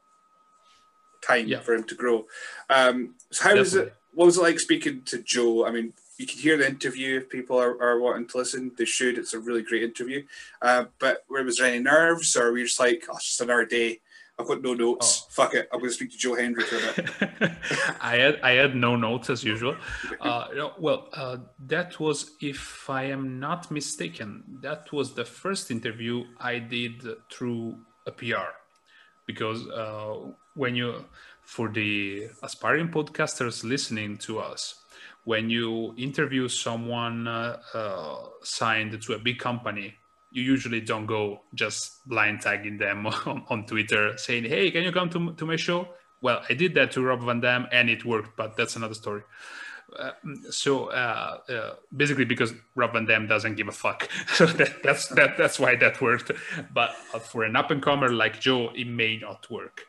time 1.22 1.46
Yeah. 1.48 1.60
for 1.60 1.74
him 1.74 1.84
to 1.84 1.94
grow. 1.94 2.26
Um, 2.68 3.14
so 3.30 3.44
how 3.48 3.56
was 3.56 3.74
it? 3.74 3.94
What 4.12 4.26
was 4.26 4.38
it 4.38 4.42
like 4.42 4.58
speaking 4.58 5.02
to 5.06 5.22
Joe? 5.22 5.64
I 5.66 5.70
mean, 5.70 5.92
you 6.18 6.26
can 6.26 6.38
hear 6.38 6.56
the 6.56 6.68
interview 6.68 7.18
if 7.18 7.28
people 7.30 7.56
are, 7.58 7.80
are 7.80 7.98
wanting 8.00 8.26
to 8.28 8.38
listen. 8.38 8.72
They 8.76 8.84
should. 8.84 9.16
It's 9.18 9.34
a 9.34 9.38
really 9.38 9.62
great 9.62 9.82
interview. 9.84 10.24
Uh, 10.60 10.86
but 10.98 11.24
where 11.28 11.44
was 11.44 11.58
there 11.58 11.68
any 11.68 11.78
nerves, 11.78 12.36
or 12.36 12.50
were 12.50 12.58
you 12.58 12.66
just 12.66 12.80
like, 12.80 13.04
oh, 13.08 13.16
it's 13.16 13.26
just 13.26 13.40
another 13.40 13.64
day? 13.64 14.00
I've 14.38 14.46
got 14.46 14.62
no 14.62 14.72
notes. 14.72 15.26
Fuck 15.30 15.52
it. 15.54 15.68
I'm 15.70 15.78
going 15.80 15.90
to 15.90 15.94
speak 15.94 16.10
to 16.12 16.16
Joe 16.18 16.34
Hendry 16.34 16.64
for 16.64 16.76
a 16.76 16.80
bit. 16.94 17.52
I 18.00 18.16
had 18.16 18.40
I 18.42 18.52
had 18.52 18.74
no 18.74 18.96
notes 18.96 19.28
as 19.30 19.44
usual. 19.44 19.76
Uh, 20.20 20.46
no, 20.54 20.72
well, 20.78 21.08
uh, 21.14 21.36
that 21.66 21.98
was, 22.00 22.32
if 22.40 22.88
I 22.90 23.04
am 23.04 23.38
not 23.38 23.70
mistaken, 23.70 24.42
that 24.62 24.92
was 24.92 25.14
the 25.14 25.24
first 25.24 25.70
interview 25.70 26.24
I 26.38 26.58
did 26.58 27.06
through 27.32 27.78
a 28.06 28.10
PR, 28.12 28.50
because 29.32 29.60
uh, 29.68 30.14
when 30.54 30.74
you 30.74 31.04
for 31.42 31.68
the 31.68 32.28
aspiring 32.42 32.88
podcasters 32.88 33.64
listening 33.64 34.16
to 34.18 34.38
us, 34.38 34.62
when 35.24 35.50
you 35.50 35.94
interview 35.96 36.48
someone 36.48 37.26
uh, 37.26 37.58
uh, 37.74 38.16
signed 38.42 39.00
to 39.02 39.12
a 39.14 39.18
big 39.18 39.38
company, 39.38 39.94
you 40.30 40.42
usually 40.42 40.80
don't 40.80 41.06
go 41.06 41.42
just 41.54 42.06
blind 42.08 42.40
tagging 42.40 42.78
them 42.78 43.06
on, 43.26 43.44
on 43.48 43.66
Twitter 43.66 44.16
saying, 44.16 44.44
"Hey, 44.44 44.70
can 44.70 44.82
you 44.82 44.92
come 44.92 45.10
to, 45.10 45.32
to 45.34 45.44
my 45.46 45.56
show?" 45.56 45.88
Well, 46.22 46.42
I 46.50 46.54
did 46.54 46.74
that 46.74 46.92
to 46.92 47.02
Rob 47.02 47.22
Van 47.22 47.40
Dam 47.40 47.66
and 47.72 47.88
it 47.88 48.04
worked, 48.04 48.36
but 48.36 48.56
that's 48.56 48.76
another 48.76 48.94
story. 48.94 49.22
Uh, 49.98 50.12
so 50.50 50.86
uh, 50.86 51.38
uh, 51.48 51.74
basically, 51.96 52.24
because 52.24 52.52
Rob 52.74 52.92
Van 52.92 53.06
Dam 53.06 53.26
doesn't 53.26 53.56
give 53.56 53.68
a 53.68 53.72
fuck, 53.72 54.08
so 54.34 54.46
that, 54.46 54.82
that's 54.82 55.08
that, 55.08 55.36
that's 55.36 55.58
why 55.58 55.76
that 55.76 56.00
worked. 56.00 56.32
But 56.72 56.94
uh, 57.14 57.18
for 57.18 57.44
an 57.44 57.56
up 57.56 57.70
and 57.70 57.82
comer 57.82 58.10
like 58.12 58.40
Joe, 58.40 58.70
it 58.74 58.86
may 58.86 59.16
not 59.16 59.50
work. 59.50 59.86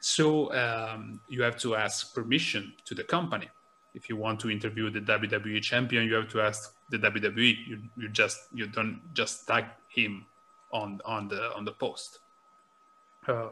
So 0.00 0.52
um, 0.54 1.20
you 1.28 1.42
have 1.42 1.58
to 1.58 1.76
ask 1.76 2.14
permission 2.14 2.72
to 2.84 2.94
the 2.94 3.04
company. 3.04 3.48
If 3.94 4.08
you 4.08 4.16
want 4.16 4.40
to 4.40 4.50
interview 4.50 4.90
the 4.90 5.00
WWE 5.00 5.62
champion, 5.62 6.06
you 6.06 6.14
have 6.14 6.28
to 6.30 6.40
ask 6.40 6.74
the 6.90 6.98
WWE. 6.98 7.56
You, 7.66 7.78
you 7.96 8.08
just 8.08 8.38
you 8.54 8.66
don't 8.66 9.00
just 9.14 9.46
tag 9.46 9.66
him 9.88 10.26
on 10.72 11.00
on 11.04 11.28
the 11.28 11.54
on 11.54 11.64
the 11.64 11.72
post. 11.72 12.20
Uh, 13.28 13.50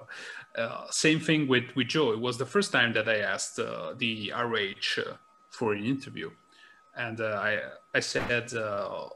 uh, 0.56 0.86
same 0.90 1.20
thing 1.20 1.46
with 1.46 1.64
with 1.76 1.88
Joe. 1.88 2.12
It 2.12 2.20
was 2.20 2.38
the 2.38 2.46
first 2.46 2.72
time 2.72 2.92
that 2.94 3.08
I 3.08 3.18
asked 3.18 3.58
uh, 3.58 3.94
the 3.96 4.32
ROH 4.34 5.02
uh, 5.02 5.16
for 5.50 5.72
an 5.72 5.84
interview. 5.84 6.30
and 6.96 7.20
uh, 7.20 7.40
I 7.48 7.52
I 7.94 8.00
said 8.00 8.52
uh, 8.54 9.08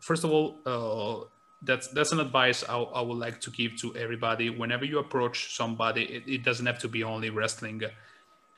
first 0.00 0.24
of 0.24 0.30
all 0.30 0.60
uh, 0.66 1.24
that's 1.62 1.88
that's 1.88 2.12
an 2.12 2.20
advice 2.20 2.62
I, 2.68 2.76
I, 2.76 3.00
would 3.00 3.18
like 3.18 3.40
to 3.42 3.50
give 3.50 3.76
to 3.76 3.96
everybody. 3.96 4.50
Whenever 4.50 4.84
you 4.84 4.98
approach 4.98 5.56
somebody, 5.56 6.02
it, 6.04 6.22
it 6.26 6.42
doesn't 6.44 6.66
have 6.66 6.78
to 6.80 6.88
be 6.88 7.02
only 7.02 7.30
wrestling. 7.30 7.82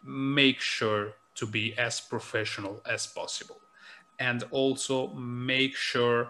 Make 0.03 0.61
sure 0.61 1.15
to 1.37 1.47
be 1.47 1.77
as 1.79 2.01
professional 2.01 2.83
as 2.85 3.07
possible, 3.07 3.61
and 4.19 4.45
also 4.51 5.09
make 5.15 5.77
sure 5.77 6.29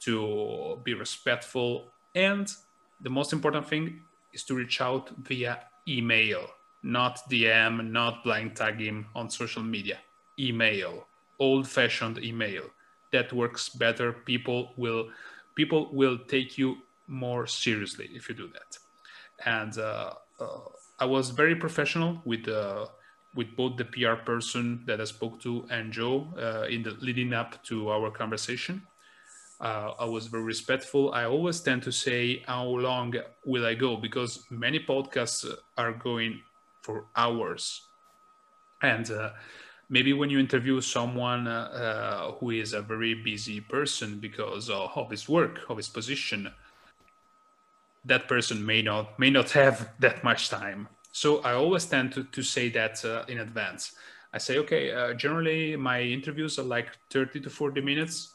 to 0.00 0.78
be 0.84 0.94
respectful. 0.94 1.88
And 2.14 2.52
the 3.00 3.10
most 3.10 3.32
important 3.32 3.66
thing 3.68 4.00
is 4.32 4.42
to 4.44 4.54
reach 4.54 4.80
out 4.80 5.10
via 5.22 5.60
email, 5.86 6.46
not 6.82 7.28
DM, 7.30 7.90
not 7.90 8.24
blind 8.24 8.56
tag 8.56 8.80
him 8.80 9.06
on 9.14 9.30
social 9.30 9.62
media. 9.62 9.98
Email, 10.38 11.06
old-fashioned 11.38 12.18
email. 12.22 12.64
That 13.12 13.32
works 13.32 13.68
better. 13.70 14.12
People 14.12 14.72
will 14.76 15.08
people 15.54 15.88
will 15.92 16.18
take 16.18 16.58
you 16.58 16.76
more 17.06 17.46
seriously 17.46 18.10
if 18.12 18.28
you 18.28 18.34
do 18.34 18.48
that. 18.48 18.78
And 19.44 19.78
uh, 19.78 20.12
uh, 20.38 20.44
I 21.00 21.06
was 21.06 21.30
very 21.30 21.56
professional 21.56 22.20
with 22.24 22.48
uh, 22.48 22.86
with 23.34 23.54
both 23.56 23.76
the 23.76 23.84
PR 23.84 24.14
person 24.14 24.82
that 24.86 25.00
I 25.00 25.04
spoke 25.04 25.40
to 25.42 25.66
and 25.70 25.92
Joe 25.92 26.26
uh, 26.36 26.66
in 26.68 26.82
the 26.82 26.96
leading 27.00 27.32
up 27.32 27.62
to 27.64 27.90
our 27.90 28.10
conversation. 28.10 28.82
Uh, 29.60 29.92
I 29.98 30.04
was 30.04 30.28
very 30.28 30.44
respectful. 30.44 31.12
I 31.12 31.24
always 31.24 31.60
tend 31.60 31.82
to 31.82 31.92
say, 31.92 32.42
"How 32.46 32.64
long 32.64 33.14
will 33.44 33.66
I 33.66 33.74
go?" 33.74 33.96
Because 33.96 34.44
many 34.50 34.80
podcasts 34.80 35.44
are 35.76 35.92
going 35.92 36.40
for 36.82 37.06
hours, 37.16 37.82
and 38.82 39.10
uh, 39.10 39.30
maybe 39.88 40.12
when 40.12 40.30
you 40.30 40.38
interview 40.38 40.80
someone 40.80 41.46
uh, 41.46 42.32
who 42.38 42.50
is 42.50 42.72
a 42.72 42.82
very 42.82 43.14
busy 43.14 43.60
person 43.60 44.18
because 44.18 44.70
of 44.70 45.10
his 45.10 45.28
work, 45.28 45.60
of 45.68 45.76
his 45.76 45.88
position, 45.88 46.52
that 48.04 48.28
person 48.28 48.64
may 48.64 48.82
not 48.82 49.18
may 49.18 49.30
not 49.30 49.50
have 49.50 49.90
that 50.00 50.22
much 50.24 50.48
time. 50.48 50.88
So 51.12 51.38
I 51.42 51.54
always 51.54 51.84
tend 51.86 52.12
to, 52.12 52.24
to 52.24 52.42
say 52.42 52.68
that 52.70 53.04
uh, 53.04 53.24
in 53.28 53.38
advance. 53.38 53.92
I 54.32 54.38
say, 54.38 54.58
okay, 54.58 54.92
uh, 54.92 55.14
generally 55.14 55.74
my 55.74 56.02
interviews 56.02 56.58
are 56.58 56.62
like 56.64 56.88
30 57.10 57.40
to 57.40 57.50
40 57.50 57.80
minutes 57.80 58.34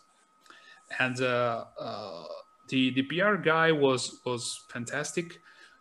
and 0.99 1.21
uh, 1.21 1.65
uh, 1.79 2.23
the 2.69 2.91
the 2.91 3.03
PR 3.03 3.35
guy 3.35 3.71
was 3.71 4.21
was 4.25 4.65
fantastic. 4.69 5.39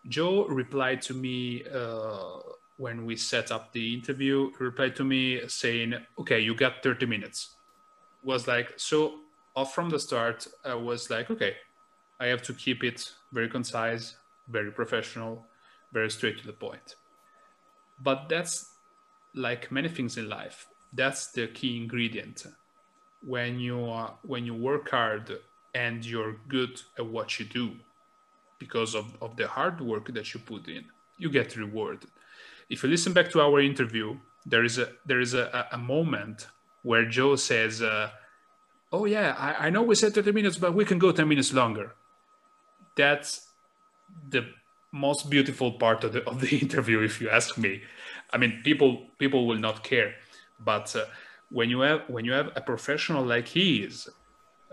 Joe 0.08 0.46
replied 0.46 1.00
to 1.02 1.14
me 1.14 1.64
uh, 1.72 2.38
when 2.82 3.06
we 3.06 3.14
set 3.14 3.52
up 3.52 3.72
the 3.72 3.94
interview. 3.94 4.50
He 4.58 4.64
replied 4.64 4.96
to 4.96 5.04
me 5.04 5.22
saying, 5.46 5.90
"Okay, 6.18 6.40
you 6.40 6.52
got 6.64 6.82
30 6.82 7.06
minutes." 7.06 7.38
Was 8.24 8.48
like 8.54 8.68
so. 8.76 8.98
Off 9.54 9.74
from 9.74 9.90
the 9.90 9.98
start, 9.98 10.38
I 10.64 10.74
was 10.74 11.10
like, 11.14 11.30
"Okay, 11.30 11.54
I 12.18 12.26
have 12.32 12.42
to 12.48 12.54
keep 12.64 12.82
it 12.90 12.98
very 13.32 13.50
concise, 13.56 14.16
very 14.48 14.72
professional, 14.80 15.32
very 15.92 16.10
straight 16.10 16.38
to 16.38 16.46
the 16.46 16.58
point." 16.66 16.96
But 18.08 18.28
that's 18.32 18.54
like 19.34 19.70
many 19.70 19.90
things 19.96 20.16
in 20.16 20.26
life. 20.28 20.58
That's 21.00 21.22
the 21.36 21.46
key 21.58 21.76
ingredient 21.82 22.38
when 23.34 23.60
you 23.66 23.76
when 24.32 24.42
you 24.48 24.54
work 24.70 24.90
hard 24.90 25.26
and 25.84 25.96
you're 26.12 26.34
good 26.56 26.74
at 26.98 27.06
what 27.14 27.28
you 27.38 27.44
do 27.60 27.66
because 28.58 28.92
of, 29.00 29.06
of 29.24 29.36
the 29.36 29.46
hard 29.56 29.80
work 29.80 30.06
that 30.16 30.26
you 30.32 30.40
put 30.40 30.68
in 30.68 30.84
you 31.22 31.30
get 31.30 31.56
rewarded 31.56 32.10
if 32.72 32.82
you 32.82 32.88
listen 32.88 33.12
back 33.12 33.30
to 33.30 33.40
our 33.40 33.60
interview 33.60 34.08
there 34.52 34.64
is 34.64 34.78
a 34.78 34.88
there 35.06 35.20
is 35.20 35.34
a, 35.34 35.44
a 35.72 35.78
moment 35.78 36.48
where 36.82 37.04
joe 37.16 37.36
says 37.36 37.82
uh, 37.82 38.10
oh 38.92 39.04
yeah 39.04 39.34
I, 39.38 39.66
I 39.66 39.70
know 39.70 39.82
we 39.82 39.94
said 39.94 40.14
30 40.14 40.32
minutes 40.32 40.58
but 40.58 40.74
we 40.74 40.84
can 40.84 40.98
go 40.98 41.12
10 41.12 41.28
minutes 41.28 41.52
longer. 41.52 41.94
That's 42.96 43.48
the 44.28 44.46
most 44.92 45.30
beautiful 45.30 45.72
part 45.72 46.04
of 46.04 46.12
the, 46.12 46.22
of 46.28 46.40
the 46.40 46.58
interview 46.64 47.00
if 47.00 47.20
you 47.20 47.30
ask 47.30 47.56
me. 47.56 47.82
I 48.32 48.38
mean 48.38 48.60
people 48.62 49.06
people 49.18 49.46
will 49.46 49.58
not 49.58 49.82
care 49.82 50.14
but 50.60 50.94
uh, 50.94 51.04
when 51.50 51.70
you 51.70 51.80
have 51.80 52.02
when 52.08 52.24
you 52.24 52.32
have 52.32 52.50
a 52.56 52.60
professional 52.60 53.24
like 53.24 53.48
he 53.48 53.82
is 53.82 54.08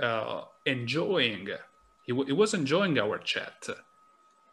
uh, 0.02 0.42
enjoying 0.66 1.48
he, 2.06 2.12
w- 2.14 2.28
he 2.28 2.34
was 2.34 2.54
enjoying 2.54 2.98
our 2.98 3.18
chat 3.18 3.68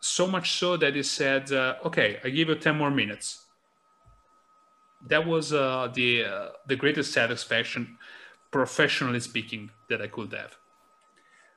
so 0.06 0.26
much 0.26 0.58
so 0.58 0.76
that 0.76 0.94
he 0.94 1.02
said 1.02 1.50
uh, 1.52 1.74
okay 1.84 2.18
i 2.24 2.28
give 2.28 2.48
you 2.48 2.54
10 2.54 2.76
more 2.76 2.90
minutes 2.90 3.44
that 5.08 5.24
was 5.24 5.52
uh, 5.52 5.88
the 5.94 6.24
uh, 6.24 6.48
the 6.66 6.76
greatest 6.76 7.12
satisfaction 7.12 7.96
professionally 8.50 9.20
speaking 9.20 9.70
that 9.88 10.00
i 10.00 10.06
could 10.06 10.32
have 10.32 10.56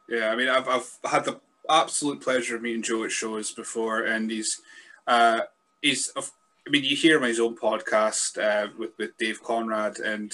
yeah 0.08 0.30
i 0.30 0.36
mean 0.36 0.50
i've, 0.50 0.68
I've 0.68 0.98
had 1.04 1.26
the 1.26 1.40
absolute 1.70 2.22
pleasure 2.22 2.56
of 2.56 2.62
meeting 2.62 2.82
joe 2.82 3.04
at 3.04 3.12
shows 3.12 3.52
before 3.52 4.06
and 4.06 4.32
he's 4.32 4.62
uh, 5.08 5.42
he's 5.82 6.12
I 6.70 6.72
mean, 6.72 6.84
you 6.84 6.96
hear 6.96 7.18
him 7.18 7.24
on 7.24 7.30
his 7.30 7.40
own 7.40 7.56
podcast 7.56 8.38
uh, 8.38 8.68
with 8.78 8.92
with 9.00 9.18
Dave 9.18 9.42
Conrad, 9.42 9.98
and 9.98 10.32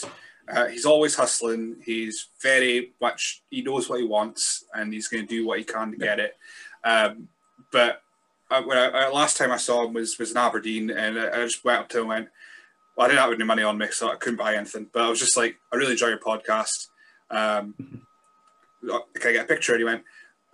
uh, 0.50 0.66
he's 0.66 0.86
always 0.86 1.16
hustling. 1.16 1.78
He's 1.86 2.28
very 2.42 2.92
much 3.00 3.42
he 3.50 3.62
knows 3.62 3.90
what 3.90 4.02
he 4.02 4.06
wants, 4.06 4.66
and 4.74 4.94
he's 4.94 5.08
going 5.08 5.24
to 5.24 5.30
do 5.30 5.48
what 5.48 5.60
he 5.60 5.64
can 5.64 5.92
to 5.92 5.98
get 5.98 6.20
it. 6.20 6.36
Um, 6.84 7.30
but 7.72 8.02
uh, 8.52 8.62
when 8.64 8.78
I, 8.78 9.08
uh, 9.08 9.12
last 9.12 9.38
time 9.38 9.52
I 9.52 9.58
saw 9.58 9.86
him 9.86 9.94
was 9.94 10.18
was 10.20 10.32
in 10.32 10.38
Aberdeen, 10.38 10.90
and 10.90 11.20
I, 11.20 11.42
I 11.42 11.46
just 11.46 11.64
went 11.64 11.80
up 11.80 11.90
to 11.90 11.98
him 11.98 12.04
and 12.04 12.10
went, 12.10 12.30
"Well, 12.96 13.06
I 13.06 13.10
didn't 13.10 13.22
have 13.22 13.34
any 13.34 13.44
money 13.44 13.64
on 13.64 13.78
me, 13.78 13.88
so 13.92 14.12
I 14.12 14.16
couldn't 14.16 14.38
buy 14.38 14.56
anything." 14.56 14.88
But 14.94 15.04
I 15.04 15.10
was 15.10 15.20
just 15.20 15.38
like, 15.38 15.58
"I 15.72 15.78
really 15.78 15.94
enjoy 15.94 16.08
your 16.08 16.20
podcast. 16.20 16.88
Um, 17.32 17.74
can 18.88 19.30
I 19.30 19.32
get 19.32 19.46
a 19.46 19.48
picture?" 19.48 19.74
And 19.74 19.82
he 19.82 19.86
went, 19.86 20.04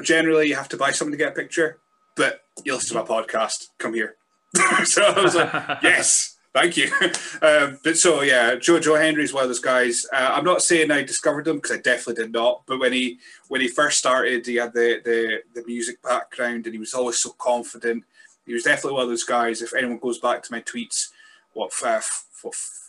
"Generally, 0.01 0.47
you 0.47 0.55
have 0.55 0.69
to 0.69 0.77
buy 0.77 0.91
something 0.91 1.11
to 1.11 1.18
get 1.18 1.34
a 1.34 1.35
picture, 1.35 1.80
but 2.15 2.41
you 2.63 2.73
listen 2.73 2.95
to 2.97 3.03
my 3.03 3.07
podcast. 3.07 3.68
Come 3.77 3.93
here." 3.93 4.15
so 4.84 5.03
I 5.03 5.22
was 5.22 5.35
like, 5.35 5.53
yes, 5.84 6.38
thank 6.53 6.78
you. 6.78 6.91
Um, 7.44 7.80
but 7.84 7.98
so 7.98 8.22
yeah, 8.22 8.53
Joe 8.53 8.80
Joe 8.80 8.98
Hendry 8.98 9.23
is 9.23 9.34
one 9.34 9.41
of 9.41 9.49
those 9.49 9.57
guys. 9.57 10.06
Uh, 10.14 10.30
I'm 10.34 10.45
not 10.45 10.61
saying 10.61 10.91
I 10.91 11.02
discovered 11.02 11.48
him 11.48 11.56
because 11.56 11.72
I 11.72 11.82
definitely 11.82 12.23
did 12.23 12.32
not. 12.32 12.61
But 12.68 12.80
when 12.80 12.94
he 12.94 13.18
when 13.48 13.61
he 13.61 13.68
first 13.68 13.98
started, 13.98 14.45
he 14.45 14.57
had 14.57 14.72
the, 14.73 15.02
the 15.03 15.40
the 15.56 15.65
music 15.65 15.99
background 16.03 16.68
and 16.68 16.76
he 16.76 16.80
was 16.80 16.94
always 16.94 17.18
so 17.18 17.32
confident. 17.40 18.03
He 18.45 18.53
was 18.53 18.61
definitely 18.61 18.94
one 18.94 19.03
of 19.03 19.10
those 19.10 19.23
guys. 19.23 19.64
If 19.64 19.73
anyone 19.73 19.98
goes 19.98 20.19
back 20.19 20.44
to 20.44 20.52
my 20.52 20.61
tweets, 20.61 21.10
what 21.53 21.72
f- 21.84 22.28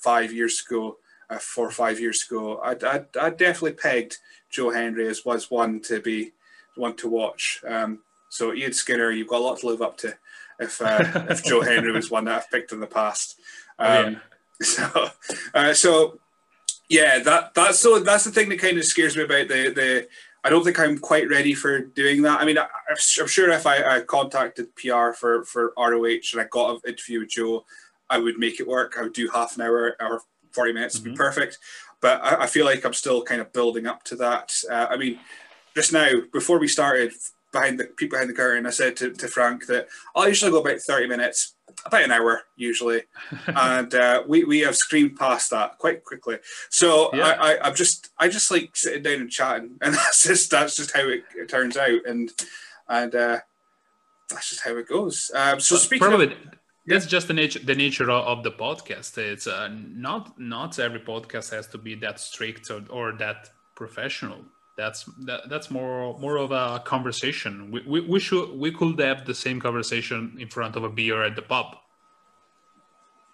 five 0.02 0.34
years 0.34 0.62
ago, 0.68 0.98
uh, 1.30 1.38
four 1.38 1.66
or 1.66 1.70
five 1.70 1.98
years 1.98 2.26
ago, 2.28 2.58
I 2.58 2.72
I 2.72 3.04
I 3.18 3.30
definitely 3.30 3.72
pegged 3.72 4.18
Joe 4.50 4.68
Hendry 4.68 5.08
as 5.08 5.24
was 5.24 5.50
one 5.50 5.80
to 5.82 5.98
be 5.98 6.32
one 6.76 6.94
to 6.96 7.08
watch. 7.08 7.62
Um, 7.66 8.00
so 8.28 8.52
Ian 8.52 8.74
Skinner, 8.74 9.10
you've 9.10 9.28
got 9.28 9.40
a 9.40 9.44
lot 9.44 9.58
to 9.60 9.66
live 9.66 9.80
up 9.80 9.96
to 9.98 10.14
if 10.62 10.80
uh, 10.80 11.26
if 11.30 11.44
Joe 11.44 11.60
Hendry 11.62 11.92
was 11.92 12.10
one 12.10 12.24
that 12.24 12.36
I've 12.36 12.50
picked 12.50 12.72
in 12.72 12.80
the 12.80 12.86
past. 12.86 13.38
Um, 13.78 13.88
oh, 13.88 13.92
yeah. 13.92 14.06
Um, 14.06 14.20
so, 14.62 15.10
uh, 15.54 15.74
so 15.74 16.18
yeah, 16.88 17.18
that 17.20 17.54
that's 17.54 17.78
so 17.78 17.98
that's 18.00 18.24
the 18.24 18.30
thing 18.30 18.48
that 18.50 18.58
kind 18.58 18.78
of 18.78 18.84
scares 18.84 19.16
me 19.16 19.22
about 19.22 19.48
the 19.48 19.70
the. 19.70 20.08
I 20.44 20.50
don't 20.50 20.64
think 20.64 20.80
I'm 20.80 20.98
quite 20.98 21.30
ready 21.30 21.54
for 21.54 21.78
doing 21.78 22.22
that. 22.22 22.40
I 22.40 22.44
mean, 22.44 22.58
I, 22.58 22.66
am 22.90 22.96
sure 22.96 23.48
if 23.50 23.64
I, 23.64 23.98
I, 23.98 24.00
contacted 24.00 24.74
PR 24.74 25.12
for 25.12 25.44
for 25.44 25.72
ROH 25.78 26.32
and 26.32 26.40
I 26.40 26.44
got 26.50 26.74
an 26.74 26.80
interview 26.84 27.20
with 27.20 27.28
Joe, 27.28 27.64
I 28.10 28.18
would 28.18 28.38
make 28.38 28.58
it 28.58 28.66
work. 28.66 28.96
I 28.98 29.02
would 29.02 29.12
do 29.12 29.30
half 29.32 29.54
an 29.54 29.62
hour 29.62 29.96
or 30.00 30.22
40 30.50 30.72
minutes 30.72 30.96
mm-hmm. 30.96 31.10
would 31.10 31.12
be 31.12 31.16
perfect. 31.16 31.58
But 32.00 32.20
I, 32.24 32.42
I, 32.42 32.46
feel 32.48 32.66
like 32.66 32.84
I'm 32.84 32.92
still 32.92 33.22
kind 33.22 33.40
of 33.40 33.52
building 33.52 33.86
up 33.86 34.02
to 34.04 34.16
that. 34.16 34.52
Uh, 34.68 34.88
I 34.90 34.96
mean, 34.96 35.20
just 35.76 35.92
now 35.92 36.10
before 36.32 36.58
we 36.58 36.66
started, 36.66 37.12
behind 37.52 37.78
the 37.78 37.84
people 37.84 38.16
behind 38.16 38.30
the 38.30 38.34
curtain, 38.34 38.66
I 38.66 38.70
said 38.70 38.96
to, 38.96 39.12
to 39.12 39.28
Frank 39.28 39.66
that 39.66 39.88
I'll 40.16 40.28
usually 40.28 40.50
go 40.50 40.60
about 40.60 40.80
30 40.80 41.06
minutes, 41.06 41.54
about 41.84 42.02
an 42.02 42.12
hour 42.12 42.42
usually. 42.56 43.02
and 43.46 43.94
uh, 43.94 44.22
we, 44.26 44.44
we 44.44 44.60
have 44.60 44.76
screamed 44.76 45.16
past 45.16 45.50
that 45.50 45.78
quite 45.78 46.04
quickly. 46.04 46.38
So 46.70 47.10
yeah. 47.14 47.28
I, 47.28 47.52
I, 47.54 47.68
am 47.68 47.74
just, 47.74 48.10
I 48.18 48.28
just 48.28 48.50
like 48.50 48.74
sitting 48.74 49.02
down 49.02 49.20
and 49.20 49.30
chatting 49.30 49.76
and 49.82 49.94
that's 49.94 50.24
just, 50.24 50.50
that's 50.50 50.76
just 50.76 50.96
how 50.96 51.06
it, 51.08 51.24
it 51.36 51.48
turns 51.48 51.76
out. 51.76 52.06
And, 52.06 52.30
and 52.88 53.14
uh, 53.14 53.38
that's 54.30 54.50
just 54.50 54.62
how 54.62 54.76
it 54.76 54.88
goes. 54.88 55.30
Um, 55.34 55.60
so 55.60 55.76
speaking 55.76 56.08
Probably. 56.08 56.32
of, 56.32 56.38
that's 56.86 57.06
just 57.06 57.28
the 57.28 57.34
nature 57.34 57.60
the 57.60 57.76
nature 57.76 58.10
of 58.10 58.42
the 58.42 58.50
podcast 58.50 59.16
it's 59.16 59.46
uh, 59.46 59.68
not 59.72 60.36
not 60.36 60.76
every 60.80 60.98
podcast 60.98 61.52
has 61.52 61.68
to 61.68 61.78
be 61.78 61.94
that 61.94 62.18
strict 62.18 62.68
or, 62.72 62.82
or 62.90 63.12
that 63.12 63.50
professional 63.76 64.44
that's 64.76 65.04
that, 65.26 65.48
that's 65.48 65.70
more 65.70 66.18
more 66.18 66.36
of 66.36 66.50
a 66.50 66.82
conversation. 66.84 67.70
We, 67.70 67.82
we, 67.86 68.00
we 68.00 68.20
should 68.20 68.50
we 68.58 68.70
could 68.72 68.98
have 69.00 69.24
the 69.24 69.34
same 69.34 69.60
conversation 69.60 70.36
in 70.38 70.48
front 70.48 70.76
of 70.76 70.84
a 70.84 70.88
beer 70.88 71.22
at 71.22 71.36
the 71.36 71.42
pub. 71.42 71.76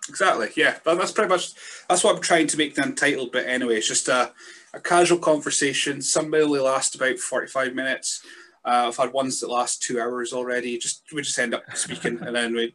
Exactly. 0.08 0.48
Yeah, 0.56 0.78
that's 0.84 1.12
pretty 1.12 1.28
much 1.28 1.52
that's 1.88 2.02
what 2.02 2.16
I'm 2.16 2.22
trying 2.22 2.46
to 2.48 2.56
make 2.56 2.74
the 2.74 2.82
untitled 2.82 3.32
bit 3.32 3.46
anyway. 3.46 3.76
It's 3.76 3.88
just 3.88 4.08
a, 4.08 4.32
a 4.72 4.80
casual 4.80 5.18
conversation. 5.18 6.00
Some 6.00 6.30
will 6.30 6.64
last 6.64 6.94
about 6.94 7.18
45 7.18 7.74
minutes. 7.74 8.24
Uh, 8.64 8.88
I've 8.88 8.96
had 8.96 9.12
ones 9.12 9.40
that 9.40 9.50
last 9.50 9.82
two 9.82 10.00
hours 10.00 10.32
already. 10.32 10.78
Just 10.78 11.02
we 11.12 11.22
just 11.22 11.38
end 11.38 11.54
up 11.54 11.62
speaking, 11.74 12.18
and 12.20 12.34
then 12.34 12.54
we 12.54 12.74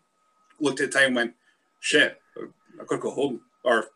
looked 0.60 0.80
at 0.80 0.91
the 0.91 0.99
time, 0.99 1.07
and 1.07 1.15
went, 1.15 1.34
"Shit, 1.80 2.19
got 2.77 2.95
to 2.95 2.98
go 2.98 3.11
home," 3.11 3.41
or 3.64 3.88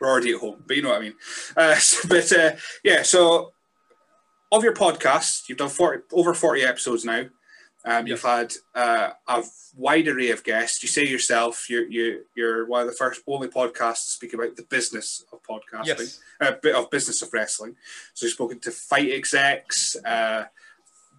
we're 0.00 0.08
already 0.08 0.32
at 0.32 0.40
home, 0.40 0.62
but 0.66 0.76
you 0.76 0.82
know 0.82 0.90
what 0.90 0.98
I 0.98 1.02
mean. 1.02 1.14
Uh, 1.56 1.76
but 2.08 2.32
uh, 2.32 2.52
yeah, 2.82 3.02
so 3.02 3.52
of 4.50 4.64
your 4.64 4.74
podcast, 4.74 5.48
you've 5.48 5.58
done 5.58 5.68
40, 5.68 6.04
over 6.12 6.34
40 6.34 6.62
episodes 6.62 7.04
now. 7.04 7.24
Um, 7.84 8.06
You've 8.06 8.22
had 8.22 8.52
uh, 8.74 9.10
a 9.28 9.44
wide 9.76 10.08
array 10.08 10.30
of 10.30 10.44
guests. 10.44 10.82
You 10.82 10.88
say 10.88 11.06
yourself, 11.06 11.70
you're, 11.70 11.88
you, 11.88 12.24
you're 12.34 12.66
one 12.66 12.82
of 12.82 12.88
the 12.88 12.94
first, 12.94 13.22
only 13.26 13.48
podcasts 13.48 14.04
to 14.04 14.10
speak 14.10 14.34
about 14.34 14.56
the 14.56 14.64
business 14.64 15.24
of 15.32 15.40
podcasting, 15.42 15.86
yes. 15.86 16.20
uh, 16.40 16.78
of 16.78 16.90
business 16.90 17.22
of 17.22 17.32
wrestling. 17.32 17.76
So 18.14 18.26
you've 18.26 18.34
spoken 18.34 18.58
to 18.60 18.72
FITE 18.72 19.14
execs, 19.14 19.96
uh, 20.04 20.46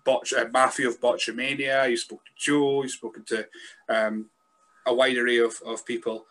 botch, 0.04 0.34
uh, 0.34 0.46
Maffew 0.46 0.88
of 0.88 1.00
Botchamania, 1.00 1.90
you've 1.90 2.02
spoken 2.02 2.26
to 2.26 2.46
Joe, 2.46 2.84
you've 2.84 2.92
spoken 2.92 3.24
to 3.26 3.48
um, 3.88 4.30
a 4.86 4.94
wide 4.94 5.18
array 5.18 5.38
of, 5.38 5.56
of 5.66 5.86
people. 5.86 6.26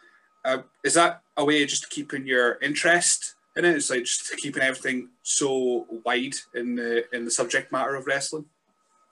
Uh, 0.44 0.58
is 0.84 0.94
that 0.94 1.22
a 1.36 1.44
way 1.44 1.62
of 1.62 1.68
just 1.68 1.90
keeping 1.90 2.26
your 2.26 2.58
interest 2.62 3.34
it? 3.64 3.76
It's 3.76 3.90
like 3.90 4.04
just 4.04 4.36
keeping 4.36 4.62
everything 4.62 5.08
so 5.22 5.86
wide 6.04 6.34
in 6.54 6.76
the 6.76 7.04
in 7.14 7.24
the 7.24 7.30
subject 7.30 7.72
matter 7.72 7.94
of 7.94 8.06
wrestling. 8.06 8.44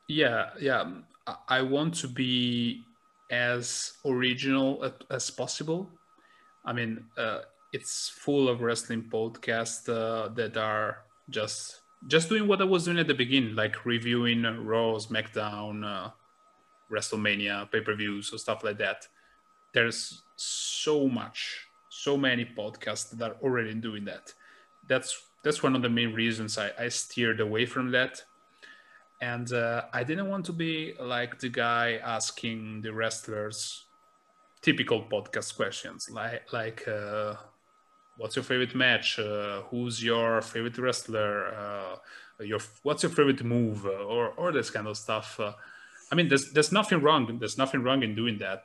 Yeah, 0.09 0.51
yeah. 0.60 0.85
I 1.48 1.62
want 1.62 1.94
to 1.97 2.09
be 2.09 2.82
as 3.31 3.93
original 4.05 4.93
as 5.10 5.31
possible. 5.31 5.90
I 6.64 6.73
mean, 6.73 7.05
uh, 7.18 7.40
it's 7.73 8.09
full 8.09 8.48
of 8.48 8.60
wrestling 8.62 9.10
podcasts 9.12 9.89
uh, 9.89 10.28
that 10.35 10.56
are 10.56 11.05
just 11.31 11.81
just 12.06 12.28
doing 12.28 12.47
what 12.47 12.60
I 12.60 12.64
was 12.64 12.85
doing 12.85 12.98
at 12.98 13.09
the 13.09 13.14
beginning, 13.14 13.56
like 13.56 13.85
reviewing 13.85 14.43
Raw, 14.43 14.94
SmackDown, 14.98 15.85
uh, 15.85 16.10
WrestleMania, 16.93 17.70
pay 17.73 17.81
per 17.81 17.94
views, 17.94 18.32
or 18.32 18.39
stuff 18.39 18.62
like 18.62 18.78
that. 18.78 19.06
There's 19.74 20.23
so 20.36 21.09
much, 21.09 21.65
so 22.07 22.16
many 22.16 22.45
podcasts 22.45 23.11
that 23.19 23.31
are 23.31 23.39
already 23.43 23.74
doing 23.74 24.05
that. 24.05 24.33
That's 24.91 25.11
that's 25.45 25.61
one 25.66 25.74
of 25.78 25.83
the 25.83 25.95
main 25.99 26.12
reasons 26.23 26.59
I, 26.59 26.69
I 26.85 26.89
steered 26.89 27.41
away 27.41 27.65
from 27.74 27.87
that. 27.97 28.15
And 29.20 29.49
uh, 29.53 29.83
I 29.99 30.03
didn't 30.09 30.28
want 30.33 30.45
to 30.47 30.53
be 30.66 30.73
like 31.01 31.33
the 31.45 31.53
guy 31.66 31.87
asking 32.16 32.83
the 32.85 32.93
wrestlers 32.99 33.59
typical 34.62 35.01
podcast 35.12 35.51
questions, 35.61 36.01
like 36.20 36.53
like 36.61 36.81
uh, 36.87 37.35
what's 38.19 38.37
your 38.37 38.47
favorite 38.51 38.74
match? 38.87 39.09
Uh, 39.19 39.62
who's 39.70 39.97
your 40.11 40.43
favorite 40.53 40.78
wrestler? 40.78 41.35
Uh, 41.62 41.95
your 42.53 42.61
what's 42.87 43.03
your 43.05 43.15
favorite 43.19 43.43
move? 43.57 43.78
or 44.15 44.24
or 44.41 44.49
this 44.53 44.70
kind 44.77 44.87
of 44.87 44.97
stuff. 45.07 45.28
Uh, 45.41 45.55
I 46.11 46.15
mean, 46.15 46.28
there's 46.31 46.47
there's 46.55 46.73
nothing 46.81 47.01
wrong. 47.05 47.23
There's 47.41 47.59
nothing 47.65 47.83
wrong 47.87 48.01
in 48.07 48.15
doing 48.23 48.37
that. 48.47 48.62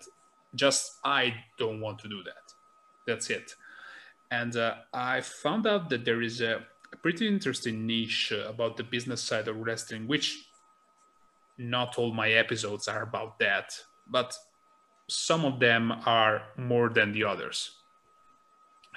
Just 0.53 0.83
I 1.03 1.23
don't 1.57 1.79
want 1.85 1.97
to 2.03 2.07
do 2.15 2.21
that. 2.31 2.40
That's 3.11 3.29
it. 3.29 3.55
And 4.31 4.55
uh, 4.55 4.75
I 4.93 5.19
found 5.19 5.67
out 5.67 5.89
that 5.89 6.05
there 6.05 6.21
is 6.21 6.39
a, 6.39 6.61
a 6.93 6.97
pretty 7.03 7.27
interesting 7.27 7.85
niche 7.85 8.31
about 8.31 8.77
the 8.77 8.83
business 8.83 9.21
side 9.21 9.49
of 9.49 9.57
wrestling, 9.57 10.07
which 10.07 10.47
not 11.57 11.97
all 11.97 12.13
my 12.13 12.29
episodes 12.31 12.87
are 12.87 13.03
about 13.03 13.37
that, 13.39 13.77
but 14.09 14.33
some 15.09 15.43
of 15.43 15.59
them 15.59 15.91
are 16.05 16.43
more 16.57 16.87
than 16.87 17.11
the 17.11 17.25
others. 17.25 17.71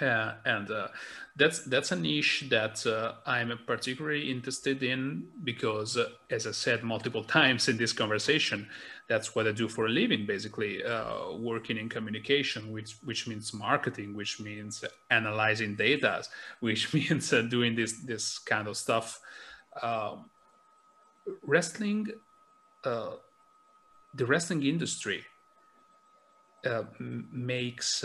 Uh, 0.01 0.33
and 0.45 0.73
uh, 0.73 0.89
that's 1.37 1.61
that's 1.67 1.93
a 1.93 1.97
niche 1.97 2.47
that 2.51 2.85
uh, 2.85 3.13
I'm 3.27 3.57
particularly 3.65 4.29
interested 4.29 4.83
in 4.83 5.29
because, 5.45 5.97
uh, 5.97 6.09
as 6.31 6.49
I 6.49 6.51
said 6.51 6.83
multiple 6.83 7.23
times 7.39 7.69
in 7.69 7.77
this 7.77 7.93
conversation, 7.93 8.69
that's 9.09 9.37
what 9.37 9.47
I 9.47 9.53
do 9.53 9.69
for 9.69 9.87
a 9.87 9.89
living, 9.89 10.27
basically 10.27 10.83
uh, 10.83 11.31
working 11.39 11.79
in 11.79 11.89
communication, 11.89 12.73
which 12.73 12.97
which 13.05 13.29
means 13.29 13.55
marketing, 13.55 14.17
which 14.17 14.41
means 14.41 14.85
analyzing 15.11 15.77
data, 15.77 16.25
which 16.59 16.93
means 16.95 17.31
doing 17.31 17.77
this 17.77 18.01
this 18.05 18.39
kind 18.39 18.67
of 18.67 18.77
stuff. 18.77 19.21
Um, 19.81 20.29
wrestling, 21.43 22.09
the 22.83 24.27
wrestling 24.27 24.65
industry 24.65 25.25
makes 26.99 28.05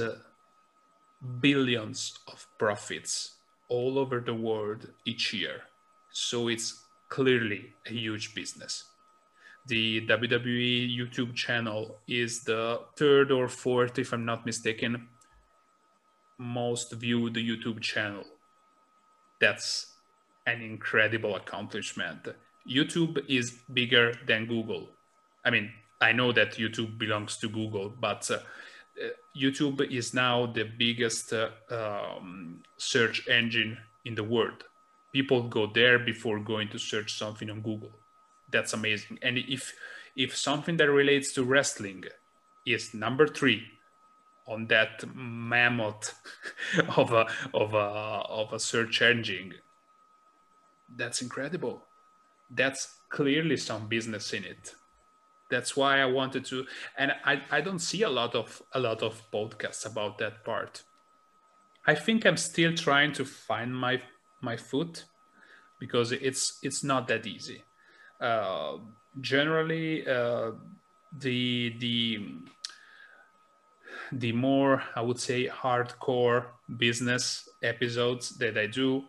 billions 1.42 2.18
of 2.28 2.48
profits 2.58 3.36
all 3.70 4.00
over 4.00 4.20
the 4.20 4.34
world 4.34 4.88
each 5.06 5.34
year. 5.34 5.62
So 6.12 6.48
it's 6.48 6.86
clearly 7.10 7.74
a 7.88 7.92
huge 7.92 8.34
business. 8.34 8.86
The 9.68 10.08
WWE 10.08 10.98
YouTube 10.98 11.36
channel 11.36 11.98
is 12.08 12.44
the 12.44 12.82
third 12.98 13.32
or 13.32 13.48
fourth, 13.48 14.00
if 14.00 14.14
I'm 14.14 14.26
not 14.26 14.46
mistaken, 14.46 15.08
most 16.40 16.94
viewed 16.94 17.36
YouTube 17.36 17.82
channel. 17.82 18.24
That's 19.40 19.94
an 20.48 20.62
incredible 20.62 21.36
accomplishment. 21.36 22.28
YouTube 22.68 23.24
is 23.28 23.60
bigger 23.74 24.14
than 24.26 24.48
Google. 24.48 24.90
I 25.46 25.52
mean, 25.52 25.72
I 26.02 26.14
know 26.14 26.32
that 26.32 26.54
YouTube 26.56 26.98
belongs 26.98 27.38
to 27.38 27.50
Google, 27.50 27.90
but 27.90 28.30
uh, 28.32 28.40
YouTube 29.38 29.82
is 29.92 30.14
now 30.14 30.46
the 30.46 30.64
biggest 30.64 31.34
uh, 31.34 31.50
um, 31.70 32.62
search 32.78 33.28
engine 33.28 33.78
in 34.06 34.16
the 34.16 34.24
world. 34.24 34.64
People 35.14 35.44
go 35.44 35.68
there 35.74 36.00
before 36.00 36.40
going 36.40 36.70
to 36.70 36.78
search 36.78 37.18
something 37.18 37.50
on 37.50 37.62
Google. 37.62 37.92
That's 38.52 38.74
amazing. 38.74 39.20
And 39.22 39.38
if 39.38 39.74
if 40.16 40.36
something 40.36 40.78
that 40.78 40.90
relates 40.90 41.34
to 41.34 41.44
wrestling 41.44 42.04
is 42.66 42.94
number 42.94 43.28
three 43.28 43.64
on 44.48 44.68
that 44.68 45.04
mammoth 45.16 46.14
of 46.98 47.14
a 47.14 47.28
of 47.54 47.74
a 47.74 47.88
of 48.28 48.54
a 48.54 48.60
search 48.60 49.02
engine, 49.02 49.54
that's 50.96 51.22
incredible. 51.22 51.84
That's 52.52 52.98
clearly 53.10 53.58
some 53.58 53.88
business 53.88 54.34
in 54.34 54.44
it 54.44 54.76
that's 55.50 55.76
why 55.76 56.00
I 56.00 56.06
wanted 56.06 56.46
to, 56.46 56.66
and 56.98 57.12
I, 57.26 57.42
I 57.52 57.62
don't 57.62 57.80
see 57.80 58.04
a 58.04 58.10
lot 58.10 58.36
of 58.36 58.62
a 58.74 58.80
lot 58.80 59.02
of 59.02 59.22
podcasts 59.32 59.86
about 59.86 60.18
that 60.20 60.44
part. 60.46 60.84
I 61.88 61.96
think 61.96 62.26
I'm 62.26 62.38
still 62.38 62.76
trying 62.76 63.14
to 63.14 63.26
find 63.26 63.76
my 63.76 64.02
my 64.42 64.58
foot 64.58 65.06
because 65.80 66.12
it's 66.12 66.60
it's 66.62 66.84
not 66.84 67.08
that 67.08 67.26
easy. 67.26 67.64
Uh, 68.22 68.78
generally, 69.22 70.08
uh, 70.08 70.52
the 71.18 71.76
the 71.80 72.20
the 74.12 74.32
more 74.32 74.84
I 74.96 75.02
would 75.02 75.20
say 75.20 75.48
hardcore 75.48 76.46
business 76.78 77.48
episodes 77.64 78.38
that 78.38 78.58
I 78.58 78.68
do 78.68 79.04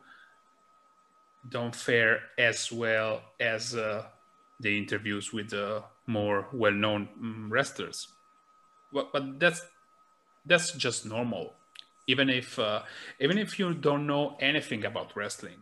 don't 1.48 1.74
fare 1.74 2.20
as 2.38 2.70
well 2.70 3.22
as 3.40 3.74
uh, 3.74 4.04
the 4.60 4.76
interviews 4.76 5.32
with 5.32 5.50
the 5.50 5.82
more 6.10 6.48
well-known 6.52 7.08
mm, 7.20 7.50
wrestlers. 7.50 8.08
But, 8.92 9.12
but 9.12 9.38
that's 9.38 9.62
that's 10.44 10.72
just 10.72 11.06
normal. 11.06 11.54
Even 12.06 12.28
if 12.28 12.58
uh, 12.58 12.82
even 13.20 13.38
if 13.38 13.58
you 13.58 13.72
don't 13.74 14.06
know 14.06 14.36
anything 14.40 14.84
about 14.84 15.16
wrestling, 15.16 15.60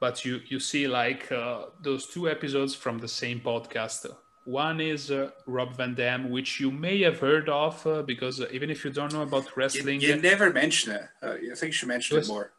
but 0.00 0.24
you 0.24 0.40
you 0.48 0.58
see 0.58 0.88
like 0.88 1.30
uh, 1.30 1.66
those 1.80 2.06
two 2.06 2.28
episodes 2.28 2.74
from 2.74 2.98
the 2.98 3.08
same 3.08 3.40
podcast. 3.40 4.06
One 4.44 4.80
is 4.80 5.12
uh, 5.12 5.30
Rob 5.46 5.76
Van 5.76 5.94
Dam, 5.94 6.30
which 6.30 6.58
you 6.58 6.72
may 6.72 7.00
have 7.02 7.20
heard 7.20 7.48
of 7.48 7.86
uh, 7.86 8.02
because 8.02 8.40
uh, 8.40 8.46
even 8.50 8.70
if 8.70 8.84
you 8.84 8.90
don't 8.90 9.12
know 9.12 9.22
about 9.22 9.56
wrestling, 9.56 10.00
you, 10.00 10.08
you 10.08 10.16
never 10.16 10.52
mention 10.52 10.94
it. 10.96 11.06
Uh, 11.22 11.34
I 11.52 11.54
think 11.54 11.70
you 11.70 11.72
should 11.72 11.88
mention 11.88 12.16
it, 12.16 12.20
was, 12.20 12.28
it 12.28 12.32
more. 12.32 12.50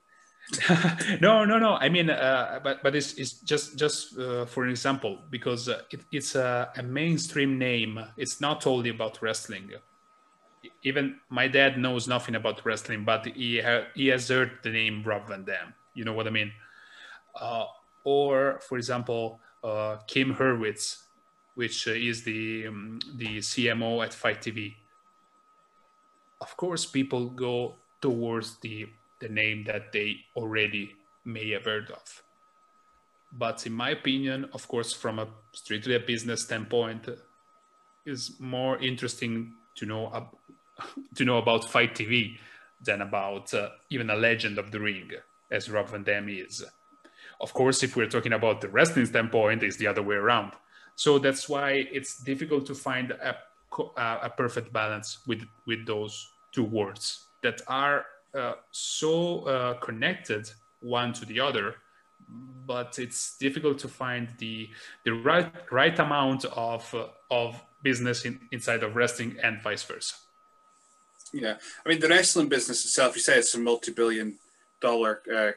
no, 1.21 1.45
no, 1.45 1.57
no. 1.57 1.75
I 1.75 1.89
mean, 1.89 2.09
uh, 2.09 2.59
but 2.63 2.83
but 2.83 2.95
it's, 2.95 3.13
it's 3.13 3.33
just 3.41 3.77
just 3.77 4.17
uh, 4.17 4.45
for 4.45 4.65
an 4.65 4.69
example 4.69 5.19
because 5.29 5.69
uh, 5.69 5.81
it, 5.89 6.01
it's 6.11 6.35
a, 6.35 6.69
a, 6.75 6.83
mainstream 6.83 7.57
name. 7.57 7.99
It's 8.17 8.41
not 8.41 8.67
only 8.67 8.89
about 8.89 9.21
wrestling. 9.21 9.71
Even 10.83 11.19
my 11.29 11.47
dad 11.47 11.77
knows 11.77 12.07
nothing 12.07 12.35
about 12.35 12.65
wrestling, 12.65 13.05
but 13.05 13.25
he 13.25 13.61
ha- 13.61 13.87
he 13.95 14.07
has 14.07 14.27
heard 14.27 14.51
the 14.63 14.69
name 14.69 15.03
Rob 15.03 15.27
Van 15.29 15.45
Dam. 15.45 15.73
You 15.93 16.03
know 16.03 16.13
what 16.13 16.27
I 16.27 16.31
mean? 16.31 16.51
Uh, 17.39 17.65
or 18.03 18.59
for 18.67 18.77
example, 18.77 19.39
uh, 19.63 19.97
Kim 20.07 20.35
Hurwitz, 20.35 21.03
which 21.55 21.87
is 21.87 22.23
the 22.23 22.67
um, 22.67 22.99
the 23.15 23.37
CMO 23.37 24.03
at 24.03 24.13
FITE 24.13 24.41
TV. 24.41 24.75
Of 26.41 26.57
course, 26.57 26.85
people 26.85 27.29
go 27.29 27.75
towards 28.01 28.57
the 28.59 28.87
the 29.23 29.29
name 29.29 29.63
that 29.63 29.91
they 29.93 30.17
already 30.35 30.91
may 31.25 31.51
have 31.51 31.65
heard 31.65 31.89
of. 31.89 32.23
But 33.31 33.65
in 33.65 33.73
my 33.73 33.91
opinion, 33.91 34.49
of 34.53 34.67
course, 34.67 34.91
from 34.93 35.17
a 35.17 35.27
strictly 35.53 35.95
a 35.95 35.99
business 35.99 36.43
standpoint, 36.43 37.07
is 38.05 38.35
more 38.39 38.77
interesting 38.79 39.53
to 39.77 39.85
know 39.85 40.07
uh, 40.07 40.25
to 41.15 41.25
know 41.25 41.37
about 41.37 41.69
FITE 41.69 41.95
TV 41.95 42.37
than 42.85 43.01
about 43.01 43.53
uh, 43.53 43.69
even 43.89 44.09
a 44.09 44.15
legend 44.15 44.59
of 44.59 44.71
the 44.71 44.79
ring, 44.79 45.09
as 45.49 45.69
Rob 45.69 45.87
Van 45.89 46.03
Dam 46.03 46.27
is. 46.27 46.63
Of 47.39 47.53
course, 47.53 47.81
if 47.81 47.95
we're 47.95 48.09
talking 48.09 48.33
about 48.33 48.61
the 48.61 48.67
wrestling 48.67 49.05
standpoint, 49.05 49.63
it's 49.63 49.77
the 49.77 49.87
other 49.87 50.03
way 50.03 50.15
around. 50.15 50.51
So 50.95 51.17
that's 51.17 51.47
why 51.47 51.87
it's 51.91 52.19
difficult 52.19 52.65
to 52.67 52.75
find 52.75 53.11
a, 53.11 53.35
a 53.97 54.29
perfect 54.29 54.73
balance 54.73 55.19
with 55.25 55.43
with 55.65 55.87
those 55.87 56.13
two 56.51 56.65
words 56.65 57.27
that 57.41 57.61
are 57.67 58.05
uh, 58.37 58.53
so 58.71 59.41
uh, 59.45 59.73
connected 59.75 60.49
one 60.81 61.13
to 61.13 61.25
the 61.25 61.39
other 61.39 61.75
but 62.65 62.99
it's 62.99 63.37
difficult 63.37 63.77
to 63.79 63.87
find 63.87 64.29
the 64.37 64.69
the 65.05 65.11
right 65.11 65.51
right 65.71 65.97
amount 65.99 66.45
of 66.45 66.93
uh, 66.95 67.07
of 67.31 67.61
business 67.83 68.25
in, 68.25 68.39
inside 68.51 68.83
of 68.83 68.95
wrestling 68.95 69.35
and 69.43 69.61
vice 69.61 69.83
versa. 69.83 70.15
Yeah. 71.33 71.55
I 71.85 71.89
mean 71.89 71.99
the 71.99 72.07
wrestling 72.07 72.47
business 72.49 72.85
itself 72.85 73.15
you 73.15 73.21
say 73.21 73.37
it's 73.37 73.55
a 73.55 73.59
multi-billion 73.59 74.37
dollar 74.81 75.21
uh, 75.33 75.51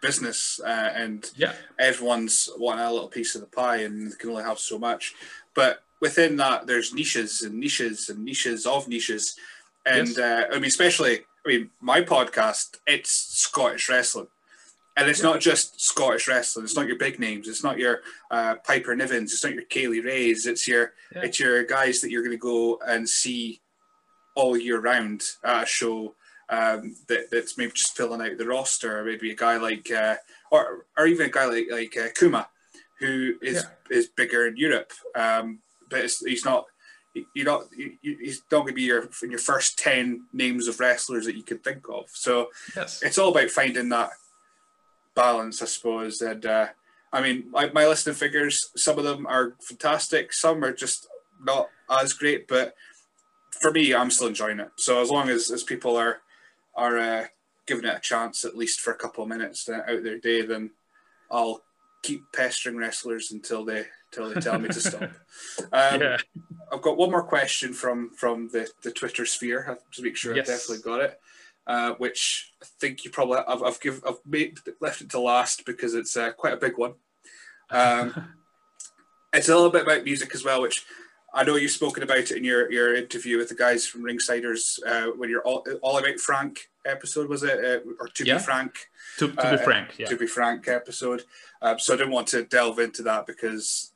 business 0.00 0.60
uh, 0.64 0.90
and 0.94 1.30
yeah. 1.36 1.52
everyone's 1.78 2.48
wanting 2.58 2.84
a 2.84 2.92
little 2.92 3.08
piece 3.08 3.34
of 3.34 3.40
the 3.40 3.46
pie 3.46 3.78
and 3.78 4.18
can 4.18 4.30
only 4.30 4.42
have 4.42 4.58
so 4.58 4.78
much. 4.78 5.14
But 5.54 5.82
within 6.00 6.36
that 6.36 6.66
there's 6.66 6.92
niches 6.92 7.42
and 7.42 7.54
niches 7.54 8.08
and 8.08 8.24
niches 8.24 8.66
of 8.66 8.88
niches. 8.88 9.36
And 9.84 10.08
Yes. 10.08 10.18
uh, 10.18 10.46
i 10.52 10.54
mean 10.54 10.64
especially 10.64 11.20
i 11.44 11.48
mean 11.48 11.70
my 11.80 12.00
podcast 12.00 12.76
it's 12.86 13.10
scottish 13.10 13.88
wrestling 13.88 14.28
and 14.96 15.08
it's 15.08 15.22
not 15.22 15.40
just 15.40 15.80
Scottish 15.80 16.28
wrestling. 16.28 16.64
It's 16.64 16.76
not 16.76 16.86
your 16.86 16.98
big 16.98 17.18
names. 17.18 17.48
It's 17.48 17.64
not 17.64 17.78
your 17.78 18.00
uh, 18.30 18.56
Piper 18.56 18.94
Nivens. 18.94 19.32
It's 19.32 19.42
not 19.42 19.54
your 19.54 19.64
Kay 19.64 19.86
Lee 19.88 20.00
Rays. 20.00 20.46
It's 20.46 20.68
your 20.68 20.92
Yeah. 21.14 21.22
it's 21.22 21.40
your 21.40 21.64
guys 21.64 22.00
that 22.00 22.10
you're 22.10 22.22
going 22.22 22.36
to 22.36 22.36
go 22.36 22.78
and 22.86 23.08
see 23.08 23.62
all 24.34 24.56
year 24.56 24.80
round 24.80 25.22
at 25.44 25.62
a 25.62 25.66
show 25.66 26.14
um, 26.50 26.94
that, 27.08 27.30
that's 27.30 27.56
maybe 27.56 27.72
just 27.72 27.96
filling 27.96 28.20
out 28.20 28.36
the 28.36 28.46
roster. 28.46 28.98
Or 28.98 29.04
maybe 29.04 29.30
a 29.30 29.34
guy 29.34 29.56
like 29.56 29.90
uh, 29.90 30.16
or 30.50 30.84
or 30.98 31.06
even 31.06 31.26
a 31.26 31.30
guy 31.30 31.46
like 31.46 31.68
like 31.70 31.96
uh, 31.96 32.08
Kuma, 32.14 32.48
who 33.00 33.36
is 33.40 33.64
is 33.90 34.08
bigger 34.08 34.46
in 34.46 34.58
Europe, 34.58 34.92
um, 35.14 35.60
but 35.88 36.00
it's, 36.00 36.22
he's 36.22 36.44
not. 36.44 36.66
You're 37.34 37.44
not. 37.46 37.64
You, 37.76 37.92
you- 38.02 38.18
he's 38.20 38.42
not 38.50 38.60
going 38.60 38.68
to 38.68 38.74
be 38.74 38.82
your 38.82 39.08
in 39.22 39.30
your 39.30 39.38
first 39.38 39.78
ten 39.78 40.24
names 40.32 40.68
of 40.68 40.80
wrestlers 40.80 41.26
that 41.26 41.36
you 41.36 41.42
could 41.42 41.62
think 41.62 41.88
of. 41.88 42.04
So 42.12 42.48
yes 42.76 43.02
it's 43.02 43.18
all 43.18 43.30
about 43.30 43.50
finding 43.50 43.88
that 43.90 44.10
balance, 45.14 45.60
I 45.62 45.66
suppose. 45.66 46.20
And 46.22 46.44
uh, 46.46 46.68
I 47.12 47.20
mean, 47.20 47.44
my, 47.50 47.70
my 47.72 47.86
listening 47.86 48.14
figures, 48.16 48.70
some 48.76 48.98
of 48.98 49.04
them 49.04 49.26
are 49.26 49.54
fantastic, 49.60 50.32
some 50.32 50.64
are 50.64 50.72
just 50.72 51.06
not 51.44 51.68
as 51.90 52.12
great, 52.14 52.48
but 52.48 52.74
for 53.60 53.70
me, 53.70 53.94
I'm 53.94 54.10
still 54.10 54.28
enjoying 54.28 54.60
it. 54.60 54.70
So 54.76 55.02
as 55.02 55.10
long 55.10 55.28
as, 55.28 55.50
as 55.50 55.62
people 55.62 55.96
are 55.96 56.20
are 56.74 56.98
uh, 56.98 57.24
giving 57.66 57.84
it 57.84 57.94
a 57.96 58.00
chance, 58.00 58.44
at 58.46 58.56
least 58.56 58.80
for 58.80 58.92
a 58.92 58.96
couple 58.96 59.22
of 59.22 59.28
minutes 59.28 59.68
uh, 59.68 59.80
out 59.86 59.96
of 59.96 60.04
their 60.04 60.18
day, 60.18 60.40
then 60.42 60.70
I'll 61.30 61.62
keep 62.02 62.22
pestering 62.32 62.78
wrestlers 62.78 63.30
until 63.30 63.64
they 63.64 63.84
until 64.16 64.32
they 64.32 64.40
tell 64.40 64.58
me 64.58 64.68
to 64.68 64.80
stop. 64.80 65.10
Um, 65.72 66.00
yeah 66.00 66.16
I've 66.72 66.80
got 66.80 66.96
one 66.96 67.10
more 67.10 67.22
question 67.22 67.74
from 67.74 68.10
from 68.10 68.48
the, 68.48 68.66
the 68.82 68.90
Twitter 68.90 69.26
sphere. 69.26 69.62
I 69.66 69.70
have 69.70 69.90
to 69.92 70.02
make 70.02 70.16
sure 70.16 70.34
Yes. 70.34 70.48
I 70.48 70.52
definitely 70.52 70.82
got 70.82 71.00
it. 71.02 71.20
Uh, 71.66 71.92
which 71.98 72.52
I 72.62 72.66
think 72.80 73.04
you 73.04 73.10
probably 73.10 73.38
I've 73.46 73.62
I've, 73.62 73.80
give, 73.80 74.02
I've 74.08 74.18
made, 74.26 74.58
left 74.80 75.00
it 75.02 75.10
to 75.10 75.20
last 75.20 75.66
because 75.66 75.94
it's 75.94 76.16
uh, 76.16 76.32
quite 76.32 76.54
a 76.54 76.56
big 76.56 76.78
one. 76.78 76.94
Um, 77.70 78.14
it's 79.32 79.48
a 79.48 79.54
little 79.54 79.70
bit 79.70 79.82
about 79.82 80.04
music 80.04 80.34
as 80.34 80.44
well, 80.44 80.62
which 80.62 80.84
I 81.34 81.44
know 81.44 81.56
you've 81.56 81.70
spoken 81.70 82.02
about 82.02 82.18
it 82.18 82.32
in 82.32 82.44
your, 82.44 82.70
your 82.72 82.94
interview 82.94 83.38
with 83.38 83.48
the 83.48 83.54
guys 83.54 83.86
from 83.86 84.02
Ringsiders 84.02 84.78
uh, 84.86 85.12
when 85.16 85.28
you're 85.30 85.42
all, 85.42 85.64
all 85.82 85.98
about 85.98 86.18
Frank 86.18 86.68
episode 86.86 87.28
was 87.28 87.42
it 87.42 87.58
uh, 87.64 87.78
or 88.00 88.08
to 88.08 88.24
Yeah. 88.24 88.38
be 88.38 88.42
frank 88.42 88.88
to, 89.18 89.30
to 89.32 89.40
uh, 89.40 89.56
be 89.56 89.62
frank 89.62 89.98
yeah 89.98 90.06
to 90.08 90.16
be 90.16 90.26
frank 90.26 90.66
episode. 90.68 91.22
Um, 91.60 91.78
so 91.78 91.94
I 91.94 91.96
didn't 91.96 92.12
want 92.12 92.26
to 92.28 92.42
delve 92.44 92.80
into 92.80 93.02
that 93.04 93.26
because 93.26 93.91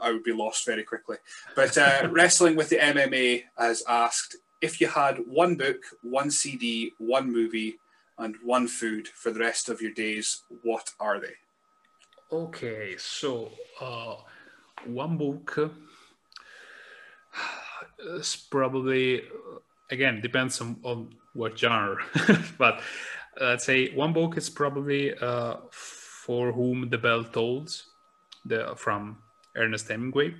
I 0.00 0.12
would 0.12 0.24
be 0.24 0.32
lost 0.32 0.66
very 0.66 0.84
quickly. 0.84 1.16
But 1.54 1.76
uh, 1.76 2.08
Wrestling 2.10 2.56
with 2.56 2.68
the 2.68 2.76
MMA 2.76 3.44
has 3.56 3.82
asked 3.88 4.36
if 4.60 4.80
you 4.80 4.88
had 4.88 5.18
one 5.26 5.54
book, 5.54 5.82
one 6.02 6.30
CD, 6.30 6.92
one 6.98 7.32
movie, 7.32 7.78
and 8.18 8.36
one 8.42 8.66
food 8.66 9.08
for 9.08 9.30
the 9.30 9.40
rest 9.40 9.68
of 9.68 9.80
your 9.80 9.92
days, 9.92 10.42
what 10.62 10.90
are 10.98 11.20
they? 11.20 11.34
Okay, 12.32 12.96
so 12.98 13.50
uh, 13.80 14.16
one 14.84 15.16
book 15.16 15.72
is 18.00 18.36
probably 18.50 19.22
again 19.90 20.20
depends 20.20 20.60
on, 20.60 20.76
on 20.82 21.14
what 21.32 21.58
genre, 21.58 22.04
but 22.58 22.80
let's 23.40 23.64
say 23.64 23.94
one 23.94 24.12
book 24.12 24.36
is 24.36 24.50
probably 24.50 25.14
uh, 25.16 25.56
for 25.70 26.52
whom 26.52 26.90
the 26.90 26.98
bell 26.98 27.24
tolls, 27.24 27.86
the 28.44 28.74
from 28.76 29.18
Ernest 29.58 29.88
Hemingway. 29.88 30.34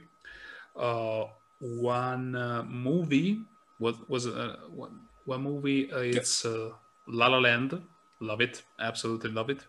Uh, 0.77 1.24
one 1.61 2.36
uh, 2.36 2.62
movie 2.62 3.40
what 3.78 4.09
was 4.11 4.27
uh, 4.27 4.57
one, 4.74 5.01
one 5.24 5.43
movie 5.43 5.90
uh, 5.93 5.99
it's 5.99 6.45
uh, 6.45 6.70
La 7.07 7.28
La 7.28 7.39
Land. 7.39 7.81
Love 8.20 8.40
it, 8.40 8.62
absolutely 8.81 9.31
love 9.31 9.51
it. 9.51 9.65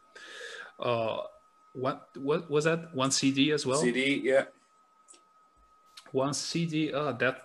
Uh, 0.80 1.17
what 1.73 2.09
what 2.17 2.49
was 2.49 2.65
that? 2.65 2.93
One 2.95 3.11
CD 3.11 3.51
as 3.51 3.65
well. 3.65 3.80
CD, 3.80 4.21
yeah. 4.23 4.45
One 6.11 6.34
CD. 6.34 6.91
Oh, 6.91 7.13
that 7.13 7.43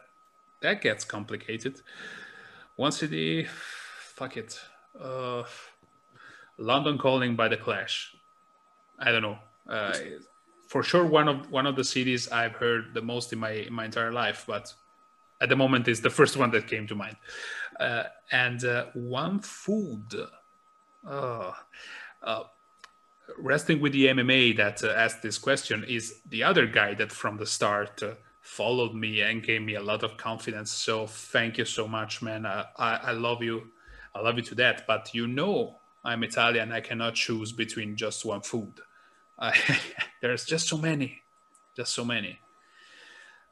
that 0.63 0.81
gets 0.81 1.05
complicated. 1.05 1.81
One 2.77 2.93
CD. 2.93 3.47
Fuck 4.15 4.39
it. 4.39 4.59
Uh, 4.99 5.43
London 6.57 6.97
Calling 6.97 7.37
by 7.37 7.49
the 7.49 7.57
Clash. 7.57 8.15
I 8.99 9.11
don't 9.13 9.23
know. 9.23 9.39
Uh, 9.69 9.93
for 10.75 10.83
sure, 10.83 11.07
one 11.07 11.29
of 11.29 11.53
one 11.53 11.67
of 11.67 11.77
the 11.77 11.85
cities 11.85 12.27
I've 12.27 12.57
heard 12.57 12.95
the 12.95 13.01
most 13.01 13.33
in 13.33 13.39
my 13.39 13.53
in 13.69 13.73
my 13.73 13.85
entire 13.85 14.11
life, 14.11 14.43
but 14.45 14.75
at 15.41 15.49
the 15.49 15.55
moment 15.55 15.87
is 15.87 16.01
the 16.01 16.11
first 16.11 16.37
one 16.37 16.51
that 16.51 16.67
came 16.67 16.89
to 16.89 16.97
mind. 16.97 17.17
Uh, 17.79 18.03
and 18.33 18.65
uh, 18.65 18.87
one 18.95 19.39
food. 19.39 20.03
Uh, 21.07 21.53
uh, 22.25 22.43
wrestling 23.39 23.81
with 23.81 23.93
the 23.93 24.07
MMA 24.07 24.57
that 24.57 24.83
uh, 24.83 24.89
asked 24.89 25.23
this 25.23 25.39
question 25.39 25.85
is 25.85 26.23
the 26.29 26.43
other 26.43 26.67
guy 26.67 26.93
that 26.95 27.13
from 27.13 27.37
the 27.37 27.47
start 27.47 28.03
uh, 28.03 28.15
followed 28.41 28.95
me 28.97 29.21
and 29.21 29.45
gave 29.45 29.63
me 29.63 29.77
a 29.77 29.83
lot 29.91 30.03
of 30.03 30.17
confidence. 30.17 30.73
So 30.73 31.07
thank 31.07 31.57
you 31.57 31.67
so 31.67 31.87
much, 31.87 32.21
man. 32.21 32.45
I, 32.47 32.65
I 33.11 33.13
love 33.13 33.45
you. 33.45 33.71
I 34.13 34.23
love 34.23 34.39
you 34.39 34.47
to 34.51 34.57
that. 34.57 34.89
But 34.89 35.15
you 35.15 35.29
know, 35.29 35.79
I'm 36.05 36.25
Italian. 36.25 36.73
I 36.73 36.81
cannot 36.81 37.15
choose 37.15 37.53
between 37.53 37.95
just 37.95 38.25
one 38.25 38.43
food. 38.43 38.81
I, 39.39 39.53
there's 40.21 40.45
just 40.45 40.69
so 40.69 40.79
many, 40.79 41.23
just 41.77 41.95
so 41.95 42.05
many. 42.05 42.39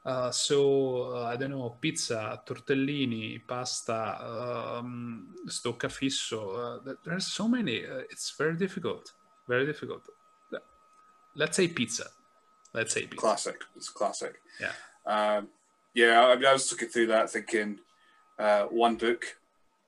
Uh, 0.05 0.31
so 0.31 1.13
uh, 1.15 1.23
I 1.25 1.37
don't 1.37 1.51
know, 1.51 1.77
pizza, 1.79 2.41
tortellini, 2.45 3.41
pasta, 3.47 4.77
um, 4.79 5.33
stoccafisso. 5.47 6.41
Uh, 6.79 6.83
th- 6.83 6.97
there's 7.05 7.27
so 7.27 7.47
many. 7.47 7.85
Uh, 7.85 7.99
it's 8.11 8.33
very 8.37 8.57
difficult. 8.57 9.13
Very 9.47 9.65
difficult. 9.65 10.01
Let's 11.35 11.57
say 11.57 11.67
pizza. 11.67 12.07
Let's 12.73 12.93
say 12.93 13.01
pizza. 13.01 13.17
Classic. 13.17 13.55
It's 13.75 13.89
classic. 13.89 14.35
Yeah. 14.59 14.71
Um, 15.05 15.47
yeah, 15.93 16.21
I, 16.21 16.33
I 16.33 16.53
was 16.53 16.71
looking 16.71 16.89
through 16.89 17.07
that 17.07 17.29
thinking 17.29 17.79
uh, 18.37 18.63
one 18.65 18.95
book, 18.95 19.37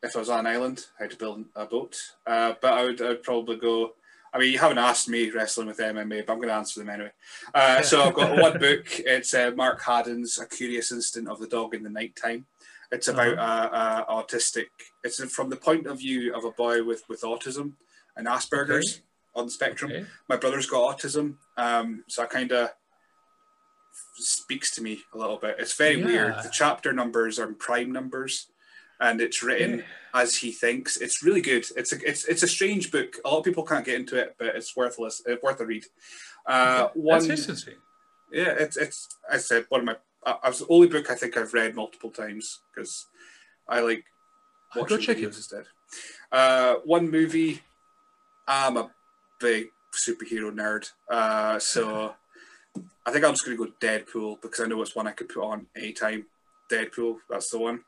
if 0.01 0.15
I 0.15 0.19
was 0.19 0.29
on 0.29 0.39
an 0.39 0.47
island, 0.47 0.85
how 0.97 1.07
to 1.07 1.15
build 1.15 1.45
a 1.55 1.65
boat. 1.65 1.97
Uh, 2.25 2.53
but 2.61 2.73
I 2.73 2.85
would, 2.85 3.01
I 3.01 3.09
would 3.09 3.23
probably 3.23 3.57
go. 3.57 3.93
I 4.35 4.39
mean, 4.39 4.51
you 4.51 4.59
haven't 4.59 4.79
asked 4.79 5.07
me 5.07 5.29
wrestling 5.31 5.67
with 5.67 5.77
MMA, 5.77 6.25
but 6.25 6.33
I'm 6.33 6.39
going 6.39 6.49
to 6.49 6.55
answer 6.55 6.81
them 6.81 6.89
anyway. 6.89 7.11
Uh, 7.53 7.81
so 7.81 8.03
I've 8.03 8.13
got 8.13 8.37
one 8.37 8.59
book. 8.59 8.85
It's 8.99 9.33
uh, 9.33 9.51
Mark 9.55 9.81
Haddon's 9.81 10.37
A 10.37 10.45
Curious 10.45 10.91
Incident 10.91 11.29
of 11.29 11.39
the 11.39 11.47
Dog 11.47 11.73
in 11.73 11.83
the 11.83 11.89
Nighttime. 11.89 12.45
It's 12.91 13.07
about 13.07 13.37
uh, 13.37 13.69
uh, 13.71 14.05
autistic. 14.13 14.65
It's 15.05 15.23
from 15.33 15.49
the 15.49 15.55
point 15.55 15.87
of 15.87 15.99
view 15.99 16.35
of 16.35 16.43
a 16.43 16.51
boy 16.51 16.83
with, 16.83 17.03
with 17.07 17.21
autism 17.21 17.73
and 18.17 18.27
Asperger's 18.27 19.01
on 19.35 19.45
the 19.45 19.51
spectrum. 19.51 19.91
Okay. 19.91 20.05
My 20.27 20.35
brother's 20.35 20.65
got 20.67 20.97
autism, 20.97 21.35
um, 21.55 22.03
so 22.09 22.23
I 22.23 22.25
kind 22.25 22.51
of 22.51 22.71
speaks 24.17 24.71
to 24.75 24.83
me 24.83 24.99
a 25.13 25.17
little 25.17 25.37
bit. 25.37 25.55
It's 25.59 25.75
very 25.77 25.99
Yeah. 25.99 26.05
weird. 26.05 26.35
The 26.43 26.49
chapter 26.51 26.91
numbers 26.91 27.39
are 27.39 27.47
prime 27.53 27.91
numbers, 27.93 28.47
and 28.99 29.21
it's 29.21 29.43
written 29.43 29.79
Yeah. 29.79 29.85
as 30.21 30.35
he 30.37 30.51
thinks. 30.51 30.97
It's 30.97 31.23
really 31.23 31.41
good. 31.41 31.65
It's 31.75 31.93
a 31.93 31.97
it's 32.09 32.25
it's 32.25 32.43
a 32.43 32.47
strange 32.47 32.91
book. 32.91 33.17
A 33.25 33.29
lot 33.29 33.39
of 33.39 33.43
people 33.45 33.63
can't 33.63 33.85
get 33.85 33.95
into 33.95 34.17
it, 34.17 34.35
but 34.37 34.55
it's 34.55 34.75
worthless. 34.75 35.21
It's 35.25 35.41
worth 35.43 35.59
a 35.59 35.65
read. 35.65 35.85
Uh, 36.45 36.89
one, 36.93 37.25
yeah, 37.25 38.53
it's 38.59 38.77
it's. 38.77 39.07
I 39.31 39.37
said 39.37 39.65
one 39.69 39.81
of 39.81 39.85
my. 39.85 39.95
Uh, 40.25 40.37
it's 40.45 40.59
the 40.59 40.67
only 40.69 40.87
book 40.87 41.09
I 41.11 41.15
think 41.15 41.37
I've 41.37 41.53
read 41.53 41.75
multiple 41.75 42.09
times 42.09 42.61
because 42.73 43.07
I 43.67 43.79
like 43.81 44.03
I'll 44.73 44.81
watching 44.81 44.97
go 44.97 45.03
check 45.03 45.17
videos 45.17 45.21
it. 45.23 45.37
instead. 45.37 45.65
Uh, 46.31 46.75
one 46.85 47.09
movie. 47.09 47.61
I'm 48.47 48.77
a 48.77 48.91
big 49.39 49.67
superhero 49.93 50.51
nerd, 50.53 50.89
uh, 51.09 51.57
so 51.57 52.13
I 53.05 53.11
think 53.11 53.25
I'm 53.25 53.31
just 53.33 53.45
going 53.45 53.57
to 53.57 53.65
go 53.65 53.71
Deadpool 53.79 54.41
because 54.41 54.59
I 54.59 54.67
know 54.67 54.81
it's 54.81 54.95
one 54.95 55.07
I 55.07 55.11
could 55.11 55.29
put 55.29 55.43
on 55.43 55.65
anytime. 55.75 56.25
Deadpool, 56.71 57.17
that's 57.29 57.49
the 57.49 57.57
one. 57.59 57.81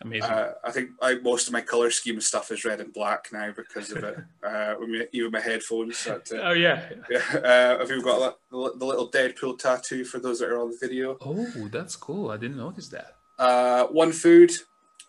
Amazing. 0.00 0.30
Uh, 0.30 0.52
I 0.64 0.70
think 0.70 0.90
I, 1.00 1.14
most 1.16 1.46
of 1.46 1.52
my 1.52 1.60
color 1.60 1.90
scheme 1.90 2.16
and 2.16 2.22
stuff 2.22 2.50
is 2.50 2.64
red 2.64 2.80
and 2.80 2.92
black 2.92 3.28
now 3.32 3.52
because 3.52 3.92
of 3.92 4.02
it. 4.02 4.18
uh, 4.46 4.74
with 4.78 4.88
my, 4.88 5.08
even 5.12 5.30
my 5.30 5.40
headphones. 5.40 6.04
That, 6.04 6.30
uh, 6.32 6.48
oh 6.48 6.52
yeah. 6.52 6.88
yeah, 7.10 7.78
uh, 7.80 7.86
you 7.88 8.02
got 8.02 8.38
the, 8.50 8.72
the 8.76 8.84
little 8.84 9.10
Deadpool 9.10 9.58
tattoo 9.58 10.04
for 10.04 10.18
those 10.18 10.40
that 10.40 10.48
are 10.48 10.60
on 10.60 10.70
the 10.70 10.78
video? 10.80 11.16
Oh, 11.20 11.68
that's 11.70 11.96
cool. 11.96 12.30
I 12.30 12.36
didn't 12.36 12.56
notice 12.56 12.88
that. 12.88 13.16
Uh, 13.38 13.86
one 13.86 14.12
food. 14.12 14.52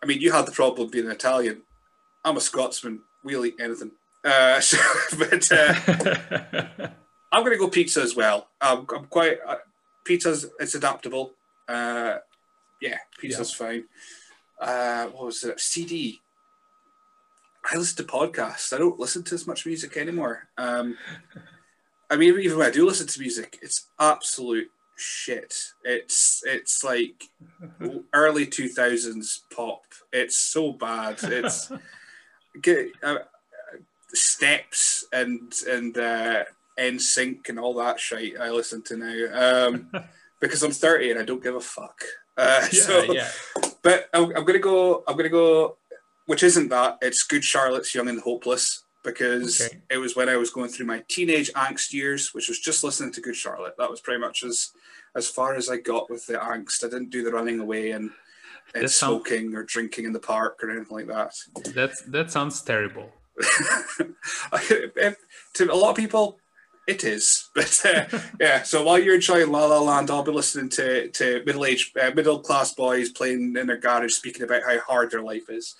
I 0.03 0.05
mean, 0.05 0.21
you 0.21 0.31
had 0.31 0.45
the 0.45 0.51
problem 0.51 0.89
being 0.89 1.05
an 1.05 1.11
Italian. 1.11 1.63
I'm 2.23 2.37
a 2.37 2.41
Scotsman. 2.41 3.01
We'll 3.23 3.45
eat 3.45 3.55
anything. 3.59 3.91
Uh, 4.23 4.59
so, 4.59 4.77
but 5.17 5.51
uh, 5.51 5.75
I'm 7.31 7.43
going 7.43 7.53
to 7.53 7.59
go 7.59 7.69
pizza 7.69 8.01
as 8.01 8.15
well. 8.15 8.47
I'm, 8.61 8.85
I'm 8.95 9.05
quite 9.05 9.37
uh, 9.47 9.57
pizza's 10.03 10.47
it's 10.59 10.75
adaptable. 10.75 11.33
Uh, 11.67 12.17
yeah, 12.81 12.97
pizza's 13.19 13.53
fine. 13.53 13.85
Uh, 14.59 15.07
what 15.07 15.25
was 15.25 15.43
it? 15.43 15.59
CD. 15.59 16.19
I 17.71 17.77
listen 17.77 18.05
to 18.05 18.11
podcasts. 18.11 18.73
I 18.73 18.77
don't 18.77 18.99
listen 18.99 19.23
to 19.23 19.35
as 19.35 19.47
much 19.47 19.65
music 19.65 19.97
anymore. 19.97 20.47
Um, 20.57 20.97
I 22.09 22.15
mean, 22.15 22.39
even 22.39 22.57
when 22.57 22.67
I 22.67 22.71
do 22.71 22.85
listen 22.85 23.07
to 23.07 23.19
music, 23.19 23.57
it's 23.61 23.87
absolute 23.99 24.69
shit. 24.97 25.55
It's 25.83 26.43
it's 26.45 26.83
like 26.83 27.23
early 28.13 28.45
two 28.45 28.69
thousands 28.69 29.43
pop. 29.53 29.83
It's 30.13 30.37
so 30.37 30.71
bad. 30.73 31.17
It's 31.23 31.71
get 32.61 32.91
uh, 33.03 33.17
steps 34.13 35.05
and 35.11 35.51
and 35.67 35.97
uh, 35.97 36.43
NSYNC 36.79 37.49
and 37.49 37.59
all 37.59 37.73
that 37.75 37.99
shit. 37.99 38.39
I 38.39 38.49
listen 38.49 38.81
to 38.83 38.97
now 38.97 39.67
um, 39.67 39.91
because 40.39 40.63
I'm 40.63 40.71
thirty 40.71 41.11
and 41.11 41.19
I 41.19 41.23
don't 41.23 41.43
give 41.43 41.55
a 41.55 41.61
fuck. 41.61 42.03
Uh, 42.37 42.67
yeah, 42.71 42.81
so, 42.81 43.01
yeah. 43.13 43.29
but 43.81 44.09
I'm, 44.13 44.25
I'm 44.35 44.43
gonna 44.45 44.59
go. 44.59 45.03
I'm 45.07 45.15
gonna 45.17 45.29
go. 45.29 45.77
Which 46.25 46.43
isn't 46.43 46.69
that? 46.69 46.97
It's 47.01 47.23
Good 47.23 47.43
Charlotte's 47.43 47.93
Young 47.93 48.07
and 48.09 48.19
Hopeless 48.19 48.83
because 49.03 49.61
Okay. 49.61 49.77
it 49.91 49.97
was 49.99 50.15
when 50.15 50.27
I 50.27 50.35
was 50.37 50.49
going 50.49 50.69
through 50.69 50.87
my 50.87 51.03
teenage 51.07 51.53
angst 51.53 51.93
years, 51.93 52.33
which 52.33 52.47
was 52.49 52.59
just 52.59 52.83
listening 52.83 53.11
to 53.13 53.21
Good 53.21 53.35
Charlotte. 53.35 53.75
That 53.77 53.89
was 53.91 54.01
pretty 54.01 54.19
much 54.19 54.43
as 54.43 54.71
as 55.15 55.29
far 55.29 55.55
as 55.55 55.69
I 55.69 55.77
got 55.77 56.09
with 56.09 56.25
the 56.25 56.33
angst. 56.33 56.83
I 56.83 56.87
didn't 56.89 57.09
do 57.11 57.23
the 57.23 57.31
running 57.31 57.59
away 57.59 57.91
and, 57.91 58.09
and 58.73 58.89
smoking 58.89 59.55
or 59.55 59.63
drinking 59.63 60.05
in 60.05 60.13
the 60.13 60.19
park 60.19 60.59
or 60.63 60.71
anything 60.71 60.97
like 60.97 61.07
that. 61.07 61.33
That 61.75 61.91
that 62.07 62.31
sounds 62.31 62.61
terrible. 62.61 63.11
To 65.53 65.71
a 65.71 65.75
lot 65.75 65.91
of 65.91 65.95
people, 65.95 66.37
it 66.87 67.03
is. 67.03 67.49
But 67.55 67.81
uh, 67.85 68.19
yeah, 68.39 68.63
so 68.63 68.83
while 68.83 68.99
you're 68.99 69.15
enjoying 69.15 69.49
La 69.49 69.65
La 69.65 69.79
Land, 69.79 70.11
I'll 70.11 70.23
be 70.23 70.31
listening 70.31 70.67
to 70.69 71.07
to 71.09 71.41
middle 71.45 71.65
aged, 71.65 71.97
uh, 71.97 72.11
middle 72.13 72.39
class 72.39 72.73
boys 72.73 73.09
playing 73.09 73.55
in 73.57 73.67
their 73.67 73.77
garage, 73.77 74.11
speaking 74.13 74.43
about 74.43 74.63
how 74.63 74.77
hard 74.79 75.09
their 75.09 75.21
life 75.21 75.49
is. 75.49 75.75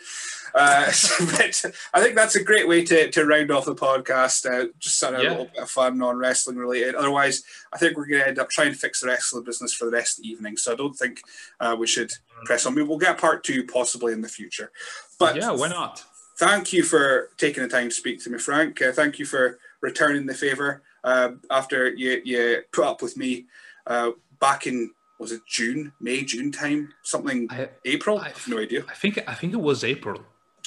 Uh, 0.54 0.90
so, 0.92 1.26
but 1.26 1.66
I 1.94 2.02
think 2.02 2.16
that's 2.16 2.36
a 2.36 2.44
great 2.44 2.68
way 2.68 2.84
to, 2.86 3.12
to 3.12 3.26
round 3.26 3.52
off 3.52 3.66
the 3.66 3.76
podcast. 3.76 4.46
Uh, 4.50 4.70
just 4.80 4.98
sort 4.98 5.16
of 5.16 5.22
Yeah. 5.24 5.30
a 5.30 5.32
little 5.32 5.46
bit 5.46 5.64
of 5.64 5.70
fun, 5.70 5.98
non 5.98 6.18
wrestling 6.18 6.56
related. 6.56 6.96
Otherwise, 6.96 7.44
I 7.74 7.78
think 7.78 7.98
we're 7.98 8.08
going 8.08 8.22
to 8.22 8.28
end 8.30 8.40
up 8.40 8.50
trying 8.50 8.72
to 8.72 8.78
fix 8.78 9.02
the 9.02 9.08
wrestling 9.08 9.44
business 9.44 9.74
for 9.74 9.86
the 9.86 9.92
rest 9.92 10.18
of 10.18 10.24
the 10.24 10.30
evening. 10.30 10.56
So 10.56 10.72
I 10.72 10.76
don't 10.76 10.96
think 10.96 11.20
uh, 11.60 11.76
we 11.78 11.88
should 11.88 12.12
press 12.46 12.66
on. 12.66 12.74
We 12.74 12.84
will 12.84 12.98
get 12.98 13.18
part 13.18 13.44
two 13.44 13.66
possibly 13.66 14.14
in 14.14 14.22
the 14.22 14.30
future. 14.30 14.72
But 15.20 15.36
yeah, 15.36 15.52
why 15.52 15.68
not? 15.68 16.04
thank 16.38 16.74
you 16.74 16.84
for 16.84 17.30
taking 17.38 17.64
the 17.64 17.70
time 17.70 17.88
to 17.88 17.96
speak 17.96 18.22
to 18.22 18.30
me, 18.30 18.38
Frank. 18.38 18.82
Uh, 18.82 18.92
thank 18.92 19.20
you 19.20 19.26
for 19.26 19.58
returning 19.82 20.26
the 20.26 20.34
favor 20.34 20.82
uh, 21.06 21.30
after 21.50 21.80
you, 22.02 22.22
you 22.26 22.42
put 22.74 22.86
up 22.92 23.02
with 23.02 23.16
me 23.16 23.46
uh, 23.88 24.12
back 24.42 24.68
in 24.68 24.92
was 25.20 25.32
it 25.32 25.42
June, 25.48 25.94
May, 26.02 26.24
June 26.26 26.52
time, 26.52 26.90
something 27.04 27.48
I, 27.50 27.70
April. 27.86 28.20
I- 28.20 28.26
I 28.26 28.30
have 28.30 28.48
no 28.50 28.58
idea. 28.60 28.84
I 28.90 28.96
think 29.02 29.14
I 29.34 29.34
think 29.40 29.54
it 29.54 29.62
was 29.72 29.84
April. 29.84 30.20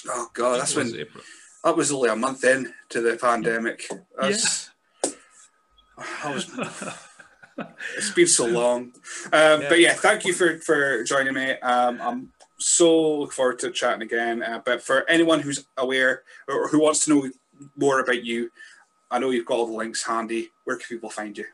Oh 0.09 0.29
god, 0.33 0.61
that's 0.61 0.75
when 0.77 0.89
April. 0.97 1.23
that 1.65 1.77
was 1.77 1.93
only 1.93 2.09
a 2.09 2.17
month 2.17 2.45
in 2.45 2.73
to 2.93 2.99
the 3.03 3.17
pandemic. 3.17 3.79
That's, 4.19 4.71
I 6.25 6.33
was, 6.33 6.45
it's 7.97 8.11
been 8.13 8.27
so 8.27 8.47
long. 8.63 8.93
Um, 9.33 9.61
Yeah. 9.63 9.69
But 9.69 9.81
yeah, 9.81 9.95
thank 9.95 10.25
you 10.25 10.33
for 10.33 10.59
for 10.61 11.03
joining 11.05 11.35
me. 11.35 11.53
Um, 11.61 12.01
I'm 12.01 12.33
so 12.59 13.19
look 13.21 13.33
forward 13.33 13.59
to 13.61 13.71
chatting 13.71 14.03
again. 14.03 14.43
Uh, 14.43 14.61
but 14.65 14.83
for 14.83 15.09
anyone 15.11 15.41
who's 15.41 15.67
aware 15.77 16.23
or 16.49 16.69
who 16.69 16.81
wants 16.81 17.05
to 17.05 17.11
know 17.11 17.31
more 17.77 18.01
about 18.01 18.25
you, 18.25 18.51
I 19.11 19.19
know 19.19 19.31
you've 19.31 19.47
got 19.47 19.59
all 19.59 19.67
the 19.67 19.73
links 19.73 20.05
handy. 20.05 20.51
Where 20.65 20.77
can 20.77 20.87
people 20.89 21.11
find 21.11 21.37
you? 21.37 21.47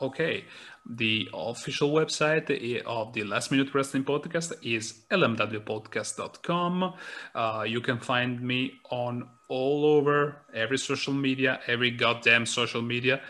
Okay, 0.00 0.44
the 0.88 1.28
official 1.34 1.90
website 1.90 2.48
of 2.86 3.12
the 3.12 3.24
Last 3.24 3.50
Minute 3.50 3.74
Wrestling 3.74 4.04
Podcast 4.04 4.52
is 4.62 5.00
lmwpodcast.com. 5.10 6.94
Uh, 7.34 7.64
you 7.66 7.80
can 7.80 7.98
find 7.98 8.40
me 8.40 8.74
on 8.90 9.28
all 9.48 9.84
over 9.84 10.42
every 10.54 10.78
social 10.78 11.12
media, 11.12 11.60
every 11.66 11.90
goddamn 11.90 12.44
social 12.44 12.82
media 12.82 13.20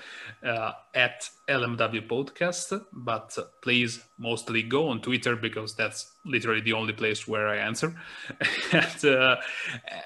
uh, 0.42 0.72
at 0.94 1.28
LMW 1.48 2.06
Podcast. 2.06 2.80
But 2.92 3.36
please 3.62 4.04
mostly 4.18 4.62
go 4.62 4.88
on 4.88 5.00
Twitter 5.00 5.36
because 5.36 5.74
that's 5.74 6.12
literally 6.24 6.60
the 6.60 6.72
only 6.72 6.92
place 6.92 7.26
where 7.26 7.48
I 7.48 7.56
answer. 7.56 7.94
and 8.72 9.04
uh, 9.04 9.36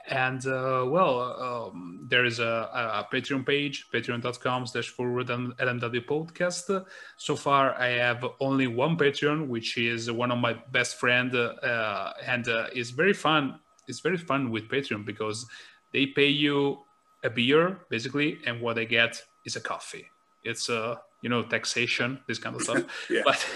and 0.09 0.47
uh, 0.47 0.85
well, 0.87 1.71
um, 1.73 2.07
there 2.09 2.25
is 2.25 2.39
a, 2.39 2.45
a 2.45 3.09
Patreon 3.13 3.47
page, 3.47 3.87
patreon.com 3.93 4.67
slash 4.67 4.89
forward 4.89 5.31
and 5.31 5.57
LMW 5.57 6.05
podcast. 6.05 6.85
So 7.17 7.37
far, 7.37 7.75
I 7.75 7.89
have 7.89 8.25
only 8.41 8.67
one 8.67 8.97
Patreon, 8.97 9.49
which 9.49 9.79
is 9.79 10.11
one 10.11 10.31
of 10.31 10.39
my 10.39 10.55
best 10.73 10.97
friend, 10.97 11.35
uh, 11.35 12.13
and 12.27 12.47
uh, 12.49 12.67
it's 12.75 12.91
very 12.91 13.15
fun. 13.15 13.59
It's 13.89 14.01
very 14.01 14.17
fun 14.17 14.51
with 14.51 14.69
Patreon 14.69 15.05
because 15.05 15.45
they 15.93 16.07
pay 16.07 16.29
you 16.29 16.79
a 17.25 17.31
beer 17.31 17.81
basically, 17.91 18.39
and 18.47 18.61
what 18.61 18.77
they 18.77 18.87
get 18.87 19.21
is 19.45 19.57
a 19.57 19.61
coffee. 19.61 20.07
It's 20.45 20.69
a 20.69 21.01
you 21.23 21.29
know 21.29 21.43
taxation, 21.43 22.21
this 22.27 22.39
kind 22.39 22.57
of 22.57 22.63
stuff. 22.63 22.83
Yeah. 23.11 23.23
But 23.25 23.47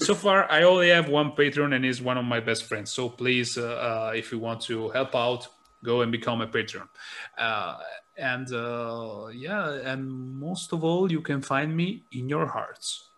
so 0.00 0.14
far, 0.14 0.50
I 0.50 0.62
only 0.62 0.88
have 0.88 1.08
one 1.08 1.32
patron, 1.32 1.72
and 1.74 1.84
he's 1.84 2.00
one 2.00 2.16
of 2.18 2.24
my 2.24 2.40
best 2.40 2.64
friends. 2.64 2.90
So 2.92 3.08
please, 3.08 3.58
uh, 3.58 3.64
uh, 3.64 4.12
if 4.14 4.32
you 4.32 4.38
want 4.38 4.60
to 4.62 4.88
help 4.90 5.14
out, 5.14 5.48
go 5.84 6.00
and 6.02 6.10
become 6.10 6.40
a 6.40 6.46
patron. 6.46 6.88
Uh, 7.36 7.76
and 8.16 8.52
uh, 8.52 9.26
yeah, 9.34 9.72
and 9.84 10.10
most 10.10 10.72
of 10.72 10.84
all, 10.84 11.10
you 11.10 11.20
can 11.20 11.42
find 11.42 11.76
me 11.76 12.04
in 12.12 12.28
your 12.28 12.46
hearts. 12.46 13.08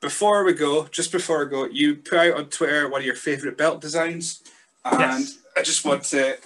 Before 0.00 0.44
we 0.44 0.52
go, 0.52 0.86
just 0.90 1.12
before 1.12 1.44
we 1.44 1.50
go, 1.50 1.66
you 1.66 1.96
put 1.96 2.18
out 2.18 2.34
on 2.34 2.48
Twitter 2.50 2.88
one 2.88 3.00
of 3.00 3.06
your 3.06 3.14
favorite 3.14 3.56
belt 3.56 3.80
designs, 3.80 4.42
and 4.84 5.00
Yes. 5.00 5.38
I 5.56 5.62
just 5.62 5.84
want 5.84 6.02
to 6.04 6.36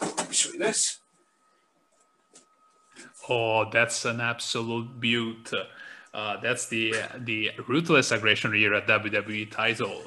let 0.00 0.28
me 0.28 0.34
show 0.34 0.52
you 0.52 0.58
this. 0.58 0.98
Oh, 3.28 3.70
that's 3.70 4.04
an 4.04 4.20
absolute 4.20 5.00
beaut. 5.00 5.52
Uh, 6.12 6.40
that's 6.40 6.66
the 6.66 6.94
the 7.20 7.50
ruthless 7.66 8.12
aggression 8.12 8.52
here 8.52 8.74
at 8.74 8.86
WWE 8.86 9.50
title. 9.50 10.00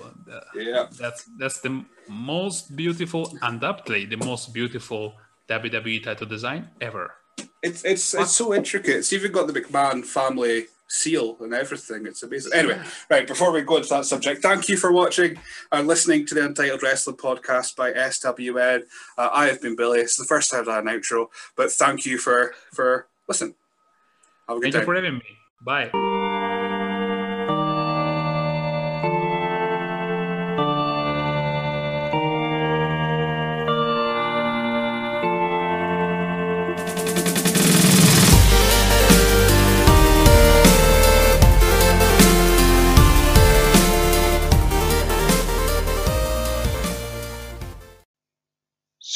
Yeah. 0.55 0.87
that's 0.97 1.25
that's 1.37 1.59
the 1.59 1.83
most 2.07 2.75
beautiful, 2.75 3.37
undoubtedly 3.41 4.05
the 4.05 4.17
most 4.17 4.53
beautiful 4.53 5.15
WWE 5.49 6.03
title 6.03 6.27
design 6.27 6.69
ever. 6.79 7.11
It's 7.61 7.83
it's 7.83 8.13
it's 8.13 8.31
so 8.31 8.53
intricate. 8.53 8.97
It's 8.97 9.11
even 9.11 9.31
got 9.31 9.47
the 9.47 9.59
McMahon 9.59 10.05
family 10.05 10.67
seal 10.87 11.37
and 11.41 11.53
everything. 11.53 12.05
It's 12.05 12.23
amazing. 12.23 12.53
Anyway, 12.53 12.81
right 13.09 13.27
before 13.27 13.51
we 13.51 13.61
go 13.61 13.77
into 13.77 13.89
that 13.89 14.05
subject, 14.05 14.41
thank 14.41 14.69
you 14.69 14.77
for 14.77 14.91
watching 14.91 15.37
and 15.71 15.87
listening 15.87 16.25
to 16.27 16.35
the 16.35 16.45
Untitled 16.45 16.83
Wrestling 16.83 17.17
podcast 17.17 17.75
by 17.75 17.91
SWN. 17.91 18.83
Uh, 19.17 19.29
I 19.31 19.47
have 19.47 19.61
been 19.61 19.75
Billy. 19.75 19.99
It's 19.99 20.17
the 20.17 20.25
first 20.25 20.51
time 20.51 20.61
I've 20.61 20.65
done 20.67 20.87
an 20.87 20.99
outro, 20.99 21.27
but 21.55 21.71
thank 21.71 22.05
you 22.05 22.17
for 22.17 22.53
for 22.73 23.07
listening. 23.27 23.55
Have 24.47 24.57
a 24.57 24.59
good 24.61 24.73
Thank 24.73 24.81
you 24.81 24.85
for 24.85 24.95
having 24.95 25.15
me. 25.15 25.23
Bye. 25.61 26.16